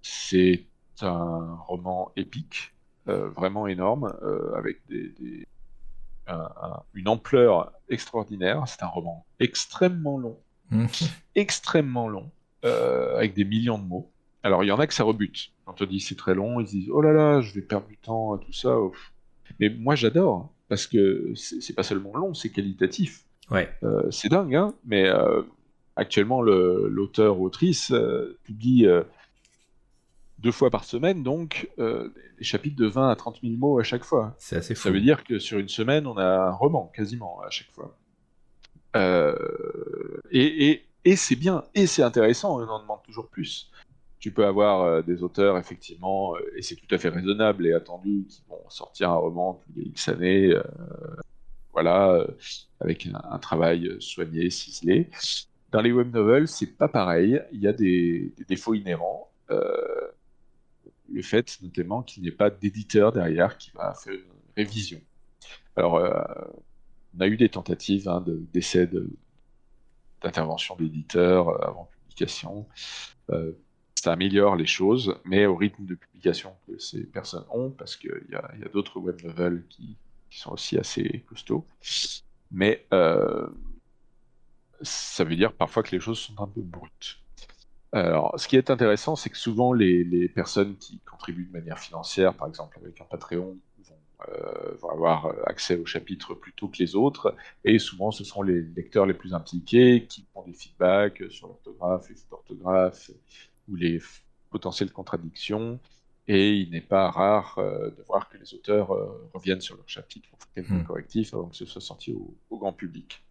c'est 0.00 0.64
un 1.02 1.56
roman 1.66 2.12
épique, 2.16 2.74
euh, 3.08 3.28
vraiment 3.28 3.66
énorme, 3.66 4.14
avec 4.56 4.80
des, 4.88 5.46
une 6.94 7.08
ampleur 7.08 7.72
extraordinaire. 7.88 8.64
C'est 8.66 8.82
un 8.82 8.88
roman 8.88 9.24
extrêmement 9.38 10.18
long, 10.18 10.38
mmh. 10.70 10.86
extrêmement 11.34 12.08
long, 12.08 12.30
avec 12.62 13.34
des 13.34 13.44
millions 13.44 13.78
de 13.78 13.84
mots. 13.84 14.10
Alors 14.42 14.62
il 14.62 14.68
y 14.68 14.72
en 14.72 14.78
a 14.78 14.86
que 14.86 14.94
ça 14.94 15.04
rebute. 15.04 15.52
Quand 15.64 15.72
on 15.72 15.74
te 15.74 15.84
dit 15.84 16.00
c'est 16.00 16.16
très 16.16 16.34
long, 16.34 16.60
ils 16.60 16.66
disent 16.66 16.90
oh 16.90 17.00
là 17.00 17.12
là, 17.12 17.40
je 17.40 17.52
vais 17.52 17.62
perdre 17.62 17.86
du 17.86 17.96
temps, 17.96 18.38
tout 18.38 18.52
ça. 18.52 18.76
Mais 19.60 19.70
moi, 19.70 19.94
j'adore, 19.94 20.52
parce 20.68 20.86
que 20.86 21.32
c'est 21.34 21.74
pas 21.74 21.82
seulement 21.82 22.14
long, 22.16 22.34
c'est 22.34 22.50
qualitatif. 22.50 23.24
Ouais. 23.50 23.68
Euh, 23.84 24.10
c'est 24.10 24.28
dingue, 24.28 24.54
hein 24.54 24.74
mais 24.84 25.08
euh, 25.08 25.42
actuellement, 25.94 26.42
l'auteur 26.42 27.38
ou 27.38 27.44
autrice 27.44 27.92
euh, 27.92 28.38
publie 28.44 28.88
deux 30.46 30.52
fois 30.52 30.70
par 30.70 30.84
semaine, 30.84 31.22
donc 31.22 31.68
des 31.78 32.44
chapitres 32.44 32.76
de 32.76 32.86
20 32.86 33.10
à 33.10 33.16
30 33.16 33.40
000 33.42 33.54
mots 33.56 33.78
à 33.78 33.82
chaque 33.82 34.04
fois. 34.04 34.34
C'est 34.38 34.56
assez 34.56 34.74
fou. 34.74 34.82
Ça 34.82 34.90
veut 34.90 35.00
dire 35.00 35.24
que 35.24 35.38
sur 35.38 35.58
une 35.58 35.68
semaine, 35.68 36.06
on 36.06 36.16
a 36.16 36.24
un 36.24 36.52
roman, 36.52 36.90
quasiment, 36.94 37.40
à 37.40 37.50
chaque 37.50 37.70
fois. 37.70 37.96
et, 40.30 40.70
et, 40.70 40.86
et 41.04 41.16
c'est 41.16 41.36
bien, 41.36 41.64
et 41.74 41.86
c'est 41.86 42.02
intéressant, 42.02 42.58
on 42.58 42.68
en 42.68 42.80
demande 42.80 43.02
toujours 43.04 43.28
plus 43.28 43.70
tu 44.26 44.32
peux 44.32 44.44
avoir 44.44 44.82
euh, 44.82 45.02
des 45.02 45.22
auteurs, 45.22 45.56
effectivement, 45.56 46.34
euh, 46.34 46.40
et 46.56 46.62
c'est 46.62 46.74
tout 46.74 46.92
à 46.92 46.98
fait 46.98 47.10
raisonnable 47.10 47.64
et 47.64 47.72
attendu, 47.72 48.26
qui 48.28 48.42
vont 48.48 48.58
sortir 48.68 49.10
un 49.10 49.14
roman 49.14 49.62
tous 49.64 49.78
les 49.78 49.86
X 49.86 50.08
années, 50.08 50.52
euh, 50.52 50.62
voilà, 51.72 52.26
avec 52.80 53.06
un, 53.06 53.38
travail 53.38 53.96
soigné, 54.00 54.50
ciselé. 54.50 55.10
Dans 55.70 55.80
les 55.80 55.92
web 55.92 56.12
novels, 56.12 56.48
c'est 56.48 56.76
pas 56.76 56.88
pareil, 56.88 57.40
il 57.52 57.60
y 57.60 57.68
a 57.68 57.72
des, 57.72 58.32
défauts 58.48 58.74
inhérents. 58.74 59.30
Le 61.12 61.22
fait, 61.22 61.58
notamment, 61.62 62.02
qu'il 62.02 62.22
n'y 62.22 62.28
ait 62.28 62.32
pas 62.32 62.50
d'éditeur 62.50 63.12
derrière 63.12 63.56
qui 63.58 63.70
va 63.72 63.94
faire 63.94 64.14
une 64.14 64.20
révision. 64.56 65.00
Alors, 65.76 66.00
on 67.16 67.20
a 67.20 67.26
eu 67.26 67.36
des 67.36 67.48
tentatives 67.48 68.08
hein, 68.08 68.24
d'essais 68.52 68.88
d'intervention 70.22 70.76
d'éditeurs 70.76 71.62
avant 71.66 71.88
publication 72.08 72.66
ça 74.06 74.12
améliore 74.12 74.54
les 74.54 74.66
choses, 74.66 75.16
mais 75.24 75.46
au 75.46 75.56
rythme 75.56 75.84
de 75.84 75.96
publication 75.96 76.54
que 76.68 76.78
ces 76.78 77.02
personnes 77.04 77.44
ont, 77.50 77.70
parce 77.70 77.96
qu'il 77.96 78.26
y 78.30 78.36
a, 78.36 78.68
d'autres 78.72 79.00
web 79.00 79.20
novels 79.24 79.64
qui, 79.68 79.96
sont 80.30 80.52
aussi 80.52 80.76
assez 80.76 81.24
costauds. 81.28 81.66
Mais 82.50 82.86
euh, 82.92 83.48
ça 84.82 85.24
veut 85.24 85.34
dire 85.34 85.52
parfois 85.52 85.82
que 85.82 85.92
les 85.92 86.00
choses 86.00 86.18
sont 86.18 86.38
un 86.38 86.46
peu 86.46 86.60
brutes. 86.60 87.18
Alors, 88.04 88.38
ce 88.38 88.46
qui 88.46 88.56
est 88.56 88.70
intéressant, 88.70 89.16
c'est 89.16 89.30
que 89.30 89.38
souvent 89.38 89.72
les, 89.72 90.28
personnes 90.28 90.76
qui 90.76 91.00
contribuent 91.00 91.46
de 91.46 91.52
manière 91.52 91.78
financière, 91.78 92.34
par 92.34 92.48
exemple 92.48 92.78
avec 92.82 93.00
un 93.00 93.04
Patreon, 93.04 93.56
vont, 93.78 93.94
euh, 94.28 94.74
vont, 94.80 94.90
avoir 94.90 95.32
accès 95.46 95.76
au 95.76 95.86
chapitre 95.86 96.34
plus 96.34 96.52
tôt 96.52 96.68
que 96.68 96.78
les 96.78 96.94
autres, 96.94 97.34
et 97.64 97.78
souvent 97.78 98.10
ce 98.10 98.22
sont 98.22 98.42
les 98.42 98.60
lecteurs 98.60 99.06
les 99.06 99.14
plus 99.14 99.32
impliqués 99.32 100.06
qui 100.06 100.26
font 100.34 100.42
des 100.42 100.52
feedbacks 100.52 101.22
sur 101.30 101.48
l'orthographe, 101.48 102.08
les 102.10 102.16
orthographes, 102.30 103.10
ou 103.68 103.76
les 103.76 104.00
potentielles 104.50 104.92
contradictions, 104.92 105.80
et 106.28 106.56
il 106.56 106.70
n'est 106.70 106.80
pas 106.80 107.10
rare 107.10 107.56
euh, 107.58 107.90
de 107.90 108.02
voir 108.02 108.28
que 108.28 108.36
les 108.36 108.52
auteurs 108.54 108.92
euh, 108.92 109.30
reviennent 109.32 109.60
sur 109.60 109.76
leur 109.76 109.88
chapitre 109.88 110.28
pour 110.28 110.40
faire 110.40 110.52
quelques 110.54 110.70
hmm. 110.70 110.84
correctifs 110.84 111.34
avant 111.34 111.48
que 111.48 111.56
ce 111.56 111.66
soit 111.66 111.80
sorti 111.80 112.12
au, 112.12 112.58
grand 112.58 112.72
public. 112.72 113.22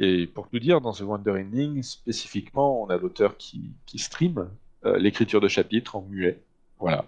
Et 0.00 0.26
pour 0.26 0.48
tout 0.48 0.58
dire, 0.58 0.80
dans 0.80 0.92
The 0.92 1.00
Wonder 1.00 1.32
Ending, 1.32 1.82
spécifiquement, 1.82 2.82
on 2.82 2.86
a 2.86 2.96
l'auteur 2.96 3.36
qui, 3.36 3.72
qui 3.86 3.98
stream 3.98 4.48
euh, 4.84 4.96
l'écriture 4.98 5.40
de 5.40 5.48
chapitres 5.48 5.96
en 5.96 6.02
muet. 6.02 6.40
Voilà. 6.78 7.04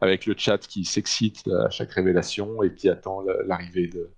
Avec 0.00 0.26
le 0.26 0.34
chat 0.36 0.58
qui 0.58 0.84
s'excite 0.84 1.48
à 1.48 1.70
chaque 1.70 1.92
révélation 1.92 2.62
et 2.62 2.74
qui 2.74 2.88
attend 2.88 3.22
l'arrivée 3.46 3.86
de, 3.86 4.10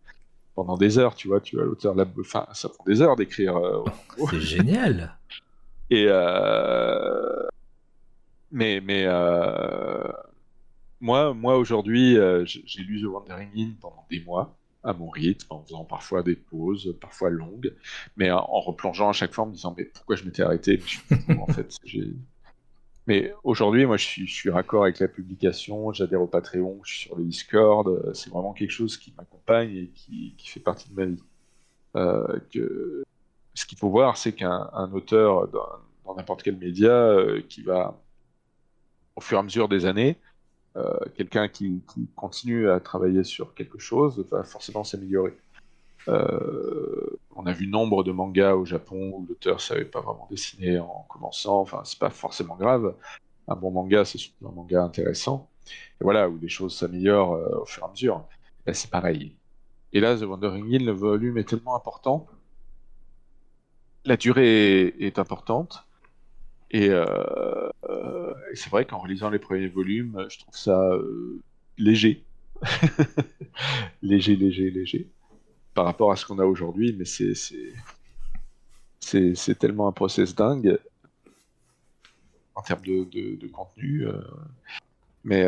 pendant 0.55 0.77
des 0.77 0.99
heures, 0.99 1.15
tu 1.15 1.29
vois, 1.29 1.41
tu 1.41 1.57
vois 1.57 1.65
l'auteur, 1.65 1.95
enfin, 2.21 2.47
ça 2.53 2.69
prend 2.69 2.85
des 2.85 3.03
heures 3.03 3.17
d'écrire. 3.17 3.61
C'est 4.31 4.41
génial. 4.41 5.17
Et 5.91 6.07
euh, 6.09 7.49
mais, 8.53 8.81
mais 8.81 9.05
euh, 9.07 10.09
moi, 11.01 11.35
moi 11.35 11.57
aujourd'hui, 11.57 12.17
euh, 12.17 12.45
j'ai 12.45 12.83
lu 12.83 13.03
The 13.03 13.07
Wandering 13.07 13.51
In 13.57 13.73
pendant 13.81 14.05
des 14.11 14.21
mois, 14.21 14.57
à 14.83 14.93
mon 14.93 15.09
rythme, 15.09 15.47
en 15.51 15.63
faisant 15.63 15.85
parfois 15.85 16.23
des 16.23 16.37
pauses, 16.37 16.97
parfois 17.01 17.31
longues, 17.31 17.75
mais 18.17 18.31
en, 18.31 18.61
replongeant 18.61 19.11
à 19.11 19.13
chaque 19.13 19.33
fois 19.33 19.45
en 19.45 19.49
me 19.49 19.53
disant 19.53 19.75
mais 19.77 19.85
pourquoi 19.85 20.17
je 20.17 20.25
m'étais 20.25 20.43
arrêté? 20.43 20.83
En 21.39 21.47
fait, 21.47 21.77
mais 23.07 23.33
aujourd'hui, 23.45 23.87
moi, 23.87 23.97
je 23.97 24.05
suis, 24.05 24.27
je 24.27 24.35
suis 24.35 24.51
raccord 24.51 24.85
avec 24.85 24.99
la 24.99 25.09
publication, 25.09 25.93
j'adhère 25.93 26.23
au 26.23 26.27
Patreon, 26.27 26.81
je 26.85 26.93
suis 26.93 27.09
sur 27.09 27.17
le 27.17 27.25
Discord, 27.25 27.89
euh, 27.89 28.15
c'est 28.15 28.31
vraiment 28.31 28.53
quelque 28.53 28.71
chose 28.71 28.97
qui 28.97 29.13
m'accompagne 29.17 29.77
et 29.77 29.91
qui, 29.95 30.35
qui, 30.37 30.49
fait 30.49 30.61
partie 30.61 30.89
de 30.89 30.95
ma 30.95 31.07
vie. 31.07 31.23
que... 32.53 33.03
Ce 33.55 33.67
qu'il 33.67 33.77
faut 33.77 33.91
voir, 33.91 34.17
c'est 34.17 34.33
qu'un 34.33 34.91
auteur 34.93 35.49
dans 35.49 36.15
n'importe 36.15 36.43
quel 36.45 36.57
média 36.57 37.15
qui 37.49 37.63
va 37.63 38.01
au 39.17 39.21
fur 39.21 39.37
et 39.37 39.41
à 39.41 39.43
mesure 39.43 39.69
des 39.69 39.85
années, 39.85 40.17
euh, 40.17 40.30
quelqu'un 41.17 41.49
qui, 41.49 41.83
continue 42.17 42.71
à 42.71 42.81
travailler 42.81 43.25
sur 43.25 43.55
quelque 43.55 43.79
chose 43.79 44.25
va 44.31 44.45
forcément 44.45 44.85
s'améliorer. 44.85 45.37
Euh, 46.09 47.19
on 47.37 47.47
a 47.47 47.53
vu 47.53 47.67
nombre 47.67 48.03
de 48.05 48.13
mangas 48.13 48.55
au 48.55 48.65
Japon 48.65 49.13
où 49.15 49.27
l'auteur 49.29 49.61
savait 49.61 49.85
pas 49.85 50.01
vraiment 50.01 50.27
dessiner 50.31 50.79
en 50.79 51.07
commençant. 51.09 51.61
Enfin, 51.61 51.83
c'est 51.85 51.99
pas 51.99 52.11
forcément 52.11 52.57
grave. 52.57 52.95
Un 53.49 53.57
bon 53.57 53.71
manga, 53.71 54.05
c'est 54.05 54.19
surtout 54.19 54.49
un 54.49 54.53
manga 54.53 54.83
intéressant. 54.83 55.49
Et 56.01 56.05
voilà, 56.05 56.29
où 56.29 56.39
les 56.39 56.49
choses 56.49 56.77
s'améliorent 56.77 57.35
euh, 57.35 57.61
au 57.63 57.67
fur 57.67 57.83
et 57.83 57.87
à 57.87 57.91
mesure. 57.91 58.25
Là, 58.67 58.75
c'est 58.75 58.91
pareil. 58.91 59.37
Et 59.93 60.01
là, 60.01 60.17
The 60.17 60.23
Wandering 60.23 60.69
Hill, 60.69 60.87
le 60.87 60.93
volume 60.93 61.39
est 61.39 61.49
tellement 61.49 61.77
important. 61.77 62.27
La 64.05 64.17
durée 64.17 64.95
est 64.99 65.19
importante. 65.19 65.85
Euh, 66.75 67.71
euh, 67.89 68.35
et, 68.53 68.57
c'est 68.57 68.71
vrai 68.71 68.85
qu'en 68.85 68.99
relisant 68.99 69.31
les 69.31 69.39
premiers 69.39 69.69
volumes, 69.69 70.27
je 70.29 70.39
trouve 70.39 70.57
ça 70.57 70.81
euh, 70.93 71.41
léger. 71.79 72.23
léger, 74.03 74.37
léger, 74.37 74.71
léger. 74.71 75.09
Par 75.75 75.85
rapport 75.85 76.13
à 76.13 76.17
ce 76.17 76.27
qu'on 76.27 76.39
a 76.39 76.45
aujourd'hui, 76.45 76.95
mais 76.97 77.05
c'est, 77.05 77.35
c'est, 79.01 79.59
tellement 79.59 79.89
un 79.89 79.93
process 79.93 80.35
dingue 80.35 80.79
en 82.55 82.63
termes 82.63 82.83
de, 82.83 83.47
contenu. 83.49 84.07
Mais 85.25 85.47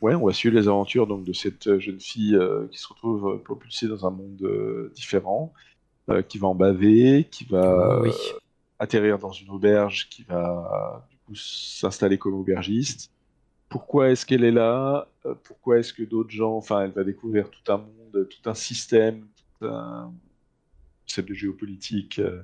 ouais, 0.00 0.14
on 0.14 0.26
va 0.26 0.32
suivre 0.32 0.56
les 0.56 0.68
aventures 0.68 1.06
donc 1.06 1.24
de 1.24 1.32
cette 1.32 1.78
jeune 1.78 2.00
fille 2.00 2.38
qui 2.70 2.78
se 2.78 2.88
retrouve 2.88 3.40
propulsée 3.42 3.86
dans 3.88 4.06
un 4.06 4.10
monde 4.10 4.90
différent, 4.94 5.52
qui 6.28 6.38
va 6.38 6.48
en 6.48 6.54
baver, 6.54 7.26
qui 7.30 7.44
va 7.44 8.00
oui 8.00 8.10
atterrir 8.78 9.18
dans 9.18 9.32
une 9.32 9.50
auberge 9.50 10.08
qui 10.08 10.22
va 10.22 11.06
s'installer 11.34 12.18
comme 12.18 12.34
aubergiste. 12.34 13.10
Pourquoi 13.68 14.10
est-ce 14.10 14.24
qu'elle 14.24 14.44
est 14.44 14.52
là? 14.52 15.08
Euh, 15.26 15.34
Pourquoi 15.44 15.78
est-ce 15.78 15.92
que 15.92 16.02
d'autres 16.02 16.30
gens, 16.30 16.56
enfin, 16.56 16.82
elle 16.82 16.92
va 16.92 17.04
découvrir 17.04 17.50
tout 17.50 17.72
un 17.72 17.78
monde, 17.78 18.28
tout 18.28 18.48
un 18.48 18.54
système, 18.54 19.26
tout 19.58 19.66
un 19.66 20.12
concept 21.06 21.28
de 21.28 21.34
géopolitique. 21.34 22.18
Euh, 22.18 22.42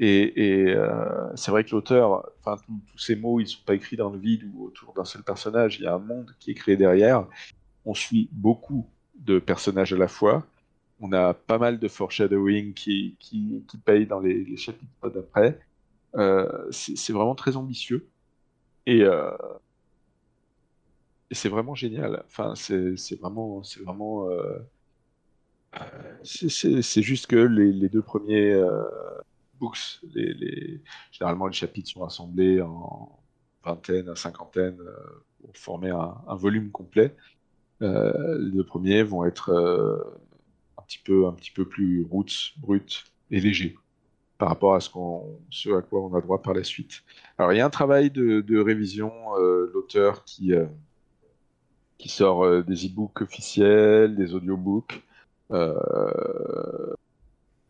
et, 0.00 0.74
euh, 0.74 1.36
c'est 1.36 1.52
vrai 1.52 1.64
que 1.64 1.70
l'auteur, 1.70 2.28
enfin, 2.40 2.60
tous 2.90 2.98
ces 2.98 3.14
mots, 3.14 3.38
ils 3.38 3.46
sont 3.46 3.62
pas 3.64 3.74
écrits 3.74 3.96
dans 3.96 4.10
le 4.10 4.18
vide 4.18 4.50
ou 4.52 4.64
autour 4.64 4.92
d'un 4.94 5.04
seul 5.04 5.22
personnage. 5.22 5.78
Il 5.78 5.84
y 5.84 5.86
a 5.86 5.94
un 5.94 5.98
monde 5.98 6.34
qui 6.40 6.50
est 6.50 6.54
créé 6.54 6.76
derrière. 6.76 7.26
On 7.84 7.94
suit 7.94 8.28
beaucoup 8.32 8.88
de 9.14 9.38
personnages 9.38 9.92
à 9.92 9.96
la 9.96 10.08
fois. 10.08 10.44
On 11.00 11.12
a 11.12 11.34
pas 11.34 11.58
mal 11.58 11.78
de 11.78 11.86
foreshadowing 11.86 12.74
qui, 12.74 13.16
qui, 13.20 13.62
payent 13.84 14.06
dans 14.06 14.20
les 14.20 14.56
chapitres 14.56 15.10
d'après. 15.10 15.60
C'est 16.70 17.12
vraiment 17.12 17.34
très 17.34 17.56
ambitieux. 17.56 18.08
Et, 18.86 19.00
et 21.30 21.34
c'est 21.34 21.48
vraiment 21.48 21.74
génial. 21.74 22.22
Enfin, 22.26 22.54
c'est 22.54 23.18
vraiment, 23.18 23.62
c'est 23.62 23.80
vraiment, 23.82 24.28
c'est 26.22 27.02
juste 27.02 27.26
que 27.26 27.36
les, 27.36 27.88
deux 27.88 28.02
premiers 28.02 28.54
books, 29.54 30.00
généralement 31.10 31.46
les 31.46 31.52
chapitres 31.52 31.90
sont 31.90 32.04
assemblés 32.04 32.60
en 32.60 33.18
vingtaine 33.64 34.08
à 34.08 34.16
cinquantaine 34.16 34.78
pour 35.40 35.56
former 35.56 35.90
un, 35.90 36.36
volume 36.36 36.70
complet. 36.70 37.16
les 37.80 38.50
deux 38.52 38.64
premiers 38.64 39.02
vont 39.02 39.24
être 39.24 39.50
un 40.78 40.82
petit 40.82 41.00
peu, 41.04 41.26
un 41.26 41.32
petit 41.32 41.50
peu 41.50 41.66
plus 41.66 42.06
roots, 42.10 42.54
brut 42.58 43.04
et 43.30 43.40
léger 43.40 43.76
par 44.38 44.48
rapport 44.48 44.74
à 44.74 44.80
ce, 44.80 44.90
à 45.76 45.82
quoi 45.82 46.02
on 46.02 46.14
a 46.14 46.20
droit 46.20 46.42
par 46.42 46.54
la 46.54 46.64
suite. 46.64 47.02
Alors, 47.38 47.52
il 47.52 47.58
y 47.58 47.60
a 47.60 47.66
un 47.66 47.70
travail 47.70 48.10
de, 48.10 48.58
révision, 48.58 49.12
euh, 49.38 49.70
l'auteur 49.72 50.24
qui, 50.24 50.52
euh, 50.52 50.66
sort 52.06 52.44
euh, 52.44 52.62
des 52.62 52.86
e-books 52.86 53.22
officiels, 53.22 54.14
des 54.16 54.34
audiobooks. 54.34 55.02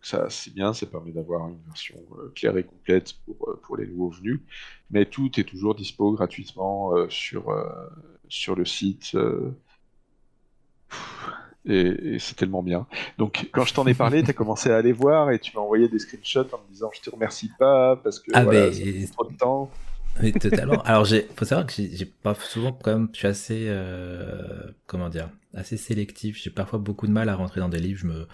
ça, 0.02 0.28
c'est 0.28 0.52
bien, 0.52 0.72
ça 0.74 0.86
permet 0.86 1.12
d'avoir 1.12 1.48
une 1.48 1.60
version 1.66 1.96
claire 2.34 2.56
et 2.56 2.64
complète 2.64 3.14
pour, 3.24 3.58
pour 3.62 3.76
les 3.76 3.86
nouveaux 3.86 4.10
venus. 4.10 4.40
Mais 4.90 5.06
tout 5.06 5.30
est 5.38 5.44
toujours 5.44 5.74
dispo 5.74 6.12
gratuitement 6.12 6.92
sur, 7.08 7.54
sur 8.28 8.54
le 8.54 8.64
site 8.64 9.16
et, 11.66 12.18
c'est 12.18 12.36
tellement 12.36 12.62
bien. 12.62 12.86
Donc, 13.18 13.48
quand 13.52 13.64
je 13.64 13.74
t'en 13.74 13.86
ai 13.86 13.94
parlé, 13.94 14.22
tu 14.22 14.30
as 14.30 14.34
commencé 14.34 14.70
à 14.70 14.76
aller 14.76 14.92
voir 14.92 15.30
et 15.30 15.38
tu 15.38 15.52
m'as 15.54 15.62
envoyé 15.62 15.88
des 15.88 15.98
screenshots 15.98 16.40
en 16.52 16.58
me 16.58 16.72
disant 16.72 16.90
Je 16.94 17.00
te 17.00 17.10
remercie 17.10 17.50
pas 17.58 17.96
parce 17.96 18.20
que 18.20 18.30
ah 18.34 18.44
voilà, 18.44 18.70
trop 19.12 19.24
de 19.30 19.36
temps. 19.36 19.70
Mais 20.20 20.32
totalement. 20.32 20.82
Alors, 20.84 21.10
il 21.12 21.24
faut 21.36 21.44
savoir 21.44 21.66
que 21.66 21.72
j'ai 21.76 22.04
pas 22.04 22.34
souvent, 22.34 22.72
quand 22.72 22.92
même, 22.92 23.08
je 23.12 23.18
suis 23.18 23.28
assez, 23.28 23.64
euh, 23.68 24.70
comment 24.86 25.08
dire, 25.08 25.28
assez 25.54 25.76
sélectif. 25.76 26.40
J'ai 26.40 26.50
parfois 26.50 26.78
beaucoup 26.78 27.06
de 27.06 27.12
mal 27.12 27.28
à 27.28 27.34
rentrer 27.34 27.60
dans 27.60 27.68
des 27.68 27.80
livres. 27.80 28.00
Je, 28.00 28.06
me, 28.06 28.26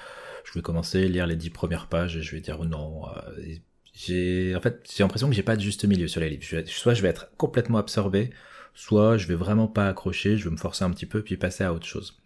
je 0.45 0.53
vais 0.55 0.63
commencer 0.63 1.05
à 1.05 1.09
lire 1.09 1.27
les 1.27 1.37
dix 1.37 1.51
premières 1.51 1.87
pages 1.87 2.17
et 2.17 2.23
je 2.23 2.35
vais 2.35 2.41
dire 2.41 2.63
non. 2.65 3.07
Euh, 3.09 3.55
j'ai, 3.95 4.55
en 4.57 4.61
fait, 4.61 4.89
j'ai 4.95 5.03
l'impression 5.03 5.29
que 5.29 5.35
j'ai 5.35 5.43
pas 5.43 5.57
de 5.57 5.61
juste 5.61 5.85
milieu 5.85 6.09
sur 6.09 6.21
les 6.21 6.31
livres. 6.31 6.45
soit 6.67 6.95
je 6.95 7.03
vais 7.03 7.09
être 7.09 7.31
complètement 7.37 7.79
absorbé, 7.79 8.31
soit 8.75 9.17
je 9.17 9.27
vais 9.27 9.35
vraiment 9.35 9.67
pas 9.67 9.89
accrocher, 9.89 10.37
je 10.37 10.45
vais 10.45 10.51
me 10.51 10.57
forcer 10.57 10.85
un 10.85 10.91
petit 10.91 11.07
peu 11.07 11.23
puis 11.23 11.37
passer 11.37 11.65
à 11.65 11.73
autre 11.73 11.87
chose. 11.87 12.21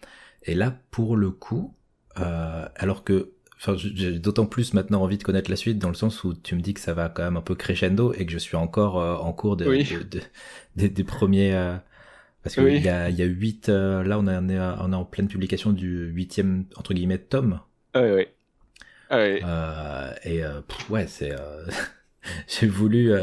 Et 0.44 0.54
là, 0.54 0.76
pour 0.90 1.16
le 1.16 1.30
coup, 1.30 1.74
euh, 2.18 2.68
alors 2.76 3.04
que 3.04 3.32
j'ai 3.76 4.18
d'autant 4.18 4.46
plus 4.46 4.74
maintenant 4.74 5.00
envie 5.02 5.16
de 5.16 5.22
connaître 5.22 5.50
la 5.50 5.56
suite 5.56 5.78
dans 5.78 5.88
le 5.88 5.94
sens 5.94 6.22
où 6.22 6.34
tu 6.34 6.54
me 6.54 6.60
dis 6.60 6.74
que 6.74 6.80
ça 6.80 6.92
va 6.92 7.08
quand 7.08 7.22
même 7.22 7.36
un 7.36 7.42
peu 7.42 7.54
crescendo 7.54 8.12
et 8.12 8.26
que 8.26 8.32
je 8.32 8.38
suis 8.38 8.56
encore 8.56 9.00
euh, 9.00 9.16
en 9.16 9.32
cours 9.32 9.56
de, 9.56 9.64
des 10.76 11.04
premiers. 11.04 11.54
Euh, 11.54 11.74
parce 12.42 12.56
qu'il 12.56 12.76
y, 12.76 12.88
a, 12.90 13.08
y 13.08 13.22
a 13.22 13.24
huit. 13.24 13.68
là, 13.68 14.18
on, 14.18 14.26
est, 14.28 14.36
on 14.36 14.92
est 14.92 14.96
en 14.96 15.04
pleine 15.06 15.28
publication 15.28 15.72
du 15.72 16.08
huitième 16.08 16.66
entre 16.76 16.92
guillemets 16.92 17.16
tome. 17.16 17.60
Ah 17.94 18.02
oui, 18.02 18.10
oui. 18.12 18.26
Ah 19.10 20.14
et 20.24 20.42
ouais, 20.90 21.06
c'est. 21.06 21.32
j'ai 22.48 22.66
voulu 22.66 23.14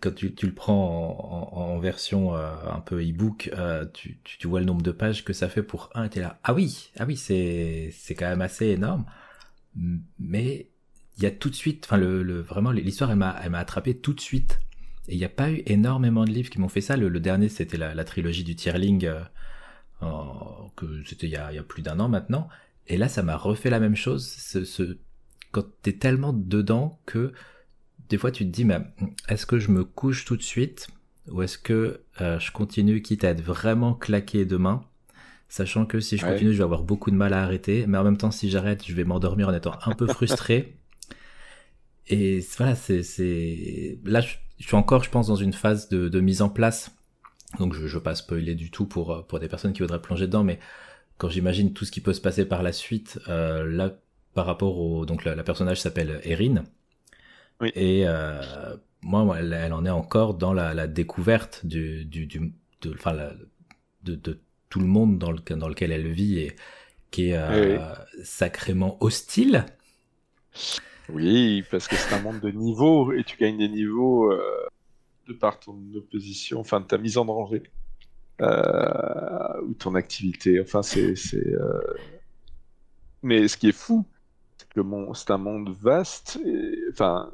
quand 0.00 0.14
tu, 0.14 0.34
le 0.42 0.54
prends 0.54 1.50
en, 1.52 1.78
version 1.78 2.34
euh, 2.36 2.54
un 2.70 2.80
peu 2.80 3.02
e-book, 3.02 3.50
euh, 3.52 3.84
tu, 3.92 4.46
vois 4.46 4.60
le 4.60 4.66
nombre 4.66 4.82
de 4.82 4.92
pages 4.92 5.24
que 5.24 5.32
ça 5.32 5.48
fait 5.48 5.62
pour 5.62 5.90
un, 5.94 6.04
et 6.04 6.10
t'es 6.10 6.20
là. 6.20 6.38
Ah 6.42 6.54
oui, 6.54 6.90
ah 6.98 7.04
oui, 7.06 7.16
c'est 7.16 7.90
c'est 7.92 8.14
quand 8.14 8.28
même 8.28 8.40
assez 8.40 8.66
énorme. 8.68 9.04
Mais 10.18 10.68
il 11.18 11.22
y 11.22 11.26
a 11.26 11.30
tout 11.30 11.50
de 11.50 11.54
suite, 11.54 11.84
enfin 11.86 11.96
le, 11.96 12.22
le 12.22 12.40
vraiment 12.40 12.70
l'histoire 12.70 13.10
elle 13.10 13.18
m'a 13.18 13.58
attrapé 13.58 13.96
tout 13.96 14.14
de 14.14 14.20
suite. 14.20 14.60
Et 15.08 15.14
il 15.14 15.18
n'y 15.18 15.24
a 15.24 15.28
pas 15.28 15.50
eu 15.50 15.62
énormément 15.66 16.24
de 16.24 16.30
livres 16.30 16.48
qui 16.48 16.58
m'ont 16.58 16.68
fait 16.68 16.80
ça. 16.80 16.96
Le, 16.96 17.20
dernier 17.20 17.48
c'était 17.50 17.76
la, 17.76 17.94
la, 17.94 18.04
trilogie 18.04 18.44
du 18.44 18.56
Tierling, 18.56 19.04
euh, 19.04 20.06
que 20.76 21.02
c'était 21.04 21.26
il 21.26 21.32
y 21.32 21.36
a, 21.36 21.52
il 21.52 21.56
y 21.56 21.58
a 21.58 21.62
plus 21.62 21.82
d'un 21.82 22.00
an 22.00 22.08
maintenant. 22.08 22.48
Et 22.86 22.96
là 22.96 23.08
ça 23.08 23.22
m'a 23.22 23.36
refait 23.36 23.70
la 23.70 23.80
même 23.80 23.96
chose. 23.96 24.26
Ce, 24.26 24.64
ce, 24.64 24.96
quand 25.52 25.66
t'es 25.82 25.92
tellement 25.92 26.32
dedans 26.32 27.00
que 27.06 27.32
des 28.14 28.18
fois 28.18 28.30
tu 28.30 28.44
te 28.44 28.50
dis, 28.50 28.64
mais 28.64 28.78
est-ce 29.28 29.44
que 29.44 29.58
je 29.58 29.72
me 29.72 29.82
couche 29.82 30.24
tout 30.24 30.36
de 30.36 30.42
suite 30.42 30.86
ou 31.32 31.42
est-ce 31.42 31.58
que 31.58 32.02
euh, 32.20 32.38
je 32.38 32.52
continue 32.52 33.02
quitte 33.02 33.24
à 33.24 33.30
être 33.30 33.40
vraiment 33.40 33.92
claqué 33.92 34.44
demain, 34.44 34.84
sachant 35.48 35.84
que 35.84 35.98
si 35.98 36.16
je 36.16 36.24
continue, 36.24 36.52
je 36.52 36.58
vais 36.58 36.62
avoir 36.62 36.84
beaucoup 36.84 37.10
de 37.10 37.16
mal 37.16 37.32
à 37.32 37.42
arrêter, 37.42 37.86
mais 37.88 37.98
en 37.98 38.04
même 38.04 38.16
temps, 38.16 38.30
si 38.30 38.50
j'arrête, 38.50 38.86
je 38.86 38.94
vais 38.94 39.02
m'endormir 39.02 39.48
en 39.48 39.52
étant 39.52 39.74
un 39.84 39.94
peu 39.96 40.06
frustré. 40.06 40.76
Et 42.06 42.38
voilà, 42.56 42.76
c'est, 42.76 43.98
là, 44.04 44.20
je, 44.20 44.36
suis 44.60 44.76
encore, 44.76 45.02
je 45.02 45.10
pense, 45.10 45.26
dans 45.26 45.34
une 45.34 45.54
phase 45.54 45.88
de, 45.88 46.20
mise 46.20 46.40
en 46.40 46.50
place. 46.50 46.92
Donc, 47.58 47.74
je 47.74 47.82
ne 47.82 47.88
veux 47.88 48.00
pas 48.00 48.14
spoiler 48.14 48.54
du 48.54 48.70
tout 48.70 48.86
pour, 48.86 49.26
pour 49.26 49.40
des 49.40 49.48
personnes 49.48 49.72
qui 49.72 49.80
voudraient 49.80 50.02
plonger 50.02 50.26
dedans, 50.26 50.44
mais 50.44 50.60
quand 51.18 51.30
j'imagine 51.30 51.72
tout 51.72 51.84
ce 51.84 51.90
qui 51.90 52.00
peut 52.00 52.12
se 52.12 52.20
passer 52.20 52.44
par 52.44 52.62
la 52.62 52.70
suite, 52.70 53.18
euh, 53.26 53.68
là, 53.68 53.98
par 54.34 54.46
rapport 54.46 54.78
au, 54.78 55.04
donc 55.04 55.24
la, 55.24 55.34
la 55.34 55.42
personnage 55.42 55.80
s'appelle 55.80 56.20
Erin, 56.22 56.62
et 57.62 58.06
euh, 58.06 58.76
moi, 59.02 59.36
elle, 59.38 59.72
en 59.72 59.84
est 59.84 59.90
encore 59.90 60.34
dans 60.34 60.52
la, 60.52 60.86
découverte 60.86 61.64
du, 61.64 62.04
du, 62.04 62.26
du 62.26 62.52
de, 62.82 62.92
enfin, 62.94 63.14
de, 64.02 64.14
de, 64.14 64.40
tout 64.68 64.80
le 64.80 64.86
monde 64.86 65.18
dans, 65.18 65.30
le, 65.30 65.38
dans 65.38 65.68
lequel 65.68 65.92
elle 65.92 66.10
vit 66.10 66.38
et 66.38 66.56
qui 67.10 67.28
est 67.28 67.36
euh, 67.36 67.78
sacrément 68.24 68.96
hostile. 69.00 69.66
Oui, 71.08 71.62
parce 71.70 71.86
que 71.86 71.96
c'est 71.96 72.14
un 72.14 72.20
monde 72.20 72.40
de 72.40 72.50
niveaux 72.50 73.12
et 73.12 73.22
tu 73.24 73.36
gagnes 73.36 73.58
des 73.58 73.68
niveaux 73.68 74.32
euh, 74.32 74.66
de 75.28 75.32
par 75.32 75.60
ton 75.60 75.78
opposition, 75.94 76.58
enfin 76.60 76.80
de 76.80 76.86
ta 76.86 76.98
mise 76.98 77.18
en 77.18 77.24
danger 77.24 77.62
ou 78.40 79.74
ton 79.74 79.94
activité. 79.94 80.60
Enfin, 80.60 80.82
c'est. 80.82 81.14
Mais 83.22 83.48
ce 83.48 83.56
qui 83.56 83.68
est 83.68 83.72
fou, 83.72 84.04
c'est 84.58 84.68
que 84.68 84.80
c'est 85.14 85.30
un 85.30 85.38
monde 85.38 85.70
vaste. 85.80 86.38
Et, 86.44 86.78
enfin, 86.90 87.30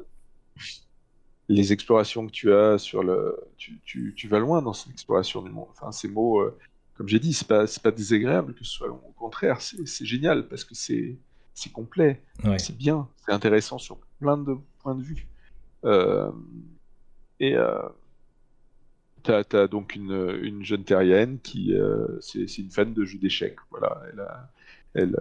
les 1.49 1.73
explorations 1.73 2.25
que 2.25 2.31
tu 2.31 2.53
as 2.53 2.77
sur 2.77 3.03
le. 3.03 3.37
Tu, 3.57 3.79
tu, 3.83 4.13
tu 4.15 4.27
vas 4.27 4.39
loin 4.39 4.61
dans 4.61 4.73
cette 4.73 4.91
exploration 4.91 5.41
du 5.41 5.51
monde. 5.51 5.67
Enfin, 5.71 5.91
ces 5.91 6.07
mots, 6.07 6.39
euh, 6.39 6.57
comme 6.95 7.07
j'ai 7.07 7.19
dit, 7.19 7.33
c'est 7.33 7.47
pas, 7.47 7.65
pas 7.81 7.91
désagréable 7.91 8.53
que 8.53 8.63
ce 8.63 8.71
soit. 8.71 8.89
Au 8.89 9.13
contraire, 9.17 9.61
c'est 9.61 10.05
génial 10.05 10.47
parce 10.47 10.63
que 10.63 10.75
c'est 10.75 11.17
complet, 11.73 12.21
c'est 12.57 12.77
bien, 12.77 13.07
c'est 13.25 13.31
intéressant 13.31 13.77
sur 13.77 13.97
plein 14.19 14.37
de 14.37 14.55
points 14.79 14.95
de 14.95 15.03
vue. 15.03 15.27
Euh, 15.83 16.31
et 17.39 17.55
euh, 17.55 17.81
tu 19.23 19.31
as, 19.31 19.67
donc 19.67 19.95
une, 19.95 20.39
une, 20.41 20.63
jeune 20.63 20.83
terrienne 20.83 21.39
qui. 21.39 21.73
Euh, 21.73 22.19
c'est 22.19 22.57
une 22.57 22.71
fan 22.71 22.93
de 22.93 23.03
jeux 23.05 23.19
d'échecs. 23.19 23.57
Voilà, 23.69 24.01
elle 24.11 24.27
elle, 24.93 25.15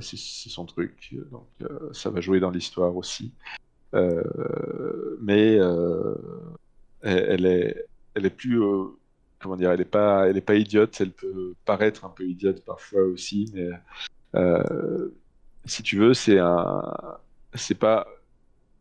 c'est 0.00 0.16
son 0.16 0.66
truc, 0.66 1.14
donc 1.30 1.46
ça 1.92 2.10
va 2.10 2.20
jouer 2.20 2.40
dans 2.40 2.50
l'histoire 2.50 2.96
aussi. 2.96 3.32
Euh, 3.94 5.16
mais 5.20 5.56
euh, 5.58 6.14
elle, 7.02 7.46
est, 7.46 7.86
elle 8.14 8.26
est 8.26 8.30
plus 8.30 8.60
euh, 8.62 8.86
comment 9.38 9.56
dire, 9.56 9.70
elle 9.70 9.80
est 9.80 9.84
pas, 9.84 10.26
pas 10.44 10.54
idiote. 10.56 11.00
Elle 11.00 11.12
peut 11.12 11.54
paraître 11.64 12.04
un 12.04 12.10
peu 12.10 12.24
idiote 12.24 12.64
parfois 12.64 13.02
aussi, 13.02 13.50
mais 13.54 13.70
si 15.66 15.82
tu 15.82 15.98
veux, 15.98 16.14
c'est 16.14 16.38
un, 16.38 16.82
c'est 17.54 17.78
pas 17.78 18.06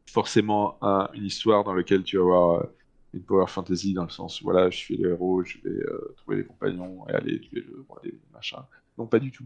forcément 0.07 0.77
une 1.13 1.25
histoire 1.25 1.63
dans 1.63 1.73
laquelle 1.73 2.03
tu 2.03 2.17
vas 2.17 2.23
avoir 2.23 2.65
une 3.13 3.21
power 3.21 3.47
fantasy 3.47 3.93
dans 3.93 4.03
le 4.03 4.09
sens 4.09 4.41
voilà, 4.41 4.69
je 4.71 4.77
suis 4.77 4.97
le 4.97 5.11
héros, 5.11 5.43
je 5.43 5.57
vais 5.63 5.83
trouver 6.17 6.37
les 6.37 6.45
compagnons 6.45 7.07
et 7.07 7.13
aller 7.13 7.39
tuer 7.39 7.61
le 7.61 7.85
roi 7.87 8.01
des 8.03 8.13
machins. 8.33 8.63
Non, 8.97 9.05
pas 9.05 9.19
du 9.19 9.31
tout. 9.31 9.45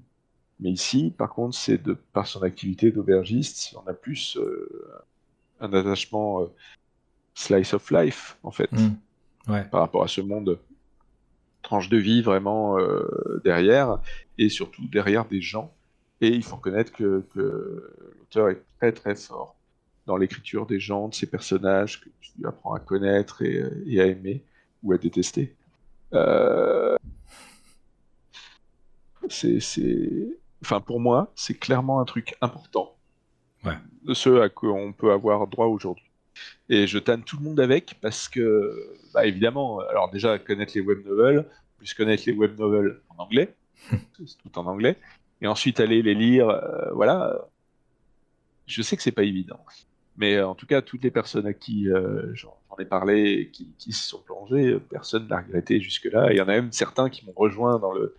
Mais 0.60 0.72
ici, 0.72 1.14
par 1.16 1.30
contre, 1.30 1.56
c'est 1.56 1.78
de 1.78 1.94
par 1.94 2.26
son 2.26 2.42
activité 2.42 2.92
d'aubergiste, 2.92 3.76
on 3.76 3.88
a 3.88 3.94
plus 3.94 4.38
un 5.60 5.74
attachement 5.74 6.42
euh, 6.42 6.48
slice 7.34 7.74
of 7.74 7.90
life, 7.92 8.38
en 8.44 8.52
fait, 8.52 8.72
mm. 8.72 9.70
par 9.72 9.82
rapport 9.82 10.04
à 10.04 10.08
ce 10.08 10.22
monde. 10.22 10.60
Tranche 11.64 11.90
de 11.90 11.98
vie 11.98 12.22
vraiment 12.22 12.80
euh, 12.80 13.42
derrière, 13.44 14.00
et 14.38 14.50
surtout 14.50 14.88
derrière 14.88 15.26
des 15.26 15.42
gens. 15.42 15.74
Et 16.22 16.30
il 16.30 16.44
faut 16.44 16.56
reconnaître 16.56 16.94
que, 16.94 17.24
l'auteur 17.36 18.50
est 18.50 18.64
très 18.78 18.92
très 18.92 19.16
fort 19.16 19.56
dans 20.06 20.18
l'écriture 20.18 20.66
des 20.66 20.80
gens, 20.80 21.10
de 21.10 21.16
ces 21.16 21.28
personnages 21.28 22.02
que 22.02 22.10
tu 22.22 22.48
apprends 22.48 22.74
à 22.74 22.80
connaître 22.80 23.42
et, 23.42 24.00
à 24.00 24.06
aimer 24.06 24.44
ou 24.82 24.94
à 24.94 24.98
détester. 24.98 25.56
Euh, 26.14 26.96
c'est, 29.28 29.60
enfin 30.62 30.80
pour 30.80 31.02
moi, 31.02 31.32
c'est 31.36 31.56
clairement 31.56 32.00
un 32.00 32.06
truc 32.06 32.36
important 32.40 32.97
de 34.04 34.14
ceux 34.14 34.42
à 34.42 34.50
quoi 34.50 34.74
on 34.74 34.94
peut 34.94 35.12
avoir 35.12 35.48
droit 35.48 35.68
aujourd'hui. 35.68 36.06
Et 36.70 36.88
je 36.88 37.00
tanne 37.00 37.24
tout 37.24 37.38
le 37.38 37.44
monde 37.44 37.60
avec 37.60 37.98
parce 38.02 38.30
que, 38.30 38.96
bah, 39.14 39.26
évidemment, 39.26 39.80
alors 39.90 40.10
déjà 40.12 40.38
connaître 40.38 40.74
les 40.76 40.82
web 40.82 41.06
novels, 41.06 41.46
plus 41.78 41.94
connaître 41.94 42.24
les 42.28 42.34
web 42.34 42.58
novels 42.60 43.00
en 43.10 43.24
anglais, 43.24 43.56
c'est 43.92 44.38
tout 44.38 44.60
en 44.60 44.66
anglais, 44.66 44.98
et 45.42 45.48
ensuite 45.48 45.80
aller 45.80 46.02
les 46.02 46.16
lire, 46.16 46.50
euh, 46.50 46.92
voilà. 46.94 47.40
Je 48.66 48.82
sais 48.82 48.98
que 48.98 49.04
c'est 49.04 49.14
pas 49.14 49.24
évident, 49.24 49.60
Mais 50.18 50.42
en 50.42 50.54
tout 50.54 50.66
cas, 50.66 50.82
toutes 50.82 51.04
les 51.04 51.12
personnes 51.12 51.48
à 51.48 51.54
qui 51.54 51.88
j'en 52.34 52.58
ai 52.80 52.86
parlé, 52.86 53.50
qui, 53.54 53.74
qui 53.78 53.94
se 53.94 54.10
sont 54.10 54.20
plongées, 54.20 54.78
personne 54.90 55.28
n'a 55.28 55.38
regretté 55.38 55.80
jusque-là. 55.80 56.34
Il 56.34 56.38
y 56.38 56.42
en 56.42 56.50
a 56.50 56.54
même 56.54 56.74
certains 56.74 57.10
qui 57.10 57.26
m'ont 57.26 57.34
rejoint 57.34 57.80
dans 57.80 57.94
le, 57.94 58.14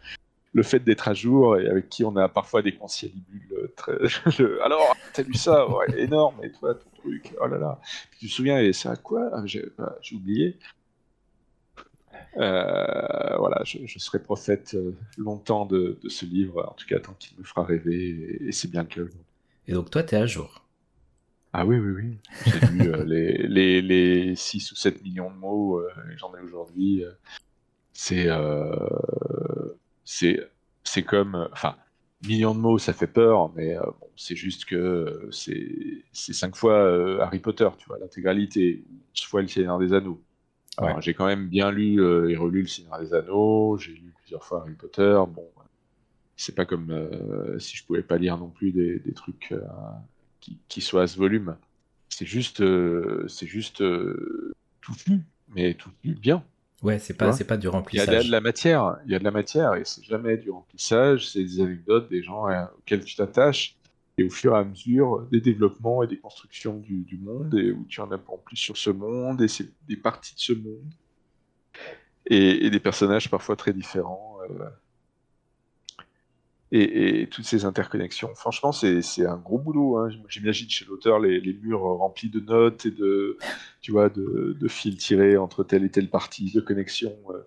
le 0.59 0.65
fait 0.65 0.81
d'être 0.81 1.07
à 1.07 1.15
jour 1.15 1.57
et 1.57 1.69
avec 1.69 1.89
qui 1.89 2.05
on 2.05 2.17
a 2.17 2.29
parfois 2.29 2.63
des 2.63 2.75
conciliabules 2.75 3.71
très. 3.77 3.93
Alors, 4.65 4.97
t'as 5.15 5.23
lu 5.23 5.35
ça 5.35 5.69
ouais, 5.71 5.87
Énorme, 5.97 6.35
et 6.43 6.51
toi, 6.51 6.75
ton 6.75 6.91
truc, 7.01 7.35
oh 7.41 7.47
là 7.47 7.59
là. 7.59 7.81
tu 8.19 8.27
te 8.27 8.33
souviens, 8.33 8.61
et 8.61 8.73
c'est 8.73 8.89
à 8.89 8.97
quoi 8.97 9.31
ah, 9.33 9.43
bah, 9.79 9.97
J'ai 10.03 10.17
oublié. 10.17 10.59
Euh, 12.37 13.37
voilà, 13.39 13.63
je, 13.65 13.99
serai 13.99 14.19
prophète 14.19 14.75
euh, 14.75 14.95
longtemps 15.17 15.65
de, 15.65 15.99
ce 16.09 16.25
livre, 16.25 16.67
en 16.69 16.75
tout 16.75 16.87
cas 16.87 16.99
tant 16.99 17.15
qu'il 17.15 17.39
me 17.39 17.45
fera 17.45 17.65
rêver, 17.65 18.39
et, 18.47 18.53
c'est 18.53 18.71
bien 18.71 18.83
le 18.83 18.89
cas. 18.89 19.13
Et 19.69 19.73
donc 19.73 19.91
toi, 19.91 20.03
tu 20.03 20.15
es 20.15 20.19
à 20.19 20.27
jour 20.27 20.65
Ah 21.53 21.65
oui, 21.65 21.79
oui, 21.79 21.93
oui. 21.93 22.19
J'ai 22.47 22.67
lu 22.73 22.93
euh, 22.93 23.05
les, 23.05 23.47
les, 23.47 23.83
les, 23.83 24.37
6 24.37 24.73
ou 24.73 24.77
7 24.77 25.03
millions 25.05 25.31
de 25.31 25.37
mots, 25.37 25.81
j'en 26.17 26.35
ai 26.35 26.41
aujourd'hui. 26.41 27.05
c'est 27.93 28.29
c'est 30.11 30.41
c'est 30.85 31.03
comme, 31.03 31.49
enfin, 31.53 31.77
millions 32.27 32.55
de 32.55 32.61
mots, 32.61 32.79
ça 32.79 32.95
fait 32.95 33.07
peur, 33.07 33.53
mais 33.55 33.77
bon, 33.77 34.09
c'est 34.17 34.37
juste 34.37 34.65
que 34.65 35.29
c'est 35.31 36.03
c'est 36.13 36.33
cinq 36.33 36.57
fois 36.57 37.23
Harry 37.23 37.41
Potter, 37.41 37.69
tu 37.77 37.87
vois, 37.89 37.99
l'intégralité, 37.99 38.85
11 39.15 39.25
fois 39.25 39.43
le 39.43 39.49
Seigneur 39.49 39.79
des 39.79 39.93
Anneaux. 39.93 40.23
J'ai 41.01 41.15
quand 41.15 41.27
même 41.27 41.49
bien 41.49 41.71
lu 41.71 42.01
euh, 42.01 42.31
et 42.31 42.37
relu 42.37 42.63
Le 42.63 42.69
Seigneur 42.69 42.99
des 43.01 43.13
Anneaux, 43.13 43.77
j'ai 43.79 43.93
lu 43.93 44.15
plusieurs 44.17 44.45
fois 44.45 44.61
Harry 44.63 44.75
Potter. 44.75 45.21
Bon, 45.29 45.47
c'est 46.37 46.55
pas 46.55 46.65
comme 46.65 46.91
euh, 46.91 47.59
si 47.59 47.77
je 47.77 47.85
pouvais 47.85 48.03
pas 48.03 48.17
lire 48.17 48.39
non 48.39 48.49
plus 48.49 48.73
des, 48.73 49.13
trucs 49.15 49.53
euh, 49.53 49.61
qui, 50.41 50.81
soient 50.81 51.03
à 51.03 51.07
ce 51.07 51.19
volume. 51.19 51.57
C'est 52.09 52.27
juste, 52.27 52.63
c'est 53.29 53.47
juste 53.47 53.79
tout 53.79 54.95
lu, 55.07 55.21
mais 55.49 55.75
tout 55.75 55.91
lu 56.05 56.15
bien. 56.15 56.43
Ouais, 56.83 56.99
c'est 56.99 57.15
pas, 57.15 57.33
c'est 57.33 57.45
pas 57.45 57.57
du 57.57 57.69
remplissage. 57.69 58.09
Il 58.09 58.13
y 58.13 58.17
a 58.17 58.23
de 58.23 58.31
la 58.31 58.41
matière, 58.41 58.99
il 59.05 59.13
y 59.13 59.15
a 59.15 59.19
de 59.19 59.25
la 59.25 59.33
matière 59.33 59.75
et 59.75 59.83
c'est 59.85 60.05
jamais 60.05 60.37
du 60.37 60.51
remplissage, 60.51 61.29
c'est 61.29 61.43
des 61.43 61.61
anecdotes, 61.61 62.09
des 62.09 62.23
gens 62.23 62.45
auxquels 62.79 63.05
tu 63.05 63.17
t'attaches 63.17 63.79
et 64.19 64.25
au 64.25 64.31
fur 64.31 64.55
et 64.55 64.59
à 64.59 64.65
mesure 64.65 65.27
des 65.31 65.41
développements 65.41 66.03
et 66.03 66.09
des 66.09 66.19
constructions 66.19 66.77
du, 66.79 67.19
monde, 67.23 67.55
et 67.55 67.71
où 67.71 67.85
tu 67.89 68.01
en 68.01 68.11
apprends 68.11 68.39
plus 68.39 68.57
sur 68.57 68.77
ce 68.77 68.91
monde, 68.91 69.41
et 69.41 69.49
c'est 69.49 69.69
des 69.87 69.97
parties 69.97 70.35
de 70.35 70.41
ce 70.41 70.53
monde, 70.53 70.93
et, 72.27 72.69
des 72.69 72.81
personnages 72.81 73.31
parfois 73.31 73.57
très 73.57 73.73
différents, 73.73 74.39
euh, 74.51 74.65
et, 76.71 77.29
toutes 77.31 77.45
ces 77.45 77.65
interconnexions. 77.65 78.35
Franchement, 78.35 78.73
c'est 78.73 79.27
un 79.27 79.37
gros 79.37 79.59
boulot. 79.59 79.99
Hein. 79.99 80.11
J'imagine 80.29 80.69
chez 80.69 80.85
l'auteur 80.85 81.19
les, 81.19 81.59
murs 81.63 81.81
remplis 81.81 82.29
de 82.29 82.41
notes 82.41 82.87
et 82.87 82.91
de, 82.91 83.39
tu 83.81 83.93
vois, 83.93 84.09
de, 84.09 84.57
de 84.59 84.69
fils 84.69 84.97
tirés 84.97 85.37
entre 85.37 85.65
telle 85.65 85.85
et 85.85 85.91
telle 85.91 86.11
partie 86.11 86.53
de 86.53 86.61
connexion. 86.61 87.13
Euh. 87.31 87.43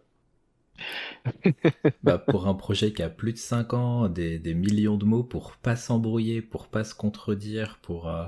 bah, 2.04 2.18
pour 2.18 2.48
un 2.48 2.54
projet 2.54 2.94
qui 2.94 3.04
a 3.04 3.10
plus 3.10 3.34
de 3.34 3.38
5 3.38 3.74
ans, 3.74 4.10
des, 4.10 4.40
millions 4.54 4.98
de 4.98 5.06
mots 5.06 5.24
pour 5.24 5.56
pas 5.58 5.76
s'embrouiller, 5.76 6.42
pour 6.42 6.68
pas 6.68 6.84
se 6.84 6.96
contredire, 6.96 7.80
pour. 7.82 8.10
Euh, 8.10 8.26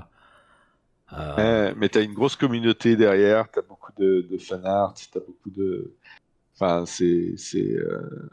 euh, 1.12 1.74
mais 1.76 1.88
tu 1.88 1.98
as 1.98 2.02
une 2.02 2.14
grosse 2.14 2.36
communauté 2.36 2.96
derrière, 2.96 3.50
tu 3.50 3.58
as 3.58 3.62
beaucoup 3.62 3.92
de, 3.98 4.26
de 4.30 4.38
fan 4.38 4.64
art, 4.64 4.94
tu 4.94 5.06
as 5.16 5.20
beaucoup 5.20 5.50
de. 5.50 5.94
Enfin, 6.54 6.84
c'est. 6.86 7.34
Euh, 7.56 8.30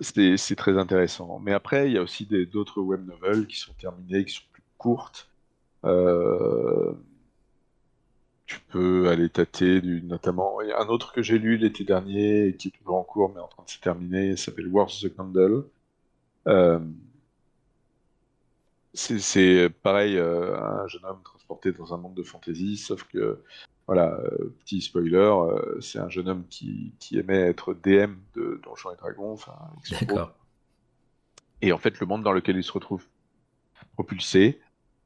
c'est 0.00 0.56
très 0.56 0.78
intéressant. 0.78 1.40
Mais 1.40 1.52
après, 1.52 1.88
il 1.88 1.94
y 1.94 1.98
a 1.98 2.02
aussi 2.02 2.26
d'autres 2.52 2.80
web 2.80 3.06
novels 3.06 3.46
qui 3.46 3.56
sont 3.56 3.72
terminées, 3.74 4.24
qui 4.24 4.34
sont 4.34 4.44
plus 4.52 4.62
courtes. 4.78 5.28
Euh, 5.84 6.92
tu 8.46 8.60
peux 8.70 9.08
aller 9.08 9.28
tâter, 9.28 9.82
notamment. 9.82 10.60
Il 10.62 10.68
y 10.68 10.72
a 10.72 10.80
un 10.80 10.88
autre 10.88 11.12
que 11.12 11.22
j'ai 11.22 11.38
lu 11.38 11.58
l'été 11.58 11.84
dernier, 11.84 12.56
qui 12.58 12.68
est 12.68 12.70
toujours 12.70 12.96
en 12.96 13.04
cours, 13.04 13.32
mais 13.34 13.40
en 13.40 13.48
train 13.48 13.64
de 13.64 13.70
se 13.70 13.78
terminer, 13.78 14.36
s'appelle 14.36 14.68
Wars 14.68 14.88
the 14.88 15.14
Candle. 15.14 15.64
Euh, 16.46 16.78
c'est 18.94 19.68
pareil, 19.82 20.16
euh, 20.16 20.56
un 20.58 20.86
jeune 20.88 21.04
homme 21.04 21.20
transporté 21.22 21.72
dans 21.72 21.94
un 21.94 21.98
monde 21.98 22.14
de 22.14 22.22
fantasy, 22.22 22.76
sauf 22.76 23.04
que, 23.04 23.42
voilà, 23.88 24.20
euh, 24.20 24.54
petit 24.60 24.80
spoiler, 24.80 25.34
c'est 25.80 25.98
un 25.98 26.08
jeune 26.08 26.28
homme 26.28 26.44
qui, 26.48 26.92
qui, 27.00 27.18
aimait 27.18 27.40
être 27.40 27.74
DM 27.74 28.14
de 28.36 28.60
Donjons 28.62 28.92
et 28.92 28.96
Dragons. 28.96 29.36
D'accord. 29.90 30.32
Et 31.62 31.72
en 31.72 31.78
fait, 31.78 31.98
le 31.98 32.06
monde 32.06 32.22
dans 32.22 32.32
lequel 32.32 32.56
il 32.56 32.62
se 32.62 32.70
retrouve 32.70 33.04
propulsé, 33.94 34.60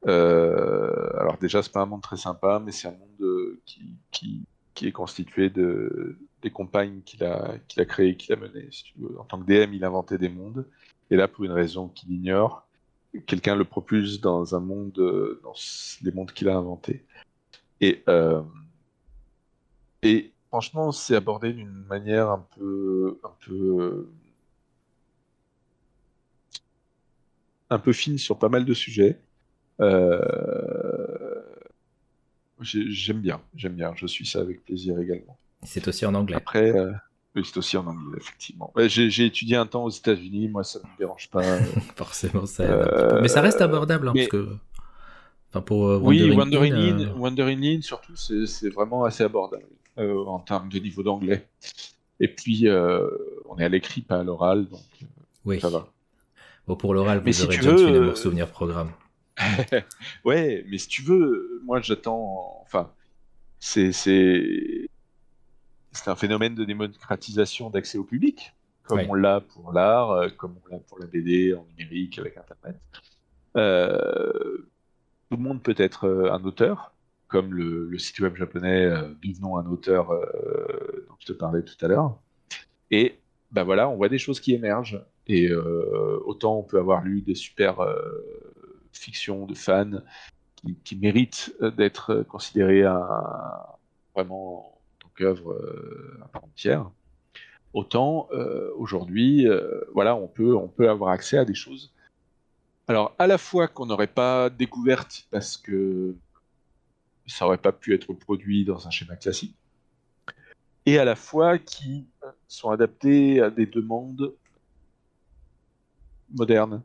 euh, 0.07 1.09
alors 1.17 1.37
déjà, 1.37 1.63
c'est 1.63 1.71
pas 1.71 1.81
un 1.81 1.85
monde 1.85 2.01
très 2.01 2.17
sympa, 2.17 2.61
mais 2.63 2.71
c'est 2.71 2.87
un 2.87 2.91
monde 2.91 3.21
euh, 3.21 3.59
qui, 3.65 3.95
qui, 4.11 4.45
qui, 4.73 4.87
est 4.87 4.91
constitué 4.91 5.49
de 5.49 6.17
des 6.41 6.51
compagnes 6.51 7.01
qu'il 7.05 7.23
a, 7.23 7.57
qu'il 7.69 7.81
a 7.81 7.85
créées, 7.85 8.17
qu'il 8.17 8.33
a 8.33 8.35
menées. 8.35 8.67
Si 8.69 8.83
tu 8.83 8.93
veux. 8.99 9.17
En 9.17 9.23
tant 9.23 9.39
que 9.39 9.45
DM, 9.45 9.73
il 9.73 9.85
inventait 9.85 10.17
des 10.17 10.29
mondes, 10.29 10.67
et 11.09 11.15
là, 11.15 11.27
pour 11.27 11.45
une 11.45 11.51
raison 11.51 11.87
qu'il 11.87 12.11
ignore, 12.11 12.67
quelqu'un 13.25 13.55
le 13.55 13.63
propulse 13.63 14.19
dans 14.19 14.55
un 14.55 14.59
monde, 14.59 14.97
euh, 14.99 15.39
dans 15.43 15.53
les 16.01 16.11
mondes 16.11 16.31
qu'il 16.31 16.49
a 16.49 16.57
inventés. 16.57 17.05
Et, 17.79 18.03
euh, 18.09 18.41
et 20.03 20.33
franchement, 20.49 20.91
c'est 20.91 21.15
abordé 21.15 21.53
d'une 21.53 21.85
manière 21.89 22.29
un 22.29 22.45
peu, 22.57 23.17
un 23.23 23.31
peu, 23.39 24.09
un 27.69 27.79
peu 27.79 27.93
fine 27.93 28.17
sur 28.17 28.37
pas 28.37 28.49
mal 28.49 28.65
de 28.65 28.73
sujets. 28.73 29.19
Euh, 29.79 31.41
j'aime 32.61 33.21
bien, 33.21 33.41
j'aime 33.55 33.73
bien, 33.73 33.93
je 33.95 34.05
suis 34.05 34.25
ça 34.25 34.41
avec 34.41 34.63
plaisir 34.65 34.99
également. 34.99 35.37
C'est 35.63 35.87
aussi 35.87 36.05
en 36.05 36.13
anglais. 36.13 36.35
Après, 36.35 36.77
euh, 36.77 36.91
oui, 37.35 37.43
c'est 37.45 37.57
aussi 37.57 37.77
en 37.77 37.87
anglais, 37.87 38.17
effectivement. 38.17 38.73
j'ai 38.75 39.25
étudié 39.25 39.55
un 39.55 39.65
temps 39.65 39.85
aux 39.85 39.89
États-Unis, 39.89 40.49
moi 40.49 40.65
ça 40.65 40.79
ne 40.79 40.83
me 40.83 40.97
dérange 40.97 41.29
pas. 41.29 41.41
Forcément, 41.95 42.45
ça 42.45 43.19
Mais 43.21 43.29
ça 43.29 43.39
reste 43.41 43.61
abordable, 43.61 44.09
hein, 44.09 44.13
parce 44.13 44.27
que. 44.27 44.57
Enfin, 45.49 45.61
pour 45.61 45.87
euh, 45.87 45.99
oui, 46.01 46.31
Wandering 46.35 47.77
In, 47.77 47.81
surtout, 47.81 48.15
c'est 48.15 48.69
vraiment 48.69 49.05
assez 49.05 49.23
abordable 49.23 49.65
en 49.97 50.39
termes 50.39 50.69
de 50.69 50.79
niveau 50.79 51.03
d'anglais. 51.03 51.47
Et 52.19 52.27
puis, 52.27 52.67
on 52.69 53.57
est 53.59 53.65
à 53.65 53.69
l'écrit, 53.69 54.01
pas 54.01 54.19
à 54.19 54.23
l'oral, 54.23 54.67
donc 54.67 54.81
oui. 55.45 55.59
ça 55.59 55.69
va. 55.69 55.87
Bon, 56.67 56.75
pour 56.75 56.93
l'oral, 56.93 57.19
vous 57.19 57.43
aurez 57.43 57.57
déjà 57.57 57.71
veux, 57.71 58.07
mon 58.07 58.15
souvenir 58.15 58.49
programme. 58.49 58.91
ouais, 60.25 60.63
mais 60.69 60.77
si 60.77 60.87
tu 60.87 61.01
veux, 61.01 61.61
moi 61.65 61.81
j'attends. 61.81 62.61
Enfin, 62.63 62.91
c'est 63.59 63.91
c'est 65.93 66.09
un 66.09 66.15
phénomène 66.15 66.55
de 66.55 66.65
démocratisation 66.65 67.69
d'accès 67.69 67.97
au 67.97 68.03
public, 68.03 68.53
comme 68.83 69.01
on 69.07 69.13
l'a 69.13 69.41
pour 69.41 69.71
l'art, 69.71 70.11
euh, 70.11 70.29
comme 70.29 70.55
on 70.65 70.73
l'a 70.73 70.79
pour 70.79 70.99
la 70.99 71.05
BD 71.05 71.53
en 71.53 71.65
numérique 71.77 72.19
avec 72.19 72.37
Internet. 72.37 72.77
Euh, 73.55 74.57
tout 75.29 75.37
le 75.37 75.43
monde 75.43 75.61
peut 75.61 75.75
être 75.77 76.07
euh, 76.07 76.33
un 76.33 76.43
auteur, 76.43 76.93
comme 77.33 77.53
le, 77.53 77.97
site 77.97 78.19
web 78.19 78.35
japonais 78.35 78.89
Devenons 79.23 79.57
un 79.57 79.65
auteur 79.65 80.09
dont 80.09 81.15
je 81.19 81.25
te 81.25 81.33
parlais 81.33 81.63
tout 81.63 81.83
à 81.83 81.87
l'heure. 81.87 82.19
Et 82.91 83.19
ben 83.51 83.63
voilà, 83.63 83.89
on 83.89 83.95
voit 83.95 84.09
des 84.09 84.19
choses 84.19 84.39
qui 84.39 84.53
émergent. 84.53 85.03
Et 85.25 85.51
autant 85.51 86.59
on 86.59 86.63
peut 86.63 86.77
avoir 86.77 87.03
lu 87.03 87.21
des 87.21 87.35
super 87.35 87.79
fiction 88.91 89.45
de 89.45 89.55
fans 89.55 90.01
qui, 90.55 90.75
qui 90.83 90.95
mérite 90.95 91.55
euh, 91.61 91.71
d'être 91.71 92.11
euh, 92.11 92.23
considéré 92.23 92.83
vraiment 94.15 94.67
en 94.67 94.81
tant 94.99 95.09
qu'œuvre 95.15 95.51
euh, 95.51 96.19
à 96.23 96.27
part 96.27 96.43
entière. 96.45 96.89
Autant 97.73 98.29
aujourd'hui, 98.77 99.47
voilà, 99.95 100.15
on 100.15 100.27
peut, 100.27 100.55
on 100.55 100.67
peut 100.67 100.87
avoir 100.87 101.09
accès 101.09 101.39
à 101.39 101.43
des 101.43 101.55
choses. 101.55 101.91
Alors, 102.87 103.15
à 103.17 103.25
la 103.25 103.39
fois 103.39 103.67
qu'on 103.67 103.87
n'aurait 103.87 104.05
pas 104.05 104.51
découvertes 104.51 105.25
parce 105.31 105.57
que 105.57 106.15
ça 107.27 107.45
n'aurait 107.45 107.57
pas 107.57 107.71
pu 107.71 107.93
être 107.93 108.13
produit 108.13 108.65
dans 108.65 108.87
un 108.87 108.91
schéma 108.91 109.15
classique, 109.15 109.55
et 110.85 110.97
à 110.97 111.05
la 111.05 111.15
fois 111.15 111.57
qui 111.57 112.05
sont 112.47 112.69
adaptés 112.69 113.41
à 113.41 113.49
des 113.49 113.65
demandes 113.65 114.33
modernes 116.33 116.81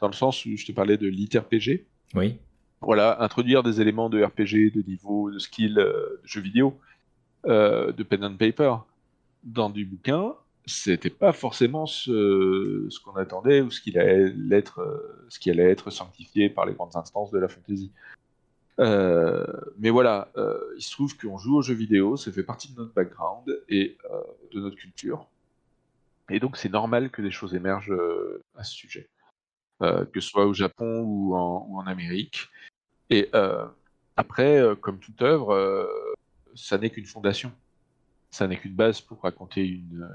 dans 0.00 0.08
le 0.08 0.14
sens 0.14 0.44
où 0.46 0.56
je 0.56 0.66
te 0.66 0.72
parlais 0.72 0.96
de 0.96 1.06
l'ITRPG. 1.06 1.86
Oui. 2.14 2.38
Voilà, 2.80 3.22
introduire 3.22 3.62
des 3.62 3.80
éléments 3.80 4.10
de 4.10 4.22
RPG, 4.22 4.74
de 4.74 4.82
niveau, 4.82 5.30
de 5.30 5.38
skill, 5.38 5.78
euh, 5.78 6.20
de 6.22 6.26
jeux 6.26 6.40
vidéo, 6.40 6.78
euh, 7.46 7.92
de 7.92 8.02
pen 8.02 8.24
and 8.24 8.36
paper 8.36 8.74
dans 9.44 9.70
du 9.70 9.84
bouquin, 9.84 10.34
c'était 10.66 11.10
pas 11.10 11.32
forcément 11.32 11.86
ce, 11.86 12.86
ce 12.88 13.00
qu'on 13.00 13.14
attendait 13.16 13.60
ou 13.60 13.70
ce, 13.70 13.80
qu'il 13.80 13.98
allait 13.98 14.34
être, 14.50 14.80
euh, 14.80 15.26
ce 15.28 15.38
qui 15.38 15.50
allait 15.50 15.70
être 15.70 15.90
sanctifié 15.90 16.48
par 16.48 16.66
les 16.66 16.74
grandes 16.74 16.96
instances 16.96 17.30
de 17.30 17.38
la 17.38 17.48
fantasy. 17.48 17.92
Mais 18.78 19.90
voilà, 19.90 20.30
il 20.76 20.82
se 20.82 20.92
trouve 20.92 21.16
qu'on 21.16 21.38
joue 21.38 21.56
aux 21.56 21.62
jeux 21.62 21.74
vidéo, 21.74 22.16
ça 22.16 22.32
fait 22.32 22.42
partie 22.42 22.72
de 22.72 22.78
notre 22.78 22.92
background 22.92 23.44
et 23.68 23.96
de 24.52 24.60
notre 24.60 24.76
culture. 24.76 25.26
Et 26.30 26.40
donc 26.40 26.56
c'est 26.56 26.70
normal 26.70 27.10
que 27.10 27.22
des 27.22 27.30
choses 27.30 27.54
émergent 27.54 27.94
à 28.56 28.64
ce 28.64 28.74
sujet. 28.74 29.08
Euh, 29.82 30.04
que 30.04 30.20
ce 30.20 30.28
soit 30.28 30.46
au 30.46 30.54
Japon 30.54 31.00
ou 31.00 31.34
en, 31.34 31.84
Amérique. 31.86 32.48
Et 33.10 33.28
euh, 33.34 33.66
après, 34.16 34.62
comme 34.80 35.00
toute 35.00 35.20
œuvre, 35.22 35.88
ça 36.54 36.78
n'est 36.78 36.90
qu'une 36.90 37.06
fondation. 37.06 37.52
Ça 38.30 38.46
n'est 38.46 38.56
qu'une 38.56 38.74
base 38.74 39.00
pour 39.00 39.20
raconter 39.22 39.66
une, 39.66 40.08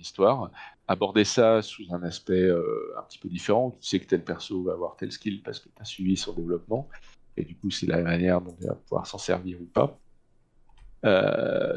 histoire. 0.00 0.50
Aborder 0.88 1.24
ça 1.24 1.62
sous 1.62 1.84
un 1.94 2.02
aspect 2.02 2.50
un 2.50 3.02
petit 3.02 3.18
peu 3.18 3.28
différent. 3.28 3.70
Tu 3.80 3.86
sais 3.86 4.00
que 4.00 4.06
tel 4.06 4.24
perso 4.24 4.64
va 4.64 4.72
avoir 4.72 4.96
tel 4.96 5.12
skill 5.12 5.40
parce 5.44 5.60
que 5.60 5.68
tu 5.68 5.80
as 5.80 5.84
suivi 5.84 6.16
son 6.16 6.32
développement. 6.32 6.88
Et 7.36 7.44
du 7.44 7.56
coup, 7.56 7.70
c'est 7.70 7.86
la 7.86 8.02
manière 8.02 8.40
dont 8.40 8.56
il 8.60 8.66
va 8.66 8.74
pouvoir 8.74 9.06
s'en 9.06 9.18
servir 9.18 9.58
ou 9.60 9.64
pas. 9.64 9.98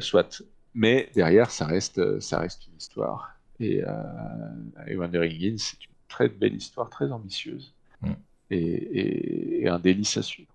soit. 0.02 0.44
Mais 0.74 1.10
derrière, 1.16 1.52
ça 1.52 1.66
reste, 1.66 2.20
ça 2.20 2.40
reste 2.40 2.68
une 2.68 2.76
histoire. 2.76 3.36
Et, 3.60 3.84
euh, 3.84 4.96
Wandering 4.98 5.58
c'est 5.58 5.84
une 5.86 5.94
très 6.08 6.30
belle 6.30 6.56
histoire, 6.56 6.90
très 6.90 7.12
ambitieuse. 7.12 7.74
Mm. 8.02 8.12
Et, 8.52 9.68
un 9.68 9.80
délice 9.80 10.18
à 10.18 10.22
suivre. 10.22 10.52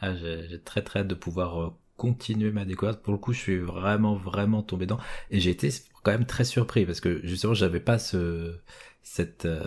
Ah, 0.00 0.14
j'ai 0.16 0.60
très 0.64 0.82
très 0.82 1.00
hâte 1.00 1.08
de 1.08 1.14
pouvoir 1.14 1.62
euh, 1.62 1.70
continuer 1.96 2.50
ma 2.50 2.64
découverte. 2.64 3.02
Pour 3.02 3.12
le 3.12 3.18
coup, 3.18 3.32
je 3.32 3.38
suis 3.38 3.58
vraiment 3.58 4.16
vraiment 4.16 4.62
tombé 4.62 4.86
dedans 4.86 4.98
et 5.30 5.38
j'ai 5.38 5.50
été 5.50 5.68
quand 6.02 6.10
même 6.10 6.26
très 6.26 6.44
surpris 6.44 6.86
parce 6.86 7.00
que 7.00 7.24
justement, 7.24 7.54
j'avais 7.54 7.80
pas 7.80 7.98
ce 7.98 8.58
cette 9.02 9.44
euh, 9.44 9.62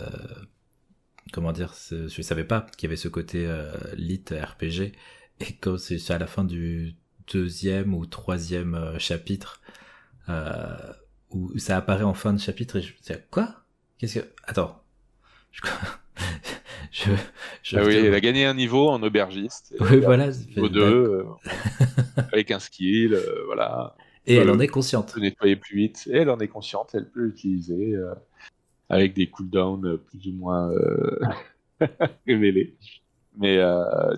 comment 1.32 1.52
dire, 1.52 1.74
je 1.92 2.22
savais 2.22 2.44
pas 2.44 2.66
qu'il 2.78 2.88
y 2.88 2.90
avait 2.90 2.96
ce 2.96 3.08
côté 3.08 3.46
euh, 3.46 3.72
lit 3.96 4.24
RPG 4.30 4.92
et 5.40 5.54
quand 5.60 5.78
c'est 5.78 6.12
à 6.12 6.20
la 6.20 6.28
fin 6.28 6.44
du 6.44 6.96
deuxième 7.32 7.94
ou 7.94 8.06
troisième 8.06 8.76
euh, 8.76 9.00
chapitre 9.00 9.62
où 11.32 11.58
ça 11.58 11.78
apparaît 11.78 12.04
en 12.04 12.14
fin 12.14 12.34
de 12.34 12.40
chapitre 12.40 12.78
et 12.78 12.82
je 12.82 12.94
me 12.94 12.98
disais 13.00 13.26
quoi? 13.32 13.64
Qu'est-ce 13.98 14.20
que 14.20 14.26
attends 14.46 14.84
je... 15.52 15.62
je, 16.92 17.12
je 17.64 17.78
ah 17.78 17.84
oui, 17.84 17.96
elle 17.96 18.14
a 18.14 18.20
gagné 18.20 18.46
un 18.46 18.54
niveau 18.54 18.90
en 18.90 19.02
aubergiste. 19.02 19.76
Oui, 19.80 20.00
voilà. 20.00 20.30
Au 20.58 20.70
deux, 20.70 20.82
euh, 20.82 21.24
avec 22.32 22.52
un 22.52 22.60
skill, 22.60 23.14
euh, 23.14 23.44
voilà. 23.46 23.96
Et 24.26 24.36
elle 24.36 24.50
en 24.50 24.60
est 24.60 24.68
consciente. 24.68 25.18
nettoyer 25.18 25.56
plus 25.56 25.76
vite. 25.76 26.08
Et 26.12 26.18
elle 26.18 26.30
en 26.30 26.40
est 26.40 26.48
consciente, 26.48 26.92
elle 26.94 27.10
peut 27.10 27.22
l'utiliser 27.22 27.96
euh, 27.96 28.14
avec 28.94 29.14
des 29.14 29.28
cooldowns 29.28 29.98
plus 29.98 30.28
ou 30.28 30.34
moins 30.34 30.72
révélés. 32.28 32.76
Mais 33.38 33.58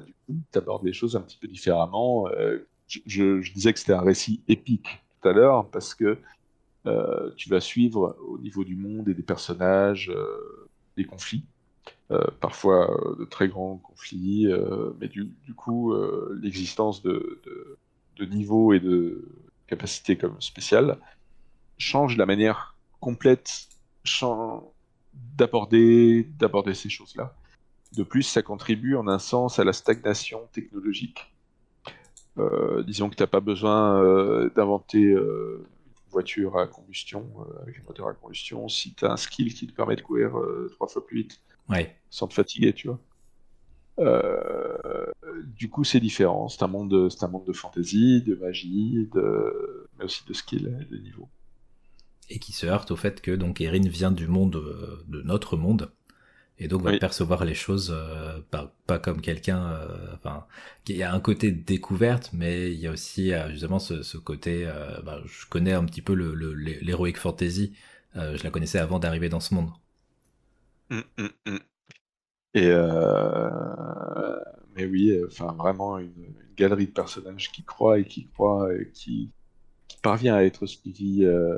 du 0.05 0.13
coup, 0.13 0.35
tu 0.51 0.57
abordes 0.57 0.85
les 0.85 0.93
choses 0.93 1.15
un 1.15 1.21
petit 1.21 1.37
peu 1.37 1.47
différemment. 1.47 2.27
Je, 2.87 3.51
disais 3.53 3.73
que 3.73 3.79
c'était 3.79 3.93
un 3.93 4.01
récit 4.01 4.41
épique 4.47 5.03
tout 5.21 5.29
à 5.29 5.33
l'heure 5.33 5.69
parce 5.69 5.95
que 5.95 6.17
tu 7.35 7.49
vas 7.49 7.61
suivre 7.61 8.17
au 8.27 8.37
niveau 8.37 8.63
du 8.63 8.75
monde 8.75 9.09
et 9.09 9.13
des 9.13 9.23
personnages 9.23 10.11
des 10.97 11.05
conflits. 11.05 11.45
Euh, 12.11 12.21
parfois 12.39 12.91
euh, 12.91 13.15
de 13.17 13.25
très 13.25 13.47
grands 13.47 13.77
conflits, 13.77 14.45
euh, 14.45 14.91
mais 14.99 15.07
du, 15.07 15.27
coup, 15.55 15.91
l'existence 16.39 17.01
de, 17.01 17.41
de, 18.17 18.25
niveaux 18.25 18.73
et 18.73 18.79
de 18.79 19.27
capacités 19.65 20.15
comme 20.15 20.39
spéciales 20.39 20.99
change 21.79 22.15
la 22.15 22.27
manière 22.27 22.75
complète 22.99 23.67
d'aborder 25.13 26.23
d'aborder 26.23 26.73
ces 26.73 26.89
choses-là. 26.89 27.35
De 27.93 28.03
plus, 28.03 28.23
ça 28.23 28.41
contribue 28.41 28.95
en 28.95 29.07
un 29.07 29.19
sens 29.19 29.59
à 29.59 29.63
la 29.63 29.73
stagnation 29.73 30.41
technologique. 30.51 31.33
disons 32.85 33.09
que 33.09 33.15
tu 33.15 33.23
n'as 33.23 33.27
pas 33.27 33.39
besoin 33.39 34.49
d'inventer 34.55 35.11
une 35.11 35.65
voiture 36.09 36.57
à 36.57 36.67
combustion, 36.67 37.25
avec 37.61 37.79
un 37.79 37.83
moteur 37.87 38.07
à 38.07 38.13
combustion, 38.13 38.67
si 38.67 38.93
tu 38.93 39.05
as 39.05 39.11
un 39.11 39.17
skill 39.17 39.53
qui 39.53 39.67
te 39.67 39.73
permet 39.73 39.95
de 39.95 40.01
courir 40.01 40.31
trois 40.71 40.87
fois 40.87 41.05
plus 41.05 41.21
vite 41.21 41.41
ouais. 41.69 41.95
sans 42.09 42.27
te 42.27 42.33
fatiguer, 42.33 42.73
tu 42.73 42.87
vois. 42.87 42.99
Euh, 43.99 45.05
du 45.57 45.69
coup, 45.69 45.83
c'est 45.83 45.99
différent. 45.99 46.49
C'est 46.49 46.63
un 46.63 46.67
monde, 46.67 46.89
de, 46.89 47.09
c'est 47.09 47.23
un 47.23 47.27
monde 47.27 47.45
de 47.45 47.53
fantasy, 47.53 48.21
de 48.21 48.35
magie, 48.35 49.09
de, 49.13 49.87
mais 49.97 50.05
aussi 50.05 50.25
de 50.27 50.33
skill 50.33 50.87
de 50.89 50.97
niveau. 50.97 51.29
Et 52.29 52.39
qui 52.39 52.53
se 52.53 52.65
heurte 52.65 52.91
au 52.91 52.95
fait 52.95 53.21
que 53.21 53.31
donc 53.31 53.61
Erin 53.61 53.87
vient 53.87 54.11
du 54.11 54.27
monde, 54.27 54.55
euh, 54.55 55.03
de 55.07 55.21
notre 55.21 55.57
monde, 55.57 55.91
et 56.57 56.67
donc 56.67 56.81
va 56.83 56.97
percevoir 56.97 57.45
les 57.45 57.53
choses 57.53 57.93
euh, 57.95 58.39
pas, 58.49 58.99
comme 58.99 59.21
quelqu'un. 59.21 59.77
enfin, 60.13 60.45
il 60.87 60.95
y 60.95 61.03
a 61.03 61.13
un 61.13 61.19
côté 61.19 61.51
découverte, 61.51 62.31
mais 62.33 62.71
il 62.71 62.79
y 62.79 62.87
a 62.87 62.91
aussi 62.91 63.31
justement 63.49 63.79
ce, 63.79 64.17
côté. 64.17 64.65
Bah, 65.03 65.21
je 65.25 65.45
connais 65.47 65.73
un 65.73 65.83
petit 65.83 66.01
peu 66.01 66.13
le, 66.13 66.33
l'heroic 66.33 67.15
fantasy. 67.17 67.73
je 68.15 68.41
la 68.43 68.49
connaissais 68.51 68.79
avant 68.79 68.99
d'arriver 68.99 69.29
dans 69.29 69.41
ce 69.41 69.53
monde. 69.53 69.69
Mmh. 70.89 71.01
Et 72.55 72.69
euh, 72.69 74.39
mais 74.75 74.85
oui, 74.85 75.21
enfin 75.27 75.53
vraiment 75.53 75.99
une, 75.99 76.33
galerie 76.55 76.87
de 76.87 76.91
personnages 76.91 77.51
qui 77.51 77.63
croient 77.63 77.99
et 77.99 78.05
qui 78.05 78.27
croient 78.29 78.73
et 78.73 78.89
qui 78.93 79.29
parvient 80.05 80.35
à 80.35 80.43
être 80.43 80.65
suivi 80.65 81.25
euh, 81.25 81.57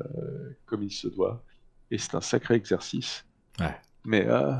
comme 0.65 0.83
il 0.83 0.91
se 0.91 1.07
doit. 1.07 1.43
Et 1.91 1.97
c'est 1.97 2.15
un 2.15 2.21
sacré 2.21 2.55
exercice. 2.55 3.25
Ouais. 3.59 3.75
Mais 4.05 4.25
euh, 4.27 4.53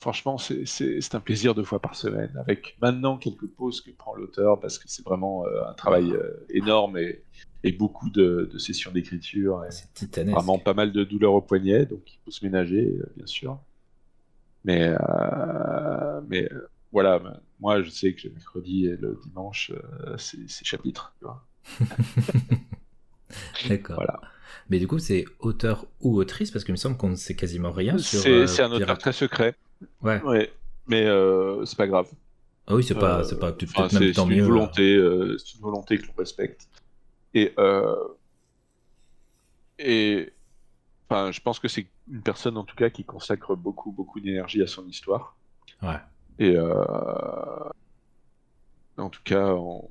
franchement, 0.00 0.38
c'est 0.38 1.14
un 1.14 1.20
plaisir 1.20 1.54
deux 1.54 1.64
fois 1.64 1.80
par 1.80 1.94
semaine, 1.94 2.32
avec 2.36 2.76
maintenant 2.80 3.16
quelques 3.16 3.46
pauses 3.46 3.80
que 3.80 3.90
prend 3.90 4.14
l'auteur 4.14 4.58
parce 4.60 4.78
que 4.78 4.84
c'est 4.88 5.04
vraiment 5.04 5.44
un 5.68 5.74
travail 5.74 6.12
énorme 6.48 6.96
et, 6.98 7.22
et 7.62 7.72
beaucoup 7.72 8.10
de, 8.10 8.50
sessions 8.58 8.90
d'écriture. 8.90 9.64
Vraiment 10.16 10.58
pas 10.58 10.74
mal 10.74 10.92
de 10.92 11.04
douleurs 11.04 11.34
au 11.34 11.42
poignet, 11.42 11.86
donc 11.86 12.02
il 12.06 12.18
faut 12.24 12.30
se 12.30 12.44
ménager, 12.44 12.96
euh, 12.98 13.12
bien 13.16 13.26
sûr. 13.26 13.58
Mais, 14.64 14.88
euh, 14.88 16.20
mais 16.28 16.50
euh, 16.52 16.68
voilà, 16.92 17.20
moi 17.60 17.82
je 17.82 17.90
sais 17.90 18.14
que 18.14 18.28
le 18.28 18.34
mercredi 18.34 18.86
et 18.86 18.96
le 18.96 19.18
dimanche, 19.24 19.72
c'est 20.16 20.64
chapitres. 20.64 21.14
D'accord. 23.68 23.96
Voilà. 23.96 24.20
Mais 24.68 24.78
du 24.78 24.86
coup, 24.86 24.98
c'est 24.98 25.24
auteur 25.40 25.86
ou 26.00 26.16
autrice 26.16 26.50
Parce 26.50 26.64
qu'il 26.64 26.72
me 26.72 26.76
semble 26.76 26.96
qu'on 26.96 27.10
ne 27.10 27.16
sait 27.16 27.34
quasiment 27.34 27.72
rien 27.72 27.98
sur. 27.98 28.20
C'est 28.20 28.62
un 28.62 28.72
auteur 28.72 28.98
très 28.98 29.12
secret. 29.12 29.54
Ouais. 30.02 30.22
ouais. 30.22 30.52
Mais 30.86 31.06
c'est 31.64 31.76
pas 31.76 31.86
grave. 31.86 32.08
Ah 32.66 32.76
oui, 32.76 32.84
c'est 32.84 32.94
pas, 32.94 33.24
c'est 33.24 33.38
pas 33.38 33.52
peut-être 33.52 34.00
même 34.00 34.12
tant 34.12 34.26
mieux. 34.26 34.36
Une 34.36 34.44
volonté, 34.44 34.96
c'est 35.38 35.54
une 35.54 35.60
volonté 35.60 35.98
que 35.98 36.06
l'on 36.06 36.14
respecte. 36.16 36.68
Et, 37.34 37.52
euh, 37.58 37.94
et 39.78 40.32
enfin, 41.08 41.30
je 41.30 41.40
pense 41.40 41.58
que 41.58 41.68
c'est 41.68 41.86
une 42.10 42.22
personne 42.22 42.56
en 42.56 42.64
tout 42.64 42.76
cas 42.76 42.90
qui 42.90 43.04
consacre 43.04 43.54
beaucoup, 43.54 43.92
beaucoup 43.92 44.20
d'énergie 44.20 44.62
à 44.62 44.66
son 44.66 44.86
histoire. 44.86 45.36
Ouais. 45.82 45.98
Et 46.38 46.56
euh, 46.56 46.74
en 48.96 49.10
tout 49.10 49.22
cas, 49.24 49.52
on, 49.52 49.88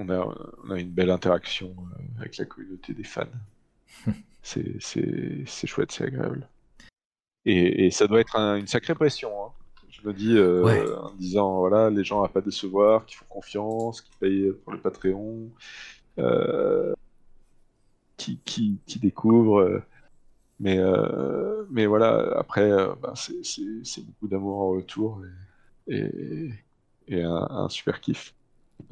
on, 0.00 0.08
a, 0.08 0.36
on, 0.64 0.70
a, 0.70 0.78
une 0.78 0.90
belle 0.90 1.10
interaction 1.10 1.74
euh, 1.78 2.20
avec 2.20 2.36
la 2.36 2.44
communauté 2.44 2.92
des 2.92 3.04
fans. 3.04 3.24
c'est 4.42 5.66
chouette, 5.66 5.92
c'est 5.92 6.04
agréable. 6.04 6.48
Et, 7.44 7.86
et, 7.86 7.90
ça 7.90 8.06
doit 8.06 8.20
être 8.20 8.36
une 8.36 8.66
sacrée 8.66 8.94
pression. 8.94 9.30
Hein. 9.44 9.52
Je 9.90 10.06
me 10.06 10.12
dis 10.14 10.36
euh, 10.36 10.96
en 10.98 11.14
disant 11.14 11.58
voilà, 11.58 11.90
les 11.90 12.04
gens 12.04 12.22
à 12.22 12.28
pas 12.28 12.40
décevoir, 12.40 13.04
qui 13.06 13.16
font 13.16 13.26
confiance, 13.28 14.00
qui 14.00 14.10
payent 14.18 14.52
pour 14.64 14.72
le 14.72 14.80
Patreon, 14.80 15.50
euh, 16.18 16.94
qui, 18.16 18.38
qui, 18.44 18.78
qui, 18.86 18.98
découvre. 18.98 19.60
Euh, 19.60 19.82
mais, 20.58 20.78
euh, 20.78 21.64
mais 21.70 21.86
voilà, 21.86 22.38
après, 22.38 22.70
ben, 23.02 23.14
c'est 23.14 24.04
beaucoup 24.04 24.28
d'amour 24.28 24.60
en 24.60 24.68
retour 24.70 25.22
et, 25.88 26.50
et, 27.08 27.22
un, 27.22 27.68
super 27.68 28.00
kiff. 28.00 28.34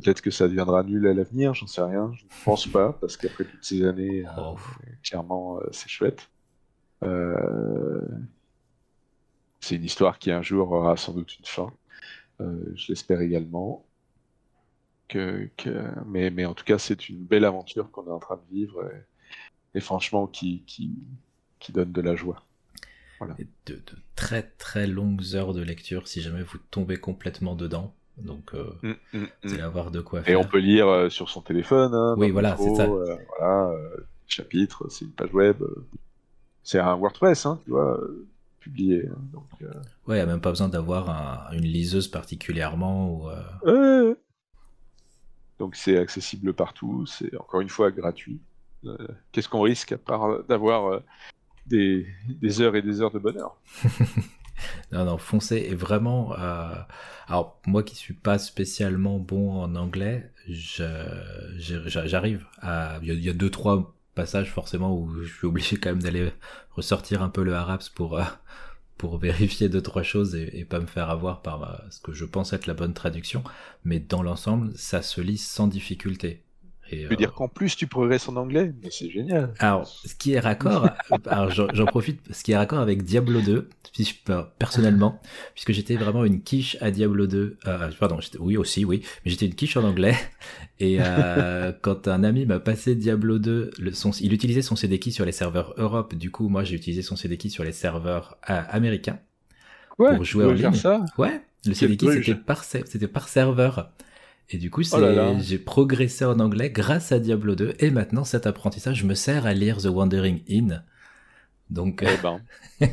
Peut-être 0.02 0.20
que 0.20 0.30
ça 0.30 0.46
deviendra 0.46 0.84
nul 0.84 1.06
à 1.06 1.14
l'avenir, 1.14 1.54
j'en 1.54 1.66
sais 1.66 1.82
rien, 1.82 2.12
je 2.14 2.24
ne 2.24 2.44
pense 2.44 2.66
pas, 2.66 2.92
parce 2.94 3.16
qu'après 3.16 3.44
toutes 3.44 3.64
ces 3.64 3.84
années, 3.84 4.24
oh. 4.38 4.56
clairement, 5.02 5.58
c'est 5.72 5.88
chouette. 5.88 6.30
c'est 9.60 9.74
une 9.74 9.84
histoire 9.84 10.18
qui 10.18 10.30
un 10.30 10.42
jour 10.42 10.70
aura 10.70 10.96
sans 10.96 11.12
doute 11.12 11.36
une 11.38 11.44
fin, 11.44 11.72
je 12.38 12.88
l'espère 12.88 13.20
également 13.20 13.84
que, 15.08 15.50
mais, 16.06 16.30
mais 16.30 16.44
en 16.44 16.54
tout 16.54 16.64
cas, 16.64 16.78
c'est 16.78 17.08
une 17.08 17.24
belle 17.24 17.44
aventure 17.44 17.90
qu'on 17.90 18.06
est 18.06 18.12
en 18.12 18.18
train 18.18 18.36
de 18.36 18.54
vivre 18.54 18.88
et, 19.74 19.80
franchement 19.80 20.26
qui, 20.26 20.62
qui, 20.66 20.92
qui, 21.58 21.72
donne 21.72 21.92
de 21.92 22.00
la 22.00 22.14
joie. 22.14 22.44
Voilà. 23.18 23.36
de, 23.66 23.82
très 24.14 24.42
très 24.44 24.86
longues 24.86 25.34
heures 25.34 25.52
de 25.52 25.60
lecture 25.60 26.06
si 26.06 26.20
jamais 26.20 26.42
vous 26.42 26.58
tombez 26.70 26.98
complètement 26.98 27.56
dedans. 27.56 27.94
Donc, 28.22 28.54
euh, 28.54 28.64
mm, 28.82 28.94
mm, 29.12 29.18
mm. 29.22 29.28
c'est 29.46 29.60
avoir 29.60 29.90
de 29.90 30.00
quoi 30.00 30.22
faire. 30.22 30.32
Et 30.32 30.36
on 30.36 30.44
peut 30.44 30.58
lire 30.58 30.88
euh, 30.88 31.08
sur 31.08 31.28
son 31.28 31.40
téléphone. 31.40 31.94
Hein, 31.94 32.14
oui, 32.18 32.30
voilà, 32.30 32.56
c'est 32.56 32.74
ça. 32.74 32.84
Euh, 32.84 33.16
voilà, 33.38 33.72
chapitre, 34.26 34.86
c'est 34.90 35.04
une 35.04 35.12
page 35.12 35.32
web. 35.32 35.56
c'est 36.62 36.78
un 36.78 36.94
WordPress, 36.96 37.46
hein, 37.46 37.60
tu 37.64 37.70
vois 37.70 38.00
publié. 38.60 39.06
Hein, 39.08 39.18
donc, 39.32 39.44
Ouais, 40.06 40.16
il 40.16 40.18
n'y 40.18 40.20
a 40.20 40.26
même 40.26 40.40
pas 40.40 40.50
besoin 40.50 40.68
d'avoir 40.68 41.52
une 41.52 41.64
liseuse 41.64 42.08
particulièrement. 42.08 43.30
Ou, 43.64 44.16
donc 45.58 45.74
c'est 45.74 45.98
accessible 45.98 46.52
partout, 46.52 47.04
c'est 47.06 47.36
encore 47.36 47.60
une 47.60 47.68
fois 47.68 47.90
gratuit. 47.90 48.40
Qu'est-ce 49.32 49.48
qu'on 49.48 49.62
risque 49.62 49.92
à 49.92 49.98
part 49.98 50.44
d'avoir 50.44 51.02
des, 51.66 52.06
heures 52.60 52.76
et 52.76 52.82
des 52.82 53.00
heures 53.00 53.10
de 53.10 53.18
bonheur? 53.18 53.56
non, 54.92 55.04
non, 55.04 55.18
foncez 55.18 55.56
et 55.70 55.74
vraiment. 55.74 56.34
Euh... 56.38 56.74
Alors 57.26 57.60
moi 57.66 57.82
qui 57.82 57.94
suis 57.94 58.14
pas 58.14 58.38
spécialement 58.38 59.18
bon 59.18 59.52
en 59.60 59.74
anglais, 59.74 60.30
j'arrive 61.58 62.46
à. 62.62 62.98
Il 63.02 63.22
y 63.22 63.28
a 63.28 63.34
deux 63.34 63.50
trois 63.50 63.94
passages 64.14 64.50
forcément 64.50 64.96
où 64.96 65.22
je 65.22 65.32
suis 65.32 65.46
obligé 65.46 65.76
quand 65.76 65.90
même 65.90 66.02
d'aller 66.02 66.32
ressortir 66.70 67.22
un 67.22 67.28
peu 67.28 67.42
le 67.42 67.54
Harap's 67.54 67.88
pour. 67.88 68.18
Euh, 68.18 68.24
pour 68.98 69.16
vérifier 69.18 69.68
deux 69.68 69.80
trois 69.80 70.02
choses 70.02 70.34
et, 70.34 70.64
pas 70.64 70.80
me 70.80 70.86
faire 70.86 71.08
avoir 71.08 71.40
par 71.40 71.62
euh, 71.62 71.76
ce 71.88 72.00
que 72.00 72.12
je 72.12 72.24
pense 72.24 72.52
être 72.52 72.66
la 72.66 72.74
bonne 72.74 72.94
traduction, 72.94 73.44
mais 73.84 74.00
dans 74.00 74.24
l'ensemble, 74.24 74.72
ça 74.76 75.02
se 75.02 75.20
lit 75.20 75.38
sans 75.38 75.68
difficulté. 75.68 76.42
Et, 76.90 77.02
tu 77.02 77.06
veux 77.06 77.16
dire 77.16 77.30
euh, 77.30 77.32
qu'en 77.32 77.48
plus 77.48 77.76
tu 77.76 77.86
progresses 77.86 78.28
en 78.28 78.36
anglais 78.36 78.72
Mais 78.82 78.88
c'est 78.90 79.10
génial. 79.10 79.54
Alors, 79.58 79.86
ce 79.86 80.14
qui 80.14 80.32
est 80.32 80.40
raccord, 80.40 80.88
alors 81.26 81.50
j'en 81.50 81.86
profite, 81.86 82.20
ce 82.32 82.42
qui 82.42 82.52
est 82.52 82.56
raccord 82.56 82.78
avec 82.78 83.02
Diablo 83.02 83.40
2, 83.40 83.68
personnellement, 84.58 85.20
puisque 85.54 85.72
j'étais 85.72 85.96
vraiment 85.96 86.24
une 86.24 86.42
quiche 86.42 86.76
à 86.80 86.90
Diablo 86.90 87.26
2. 87.26 87.58
Euh, 87.66 87.90
pardon, 87.98 88.18
oui 88.38 88.56
aussi, 88.56 88.84
oui, 88.84 89.02
mais 89.24 89.30
j'étais 89.30 89.46
une 89.46 89.54
quiche 89.54 89.76
en 89.76 89.84
anglais. 89.84 90.14
Et 90.80 90.98
euh, 91.00 91.72
quand 91.82 92.06
un 92.08 92.22
ami 92.22 92.46
m'a 92.46 92.60
passé 92.60 92.94
Diablo 92.94 93.38
2, 93.38 93.70
le, 93.78 93.92
son, 93.92 94.10
il 94.12 94.32
utilisait 94.32 94.62
son 94.62 94.76
CD 94.76 94.98
key 94.98 95.10
sur 95.10 95.24
les 95.24 95.32
serveurs 95.32 95.74
Europe. 95.76 96.14
Du 96.14 96.30
coup, 96.30 96.48
moi, 96.48 96.64
j'ai 96.64 96.76
utilisé 96.76 97.02
son 97.02 97.16
CD 97.16 97.36
key 97.36 97.48
sur 97.48 97.64
les 97.64 97.72
serveurs 97.72 98.36
euh, 98.48 98.62
américains 98.68 99.18
ouais, 99.98 100.14
pour 100.14 100.24
jouer 100.24 100.44
en 100.44 100.52
ligne. 100.52 100.72
Ça 100.74 101.04
ouais, 101.16 101.40
le 101.66 101.74
CD 101.74 101.96
key 101.96 102.12
c'était 102.12 102.34
par, 102.34 102.64
c'était 102.64 103.08
par 103.08 103.28
serveur. 103.28 103.90
Et 104.50 104.58
du 104.58 104.70
coup, 104.70 104.82
oh 104.92 105.36
j'ai 105.40 105.58
progressé 105.58 106.24
en 106.24 106.40
anglais 106.40 106.70
grâce 106.70 107.12
à 107.12 107.18
Diablo 107.18 107.54
2. 107.54 107.74
Et 107.80 107.90
maintenant, 107.90 108.24
cet 108.24 108.46
apprentissage 108.46 109.04
me 109.04 109.14
sert 109.14 109.44
à 109.44 109.52
lire 109.52 109.76
The 109.76 109.86
Wandering 109.86 110.42
Inn. 110.48 110.84
Donc, 111.68 112.02
eh 112.02 112.16
ben. 112.22 112.40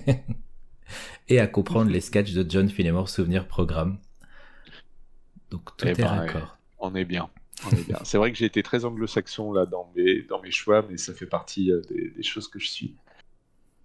et 1.30 1.40
à 1.40 1.48
comprendre 1.48 1.91
les 1.91 2.02
sketchs 2.02 2.34
de 2.34 2.45
John 2.49 2.69
Finnemore 2.69 3.10
Souvenir 3.10 3.48
Programme. 3.48 3.98
Donc 5.49 5.76
tout 5.77 5.88
eh 5.88 5.91
est 5.91 6.02
ben, 6.02 6.07
raccord. 6.07 6.57
On 6.80 6.94
est 6.95 7.06
bien. 7.06 7.30
On 7.65 7.72
est 7.72 7.88
bien. 7.88 7.99
C'est 8.03 8.18
vrai 8.18 8.32
que 8.32 8.38
j'ai 8.38 8.45
été 8.45 8.61
très 8.61 8.86
anglo-saxon 8.86 9.53
là 9.53 9.65
dans 9.65 9.91
mes, 9.95 10.23
dans 10.23 10.41
mes 10.41 10.52
choix, 10.52 10.86
mais 10.90 10.98
ça 10.98 11.14
fait 11.14 11.26
partie 11.26 11.72
euh, 11.72 11.82
des, 11.90 12.23
choses 12.23 12.48
que 12.48 12.60
je 12.60 12.68
suis. 12.68 12.95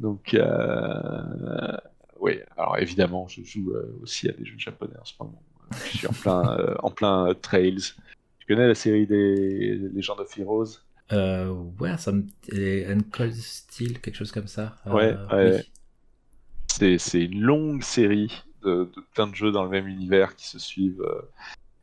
Donc, 0.01 0.35
euh... 0.35 1.77
oui, 2.19 2.41
alors 2.57 2.79
évidemment, 2.79 3.29
je 3.29 3.43
joue 3.43 3.71
euh, 3.71 3.99
aussi 4.03 4.29
à 4.29 4.33
des 4.33 4.45
jeux 4.45 4.59
japonais 4.59 4.97
en 5.01 5.05
ce 5.05 5.15
moment. 5.21 5.43
Je 5.73 5.99
suis 5.99 6.07
en 6.07 6.13
plein, 6.13 6.59
euh, 6.59 6.75
en 6.83 6.91
plein 6.91 7.35
Trails. 7.35 7.95
Tu 8.39 8.47
connais 8.47 8.67
la 8.67 8.75
série 8.75 9.07
des 9.07 9.77
Legends 9.95 10.19
of 10.19 10.37
Heroes 10.39 10.81
euh, 11.13 11.49
Ouais, 11.79 11.97
ça 11.99 12.13
me. 12.13 12.25
Steel, 13.33 14.01
quelque 14.01 14.17
chose 14.17 14.33
comme 14.33 14.49
ça. 14.49 14.77
Euh, 14.87 14.93
ouais, 14.93 15.17
ouais. 15.33 15.65
C'est 16.99 17.25
une 17.25 17.41
longue 17.41 17.83
série 17.83 18.45
de, 18.63 18.91
plein 19.15 19.27
de 19.27 19.35
jeux 19.35 19.53
dans 19.53 19.65
le 19.65 19.71
même 19.71 19.87
univers 19.87 20.35
qui 20.35 20.47
se 20.47 20.59
suivent 20.59 21.05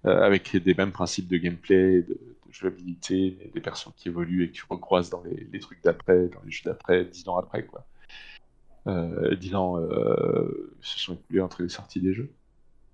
avec 0.04 0.56
des 0.56 0.74
mêmes 0.74 0.92
principes 0.92 1.28
de 1.28 1.38
gameplay, 1.38 2.02
de, 2.02 2.18
jouabilité, 2.50 3.52
des 3.54 3.62
personnes 3.62 3.94
qui 3.96 4.08
évoluent 4.08 4.46
et 4.46 4.52
qui 4.52 4.62
recroisent 4.68 5.12
dans 5.12 5.22
les, 5.24 5.48
les 5.52 5.60
trucs 5.60 5.84
d'après, 5.84 6.28
dans 6.30 6.42
les 6.44 6.50
jeux 6.50 6.64
d'après, 6.66 7.06
dix 7.06 7.28
ans 7.28 7.38
après, 7.38 7.66
quoi. 7.66 7.86
dix 9.36 9.54
ans 9.54 9.78
se 10.82 11.00
sont 11.00 11.14
écoulés 11.16 11.42
entre 11.42 11.62
les 11.62 11.70
sorties 11.70 12.00
des 12.00 12.14
jeux. 12.14 12.32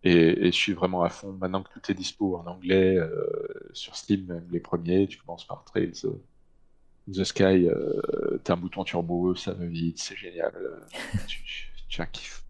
Et, 0.03 0.51
je 0.51 0.51
suis 0.51 0.73
vraiment 0.73 1.03
à 1.03 1.09
fond. 1.09 1.31
Maintenant 1.33 1.63
que 1.63 1.69
tout 1.73 1.91
est 1.91 1.95
dispo 1.95 2.37
en 2.37 2.45
anglais, 2.45 2.97
euh, 2.97 3.25
sur 3.71 3.95
Steam, 3.95 4.25
même 4.25 4.45
les 4.51 4.59
premiers, 4.59 5.07
tu 5.07 5.17
commences 5.17 5.47
par 5.47 5.63
Trails 5.63 5.93
euh, 6.05 6.21
The 7.11 7.23
Sky, 7.23 7.67
euh, 7.67 8.37
t'as 8.43 8.53
un 8.53 8.57
bouton 8.57 8.83
turbo, 8.83 9.35
ça 9.35 9.53
va 9.53 9.65
vite, 9.65 9.99
c'est 9.99 10.15
génial. 10.15 10.53
tu, 11.27 11.41
tu, 11.87 12.01
as 12.01 12.05
kiff. 12.05 12.43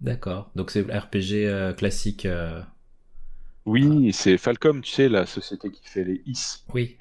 D'accord. 0.00 0.50
Donc 0.54 0.70
c'est 0.70 0.82
RPG 0.82 1.74
classique. 1.76 2.26
Oui, 3.64 4.12
c'est 4.12 4.38
Falcom, 4.38 4.80
tu 4.80 4.92
sais, 4.92 5.08
la 5.08 5.26
société 5.26 5.70
qui 5.70 5.86
fait 5.86 6.04
les 6.04 6.22
IS. 6.26 6.64
Oui. 6.72 6.98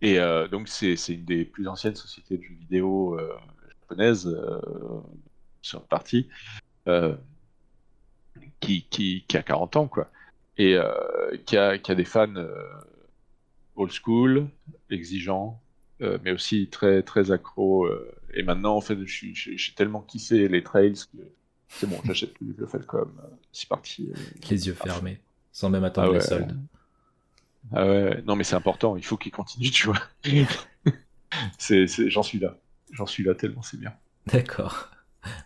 Et 0.00 0.18
donc 0.50 0.68
c'est 0.68 0.94
une 1.08 1.24
des 1.24 1.44
plus 1.44 1.66
anciennes 1.68 1.96
sociétés 1.96 2.38
de 2.38 2.42
jeux 2.42 2.54
vidéo 2.54 3.18
japonaises 3.80 4.34
sur 5.60 5.80
le 5.80 5.86
parti 5.86 6.28
qui, 8.60 8.84
qui, 8.90 9.24
qui, 9.26 9.36
a 9.36 9.42
40 9.42 9.76
ans, 9.76 9.88
quoi. 9.88 10.10
Et 10.56 10.74
euh, 10.74 10.92
qui, 11.46 11.56
a, 11.56 11.78
qui, 11.78 11.90
a, 11.90 11.94
des 11.94 12.04
fans 12.04 12.34
euh, 12.36 12.52
old 13.76 13.92
school, 13.92 14.48
exigeants, 14.90 15.60
euh, 16.02 16.18
mais 16.24 16.32
aussi 16.32 16.68
très, 16.68 17.02
très 17.02 17.30
accro. 17.30 17.88
et 18.34 18.42
maintenant, 18.42 18.76
en 18.76 18.80
fait, 18.80 18.98
j'ai 19.04 19.74
tellement 19.74 20.02
kiffé 20.02 20.48
les 20.48 20.62
trails 20.62 20.94
que 20.94 21.18
c'est 21.68 21.88
bon, 21.88 22.00
j'achète 22.04 22.34
plus 22.34 22.52
le 22.58 22.66
Falcom. 22.66 23.12
c'est 23.52 23.68
parti. 23.68 24.12
les 24.50 24.66
yeux 24.66 24.74
fermés, 24.74 25.20
sans 25.52 25.70
même 25.70 25.84
attendre 25.84 26.10
ah 26.10 26.14
les 26.14 26.20
soldes. 26.20 26.58
Ah 27.72 27.86
ouais, 27.86 28.22
non, 28.26 28.34
mais 28.36 28.44
c'est 28.44 28.56
important, 28.56 28.96
il 28.96 29.04
faut 29.04 29.16
qu'il 29.16 29.32
continue, 29.32 29.70
tu 29.70 29.86
vois. 29.86 30.00
j'en 32.08 32.22
suis 32.22 32.38
là. 32.38 32.56
J'en 32.92 33.06
suis 33.06 33.22
là 33.22 33.34
tellement 33.34 33.62
c'est 33.62 33.78
bien. 33.78 33.94
D'accord. 34.26 34.90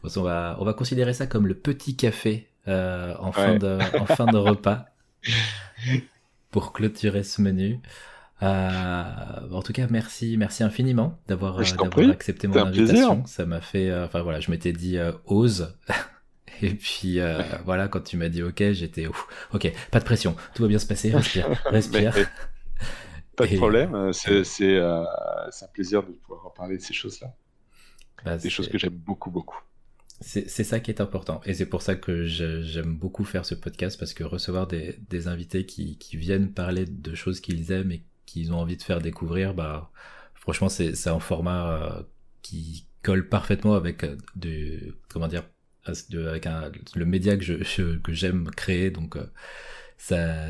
on, 0.02 0.22
va, 0.22 0.56
on 0.60 0.64
va 0.64 0.72
considérer 0.72 1.12
ça 1.12 1.26
comme 1.26 1.46
le 1.46 1.54
petit 1.54 1.96
café 1.96 2.48
euh, 2.68 3.14
en, 3.18 3.32
fin 3.32 3.56
de, 3.56 3.78
en 3.98 4.06
fin 4.06 4.26
de 4.26 4.36
repas 4.36 4.86
pour 6.50 6.72
clôturer 6.72 7.22
ce 7.22 7.42
menu. 7.42 7.80
Euh, 8.42 9.04
en 9.52 9.62
tout 9.62 9.72
cas, 9.72 9.86
merci, 9.90 10.36
merci 10.36 10.62
infiniment 10.62 11.18
d'avoir 11.28 11.58
accepté 11.58 12.48
mon 12.48 12.56
invitation. 12.56 13.24
Ça 13.26 13.46
m'a 13.46 13.60
fait, 13.60 13.90
euh, 13.90 14.06
enfin 14.06 14.22
voilà, 14.22 14.40
je 14.40 14.50
m'étais 14.50 14.72
dit 14.72 14.98
ose. 15.26 15.76
Et 16.62 16.74
puis 16.74 17.18
voilà, 17.64 17.88
quand 17.88 18.00
tu 18.00 18.16
m'as 18.16 18.28
dit 18.28 18.42
ok, 18.42 18.72
j'étais 18.72 19.06
ok, 19.52 19.72
pas 19.90 20.00
de 20.00 20.04
pression, 20.04 20.36
tout 20.54 20.62
va 20.62 20.68
bien 20.68 20.78
se 20.78 20.86
passer, 20.86 21.10
respire, 21.10 21.48
respire. 21.66 22.14
pas 23.36 23.46
de 23.46 23.56
problème, 23.56 24.12
c'est 24.12 24.78
un 24.78 25.68
plaisir 25.72 26.02
de 26.02 26.12
pouvoir 26.12 26.46
en 26.46 26.50
parler 26.50 26.76
de 26.76 26.82
ces 26.82 26.94
choses-là. 26.94 27.34
Bah, 28.24 28.38
des 28.38 28.48
choses 28.48 28.68
que 28.68 28.78
j'aime 28.78 28.94
beaucoup, 28.94 29.30
beaucoup. 29.30 29.60
C'est 30.20 30.64
ça 30.64 30.80
qui 30.80 30.90
est 30.90 31.00
important. 31.00 31.40
Et 31.44 31.54
c'est 31.54 31.66
pour 31.66 31.82
ça 31.82 31.96
que 31.96 32.24
j'aime 32.24 32.96
beaucoup 32.96 33.24
faire 33.24 33.44
ce 33.44 33.54
podcast, 33.54 33.98
parce 33.98 34.14
que 34.14 34.24
recevoir 34.24 34.66
des, 34.66 34.98
des 35.10 35.28
invités 35.28 35.66
qui, 35.66 35.98
qui, 35.98 36.16
viennent 36.16 36.52
parler 36.52 36.84
de 36.86 37.14
choses 37.14 37.40
qu'ils 37.40 37.72
aiment 37.72 37.92
et 37.92 38.02
qu'ils 38.24 38.52
ont 38.52 38.58
envie 38.58 38.76
de 38.76 38.82
faire 38.82 39.00
découvrir, 39.00 39.54
bah, 39.54 39.90
franchement, 40.34 40.68
c'est 40.68 41.08
un 41.08 41.18
format 41.18 41.72
euh, 41.72 42.02
qui 42.42 42.86
colle 43.02 43.28
parfaitement 43.28 43.74
avec 43.74 44.04
euh, 44.04 44.16
de, 44.36 44.96
comment 45.08 45.28
dire, 45.28 45.42
avec 45.84 46.46
un, 46.46 46.70
le 46.94 47.04
média 47.04 47.36
que 47.36 47.42
je, 47.42 47.96
que 47.98 48.12
j'aime 48.12 48.50
créer. 48.50 48.90
Donc, 48.90 49.16
euh, 49.16 49.26
ça, 49.98 50.48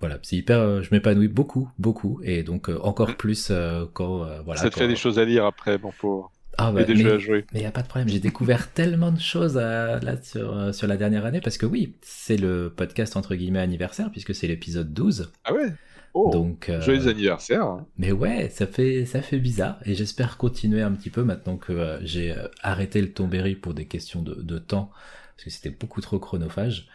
voilà, 0.00 0.18
c'est 0.22 0.36
hyper, 0.36 0.82
je 0.82 0.90
m'épanouis 0.92 1.28
beaucoup, 1.28 1.70
beaucoup, 1.78 2.20
et 2.22 2.42
donc 2.42 2.68
encore 2.68 3.10
mm. 3.10 3.16
plus 3.16 3.52
quand, 3.94 4.42
voilà. 4.44 4.60
Ça 4.60 4.70
te 4.70 4.78
fait 4.78 4.86
des 4.86 4.96
choses 4.96 5.18
à 5.18 5.24
lire 5.24 5.46
après, 5.46 5.78
bon, 5.78 5.92
pour 5.98 6.30
ah 6.60 6.72
bah, 6.72 6.82
mais 6.88 6.94
il 6.94 7.60
n'y 7.60 7.64
a 7.66 7.70
pas 7.70 7.82
de 7.82 7.86
problème, 7.86 8.08
j'ai 8.08 8.18
découvert 8.18 8.72
tellement 8.72 9.12
de 9.12 9.20
choses 9.20 9.56
euh, 9.56 10.00
là 10.00 10.20
sur, 10.20 10.56
euh, 10.58 10.72
sur 10.72 10.88
la 10.88 10.96
dernière 10.96 11.24
année 11.24 11.40
parce 11.40 11.56
que 11.56 11.66
oui, 11.66 11.94
c'est 12.02 12.36
le 12.36 12.72
podcast 12.74 13.16
entre 13.16 13.36
guillemets 13.36 13.60
anniversaire 13.60 14.10
puisque 14.10 14.34
c'est 14.34 14.48
l'épisode 14.48 14.92
12. 14.92 15.30
Ah 15.44 15.52
ouais? 15.52 15.72
Oh, 16.14 16.30
Donc, 16.32 16.68
euh, 16.68 16.80
Joyeux 16.80 17.06
anniversaire. 17.06 17.78
Mais 17.96 18.10
ouais, 18.10 18.48
ça 18.48 18.66
fait, 18.66 19.04
ça 19.06 19.22
fait 19.22 19.38
bizarre 19.38 19.78
et 19.84 19.94
j'espère 19.94 20.36
continuer 20.36 20.82
un 20.82 20.90
petit 20.90 21.10
peu 21.10 21.22
maintenant 21.22 21.56
que 21.56 22.00
j'ai 22.02 22.34
arrêté 22.60 23.00
le 23.00 23.12
Tombéry 23.12 23.54
pour 23.54 23.72
des 23.72 23.86
questions 23.86 24.22
de, 24.22 24.34
de 24.34 24.58
temps 24.58 24.90
parce 25.36 25.44
que 25.44 25.50
c'était 25.50 25.70
beaucoup 25.70 26.00
trop 26.00 26.18
chronophage. 26.18 26.88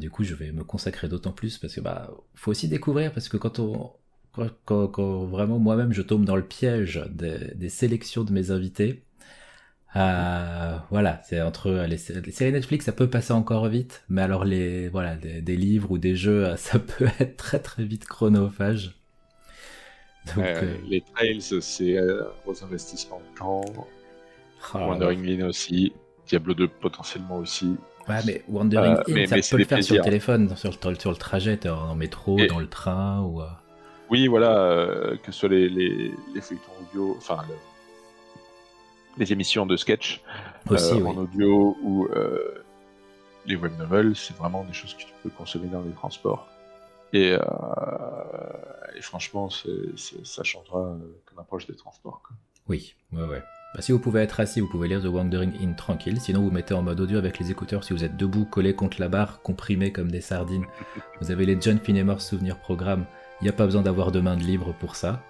du 0.00 0.10
coup, 0.10 0.24
je 0.24 0.34
vais 0.34 0.50
me 0.50 0.64
consacrer 0.64 1.08
d'autant 1.08 1.32
plus 1.32 1.58
parce 1.58 1.76
que 1.76 1.80
bah 1.80 2.10
faut 2.34 2.50
aussi 2.50 2.66
découvrir 2.66 3.12
parce 3.12 3.28
que 3.28 3.36
quand 3.36 3.60
on 3.60 3.92
quand, 4.64 5.24
vraiment 5.24 5.58
moi-même 5.58 5.92
je 5.92 6.02
tombe 6.02 6.24
dans 6.24 6.36
le 6.36 6.44
piège 6.44 7.02
des, 7.10 7.68
sélections 7.68 8.24
de 8.24 8.32
mes 8.32 8.50
invités. 8.50 9.02
Euh, 9.96 10.76
voilà, 10.90 11.20
c'est 11.24 11.40
entre 11.40 11.70
les, 11.70 11.98
séries 11.98 12.52
Netflix, 12.52 12.84
ça 12.84 12.92
peut 12.92 13.08
passer 13.08 13.32
encore 13.32 13.68
vite, 13.68 14.02
mais 14.08 14.22
alors 14.22 14.44
les 14.44 14.88
voilà 14.88 15.14
des, 15.14 15.56
livres 15.56 15.92
ou 15.92 15.98
des 15.98 16.16
jeux, 16.16 16.52
ça 16.56 16.78
peut 16.78 17.08
être 17.20 17.36
très 17.36 17.60
très 17.60 17.84
vite 17.84 18.06
chronophage. 18.06 18.94
Euh, 20.38 20.74
les 20.88 21.02
trails, 21.02 21.40
c'est 21.40 21.98
euh, 21.98 22.22
gros 22.44 22.64
investissements 22.64 23.20
de 23.20 23.38
temps. 23.38 23.60
Oh, 24.72 24.78
Wandering 24.78 25.26
Inn 25.28 25.42
aussi, 25.42 25.92
Diablo 26.26 26.54
2 26.54 26.66
potentiellement 26.66 27.36
aussi. 27.36 27.76
Ouais, 28.08 28.20
mais 28.26 28.42
Wandering 28.48 28.96
Inn, 29.06 29.26
ça 29.26 29.36
peut 29.36 29.58
le 29.58 29.64
faire 29.64 29.84
sur 29.84 29.96
le 29.96 30.00
téléphone, 30.00 30.56
sur 30.56 30.70
le, 30.70 30.94
sur 30.98 31.10
le 31.10 31.16
trajet, 31.16 31.68
en 31.68 31.94
métro, 31.94 32.38
dans 32.48 32.58
le 32.58 32.68
train 32.68 33.20
ou. 33.20 33.42
Oui, 34.14 34.28
voilà, 34.28 34.56
euh, 34.56 35.16
que 35.16 35.32
ce 35.32 35.40
soit 35.40 35.48
les, 35.48 35.68
les, 35.68 36.12
audio, 36.80 37.16
enfin 37.18 37.42
les 39.18 39.32
émissions 39.32 39.66
de 39.66 39.76
sketch 39.76 40.22
euh, 40.70 41.04
en 41.04 41.16
audio 41.16 41.76
ou 41.82 42.06
euh, 42.06 42.62
les 43.44 43.56
web 43.56 43.76
novels, 43.76 44.14
c'est 44.14 44.36
vraiment 44.36 44.62
des 44.62 44.72
choses 44.72 44.94
que 44.94 45.00
tu 45.00 45.08
peux 45.24 45.30
consommer 45.30 45.66
dans 45.66 45.82
les 45.82 45.90
transports. 45.90 46.46
Et, 47.12 47.36
franchement, 49.00 49.48
ça 49.50 50.44
changera 50.44 50.96
ton 51.28 51.40
approche 51.40 51.66
des 51.66 51.74
transports. 51.74 52.22
Oui, 52.68 52.94
ouais, 53.12 53.24
ouais. 53.24 53.42
Bah, 53.74 53.82
si 53.82 53.90
vous 53.90 53.98
pouvez 53.98 54.20
être 54.20 54.38
assis, 54.38 54.60
vous 54.60 54.68
pouvez 54.68 54.86
lire 54.86 55.02
The 55.02 55.06
Wandering 55.06 55.54
In 55.60 55.72
tranquille. 55.72 56.20
Sinon, 56.20 56.42
vous 56.42 56.52
mettez 56.52 56.74
en 56.74 56.82
mode 56.82 57.00
audio 57.00 57.18
avec 57.18 57.40
les 57.40 57.50
écouteurs 57.50 57.82
si 57.82 57.92
vous 57.92 58.04
êtes 58.04 58.16
debout, 58.16 58.44
collé 58.44 58.76
contre 58.76 59.00
la 59.00 59.08
barre, 59.08 59.42
comprimé 59.42 59.90
comme 59.90 60.12
des 60.12 60.20
sardines. 60.20 60.66
Vous 61.20 61.32
avez 61.32 61.46
les 61.46 61.60
John 61.60 61.80
Finnemore 61.80 62.20
Souvenir 62.20 62.60
Programme. 62.60 63.06
Il 63.40 63.44
n'y 63.44 63.50
a 63.50 63.52
pas 63.52 63.64
besoin 63.64 63.82
d'avoir 63.82 64.12
de 64.12 64.20
main 64.20 64.36
de 64.36 64.42
libre 64.42 64.74
pour 64.78 64.96
ça. 64.96 65.22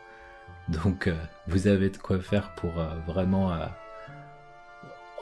Donc, 0.68 1.08
euh, 1.08 1.14
vous 1.46 1.66
avez 1.66 1.90
de 1.90 1.98
quoi 1.98 2.18
faire 2.20 2.54
pour 2.54 2.78
euh, 2.78 2.88
vraiment 3.06 3.52
euh, 3.52 3.66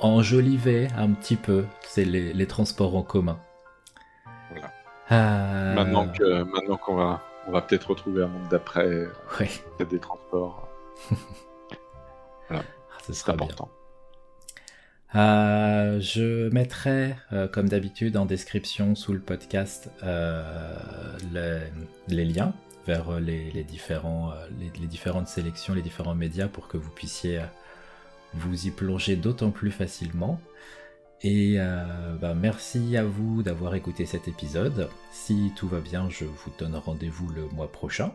enjoliver 0.00 0.88
un 0.96 1.10
petit 1.12 1.36
peu 1.36 1.64
c'est 1.82 2.04
les, 2.04 2.46
transports 2.46 2.96
en 2.96 3.02
commun. 3.02 3.38
Voilà. 4.50 5.74
Maintenant 5.74 6.08
que 6.08 6.42
maintenant 6.42 6.76
qu'on 6.76 6.94
va 6.94 7.22
on 7.48 7.50
va 7.50 7.60
peut-être 7.60 7.90
retrouver 7.90 8.22
un 8.22 8.28
monde 8.28 8.48
d'après. 8.50 9.08
Ouais. 9.40 9.50
Des 9.90 9.98
transports. 9.98 10.68
voilà. 12.48 12.62
Ah, 12.62 13.12
ce 13.12 13.30
important. 13.30 13.68
je 15.12 16.48
mettrai, 16.50 17.16
comme 17.52 17.68
d'habitude, 17.68 18.16
en 18.16 18.26
description 18.26 18.94
sous 18.94 19.12
le 19.12 19.18
podcast 19.18 19.90
les, 21.32 22.24
liens 22.24 22.54
vers 22.86 23.10
euh, 23.10 23.20
les, 23.20 23.64
différents, 23.64 24.32
euh, 24.32 24.46
les, 24.58 24.86
différentes 24.86 25.28
sélections, 25.28 25.74
les 25.74 25.82
différents 25.82 26.14
médias 26.14 26.48
pour 26.48 26.68
que 26.68 26.76
vous 26.76 26.90
puissiez 26.90 27.38
euh, 27.38 27.46
vous 28.34 28.66
y 28.66 28.70
plonger 28.70 29.16
d'autant 29.16 29.50
plus 29.50 29.70
facilement. 29.70 30.40
Et 31.24 31.58
bah, 32.20 32.34
merci 32.34 32.96
à 32.96 33.04
vous 33.04 33.44
d'avoir 33.44 33.76
écouté 33.76 34.06
cet 34.06 34.26
épisode. 34.26 34.88
Si 35.12 35.52
tout 35.54 35.68
va 35.68 35.78
bien, 35.78 36.10
je 36.10 36.24
vous 36.24 36.50
donne 36.58 36.74
rendez-vous 36.74 37.28
le 37.28 37.46
mois 37.50 37.70
prochain. 37.70 38.12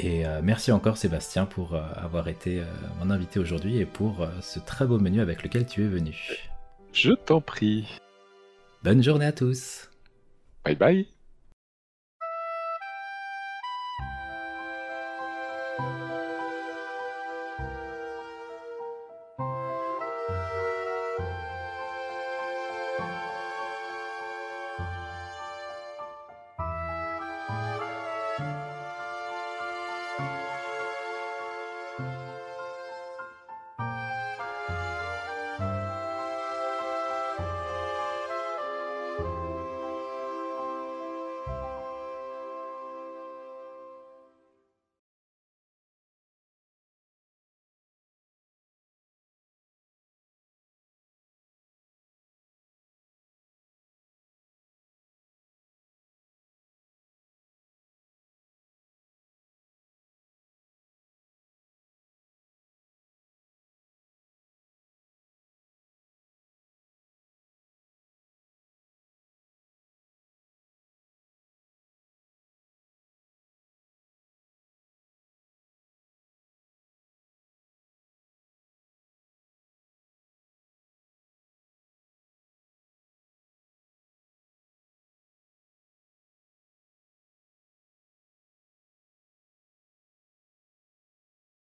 Et 0.00 0.24
merci 0.42 0.72
encore 0.72 0.96
Sébastien 0.96 1.46
pour 1.46 1.76
avoir 1.76 2.26
été 2.26 2.64
mon 2.98 3.10
invité 3.10 3.38
aujourd'hui 3.38 3.78
et 3.78 3.86
pour 3.86 4.26
ce 4.40 4.58
très 4.58 4.86
beau 4.86 4.98
menu 4.98 5.20
avec 5.20 5.44
lequel 5.44 5.66
tu 5.66 5.84
es 5.84 5.86
venu. 5.86 6.16
Je 6.92 7.12
t'en 7.12 7.40
prie. 7.40 7.86
Bonne 8.82 9.04
journée 9.04 9.26
à 9.26 9.32
tous. 9.32 9.88
Bye 10.64 10.74
bye. 10.74 11.15